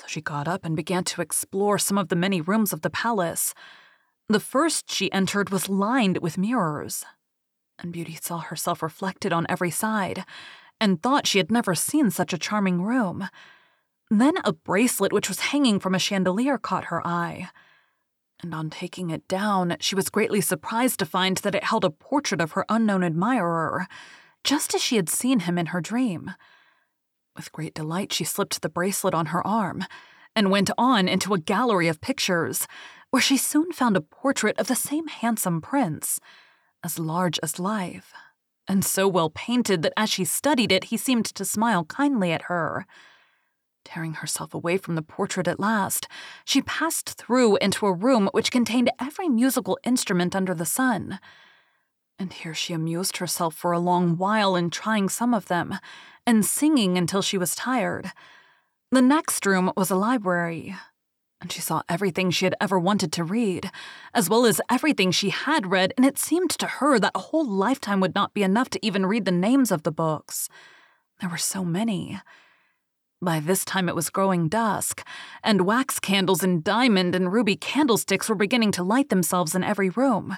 So 0.01 0.07
she 0.07 0.19
got 0.19 0.47
up 0.47 0.65
and 0.65 0.75
began 0.75 1.03
to 1.03 1.21
explore 1.21 1.77
some 1.77 1.99
of 1.99 2.09
the 2.09 2.15
many 2.15 2.41
rooms 2.41 2.73
of 2.73 2.81
the 2.81 2.89
palace. 2.89 3.53
The 4.27 4.39
first 4.39 4.89
she 4.89 5.11
entered 5.13 5.51
was 5.51 5.69
lined 5.69 6.17
with 6.17 6.39
mirrors, 6.39 7.05
and 7.77 7.93
Beauty 7.93 8.17
saw 8.19 8.39
herself 8.39 8.81
reflected 8.81 9.31
on 9.31 9.45
every 9.47 9.69
side, 9.69 10.25
and 10.79 10.99
thought 10.99 11.27
she 11.27 11.37
had 11.37 11.51
never 11.51 11.75
seen 11.75 12.09
such 12.09 12.33
a 12.33 12.39
charming 12.39 12.81
room. 12.81 13.29
Then 14.09 14.33
a 14.43 14.53
bracelet 14.53 15.13
which 15.13 15.29
was 15.29 15.51
hanging 15.51 15.79
from 15.79 15.93
a 15.93 15.99
chandelier 15.99 16.57
caught 16.57 16.85
her 16.85 17.05
eye. 17.05 17.49
And 18.41 18.55
on 18.55 18.71
taking 18.71 19.11
it 19.11 19.27
down, 19.27 19.77
she 19.79 19.93
was 19.93 20.09
greatly 20.09 20.41
surprised 20.41 20.97
to 20.97 21.05
find 21.05 21.37
that 21.37 21.53
it 21.53 21.65
held 21.65 21.85
a 21.85 21.91
portrait 21.91 22.41
of 22.41 22.53
her 22.53 22.65
unknown 22.69 23.03
admirer 23.03 23.85
just 24.43 24.73
as 24.73 24.81
she 24.81 24.95
had 24.95 25.09
seen 25.09 25.41
him 25.41 25.59
in 25.59 25.67
her 25.67 25.79
dream. 25.79 26.31
With 27.35 27.51
great 27.51 27.73
delight, 27.73 28.11
she 28.11 28.23
slipped 28.23 28.61
the 28.61 28.69
bracelet 28.69 29.13
on 29.13 29.27
her 29.27 29.45
arm 29.45 29.85
and 30.35 30.51
went 30.51 30.69
on 30.77 31.07
into 31.07 31.33
a 31.33 31.39
gallery 31.39 31.87
of 31.87 32.01
pictures, 32.01 32.67
where 33.09 33.21
she 33.21 33.37
soon 33.37 33.71
found 33.71 33.97
a 33.97 34.01
portrait 34.01 34.57
of 34.57 34.67
the 34.67 34.75
same 34.75 35.07
handsome 35.07 35.61
prince, 35.61 36.19
as 36.83 36.97
large 36.97 37.39
as 37.43 37.59
life, 37.59 38.13
and 38.67 38.83
so 38.85 39.07
well 39.07 39.29
painted 39.29 39.81
that 39.81 39.93
as 39.97 40.09
she 40.09 40.23
studied 40.23 40.71
it, 40.71 40.85
he 40.85 40.97
seemed 40.97 41.25
to 41.25 41.45
smile 41.45 41.83
kindly 41.85 42.31
at 42.31 42.43
her. 42.43 42.85
Tearing 43.83 44.15
herself 44.15 44.53
away 44.53 44.77
from 44.77 44.95
the 44.95 45.01
portrait 45.01 45.47
at 45.47 45.59
last, 45.59 46.07
she 46.45 46.61
passed 46.61 47.17
through 47.17 47.57
into 47.57 47.85
a 47.85 47.93
room 47.93 48.29
which 48.31 48.51
contained 48.51 48.91
every 48.99 49.27
musical 49.27 49.77
instrument 49.83 50.35
under 50.35 50.53
the 50.53 50.65
sun 50.65 51.19
and 52.21 52.31
here 52.31 52.53
she 52.53 52.71
amused 52.71 53.17
herself 53.17 53.55
for 53.55 53.71
a 53.71 53.79
long 53.79 54.15
while 54.15 54.55
in 54.55 54.69
trying 54.69 55.09
some 55.09 55.33
of 55.33 55.47
them, 55.47 55.79
and 56.25 56.45
singing 56.45 56.95
until 56.95 57.23
she 57.23 57.37
was 57.37 57.55
tired. 57.55 58.11
The 58.91 59.01
next 59.01 59.43
room 59.45 59.71
was 59.75 59.89
a 59.89 59.95
library, 59.95 60.75
and 61.41 61.51
she 61.51 61.61
saw 61.61 61.81
everything 61.89 62.29
she 62.29 62.45
had 62.45 62.53
ever 62.61 62.77
wanted 62.77 63.11
to 63.13 63.23
read, 63.23 63.71
as 64.13 64.29
well 64.29 64.45
as 64.45 64.61
everything 64.69 65.09
she 65.09 65.31
had 65.31 65.71
read, 65.71 65.93
and 65.97 66.05
it 66.05 66.19
seemed 66.19 66.51
to 66.51 66.67
her 66.67 66.99
that 66.99 67.13
a 67.15 67.19
whole 67.19 67.45
lifetime 67.45 67.99
would 68.01 68.13
not 68.13 68.35
be 68.35 68.43
enough 68.43 68.69
to 68.69 68.85
even 68.85 69.07
read 69.07 69.25
the 69.25 69.31
names 69.31 69.71
of 69.71 69.81
the 69.81 69.91
books. 69.91 70.47
There 71.19 71.29
were 71.29 71.37
so 71.37 71.65
many. 71.65 72.21
By 73.19 73.39
this 73.39 73.65
time 73.65 73.89
it 73.89 73.95
was 73.95 74.11
growing 74.11 74.47
dusk, 74.47 75.03
and 75.43 75.65
wax 75.65 75.99
candles 75.99 76.43
and 76.43 76.63
diamond 76.63 77.15
and 77.15 77.33
ruby 77.33 77.55
candlesticks 77.55 78.29
were 78.29 78.35
beginning 78.35 78.71
to 78.73 78.83
light 78.83 79.09
themselves 79.09 79.55
in 79.55 79.63
every 79.63 79.89
room. 79.89 80.37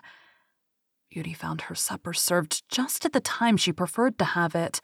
Beauty 1.13 1.33
found 1.33 1.61
her 1.61 1.75
supper 1.75 2.11
served 2.11 2.67
just 2.69 3.05
at 3.05 3.13
the 3.13 3.19
time 3.19 3.55
she 3.55 3.71
preferred 3.71 4.17
to 4.17 4.25
have 4.25 4.55
it, 4.55 4.81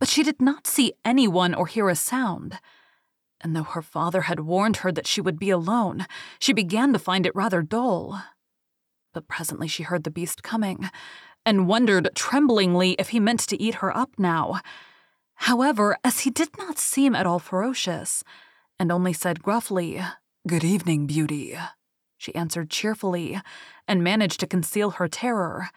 but 0.00 0.08
she 0.08 0.22
did 0.22 0.40
not 0.40 0.66
see 0.66 0.94
anyone 1.04 1.52
or 1.52 1.66
hear 1.66 1.90
a 1.90 1.94
sound. 1.94 2.58
And 3.42 3.54
though 3.54 3.64
her 3.64 3.82
father 3.82 4.22
had 4.22 4.40
warned 4.40 4.78
her 4.78 4.90
that 4.90 5.06
she 5.06 5.20
would 5.20 5.38
be 5.38 5.50
alone, 5.50 6.06
she 6.38 6.54
began 6.54 6.94
to 6.94 6.98
find 6.98 7.26
it 7.26 7.36
rather 7.36 7.60
dull. 7.60 8.18
But 9.12 9.28
presently 9.28 9.68
she 9.68 9.82
heard 9.82 10.04
the 10.04 10.10
beast 10.10 10.42
coming, 10.42 10.88
and 11.44 11.68
wondered 11.68 12.08
tremblingly 12.14 12.92
if 12.92 13.10
he 13.10 13.20
meant 13.20 13.40
to 13.40 13.62
eat 13.62 13.76
her 13.76 13.94
up 13.94 14.12
now. 14.16 14.62
However, 15.34 15.98
as 16.02 16.20
he 16.20 16.30
did 16.30 16.56
not 16.56 16.78
seem 16.78 17.14
at 17.14 17.26
all 17.26 17.38
ferocious, 17.38 18.24
and 18.80 18.90
only 18.90 19.12
said 19.12 19.42
gruffly, 19.42 20.00
Good 20.46 20.64
evening, 20.64 21.06
Beauty, 21.06 21.58
she 22.18 22.34
answered 22.34 22.68
cheerfully, 22.68 23.40
and 23.86 24.04
managed 24.04 24.40
to 24.40 24.46
conceal 24.46 24.90
her 24.90 25.08
terror. 25.08 25.70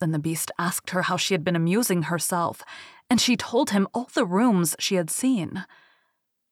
Then 0.00 0.10
the 0.10 0.18
beast 0.18 0.50
asked 0.58 0.90
her 0.90 1.02
how 1.02 1.16
she 1.16 1.32
had 1.32 1.44
been 1.44 1.56
amusing 1.56 2.04
herself, 2.04 2.62
and 3.08 3.20
she 3.20 3.36
told 3.36 3.70
him 3.70 3.88
all 3.94 4.10
the 4.12 4.26
rooms 4.26 4.76
she 4.78 4.96
had 4.96 5.08
seen. 5.08 5.64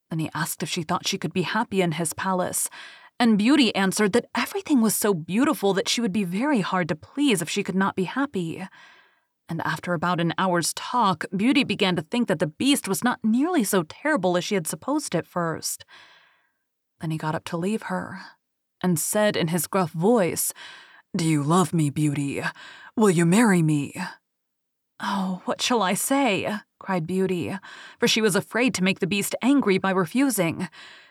Then 0.08 0.20
he 0.20 0.30
asked 0.34 0.62
if 0.62 0.68
she 0.68 0.82
thought 0.82 1.06
she 1.06 1.18
could 1.18 1.32
be 1.32 1.42
happy 1.42 1.82
in 1.82 1.92
his 1.92 2.14
palace, 2.14 2.70
and 3.18 3.38
Beauty 3.38 3.74
answered 3.74 4.12
that 4.14 4.26
everything 4.34 4.80
was 4.80 4.94
so 4.94 5.14
beautiful 5.14 5.74
that 5.74 5.88
she 5.88 6.00
would 6.00 6.12
be 6.12 6.24
very 6.24 6.60
hard 6.60 6.88
to 6.88 6.96
please 6.96 7.42
if 7.42 7.50
she 7.50 7.62
could 7.62 7.74
not 7.74 7.96
be 7.96 8.04
happy. 8.04 8.66
And 9.48 9.60
after 9.64 9.92
about 9.92 10.20
an 10.20 10.32
hour's 10.38 10.72
talk, 10.74 11.24
Beauty 11.36 11.64
began 11.64 11.94
to 11.96 12.02
think 12.02 12.28
that 12.28 12.38
the 12.38 12.46
beast 12.46 12.88
was 12.88 13.04
not 13.04 13.20
nearly 13.22 13.64
so 13.64 13.82
terrible 13.84 14.36
as 14.36 14.44
she 14.44 14.54
had 14.54 14.66
supposed 14.66 15.14
at 15.14 15.26
first. 15.26 15.84
Then 17.00 17.10
he 17.10 17.18
got 17.18 17.34
up 17.34 17.44
to 17.44 17.56
leave 17.56 17.82
her, 17.84 18.20
and 18.82 18.98
said 18.98 19.36
in 19.36 19.48
his 19.48 19.66
gruff 19.66 19.92
voice, 19.92 20.52
Do 21.16 21.24
you 21.24 21.42
love 21.42 21.72
me, 21.72 21.90
Beauty? 21.90 22.42
Will 22.96 23.10
you 23.10 23.24
marry 23.24 23.62
me? 23.62 23.94
Oh, 25.00 25.42
what 25.44 25.60
shall 25.60 25.82
I 25.82 25.94
say? 25.94 26.54
cried 26.78 27.06
Beauty, 27.06 27.56
for 27.98 28.08
she 28.08 28.20
was 28.20 28.36
afraid 28.36 28.74
to 28.74 28.84
make 28.84 29.00
the 29.00 29.06
beast 29.06 29.34
angry 29.42 29.78
by 29.78 29.90
refusing. 29.90 30.68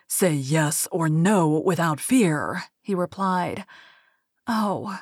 Say 0.08 0.34
yes 0.34 0.88
or 0.92 1.08
no 1.08 1.48
without 1.48 2.00
fear, 2.00 2.64
he 2.82 2.94
replied. 2.94 3.66
Oh, 4.48 5.00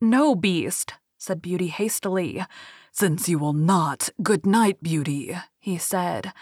no, 0.00 0.34
beast, 0.34 0.94
said 1.18 1.42
Beauty 1.42 1.68
hastily. 1.68 2.44
Since 2.92 3.28
you 3.28 3.38
will 3.38 3.52
not, 3.52 4.08
good 4.22 4.46
night, 4.46 4.82
Beauty, 4.82 5.36
he 5.58 5.76
said. 5.76 6.32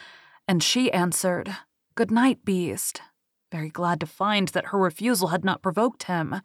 And 0.47 0.63
she 0.63 0.93
answered, 0.93 1.57
Good 1.97 2.11
night, 2.11 2.45
beast, 2.45 3.01
very 3.55 3.71
glad 3.71 4.01
to 4.01 4.07
find 4.07 4.49
that 4.49 4.67
her 4.67 4.79
refusal 4.79 5.29
had 5.29 5.45
not 5.45 5.63
provoked 5.63 6.05
him. 6.05 6.41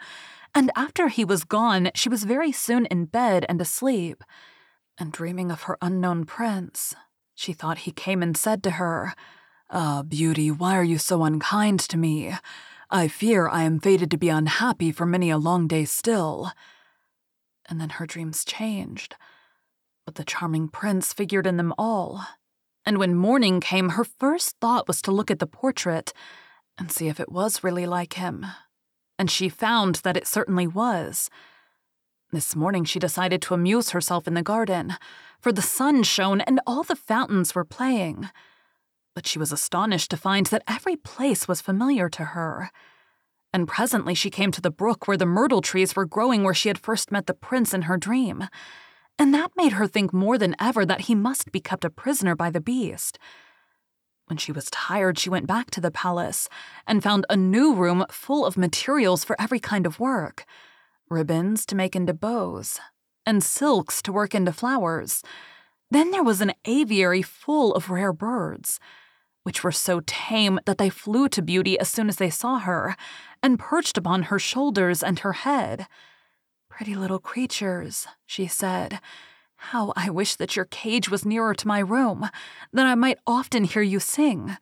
And 0.53 0.69
after 0.75 1.07
he 1.07 1.25
was 1.25 1.43
gone, 1.43 1.89
she 1.95 2.07
was 2.07 2.23
very 2.23 2.51
soon 2.51 2.85
in 2.85 3.05
bed 3.05 3.47
and 3.49 3.59
asleep. 3.59 4.23
And 4.99 5.11
dreaming 5.11 5.49
of 5.49 5.63
her 5.63 5.75
unknown 5.81 6.25
prince, 6.25 6.93
she 7.33 7.51
thought 7.51 7.79
he 7.79 7.91
came 7.91 8.21
and 8.21 8.37
said 8.37 8.61
to 8.61 8.71
her, 8.71 9.15
Ah, 9.71 10.03
Beauty, 10.03 10.51
why 10.51 10.77
are 10.77 10.83
you 10.83 10.99
so 10.99 11.23
unkind 11.23 11.79
to 11.79 11.97
me? 11.97 12.35
I 12.91 13.07
fear 13.07 13.47
I 13.47 13.63
am 13.63 13.79
fated 13.79 14.11
to 14.11 14.17
be 14.17 14.29
unhappy 14.29 14.91
for 14.91 15.07
many 15.07 15.31
a 15.31 15.39
long 15.39 15.67
day 15.67 15.85
still. 15.85 16.51
And 17.67 17.81
then 17.81 17.89
her 17.89 18.05
dreams 18.05 18.45
changed. 18.45 19.15
But 20.05 20.13
the 20.13 20.23
charming 20.23 20.67
prince 20.67 21.11
figured 21.11 21.47
in 21.47 21.57
them 21.57 21.73
all. 21.75 22.23
And 22.85 22.99
when 22.99 23.15
morning 23.15 23.61
came, 23.61 23.89
her 23.89 24.03
first 24.03 24.57
thought 24.61 24.87
was 24.87 25.01
to 25.01 25.11
look 25.11 25.31
at 25.31 25.39
the 25.39 25.47
portrait 25.47 26.13
and 26.79 26.91
see 26.91 27.07
if 27.07 27.19
it 27.19 27.31
was 27.31 27.63
really 27.63 27.85
like 27.85 28.13
him. 28.13 28.45
And 29.19 29.29
she 29.29 29.49
found 29.49 29.95
that 29.97 30.17
it 30.17 30.27
certainly 30.27 30.65
was. 30.65 31.29
This 32.31 32.55
morning 32.55 32.85
she 32.85 32.99
decided 32.99 33.41
to 33.43 33.53
amuse 33.53 33.89
herself 33.89 34.27
in 34.27 34.33
the 34.33 34.41
garden, 34.41 34.95
for 35.39 35.51
the 35.51 35.61
sun 35.61 36.03
shone 36.03 36.41
and 36.41 36.59
all 36.65 36.83
the 36.83 36.95
fountains 36.95 37.53
were 37.53 37.65
playing 37.65 38.29
but 39.19 39.27
she 39.27 39.37
was 39.37 39.51
astonished 39.51 40.09
to 40.11 40.15
find 40.15 40.45
that 40.45 40.63
every 40.65 40.95
place 40.95 41.45
was 41.45 41.59
familiar 41.59 42.07
to 42.09 42.23
her. 42.23 42.71
And 43.51 43.67
presently 43.67 44.13
she 44.13 44.29
came 44.29 44.49
to 44.51 44.61
the 44.61 44.71
brook 44.71 45.09
where 45.09 45.17
the 45.17 45.25
myrtle 45.25 45.61
trees 45.61 45.93
were 45.93 46.05
growing 46.05 46.43
where 46.43 46.53
she 46.53 46.69
had 46.69 46.77
first 46.77 47.11
met 47.11 47.25
the 47.25 47.33
prince 47.33 47.73
in 47.73 47.81
her 47.81 47.97
dream. 47.97 48.45
And 49.17 49.33
that 49.33 49.51
made 49.57 49.73
her 49.73 49.87
think 49.87 50.13
more 50.13 50.37
than 50.37 50.55
ever 50.57 50.85
that 50.85 51.01
he 51.01 51.15
must 51.15 51.51
be 51.51 51.59
kept 51.59 51.83
a 51.83 51.89
prisoner 51.89 52.33
by 52.33 52.49
the 52.49 52.61
beast. 52.61 53.19
When 54.29 54.37
she 54.37 54.51
was 54.51 54.69
tired, 54.69 55.17
she 55.17 55.29
went 55.29 55.47
back 55.47 55.71
to 55.71 55.81
the 55.81 55.89
palace 55.91 56.47
and 56.85 57.03
found 57.03 57.25
a 57.29 57.35
new 57.35 57.73
room 57.73 58.05
full 58.11 58.45
of 58.45 58.57
materials 58.57 59.23
for 59.23 59.35
every 59.41 59.59
kind 59.59 59.85
of 59.85 59.99
work 59.99 60.45
ribbons 61.09 61.65
to 61.65 61.75
make 61.75 61.95
into 61.95 62.13
bows, 62.13 62.79
and 63.25 63.43
silks 63.43 63.99
to 64.03 64.11
work 64.11 64.35
into 64.35 64.53
flowers. 64.53 65.23
Then 65.89 66.11
there 66.11 66.23
was 66.23 66.39
an 66.39 66.53
aviary 66.65 67.23
full 67.23 67.73
of 67.73 67.89
rare 67.89 68.13
birds 68.13 68.79
which 69.43 69.63
were 69.63 69.71
so 69.71 70.01
tame 70.05 70.59
that 70.65 70.77
they 70.77 70.89
flew 70.89 71.27
to 71.29 71.41
Beauty 71.41 71.79
as 71.79 71.89
soon 71.89 72.09
as 72.09 72.17
they 72.17 72.29
saw 72.29 72.59
her, 72.59 72.95
and 73.41 73.57
perched 73.57 73.97
upon 73.97 74.23
her 74.23 74.37
shoulders 74.37 75.01
and 75.01 75.19
her 75.19 75.33
head. 75.33 75.87
Pretty 76.69 76.93
little 76.93 77.17
creatures, 77.17 78.05
she 78.27 78.45
said. 78.45 78.99
How 79.59 79.91
I 79.95 80.09
wish 80.09 80.35
that 80.37 80.55
your 80.55 80.65
cage 80.65 81.09
was 81.09 81.25
nearer 81.25 81.53
to 81.53 81.67
my 81.67 81.79
room, 81.79 82.29
that 82.71 82.85
I 82.85 82.95
might 82.95 83.19
often 83.27 83.65
hear 83.65 83.81
you 83.81 83.99
sing. 83.99 84.57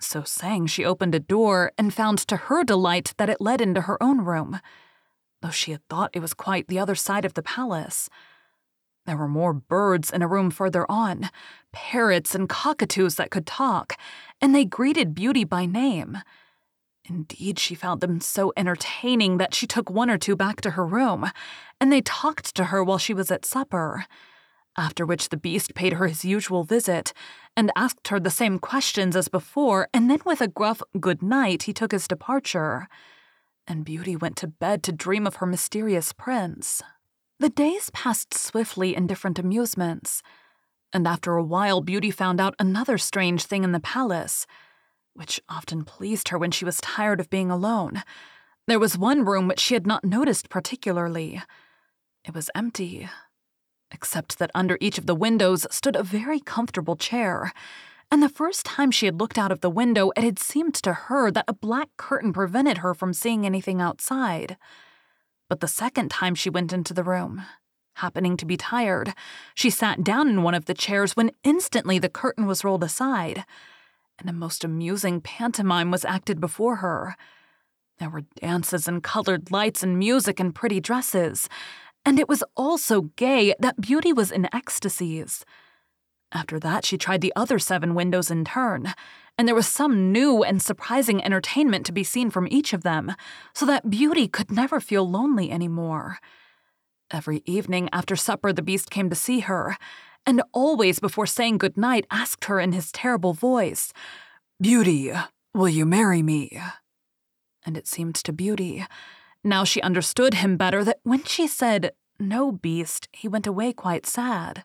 So 0.00 0.24
saying, 0.24 0.68
she 0.68 0.84
opened 0.84 1.14
a 1.14 1.20
door 1.20 1.72
and 1.76 1.92
found 1.92 2.18
to 2.18 2.36
her 2.36 2.64
delight 2.64 3.12
that 3.18 3.28
it 3.28 3.40
led 3.40 3.60
into 3.60 3.82
her 3.82 4.02
own 4.02 4.22
room, 4.22 4.60
though 5.42 5.50
she 5.50 5.72
had 5.72 5.86
thought 5.88 6.10
it 6.14 6.20
was 6.20 6.32
quite 6.34 6.68
the 6.68 6.78
other 6.78 6.94
side 6.94 7.26
of 7.26 7.34
the 7.34 7.42
palace. 7.42 8.08
There 9.04 9.16
were 9.16 9.28
more 9.28 9.52
birds 9.52 10.10
in 10.10 10.22
a 10.22 10.28
room 10.28 10.50
further 10.50 10.90
on, 10.90 11.30
parrots 11.72 12.34
and 12.34 12.48
cockatoos 12.48 13.16
that 13.16 13.30
could 13.30 13.46
talk, 13.46 13.98
and 14.40 14.54
they 14.54 14.64
greeted 14.64 15.14
Beauty 15.14 15.44
by 15.44 15.66
name. 15.66 16.18
Indeed, 17.08 17.58
she 17.58 17.74
found 17.74 18.00
them 18.00 18.20
so 18.20 18.52
entertaining 18.56 19.38
that 19.38 19.54
she 19.54 19.66
took 19.66 19.90
one 19.90 20.10
or 20.10 20.18
two 20.18 20.36
back 20.36 20.60
to 20.60 20.72
her 20.72 20.86
room, 20.86 21.30
and 21.80 21.90
they 21.90 22.02
talked 22.02 22.54
to 22.54 22.64
her 22.64 22.84
while 22.84 22.98
she 22.98 23.14
was 23.14 23.30
at 23.30 23.46
supper. 23.46 24.04
After 24.76 25.06
which 25.06 25.30
the 25.30 25.36
beast 25.36 25.74
paid 25.74 25.94
her 25.94 26.06
his 26.06 26.24
usual 26.24 26.64
visit 26.64 27.12
and 27.56 27.72
asked 27.74 28.08
her 28.08 28.20
the 28.20 28.30
same 28.30 28.58
questions 28.58 29.16
as 29.16 29.28
before, 29.28 29.88
and 29.94 30.10
then 30.10 30.20
with 30.24 30.40
a 30.40 30.48
gruff 30.48 30.82
good 31.00 31.22
night 31.22 31.64
he 31.64 31.72
took 31.72 31.92
his 31.92 32.06
departure. 32.06 32.88
And 33.66 33.84
Beauty 33.84 34.14
went 34.14 34.36
to 34.36 34.46
bed 34.46 34.82
to 34.84 34.92
dream 34.92 35.26
of 35.26 35.36
her 35.36 35.46
mysterious 35.46 36.12
prince. 36.12 36.82
The 37.40 37.48
days 37.48 37.90
passed 37.90 38.34
swiftly 38.34 38.94
in 38.94 39.06
different 39.06 39.38
amusements, 39.38 40.22
and 40.92 41.06
after 41.06 41.36
a 41.36 41.42
while, 41.42 41.80
Beauty 41.80 42.10
found 42.10 42.40
out 42.40 42.54
another 42.58 42.98
strange 42.98 43.44
thing 43.44 43.64
in 43.64 43.72
the 43.72 43.80
palace, 43.80 44.46
which 45.18 45.40
often 45.48 45.84
pleased 45.84 46.28
her 46.28 46.38
when 46.38 46.52
she 46.52 46.64
was 46.64 46.80
tired 46.80 47.18
of 47.18 47.28
being 47.28 47.50
alone. 47.50 48.04
There 48.68 48.78
was 48.78 48.96
one 48.96 49.24
room 49.24 49.48
which 49.48 49.58
she 49.58 49.74
had 49.74 49.86
not 49.86 50.04
noticed 50.04 50.48
particularly. 50.48 51.42
It 52.24 52.34
was 52.34 52.50
empty, 52.54 53.08
except 53.90 54.38
that 54.38 54.52
under 54.54 54.78
each 54.80 54.96
of 54.96 55.06
the 55.06 55.16
windows 55.16 55.66
stood 55.72 55.96
a 55.96 56.04
very 56.04 56.38
comfortable 56.38 56.94
chair. 56.94 57.52
And 58.12 58.22
the 58.22 58.28
first 58.28 58.64
time 58.64 58.92
she 58.92 59.06
had 59.06 59.18
looked 59.18 59.38
out 59.38 59.50
of 59.50 59.60
the 59.60 59.68
window, 59.68 60.12
it 60.16 60.22
had 60.22 60.38
seemed 60.38 60.74
to 60.76 60.92
her 60.92 61.32
that 61.32 61.46
a 61.48 61.52
black 61.52 61.88
curtain 61.96 62.32
prevented 62.32 62.78
her 62.78 62.94
from 62.94 63.12
seeing 63.12 63.44
anything 63.44 63.80
outside. 63.80 64.56
But 65.48 65.58
the 65.58 65.66
second 65.66 66.10
time 66.10 66.36
she 66.36 66.48
went 66.48 66.72
into 66.72 66.94
the 66.94 67.02
room, 67.02 67.42
happening 67.94 68.36
to 68.36 68.46
be 68.46 68.56
tired, 68.56 69.14
she 69.54 69.68
sat 69.68 70.04
down 70.04 70.28
in 70.28 70.44
one 70.44 70.54
of 70.54 70.66
the 70.66 70.74
chairs 70.74 71.16
when 71.16 71.32
instantly 71.42 71.98
the 71.98 72.08
curtain 72.08 72.46
was 72.46 72.62
rolled 72.62 72.84
aside, 72.84 73.44
and 74.18 74.28
a 74.28 74.32
most 74.32 74.64
amusing 74.64 75.20
pantomime 75.20 75.90
was 75.90 76.04
acted 76.04 76.40
before 76.40 76.76
her. 76.76 77.16
There 77.98 78.10
were 78.10 78.22
dances 78.40 78.86
and 78.86 79.02
colored 79.02 79.50
lights 79.50 79.82
and 79.82 79.98
music 79.98 80.38
and 80.40 80.54
pretty 80.54 80.80
dresses, 80.80 81.48
and 82.04 82.18
it 82.18 82.28
was 82.28 82.44
all 82.56 82.78
so 82.78 83.02
gay 83.16 83.54
that 83.58 83.80
Beauty 83.80 84.12
was 84.12 84.30
in 84.30 84.48
ecstasies. 84.54 85.44
After 86.32 86.58
that, 86.60 86.84
she 86.84 86.98
tried 86.98 87.22
the 87.22 87.32
other 87.34 87.58
seven 87.58 87.94
windows 87.94 88.30
in 88.30 88.44
turn, 88.44 88.92
and 89.36 89.48
there 89.48 89.54
was 89.54 89.66
some 89.66 90.12
new 90.12 90.42
and 90.42 90.60
surprising 90.60 91.24
entertainment 91.24 91.86
to 91.86 91.92
be 91.92 92.04
seen 92.04 92.30
from 92.30 92.48
each 92.50 92.72
of 92.72 92.82
them, 92.82 93.14
so 93.54 93.64
that 93.66 93.88
Beauty 93.90 94.28
could 94.28 94.50
never 94.50 94.80
feel 94.80 95.08
lonely 95.08 95.50
any 95.50 95.68
more. 95.68 96.18
Every 97.10 97.42
evening 97.46 97.88
after 97.92 98.16
supper, 98.16 98.52
the 98.52 98.62
beast 98.62 98.90
came 98.90 99.08
to 99.08 99.16
see 99.16 99.40
her, 99.40 99.76
and 100.26 100.42
always 100.52 100.98
before 100.98 101.26
saying 101.26 101.58
good 101.58 101.76
night, 101.76 102.06
asked 102.10 102.46
her 102.46 102.60
in 102.60 102.72
his 102.72 102.92
terrible 102.92 103.32
voice, 103.32 103.92
Beauty, 104.60 105.12
will 105.54 105.68
you 105.68 105.86
marry 105.86 106.22
me? 106.22 106.60
And 107.64 107.76
it 107.76 107.86
seemed 107.86 108.16
to 108.16 108.32
Beauty, 108.32 108.84
now 109.44 109.64
she 109.64 109.80
understood 109.80 110.34
him 110.34 110.56
better, 110.56 110.84
that 110.84 111.00
when 111.04 111.24
she 111.24 111.46
said, 111.46 111.92
No, 112.18 112.52
beast, 112.52 113.08
he 113.12 113.28
went 113.28 113.46
away 113.46 113.72
quite 113.72 114.06
sad. 114.06 114.64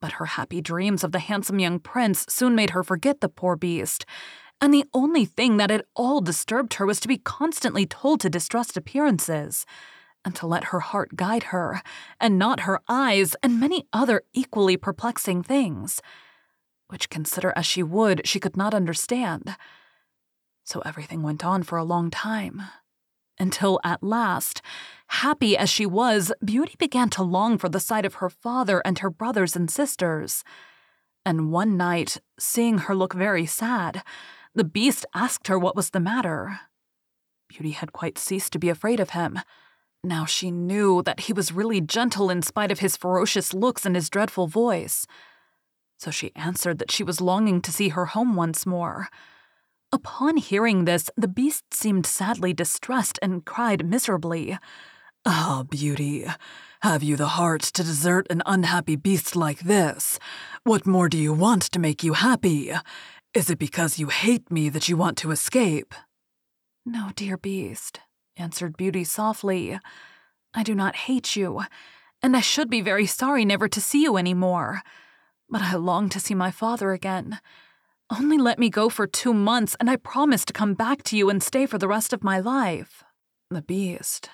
But 0.00 0.12
her 0.12 0.26
happy 0.26 0.60
dreams 0.60 1.02
of 1.02 1.12
the 1.12 1.18
handsome 1.18 1.58
young 1.58 1.80
prince 1.80 2.24
soon 2.28 2.54
made 2.54 2.70
her 2.70 2.82
forget 2.82 3.20
the 3.20 3.28
poor 3.28 3.56
beast, 3.56 4.06
and 4.60 4.72
the 4.72 4.86
only 4.94 5.24
thing 5.24 5.56
that 5.56 5.70
at 5.70 5.84
all 5.94 6.20
disturbed 6.20 6.74
her 6.74 6.86
was 6.86 7.00
to 7.00 7.08
be 7.08 7.18
constantly 7.18 7.86
told 7.86 8.20
to 8.20 8.30
distrust 8.30 8.76
appearances, 8.76 9.66
and 10.26 10.34
to 10.34 10.46
let 10.46 10.64
her 10.64 10.80
heart 10.80 11.14
guide 11.14 11.44
her, 11.44 11.80
and 12.20 12.38
not 12.38 12.60
her 12.60 12.80
eyes, 12.88 13.36
and 13.44 13.60
many 13.60 13.86
other 13.92 14.24
equally 14.34 14.76
perplexing 14.76 15.42
things, 15.42 16.02
which, 16.88 17.08
consider 17.08 17.52
as 17.54 17.64
she 17.64 17.82
would, 17.82 18.26
she 18.26 18.40
could 18.40 18.56
not 18.56 18.74
understand. 18.74 19.56
So 20.64 20.80
everything 20.80 21.22
went 21.22 21.44
on 21.44 21.62
for 21.62 21.78
a 21.78 21.84
long 21.84 22.10
time 22.10 22.62
until 23.38 23.78
at 23.84 24.02
last, 24.02 24.62
happy 25.08 25.56
as 25.56 25.70
she 25.70 25.86
was, 25.86 26.32
Beauty 26.44 26.74
began 26.78 27.08
to 27.10 27.22
long 27.22 27.56
for 27.56 27.68
the 27.68 27.80
sight 27.80 28.04
of 28.04 28.14
her 28.14 28.30
father 28.30 28.82
and 28.84 28.98
her 28.98 29.10
brothers 29.10 29.54
and 29.54 29.70
sisters. 29.70 30.42
And 31.24 31.52
one 31.52 31.76
night, 31.76 32.18
seeing 32.38 32.78
her 32.78 32.96
look 32.96 33.14
very 33.14 33.46
sad, 33.46 34.02
the 34.54 34.64
beast 34.64 35.06
asked 35.14 35.48
her 35.48 35.58
what 35.58 35.76
was 35.76 35.90
the 35.90 36.00
matter. 36.00 36.60
Beauty 37.48 37.72
had 37.72 37.92
quite 37.92 38.18
ceased 38.18 38.52
to 38.54 38.58
be 38.58 38.68
afraid 38.68 38.98
of 38.98 39.10
him. 39.10 39.38
Now 40.06 40.24
she 40.24 40.52
knew 40.52 41.02
that 41.02 41.20
he 41.26 41.32
was 41.32 41.50
really 41.50 41.80
gentle 41.80 42.30
in 42.30 42.40
spite 42.40 42.70
of 42.70 42.78
his 42.78 42.96
ferocious 42.96 43.52
looks 43.52 43.84
and 43.84 43.96
his 43.96 44.08
dreadful 44.08 44.46
voice. 44.46 45.04
So 45.98 46.12
she 46.12 46.30
answered 46.36 46.78
that 46.78 46.92
she 46.92 47.02
was 47.02 47.20
longing 47.20 47.60
to 47.62 47.72
see 47.72 47.88
her 47.88 48.06
home 48.06 48.36
once 48.36 48.64
more. 48.64 49.08
Upon 49.90 50.36
hearing 50.36 50.84
this, 50.84 51.10
the 51.16 51.26
beast 51.26 51.64
seemed 51.74 52.06
sadly 52.06 52.52
distressed 52.52 53.18
and 53.20 53.44
cried 53.44 53.84
miserably, 53.84 54.56
Ah, 55.24 55.64
Beauty, 55.68 56.24
have 56.82 57.02
you 57.02 57.16
the 57.16 57.34
heart 57.38 57.62
to 57.62 57.82
desert 57.82 58.28
an 58.30 58.44
unhappy 58.46 58.94
beast 58.94 59.34
like 59.34 59.60
this? 59.60 60.20
What 60.62 60.86
more 60.86 61.08
do 61.08 61.18
you 61.18 61.32
want 61.32 61.62
to 61.62 61.80
make 61.80 62.04
you 62.04 62.12
happy? 62.12 62.70
Is 63.34 63.50
it 63.50 63.58
because 63.58 63.98
you 63.98 64.06
hate 64.06 64.52
me 64.52 64.68
that 64.68 64.88
you 64.88 64.96
want 64.96 65.18
to 65.18 65.32
escape? 65.32 65.96
No, 66.84 67.10
dear 67.16 67.36
beast, 67.36 67.98
answered 68.36 68.76
Beauty 68.76 69.04
softly. 69.04 69.78
I 70.54 70.62
do 70.62 70.74
not 70.74 70.96
hate 70.96 71.36
you, 71.36 71.62
and 72.22 72.36
I 72.36 72.40
should 72.40 72.70
be 72.70 72.80
very 72.80 73.06
sorry 73.06 73.44
never 73.44 73.68
to 73.68 73.80
see 73.80 74.02
you 74.02 74.16
any 74.16 74.34
more. 74.34 74.82
But 75.48 75.62
I 75.62 75.74
long 75.76 76.08
to 76.10 76.20
see 76.20 76.34
my 76.34 76.50
father 76.50 76.92
again. 76.92 77.38
Only 78.10 78.38
let 78.38 78.58
me 78.58 78.70
go 78.70 78.88
for 78.88 79.06
two 79.06 79.34
months, 79.34 79.76
and 79.80 79.90
I 79.90 79.96
promise 79.96 80.44
to 80.44 80.52
come 80.52 80.74
back 80.74 81.02
to 81.04 81.16
you 81.16 81.28
and 81.28 81.42
stay 81.42 81.66
for 81.66 81.78
the 81.78 81.88
rest 81.88 82.12
of 82.12 82.22
my 82.22 82.38
life. 82.38 83.02
The 83.50 83.62
beast, 83.62 84.30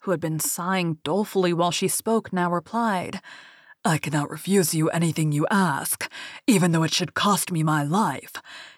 who 0.00 0.10
had 0.10 0.20
been 0.20 0.40
sighing 0.40 0.98
dolefully 1.04 1.52
while 1.52 1.70
she 1.70 1.88
spoke, 1.88 2.32
now 2.32 2.50
replied, 2.50 3.20
I 3.86 3.98
cannot 3.98 4.30
refuse 4.30 4.74
you 4.74 4.88
anything 4.88 5.30
you 5.30 5.46
ask, 5.50 6.10
even 6.46 6.72
though 6.72 6.84
it 6.84 6.94
should 6.94 7.12
cost 7.12 7.52
me 7.52 7.62
my 7.62 7.82
life. 7.82 8.32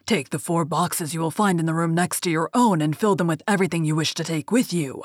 Take 0.05 0.31
the 0.31 0.39
four 0.41 0.65
boxes 0.65 1.15
you 1.15 1.21
will 1.21 1.31
find 1.31 1.61
in 1.61 1.67
the 1.67 1.75
room 1.75 1.95
next 1.95 2.23
to 2.23 2.31
your 2.31 2.51
own 2.53 2.83
and 2.83 2.97
fill 2.97 3.15
them 3.15 3.29
with 3.29 3.41
everything 3.47 3.85
you 3.85 3.95
wish 3.95 4.15
to 4.15 4.25
take 4.25 4.51
with 4.51 4.73
you. 4.73 5.05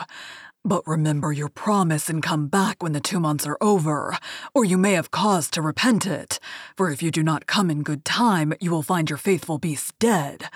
But 0.65 0.88
remember 0.88 1.32
your 1.32 1.49
promise 1.49 2.10
and 2.10 2.23
come 2.23 2.48
back 2.48 2.82
when 2.82 2.94
the 2.94 2.99
two 2.99 3.19
months 3.19 3.45
are 3.45 3.60
over, 3.61 4.18
or 4.56 4.65
you 4.65 4.78
may 4.78 4.94
have 4.94 5.11
cause 5.11 5.52
to 5.52 5.61
repent 5.61 6.07
it. 6.07 6.40
For 6.76 6.90
if 6.90 7.03
you 7.03 7.11
do 7.11 7.22
not 7.22 7.45
come 7.45 7.69
in 7.69 7.84
good 7.84 8.03
time, 8.03 8.53
you 8.60 8.72
will 8.72 8.84
find 8.84 9.07
your 9.07 9.18
faithful 9.18 9.60
beast 9.60 9.98
dead. 9.99 10.49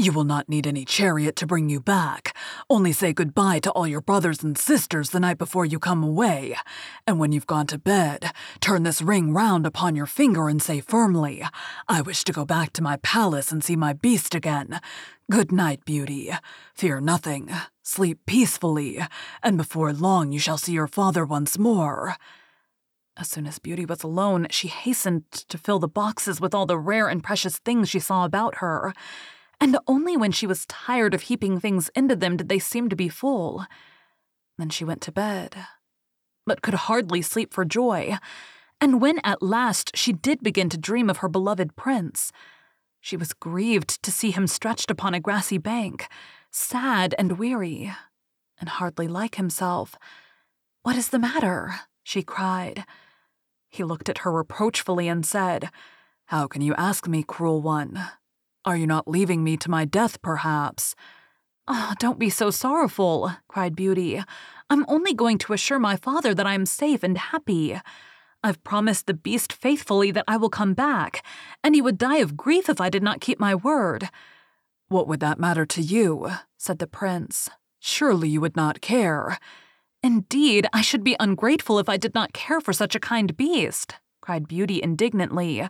You 0.00 0.12
will 0.12 0.22
not 0.22 0.48
need 0.48 0.64
any 0.64 0.84
chariot 0.84 1.34
to 1.36 1.46
bring 1.46 1.68
you 1.68 1.80
back. 1.80 2.36
Only 2.70 2.92
say 2.92 3.12
goodbye 3.12 3.58
to 3.58 3.72
all 3.72 3.88
your 3.88 4.00
brothers 4.00 4.44
and 4.44 4.56
sisters 4.56 5.10
the 5.10 5.18
night 5.18 5.38
before 5.38 5.64
you 5.66 5.80
come 5.80 6.04
away. 6.04 6.54
And 7.04 7.18
when 7.18 7.32
you've 7.32 7.48
gone 7.48 7.66
to 7.66 7.78
bed, 7.78 8.30
turn 8.60 8.84
this 8.84 9.02
ring 9.02 9.34
round 9.34 9.66
upon 9.66 9.96
your 9.96 10.06
finger 10.06 10.48
and 10.48 10.62
say 10.62 10.80
firmly, 10.80 11.42
I 11.88 12.00
wish 12.00 12.22
to 12.24 12.32
go 12.32 12.44
back 12.44 12.72
to 12.74 12.82
my 12.82 12.98
palace 12.98 13.50
and 13.50 13.64
see 13.64 13.74
my 13.74 13.92
beast 13.92 14.36
again. 14.36 14.80
Good 15.32 15.50
night, 15.50 15.84
beauty. 15.84 16.30
Fear 16.74 17.00
nothing. 17.00 17.50
Sleep 17.82 18.20
peacefully, 18.24 19.00
and 19.42 19.58
before 19.58 19.92
long 19.92 20.30
you 20.30 20.38
shall 20.38 20.58
see 20.58 20.74
your 20.74 20.86
father 20.86 21.26
once 21.26 21.58
more. 21.58 22.14
As 23.16 23.28
soon 23.28 23.48
as 23.48 23.58
Beauty 23.58 23.84
was 23.84 24.04
alone, 24.04 24.46
she 24.50 24.68
hastened 24.68 25.28
to 25.32 25.58
fill 25.58 25.80
the 25.80 25.88
boxes 25.88 26.40
with 26.40 26.54
all 26.54 26.66
the 26.66 26.78
rare 26.78 27.08
and 27.08 27.20
precious 27.20 27.58
things 27.58 27.88
she 27.88 27.98
saw 27.98 28.24
about 28.24 28.58
her. 28.58 28.94
And 29.60 29.76
only 29.86 30.16
when 30.16 30.32
she 30.32 30.46
was 30.46 30.66
tired 30.66 31.14
of 31.14 31.22
heaping 31.22 31.58
things 31.58 31.90
into 31.94 32.14
them 32.14 32.36
did 32.36 32.48
they 32.48 32.58
seem 32.58 32.88
to 32.88 32.96
be 32.96 33.08
full. 33.08 33.66
Then 34.56 34.70
she 34.70 34.84
went 34.84 35.02
to 35.02 35.12
bed, 35.12 35.56
but 36.46 36.62
could 36.62 36.74
hardly 36.74 37.22
sleep 37.22 37.52
for 37.52 37.64
joy. 37.64 38.16
And 38.80 39.00
when 39.00 39.20
at 39.24 39.42
last 39.42 39.96
she 39.96 40.12
did 40.12 40.42
begin 40.42 40.68
to 40.70 40.78
dream 40.78 41.10
of 41.10 41.18
her 41.18 41.28
beloved 41.28 41.74
prince, 41.76 42.30
she 43.00 43.16
was 43.16 43.32
grieved 43.32 44.02
to 44.02 44.12
see 44.12 44.30
him 44.30 44.46
stretched 44.46 44.90
upon 44.90 45.14
a 45.14 45.20
grassy 45.20 45.58
bank 45.58 46.08
sad 46.50 47.14
and 47.18 47.38
weary, 47.38 47.92
and 48.58 48.68
hardly 48.68 49.08
like 49.08 49.36
himself. 49.36 49.96
What 50.82 50.96
is 50.96 51.08
the 51.08 51.18
matter? 51.18 51.80
she 52.02 52.22
cried. 52.22 52.84
He 53.68 53.84
looked 53.84 54.08
at 54.08 54.18
her 54.18 54.32
reproachfully 54.32 55.08
and 55.08 55.26
said, 55.26 55.70
How 56.26 56.46
can 56.46 56.62
you 56.62 56.74
ask 56.76 57.06
me, 57.06 57.22
cruel 57.22 57.60
one? 57.60 58.02
Are 58.64 58.76
you 58.76 58.86
not 58.86 59.08
leaving 59.08 59.44
me 59.44 59.56
to 59.58 59.70
my 59.70 59.84
death, 59.84 60.20
perhaps? 60.22 60.94
Oh, 61.66 61.94
don't 61.98 62.18
be 62.18 62.30
so 62.30 62.50
sorrowful, 62.50 63.30
cried 63.46 63.76
Beauty. 63.76 64.22
I'm 64.70 64.84
only 64.88 65.14
going 65.14 65.38
to 65.38 65.52
assure 65.52 65.78
my 65.78 65.96
father 65.96 66.34
that 66.34 66.46
I 66.46 66.54
am 66.54 66.66
safe 66.66 67.02
and 67.02 67.16
happy. 67.16 67.78
I've 68.42 68.62
promised 68.64 69.06
the 69.06 69.14
beast 69.14 69.52
faithfully 69.52 70.10
that 70.12 70.24
I 70.28 70.36
will 70.36 70.50
come 70.50 70.74
back, 70.74 71.24
and 71.62 71.74
he 71.74 71.82
would 71.82 71.98
die 71.98 72.18
of 72.18 72.36
grief 72.36 72.68
if 72.68 72.80
I 72.80 72.88
did 72.88 73.02
not 73.02 73.20
keep 73.20 73.38
my 73.38 73.54
word. 73.54 74.08
What 74.88 75.08
would 75.08 75.20
that 75.20 75.38
matter 75.38 75.66
to 75.66 75.82
you? 75.82 76.30
said 76.56 76.78
the 76.78 76.86
prince. 76.86 77.50
Surely 77.80 78.28
you 78.28 78.40
would 78.40 78.56
not 78.56 78.80
care. 78.80 79.38
Indeed, 80.02 80.66
I 80.72 80.80
should 80.80 81.04
be 81.04 81.16
ungrateful 81.20 81.78
if 81.78 81.88
I 81.88 81.96
did 81.96 82.14
not 82.14 82.32
care 82.32 82.60
for 82.60 82.72
such 82.72 82.94
a 82.94 83.00
kind 83.00 83.36
beast, 83.36 83.96
cried 84.20 84.48
Beauty 84.48 84.80
indignantly. 84.82 85.68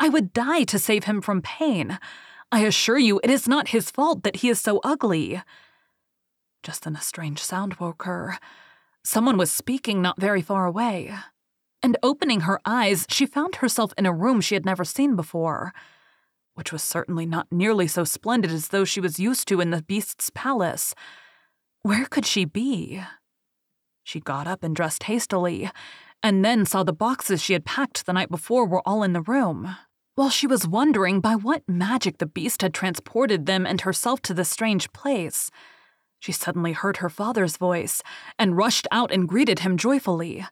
I 0.00 0.08
would 0.08 0.32
die 0.32 0.64
to 0.64 0.78
save 0.78 1.04
him 1.04 1.20
from 1.20 1.42
pain. 1.42 1.98
I 2.50 2.60
assure 2.60 2.98
you 2.98 3.20
it 3.22 3.30
is 3.30 3.48
not 3.48 3.68
his 3.68 3.90
fault 3.90 4.22
that 4.22 4.36
he 4.36 4.48
is 4.48 4.60
so 4.60 4.80
ugly. 4.84 5.42
Just 6.62 6.84
then 6.84 6.96
a 6.96 7.00
strange 7.00 7.42
sound 7.42 7.74
woke 7.74 8.04
her. 8.04 8.38
Someone 9.04 9.36
was 9.36 9.52
speaking 9.52 10.02
not 10.02 10.20
very 10.20 10.42
far 10.42 10.66
away. 10.66 11.14
And 11.82 11.96
opening 12.02 12.40
her 12.40 12.60
eyes, 12.64 13.06
she 13.08 13.26
found 13.26 13.56
herself 13.56 13.92
in 13.96 14.06
a 14.06 14.12
room 14.12 14.40
she 14.40 14.54
had 14.54 14.66
never 14.66 14.84
seen 14.84 15.16
before 15.16 15.72
which 16.58 16.72
was 16.72 16.82
certainly 16.82 17.24
not 17.24 17.46
nearly 17.52 17.86
so 17.86 18.02
splendid 18.02 18.50
as 18.50 18.68
those 18.68 18.88
she 18.88 19.00
was 19.00 19.20
used 19.20 19.46
to 19.46 19.60
in 19.60 19.70
the 19.70 19.80
beast's 19.80 20.28
palace. 20.34 20.92
Where 21.82 22.04
could 22.04 22.26
she 22.26 22.44
be? 22.44 23.00
She 24.02 24.18
got 24.18 24.48
up 24.48 24.64
and 24.64 24.74
dressed 24.74 25.04
hastily, 25.04 25.70
and 26.20 26.44
then 26.44 26.66
saw 26.66 26.82
the 26.82 26.92
boxes 26.92 27.40
she 27.40 27.52
had 27.52 27.64
packed 27.64 28.06
the 28.06 28.12
night 28.12 28.28
before 28.28 28.66
were 28.66 28.82
all 28.84 29.04
in 29.04 29.12
the 29.12 29.20
room. 29.20 29.76
While 30.18 30.30
she 30.30 30.48
was 30.48 30.66
wondering 30.66 31.20
by 31.20 31.36
what 31.36 31.62
magic 31.68 32.18
the 32.18 32.26
beast 32.26 32.62
had 32.62 32.74
transported 32.74 33.46
them 33.46 33.64
and 33.64 33.82
herself 33.82 34.20
to 34.22 34.34
this 34.34 34.50
strange 34.50 34.92
place, 34.92 35.48
she 36.18 36.32
suddenly 36.32 36.72
heard 36.72 36.96
her 36.96 37.08
father's 37.08 37.56
voice 37.56 38.02
and 38.36 38.56
rushed 38.56 38.88
out 38.90 39.12
and 39.12 39.28
greeted 39.28 39.60
him 39.60 39.76
joyfully. 39.76 40.44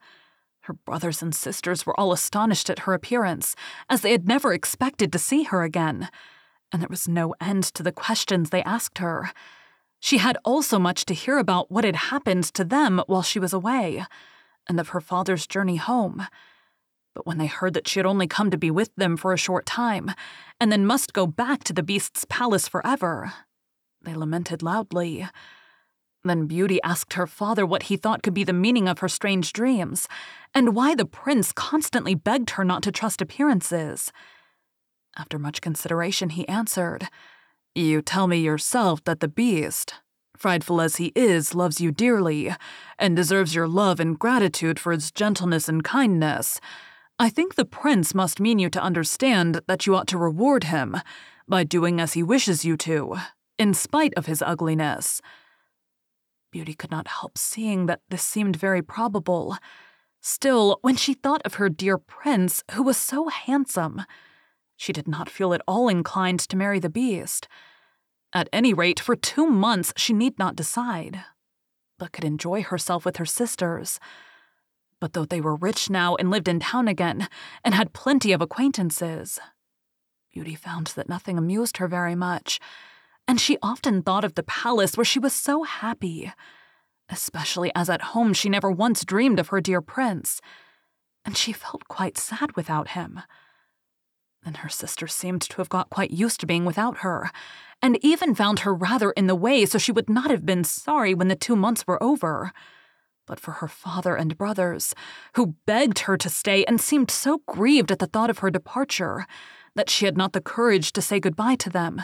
Her 0.61 0.75
brothers 0.75 1.21
and 1.21 1.35
sisters 1.35 1.85
were 1.85 1.99
all 1.99 2.13
astonished 2.13 2.71
at 2.71 2.79
her 2.87 2.95
appearance, 2.95 3.57
as 3.91 4.03
they 4.03 4.13
had 4.13 4.29
never 4.29 4.53
expected 4.53 5.13
to 5.13 5.19
see 5.19 5.43
her 5.43 5.65
again, 5.65 6.11
and 6.71 6.81
there 6.81 6.87
was 6.89 7.09
no 7.09 7.35
end 7.41 7.65
to 7.65 7.83
the 7.83 7.91
questions 7.91 8.51
they 8.51 8.63
asked 8.63 8.99
her. 8.99 9.33
She 9.99 10.19
had 10.19 10.39
also 10.45 10.79
much 10.79 11.05
to 11.07 11.13
hear 11.13 11.39
about 11.39 11.73
what 11.73 11.83
had 11.83 11.97
happened 11.97 12.45
to 12.55 12.63
them 12.63 13.03
while 13.09 13.23
she 13.23 13.41
was 13.41 13.53
away, 13.53 14.07
and 14.69 14.79
of 14.79 14.91
her 14.91 15.01
father's 15.01 15.45
journey 15.45 15.75
home. 15.75 16.29
But 17.17 17.27
when 17.27 17.39
they 17.39 17.47
heard 17.47 17.73
that 17.73 17.89
she 17.89 17.99
had 17.99 18.05
only 18.05 18.27
come 18.27 18.51
to 18.51 18.59
be 18.59 18.71
with 18.71 18.95
them 18.95 19.17
for 19.17 19.33
a 19.33 19.39
short 19.39 19.65
time, 19.65 20.11
and 20.61 20.71
then 20.71 20.85
must 20.85 21.15
go 21.15 21.27
back 21.27 21.65
to 21.65 21.73
the 21.73 21.83
beast's 21.83 22.27
palace 22.29 22.69
forever, 22.69 23.33
they 24.03 24.13
lamented 24.13 24.63
loudly. 24.63 25.27
Then 26.25 26.47
Beauty 26.47 26.79
asked 26.83 27.15
her 27.15 27.27
father 27.27 27.65
what 27.65 27.85
he 27.85 27.97
thought 27.97 28.23
could 28.23 28.35
be 28.35 28.45
the 28.45 28.53
meaning 28.53 28.87
of 28.87 28.99
her 28.99 29.09
strange 29.09 29.55
dreams, 29.55 30.09
and 30.55 30.75
why 30.75 30.95
the 30.95 31.07
prince 31.07 31.53
constantly 31.53 32.15
begged 32.15 32.51
her 32.51 32.65
not 32.65 32.83
to 32.83 32.93
trust 32.93 33.23
appearances. 33.23 34.13
After 35.17 35.39
much 35.39 35.63
consideration, 35.63 36.29
he 36.29 36.47
answered, 36.49 37.09
You 37.75 38.03
tell 38.03 38.27
me 38.27 38.37
yourself 38.41 39.03
that 39.05 39.21
the 39.21 39.29
beast, 39.29 39.95
frightful 40.37 40.83
as 40.83 40.97
he 40.97 41.13
is, 41.17 41.55
loves 41.55 41.81
you 41.81 41.93
dearly, 41.93 42.55
and 42.99 43.17
deserves 43.17 43.55
your 43.55 43.67
love 43.67 44.01
and 44.01 44.19
gratitude 44.19 44.79
for 44.79 44.93
his 44.93 45.11
gentleness 45.11 45.67
and 45.67 45.83
kindness. 45.83 46.61
I 47.19 47.31
think 47.31 47.55
the 47.55 47.65
prince 47.65 48.15
must 48.15 48.41
mean 48.41 48.59
you 48.59 48.69
to 48.71 48.83
understand 48.83 49.63
that 49.67 49.87
you 49.87 49.97
ought 49.97 50.07
to 50.09 50.19
reward 50.19 50.65
him 50.65 50.97
by 51.49 51.65
doing 51.65 51.99
as 51.99 52.13
he 52.13 52.23
wishes 52.23 52.65
you 52.65 52.77
to, 52.79 53.17
in 53.59 53.73
spite 53.73 54.13
of 54.17 54.27
his 54.27 54.43
ugliness. 54.43 55.23
Beauty 56.53 56.75
could 56.75 56.91
not 56.91 57.09
help 57.09 57.39
seeing 57.39 57.87
that 57.87 58.01
this 58.11 58.23
seemed 58.23 58.57
very 58.57 58.83
probable. 58.83 59.57
Still, 60.21 60.79
when 60.83 60.97
she 60.97 61.15
thought 61.15 61.41
of 61.47 61.55
her 61.55 61.71
dear 61.71 61.97
prince, 61.97 62.63
who 62.73 62.83
was 62.83 62.99
so 62.99 63.29
handsome, 63.29 64.03
she 64.77 64.93
did 64.93 65.09
not 65.09 65.31
feel 65.31 65.55
at 65.55 65.63
all 65.67 65.89
inclined 65.89 66.41
to 66.41 66.57
marry 66.57 66.79
the 66.79 66.91
beast. 66.91 67.49
At 68.35 68.49
any 68.53 68.75
rate, 68.75 69.01
for 69.01 69.17
two 69.17 69.47
months 69.47 69.95
she 69.97 70.13
need 70.13 70.39
not 70.39 70.57
decide, 70.57 71.25
but 71.99 72.13
could 72.13 72.25
enjoy 72.25 72.63
herself 72.63 73.07
with 73.07 73.17
her 73.17 73.25
sisters. 73.25 73.99
But 75.01 75.13
though 75.13 75.25
they 75.25 75.41
were 75.41 75.57
rich 75.57 75.91
now 75.91 76.17
and 76.17 76.31
lived 76.31 76.49
in 76.49 76.61
town 76.61 76.89
again, 76.89 77.29
and 77.65 77.75
had 77.75 77.93
plenty 77.93 78.33
of 78.33 78.41
acquaintances, 78.41 79.39
Beauty 80.33 80.55
found 80.55 80.89
that 80.89 81.09
nothing 81.09 81.39
amused 81.39 81.79
her 81.79 81.89
very 81.89 82.15
much 82.15 82.61
and 83.29 83.41
she 83.41 83.59
often 83.63 84.03
thought 84.03 84.25
of 84.25 84.35
the 84.35 84.43
palace 84.43 84.97
where 84.97 85.05
she 85.05 85.19
was 85.19 85.33
so 85.33 85.65
happy, 85.65 86.33
especially 87.09 87.73
as 87.75 87.91
at 87.91 88.03
home 88.03 88.33
she 88.33 88.49
never 88.49 88.71
once 88.71 89.05
dreamed 89.05 89.39
of 89.41 89.49
her 89.49 89.61
dear 89.61 89.81
prince, 89.81 90.41
and 91.25 91.37
she 91.37 91.53
felt 91.53 91.89
quite 91.89 92.17
sad 92.17 92.55
without 92.57 92.89
him. 92.89 93.21
Then 94.45 94.55
her 94.55 94.69
sister 94.69 95.09
seemed 95.09 95.43
to 95.43 95.57
have 95.57 95.69
got 95.69 95.91
quite 95.91 96.13
used 96.13 96.39
to 96.41 96.47
being 96.47 96.65
without 96.65 96.99
her, 96.99 97.31
and 97.83 97.99
even 98.03 98.35
found 98.35 98.61
her 98.61 98.73
rather 98.73 99.11
in 99.13 99.27
the 99.27 99.35
way 99.35 99.67
so 99.67 99.77
she 99.77 99.93
would 99.93 100.09
not 100.09 100.31
have 100.31 100.47
been 100.47 100.63
sorry 100.63 101.15
when 101.15 101.29
the 101.29 101.35
two 101.35 101.57
months 101.57 101.85
were 101.87 102.03
over. 102.03 102.53
But 103.27 103.41
for 103.41 103.53
her 103.53 103.69
father 103.69 104.15
and 104.15 104.39
brothers, 104.39 104.95
who 105.35 105.57
begged 105.67 106.01
her 106.01 106.17
to 106.17 106.29
stay 106.29 106.65
and 106.65 106.81
seemed 106.81 107.11
so 107.11 107.43
grieved 107.47 107.91
at 107.91 107.99
the 107.99 108.07
thought 108.07 108.31
of 108.31 108.39
her 108.39 108.51
departure 108.51 109.27
that 109.75 109.91
she 109.91 110.05
had 110.05 110.17
not 110.17 110.33
the 110.33 110.41
courage 110.41 110.93
to 110.93 111.03
say 111.03 111.21
goodbye 111.21 111.57
to 111.57 111.71
them 111.71 112.03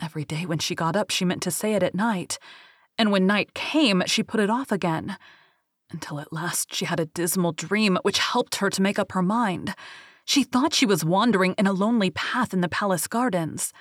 Every 0.00 0.24
day 0.24 0.46
when 0.46 0.58
she 0.58 0.74
got 0.74 0.96
up, 0.96 1.10
she 1.10 1.26
meant 1.26 1.42
to 1.42 1.50
say 1.50 1.74
it 1.74 1.82
at 1.82 1.94
night, 1.94 2.38
and 2.96 3.12
when 3.12 3.26
night 3.26 3.52
came, 3.52 4.02
she 4.06 4.22
put 4.22 4.40
it 4.40 4.48
off 4.48 4.72
again. 4.72 5.18
Until 5.90 6.20
at 6.20 6.32
last 6.32 6.74
she 6.74 6.86
had 6.86 6.98
a 6.98 7.06
dismal 7.06 7.52
dream 7.52 7.98
which 8.02 8.18
helped 8.18 8.56
her 8.56 8.70
to 8.70 8.82
make 8.82 8.98
up 8.98 9.12
her 9.12 9.22
mind. 9.22 9.74
She 10.24 10.42
thought 10.42 10.72
she 10.72 10.86
was 10.86 11.04
wandering 11.04 11.54
in 11.58 11.66
a 11.66 11.72
lonely 11.72 12.10
path 12.10 12.54
in 12.54 12.62
the 12.62 12.68
palace 12.68 13.06
gardens 13.06 13.72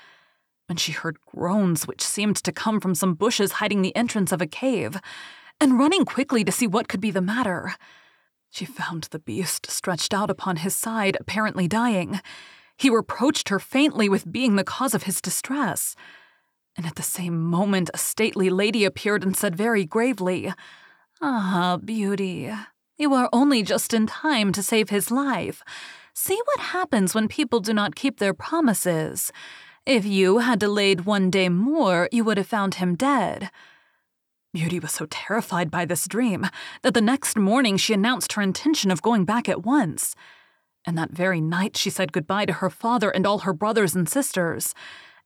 when 0.65 0.77
she 0.77 0.91
heard 0.91 1.17
groans 1.25 1.87
which 1.87 2.01
seemed 2.01 2.35
to 2.37 2.51
come 2.51 2.79
from 2.79 2.95
some 2.95 3.13
bushes 3.13 3.53
hiding 3.53 3.81
the 3.81 3.95
entrance 3.95 4.31
of 4.31 4.41
a 4.41 4.47
cave, 4.47 4.99
and 5.61 5.79
running 5.79 6.05
quickly 6.05 6.43
to 6.43 6.51
see 6.51 6.67
what 6.67 6.87
could 6.87 7.01
be 7.01 7.11
the 7.11 7.21
matter, 7.21 7.73
She 8.51 8.65
found 8.65 9.03
the 9.05 9.19
beast 9.19 9.69
stretched 9.69 10.13
out 10.13 10.29
upon 10.29 10.57
his 10.57 10.75
side, 10.75 11.15
apparently 11.19 11.67
dying. 11.67 12.19
He 12.77 12.89
reproached 12.89 13.49
her 13.49 13.59
faintly 13.59 14.09
with 14.09 14.31
being 14.31 14.55
the 14.55 14.63
cause 14.63 14.95
of 14.95 15.03
his 15.03 15.21
distress. 15.21 15.95
And 16.75 16.85
at 16.85 16.95
the 16.95 17.03
same 17.03 17.41
moment, 17.43 17.89
a 17.93 17.97
stately 17.97 18.49
lady 18.49 18.85
appeared 18.85 19.23
and 19.23 19.35
said 19.35 19.55
very 19.55 19.85
gravely, 19.85 20.51
Ah, 21.21 21.77
beauty, 21.83 22.51
you 22.97 23.13
are 23.13 23.29
only 23.33 23.61
just 23.63 23.93
in 23.93 24.07
time 24.07 24.51
to 24.53 24.63
save 24.63 24.89
his 24.89 25.11
life. 25.11 25.61
See 26.13 26.39
what 26.45 26.59
happens 26.59 27.13
when 27.13 27.27
people 27.27 27.59
do 27.59 27.73
not 27.73 27.95
keep 27.95 28.17
their 28.19 28.33
promises. 28.33 29.31
If 29.85 30.05
you 30.05 30.39
had 30.39 30.59
delayed 30.59 31.01
one 31.01 31.29
day 31.29 31.49
more, 31.49 32.09
you 32.11 32.23
would 32.23 32.37
have 32.37 32.47
found 32.47 32.75
him 32.75 32.95
dead. 32.95 33.49
Beauty 34.51 34.79
was 34.79 34.91
so 34.91 35.05
terrified 35.11 35.69
by 35.69 35.85
this 35.85 36.07
dream 36.07 36.47
that 36.81 36.95
the 36.95 37.01
next 37.01 37.37
morning 37.37 37.77
she 37.77 37.93
announced 37.93 38.33
her 38.33 38.41
intention 38.41 38.89
of 38.89 39.01
going 39.01 39.23
back 39.23 39.47
at 39.47 39.63
once. 39.63 40.15
And 40.85 40.97
that 40.97 41.11
very 41.11 41.39
night 41.39 41.77
she 41.77 41.91
said 41.91 42.11
goodbye 42.11 42.45
to 42.45 42.53
her 42.53 42.69
father 42.71 43.11
and 43.11 43.27
all 43.27 43.39
her 43.39 43.53
brothers 43.53 43.95
and 43.95 44.09
sisters. 44.09 44.73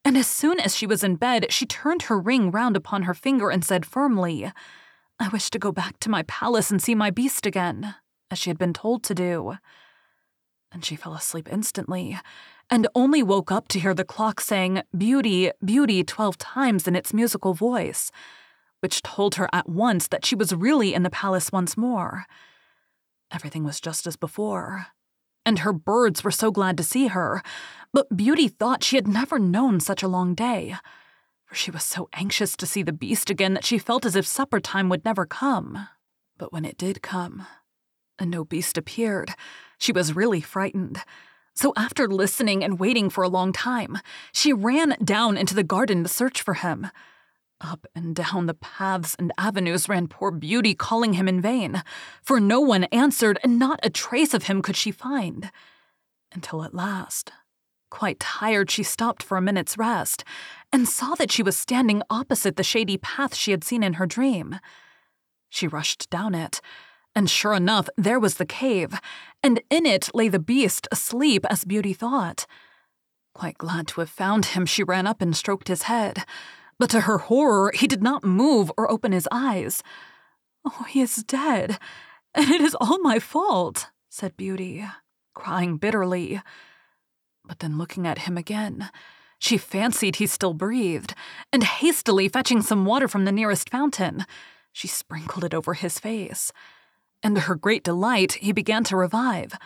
And 0.04 0.18
as 0.18 0.28
soon 0.28 0.60
as 0.60 0.76
she 0.76 0.86
was 0.86 1.06
in 1.06 1.16
bed, 1.16 1.54
she 1.54 1.66
turned 1.66 2.04
her 2.04 2.20
ring 2.20 2.52
round 2.52 2.76
upon 2.76 3.04
her 3.04 3.14
finger 3.14 3.50
and 3.50 3.64
said 3.64 3.86
firmly, 3.86 4.52
I 5.20 5.30
wish 5.30 5.50
to 5.52 5.60
go 5.60 5.72
back 5.72 6.00
to 6.02 6.10
my 6.10 6.24
palace 6.24 6.70
and 6.70 6.82
see 6.82 6.96
my 6.96 7.10
beast 7.10 7.46
again, 7.46 7.96
as 8.30 8.40
she 8.40 8.50
had 8.50 8.58
been 8.58 8.74
told 8.74 9.04
to 9.04 9.16
do. 9.16 9.58
And 10.70 10.84
she 10.84 10.98
fell 10.98 11.14
asleep 11.14 11.48
instantly, 11.50 12.20
and 12.70 12.88
only 12.94 13.24
woke 13.24 13.54
up 13.54 13.70
to 13.70 13.80
hear 13.80 13.94
the 13.94 14.04
clock 14.04 14.42
saying, 14.42 14.82
Beauty, 14.98 15.52
beauty, 15.64 16.04
twelve 16.04 16.38
times 16.38 16.90
in 16.90 16.96
its 16.96 17.14
musical 17.14 17.54
voice 17.54 18.12
which 18.84 19.02
told 19.02 19.36
her 19.36 19.48
at 19.54 19.70
once 19.70 20.10
that 20.10 20.26
she 20.26 20.36
was 20.36 20.54
really 20.54 20.94
in 20.94 21.04
the 21.04 21.10
palace 21.10 21.54
once 21.54 21.78
more. 21.78 22.26
Everything 23.32 23.64
was 23.64 23.80
just 23.80 24.06
as 24.06 24.18
before, 24.18 24.88
and 25.46 25.60
her 25.60 25.72
birds 25.72 26.22
were 26.22 26.32
so 26.32 26.52
glad 26.52 26.76
to 26.76 26.84
see 26.84 27.08
her, 27.08 27.42
but 27.94 28.14
Beauty 28.14 28.50
thought 28.50 28.84
she 28.84 28.98
had 28.98 29.08
never 29.08 29.40
known 29.40 29.80
such 29.80 30.04
a 30.04 30.08
long 30.10 30.36
day, 30.36 30.76
for 31.46 31.56
she 31.56 31.72
was 31.72 31.86
so 31.86 32.10
anxious 32.12 32.58
to 32.58 32.66
see 32.66 32.84
the 32.84 32.92
beast 32.92 33.30
again 33.30 33.54
that 33.54 33.64
she 33.64 33.78
felt 33.78 34.06
as 34.06 34.18
if 34.18 34.28
supper 34.28 34.60
time 34.60 34.90
would 34.90 35.06
never 35.06 35.26
come. 35.26 35.88
But 36.38 36.52
when 36.52 36.66
it 36.66 36.78
did 36.78 37.02
come, 37.02 37.48
and 38.20 38.30
no 38.30 38.44
beast 38.44 38.78
appeared, 38.78 39.32
she 39.78 39.94
was 39.94 40.14
really 40.14 40.42
frightened. 40.42 41.00
So, 41.56 41.72
after 41.78 42.06
listening 42.06 42.66
and 42.66 42.82
waiting 42.82 43.10
for 43.10 43.24
a 43.24 43.30
long 43.30 43.54
time, 43.54 44.00
she 44.34 44.52
ran 44.52 44.98
down 45.02 45.38
into 45.38 45.56
the 45.56 45.64
garden 45.64 46.04
to 46.04 46.10
search 46.10 46.42
for 46.42 46.56
him. 46.56 46.88
Up 47.64 47.88
and 47.96 48.14
down 48.14 48.46
the 48.46 48.54
paths 48.54 49.16
and 49.18 49.32
avenues 49.38 49.88
ran 49.88 50.08
poor 50.08 50.32
Beauty, 50.32 50.76
calling 50.76 51.14
him 51.14 51.30
in 51.30 51.40
vain, 51.40 51.82
for 52.22 52.40
no 52.40 52.60
one 52.60 52.84
answered, 52.86 53.40
and 53.42 53.58
not 53.58 53.80
a 53.82 53.90
trace 53.90 54.34
of 54.34 54.44
him 54.44 54.62
could 54.62 54.76
she 54.76 54.92
find. 54.92 55.50
Until 56.34 56.64
at 56.66 56.76
last, 56.76 57.32
quite 57.90 58.20
tired, 58.20 58.70
she 58.70 58.84
stopped 58.84 59.24
for 59.24 59.38
a 59.38 59.42
minute's 59.42 59.78
rest, 59.78 60.26
and 60.74 60.90
saw 60.90 61.16
that 61.16 61.32
she 61.32 61.42
was 61.42 61.56
standing 61.56 62.04
opposite 62.10 62.58
the 62.58 62.64
shady 62.64 62.98
path 62.98 63.34
she 63.34 63.52
had 63.52 63.64
seen 63.64 63.82
in 63.82 63.94
her 63.94 64.06
dream. 64.06 64.60
She 65.48 65.68
rushed 65.68 66.10
down 66.10 66.36
it, 66.36 66.60
and 67.16 67.30
sure 67.30 67.54
enough, 67.54 67.88
there 67.98 68.20
was 68.20 68.36
the 68.36 68.46
cave, 68.46 69.00
and 69.42 69.62
in 69.70 69.86
it 69.86 70.10
lay 70.14 70.28
the 70.28 70.40
beast 70.40 70.88
asleep 70.92 71.46
as 71.50 71.64
Beauty 71.64 71.94
thought. 71.94 72.46
Quite 73.34 73.58
glad 73.58 73.88
to 73.88 74.02
have 74.02 74.10
found 74.10 74.48
him, 74.48 74.66
she 74.66 74.84
ran 74.84 75.08
up 75.08 75.22
and 75.22 75.36
stroked 75.36 75.70
his 75.70 75.84
head. 75.84 76.26
But 76.80 76.90
to 76.92 77.02
her 77.02 77.20
horror, 77.20 77.72
he 77.74 77.88
did 77.88 78.04
not 78.04 78.24
move 78.24 78.72
or 78.78 78.90
open 78.92 79.12
his 79.12 79.28
eyes. 79.32 79.84
Oh, 80.66 80.86
he 80.88 81.02
is 81.02 81.24
dead, 81.24 81.78
and 82.34 82.50
it 82.50 82.62
is 82.62 82.76
all 82.76 83.00
my 83.00 83.20
fault, 83.20 83.88
said 84.10 84.38
Beauty, 84.38 84.86
crying 85.34 85.78
bitterly. 85.78 86.42
But 87.46 87.60
then 87.60 87.78
looking 87.78 88.08
at 88.08 88.20
him 88.20 88.38
again, 88.38 88.90
she 89.40 89.58
fancied 89.58 90.16
he 90.16 90.28
still 90.28 90.54
breathed, 90.54 91.14
and 91.52 91.64
hastily 91.64 92.30
fetching 92.30 92.62
some 92.62 92.86
water 92.86 93.08
from 93.08 93.26
the 93.26 93.32
nearest 93.32 93.70
fountain, 93.70 94.26
she 94.72 94.88
sprinkled 94.88 95.44
it 95.44 95.54
over 95.54 95.74
his 95.74 96.00
face. 96.00 96.52
And 97.22 97.36
to 97.36 97.42
her 97.42 97.56
great 97.56 97.84
delight, 97.84 98.34
he 98.34 98.52
began 98.52 98.84
to 98.86 98.98
revive. 98.98 99.58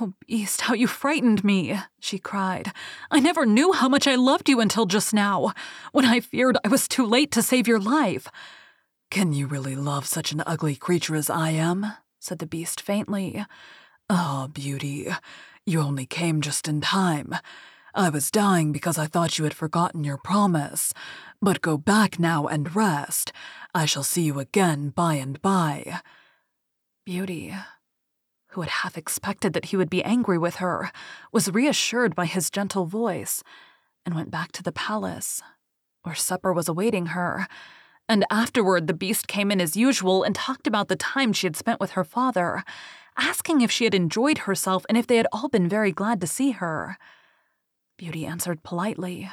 Oh, 0.00 0.14
beast, 0.26 0.62
how 0.62 0.74
you 0.74 0.86
frightened 0.86 1.44
me, 1.44 1.78
she 2.00 2.18
cried. 2.18 2.72
I 3.10 3.20
never 3.20 3.44
knew 3.44 3.72
how 3.72 3.88
much 3.88 4.06
I 4.06 4.14
loved 4.14 4.48
you 4.48 4.60
until 4.60 4.86
just 4.86 5.12
now, 5.12 5.52
when 5.92 6.04
I 6.04 6.20
feared 6.20 6.56
I 6.64 6.68
was 6.68 6.88
too 6.88 7.04
late 7.04 7.30
to 7.32 7.42
save 7.42 7.68
your 7.68 7.78
life. 7.78 8.28
Can 9.10 9.32
you 9.32 9.46
really 9.46 9.76
love 9.76 10.06
such 10.06 10.32
an 10.32 10.42
ugly 10.46 10.74
creature 10.74 11.14
as 11.14 11.28
I 11.28 11.50
am? 11.50 11.92
said 12.18 12.38
the 12.38 12.46
beast 12.46 12.80
faintly. 12.80 13.44
Ah, 14.08 14.44
oh, 14.44 14.48
beauty, 14.48 15.08
you 15.66 15.80
only 15.80 16.06
came 16.06 16.40
just 16.40 16.66
in 16.66 16.80
time. 16.80 17.34
I 17.94 18.08
was 18.08 18.30
dying 18.30 18.72
because 18.72 18.98
I 18.98 19.06
thought 19.06 19.38
you 19.38 19.44
had 19.44 19.54
forgotten 19.54 20.02
your 20.02 20.18
promise. 20.18 20.92
But 21.40 21.62
go 21.62 21.76
back 21.78 22.18
now 22.18 22.46
and 22.46 22.74
rest. 22.74 23.32
I 23.74 23.84
shall 23.84 24.02
see 24.02 24.22
you 24.22 24.40
again 24.40 24.88
by 24.88 25.14
and 25.14 25.40
by. 25.40 26.00
Beauty, 27.04 27.54
who 28.54 28.60
had 28.60 28.70
half 28.70 28.96
expected 28.96 29.52
that 29.52 29.66
he 29.66 29.76
would 29.76 29.90
be 29.90 30.04
angry 30.04 30.38
with 30.38 30.56
her, 30.56 30.92
was 31.32 31.50
reassured 31.50 32.14
by 32.14 32.24
his 32.24 32.50
gentle 32.50 32.86
voice 32.86 33.42
and 34.06 34.14
went 34.14 34.30
back 34.30 34.52
to 34.52 34.62
the 34.62 34.70
palace, 34.70 35.42
where 36.02 36.14
supper 36.14 36.52
was 36.52 36.68
awaiting 36.68 37.06
her. 37.06 37.48
And 38.08 38.24
afterward, 38.30 38.86
the 38.86 38.94
beast 38.94 39.26
came 39.26 39.50
in 39.50 39.60
as 39.60 39.76
usual 39.76 40.22
and 40.22 40.34
talked 40.34 40.68
about 40.68 40.86
the 40.86 40.94
time 40.94 41.32
she 41.32 41.48
had 41.48 41.56
spent 41.56 41.80
with 41.80 41.92
her 41.92 42.04
father, 42.04 42.62
asking 43.16 43.60
if 43.60 43.72
she 43.72 43.84
had 43.84 43.94
enjoyed 43.94 44.38
herself 44.38 44.86
and 44.88 44.96
if 44.96 45.06
they 45.06 45.16
had 45.16 45.26
all 45.32 45.48
been 45.48 45.68
very 45.68 45.90
glad 45.90 46.20
to 46.20 46.26
see 46.26 46.52
her. 46.52 46.96
Beauty 47.96 48.24
answered 48.24 48.62
politely, 48.62 49.30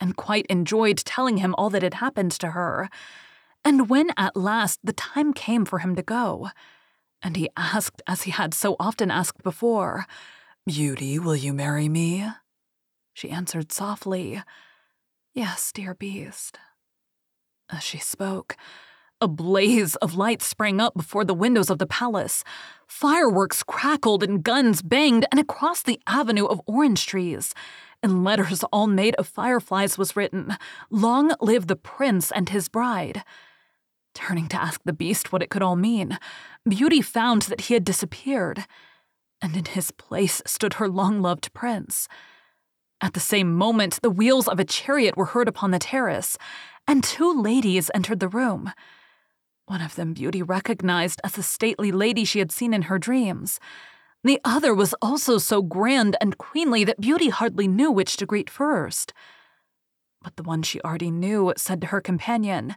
and 0.00 0.16
quite 0.16 0.46
enjoyed 0.46 0.96
telling 0.98 1.36
him 1.36 1.54
all 1.56 1.70
that 1.70 1.82
had 1.82 1.94
happened 1.94 2.32
to 2.32 2.48
her. 2.48 2.88
And 3.64 3.88
when 3.88 4.10
at 4.16 4.36
last 4.36 4.80
the 4.82 4.92
time 4.92 5.32
came 5.34 5.64
for 5.64 5.80
him 5.80 5.94
to 5.94 6.02
go, 6.02 6.48
and 7.22 7.36
he 7.36 7.48
asked, 7.56 8.02
as 8.06 8.22
he 8.22 8.30
had 8.30 8.54
so 8.54 8.76
often 8.78 9.10
asked 9.10 9.42
before, 9.42 10.06
Beauty, 10.66 11.18
will 11.18 11.36
you 11.36 11.52
marry 11.52 11.88
me? 11.88 12.26
She 13.12 13.30
answered 13.30 13.72
softly, 13.72 14.42
Yes, 15.32 15.72
dear 15.72 15.94
beast. 15.94 16.58
As 17.70 17.82
she 17.82 17.98
spoke, 17.98 18.56
a 19.20 19.28
blaze 19.28 19.96
of 19.96 20.14
light 20.14 20.42
sprang 20.42 20.80
up 20.80 20.94
before 20.94 21.24
the 21.24 21.34
windows 21.34 21.70
of 21.70 21.78
the 21.78 21.86
palace. 21.86 22.42
Fireworks 22.86 23.62
crackled 23.62 24.22
and 24.22 24.42
guns 24.42 24.80
banged, 24.80 25.26
and 25.30 25.38
across 25.38 25.82
the 25.82 26.00
avenue 26.06 26.46
of 26.46 26.60
orange 26.66 27.06
trees, 27.06 27.54
in 28.02 28.24
letters 28.24 28.64
all 28.72 28.86
made 28.86 29.14
of 29.16 29.28
fireflies, 29.28 29.98
was 29.98 30.16
written, 30.16 30.56
Long 30.90 31.32
live 31.40 31.66
the 31.66 31.76
prince 31.76 32.32
and 32.32 32.48
his 32.48 32.68
bride. 32.68 33.22
Turning 34.14 34.48
to 34.48 34.60
ask 34.60 34.80
the 34.84 34.92
beast 34.92 35.32
what 35.32 35.42
it 35.42 35.50
could 35.50 35.62
all 35.62 35.76
mean, 35.76 36.18
Beauty 36.68 37.00
found 37.00 37.42
that 37.42 37.62
he 37.62 37.74
had 37.74 37.84
disappeared, 37.84 38.66
and 39.40 39.56
in 39.56 39.64
his 39.64 39.90
place 39.90 40.42
stood 40.46 40.74
her 40.74 40.88
long 40.88 41.22
loved 41.22 41.52
prince. 41.52 42.06
At 43.00 43.14
the 43.14 43.20
same 43.20 43.54
moment, 43.54 43.98
the 44.02 44.10
wheels 44.10 44.46
of 44.46 44.60
a 44.60 44.64
chariot 44.64 45.16
were 45.16 45.26
heard 45.26 45.48
upon 45.48 45.70
the 45.70 45.78
terrace, 45.78 46.36
and 46.86 47.02
two 47.02 47.32
ladies 47.32 47.90
entered 47.94 48.20
the 48.20 48.28
room. 48.28 48.72
One 49.66 49.80
of 49.80 49.94
them 49.94 50.12
Beauty 50.12 50.42
recognized 50.42 51.20
as 51.24 51.32
the 51.32 51.42
stately 51.42 51.92
lady 51.92 52.24
she 52.24 52.40
had 52.40 52.52
seen 52.52 52.74
in 52.74 52.82
her 52.82 52.98
dreams. 52.98 53.58
The 54.22 54.40
other 54.44 54.74
was 54.74 54.94
also 55.00 55.38
so 55.38 55.62
grand 55.62 56.16
and 56.20 56.36
queenly 56.36 56.84
that 56.84 57.00
Beauty 57.00 57.30
hardly 57.30 57.68
knew 57.68 57.90
which 57.90 58.16
to 58.18 58.26
greet 58.26 58.50
first. 58.50 59.14
But 60.22 60.36
the 60.36 60.42
one 60.42 60.62
she 60.62 60.80
already 60.82 61.10
knew 61.10 61.54
said 61.56 61.80
to 61.80 61.86
her 61.86 62.02
companion, 62.02 62.76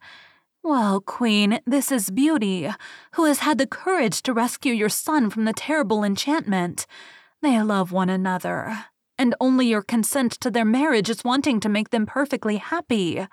well, 0.63 1.01
Queen, 1.01 1.59
this 1.67 1.91
is 1.91 2.09
Beauty, 2.09 2.69
who 3.15 3.25
has 3.25 3.39
had 3.39 3.57
the 3.57 3.67
courage 3.67 4.21
to 4.23 4.33
rescue 4.33 4.73
your 4.73 4.87
son 4.87 5.29
from 5.29 5.43
the 5.43 5.51
terrible 5.51 6.05
enchantment. 6.05 6.87
They 7.41 7.61
love 7.61 7.91
one 7.91 8.09
another, 8.09 8.85
and 9.17 9.35
only 9.41 9.67
your 9.67 9.81
consent 9.81 10.31
to 10.39 10.49
their 10.49 10.63
marriage 10.63 11.09
is 11.09 11.25
wanting 11.25 11.59
to 11.59 11.69
make 11.69 11.89
them 11.89 12.05
perfectly 12.05 12.57
happy. 12.57 13.27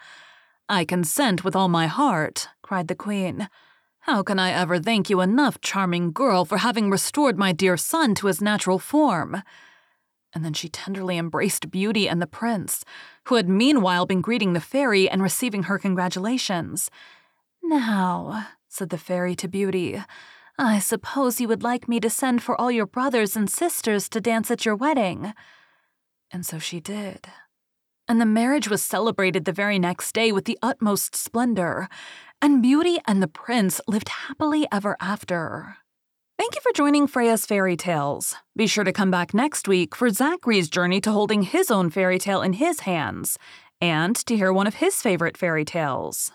I 0.68 0.84
consent 0.84 1.44
with 1.44 1.54
all 1.54 1.68
my 1.68 1.86
heart, 1.86 2.48
cried 2.62 2.88
the 2.88 2.96
Queen. 2.96 3.48
How 4.00 4.24
can 4.24 4.40
I 4.40 4.50
ever 4.50 4.80
thank 4.80 5.08
you 5.08 5.20
enough, 5.20 5.60
charming 5.60 6.10
girl, 6.10 6.44
for 6.44 6.58
having 6.58 6.90
restored 6.90 7.38
my 7.38 7.52
dear 7.52 7.76
son 7.76 8.16
to 8.16 8.26
his 8.26 8.40
natural 8.40 8.80
form? 8.80 9.42
And 10.34 10.44
then 10.44 10.52
she 10.52 10.68
tenderly 10.68 11.16
embraced 11.16 11.70
Beauty 11.70 12.08
and 12.08 12.20
the 12.20 12.26
prince, 12.26 12.84
who 13.26 13.36
had 13.36 13.48
meanwhile 13.48 14.04
been 14.04 14.20
greeting 14.20 14.52
the 14.52 14.60
fairy 14.60 15.08
and 15.08 15.22
receiving 15.22 15.64
her 15.64 15.78
congratulations. 15.78 16.90
Now, 17.62 18.46
said 18.68 18.90
the 18.90 18.98
fairy 18.98 19.34
to 19.36 19.48
Beauty, 19.48 20.02
I 20.58 20.78
suppose 20.78 21.40
you 21.40 21.48
would 21.48 21.62
like 21.62 21.88
me 21.88 22.00
to 22.00 22.10
send 22.10 22.42
for 22.42 22.60
all 22.60 22.70
your 22.70 22.86
brothers 22.86 23.36
and 23.36 23.48
sisters 23.48 24.08
to 24.10 24.20
dance 24.20 24.50
at 24.50 24.66
your 24.66 24.76
wedding. 24.76 25.32
And 26.30 26.44
so 26.44 26.58
she 26.58 26.80
did. 26.80 27.28
And 28.06 28.20
the 28.20 28.26
marriage 28.26 28.68
was 28.68 28.82
celebrated 28.82 29.44
the 29.44 29.52
very 29.52 29.78
next 29.78 30.12
day 30.12 30.32
with 30.32 30.44
the 30.44 30.58
utmost 30.62 31.14
splendor, 31.14 31.88
and 32.42 32.62
Beauty 32.62 32.98
and 33.06 33.22
the 33.22 33.28
prince 33.28 33.80
lived 33.86 34.08
happily 34.08 34.66
ever 34.72 34.96
after. 35.00 35.76
Thank 36.38 36.54
you 36.54 36.60
for 36.62 36.72
joining 36.74 37.06
Freya's 37.06 37.46
Fairy 37.46 37.76
Tales. 37.76 38.34
Be 38.56 38.66
sure 38.66 38.84
to 38.84 38.92
come 38.92 39.10
back 39.10 39.34
next 39.34 39.68
week 39.68 39.94
for 39.94 40.08
Zachary's 40.10 40.70
journey 40.70 41.00
to 41.02 41.12
holding 41.12 41.42
his 41.42 41.70
own 41.70 41.90
fairy 41.90 42.18
tale 42.18 42.42
in 42.42 42.54
his 42.54 42.80
hands 42.80 43.38
and 43.80 44.16
to 44.16 44.36
hear 44.36 44.52
one 44.52 44.66
of 44.66 44.76
his 44.76 45.02
favorite 45.02 45.36
fairy 45.36 45.64
tales. 45.64 46.32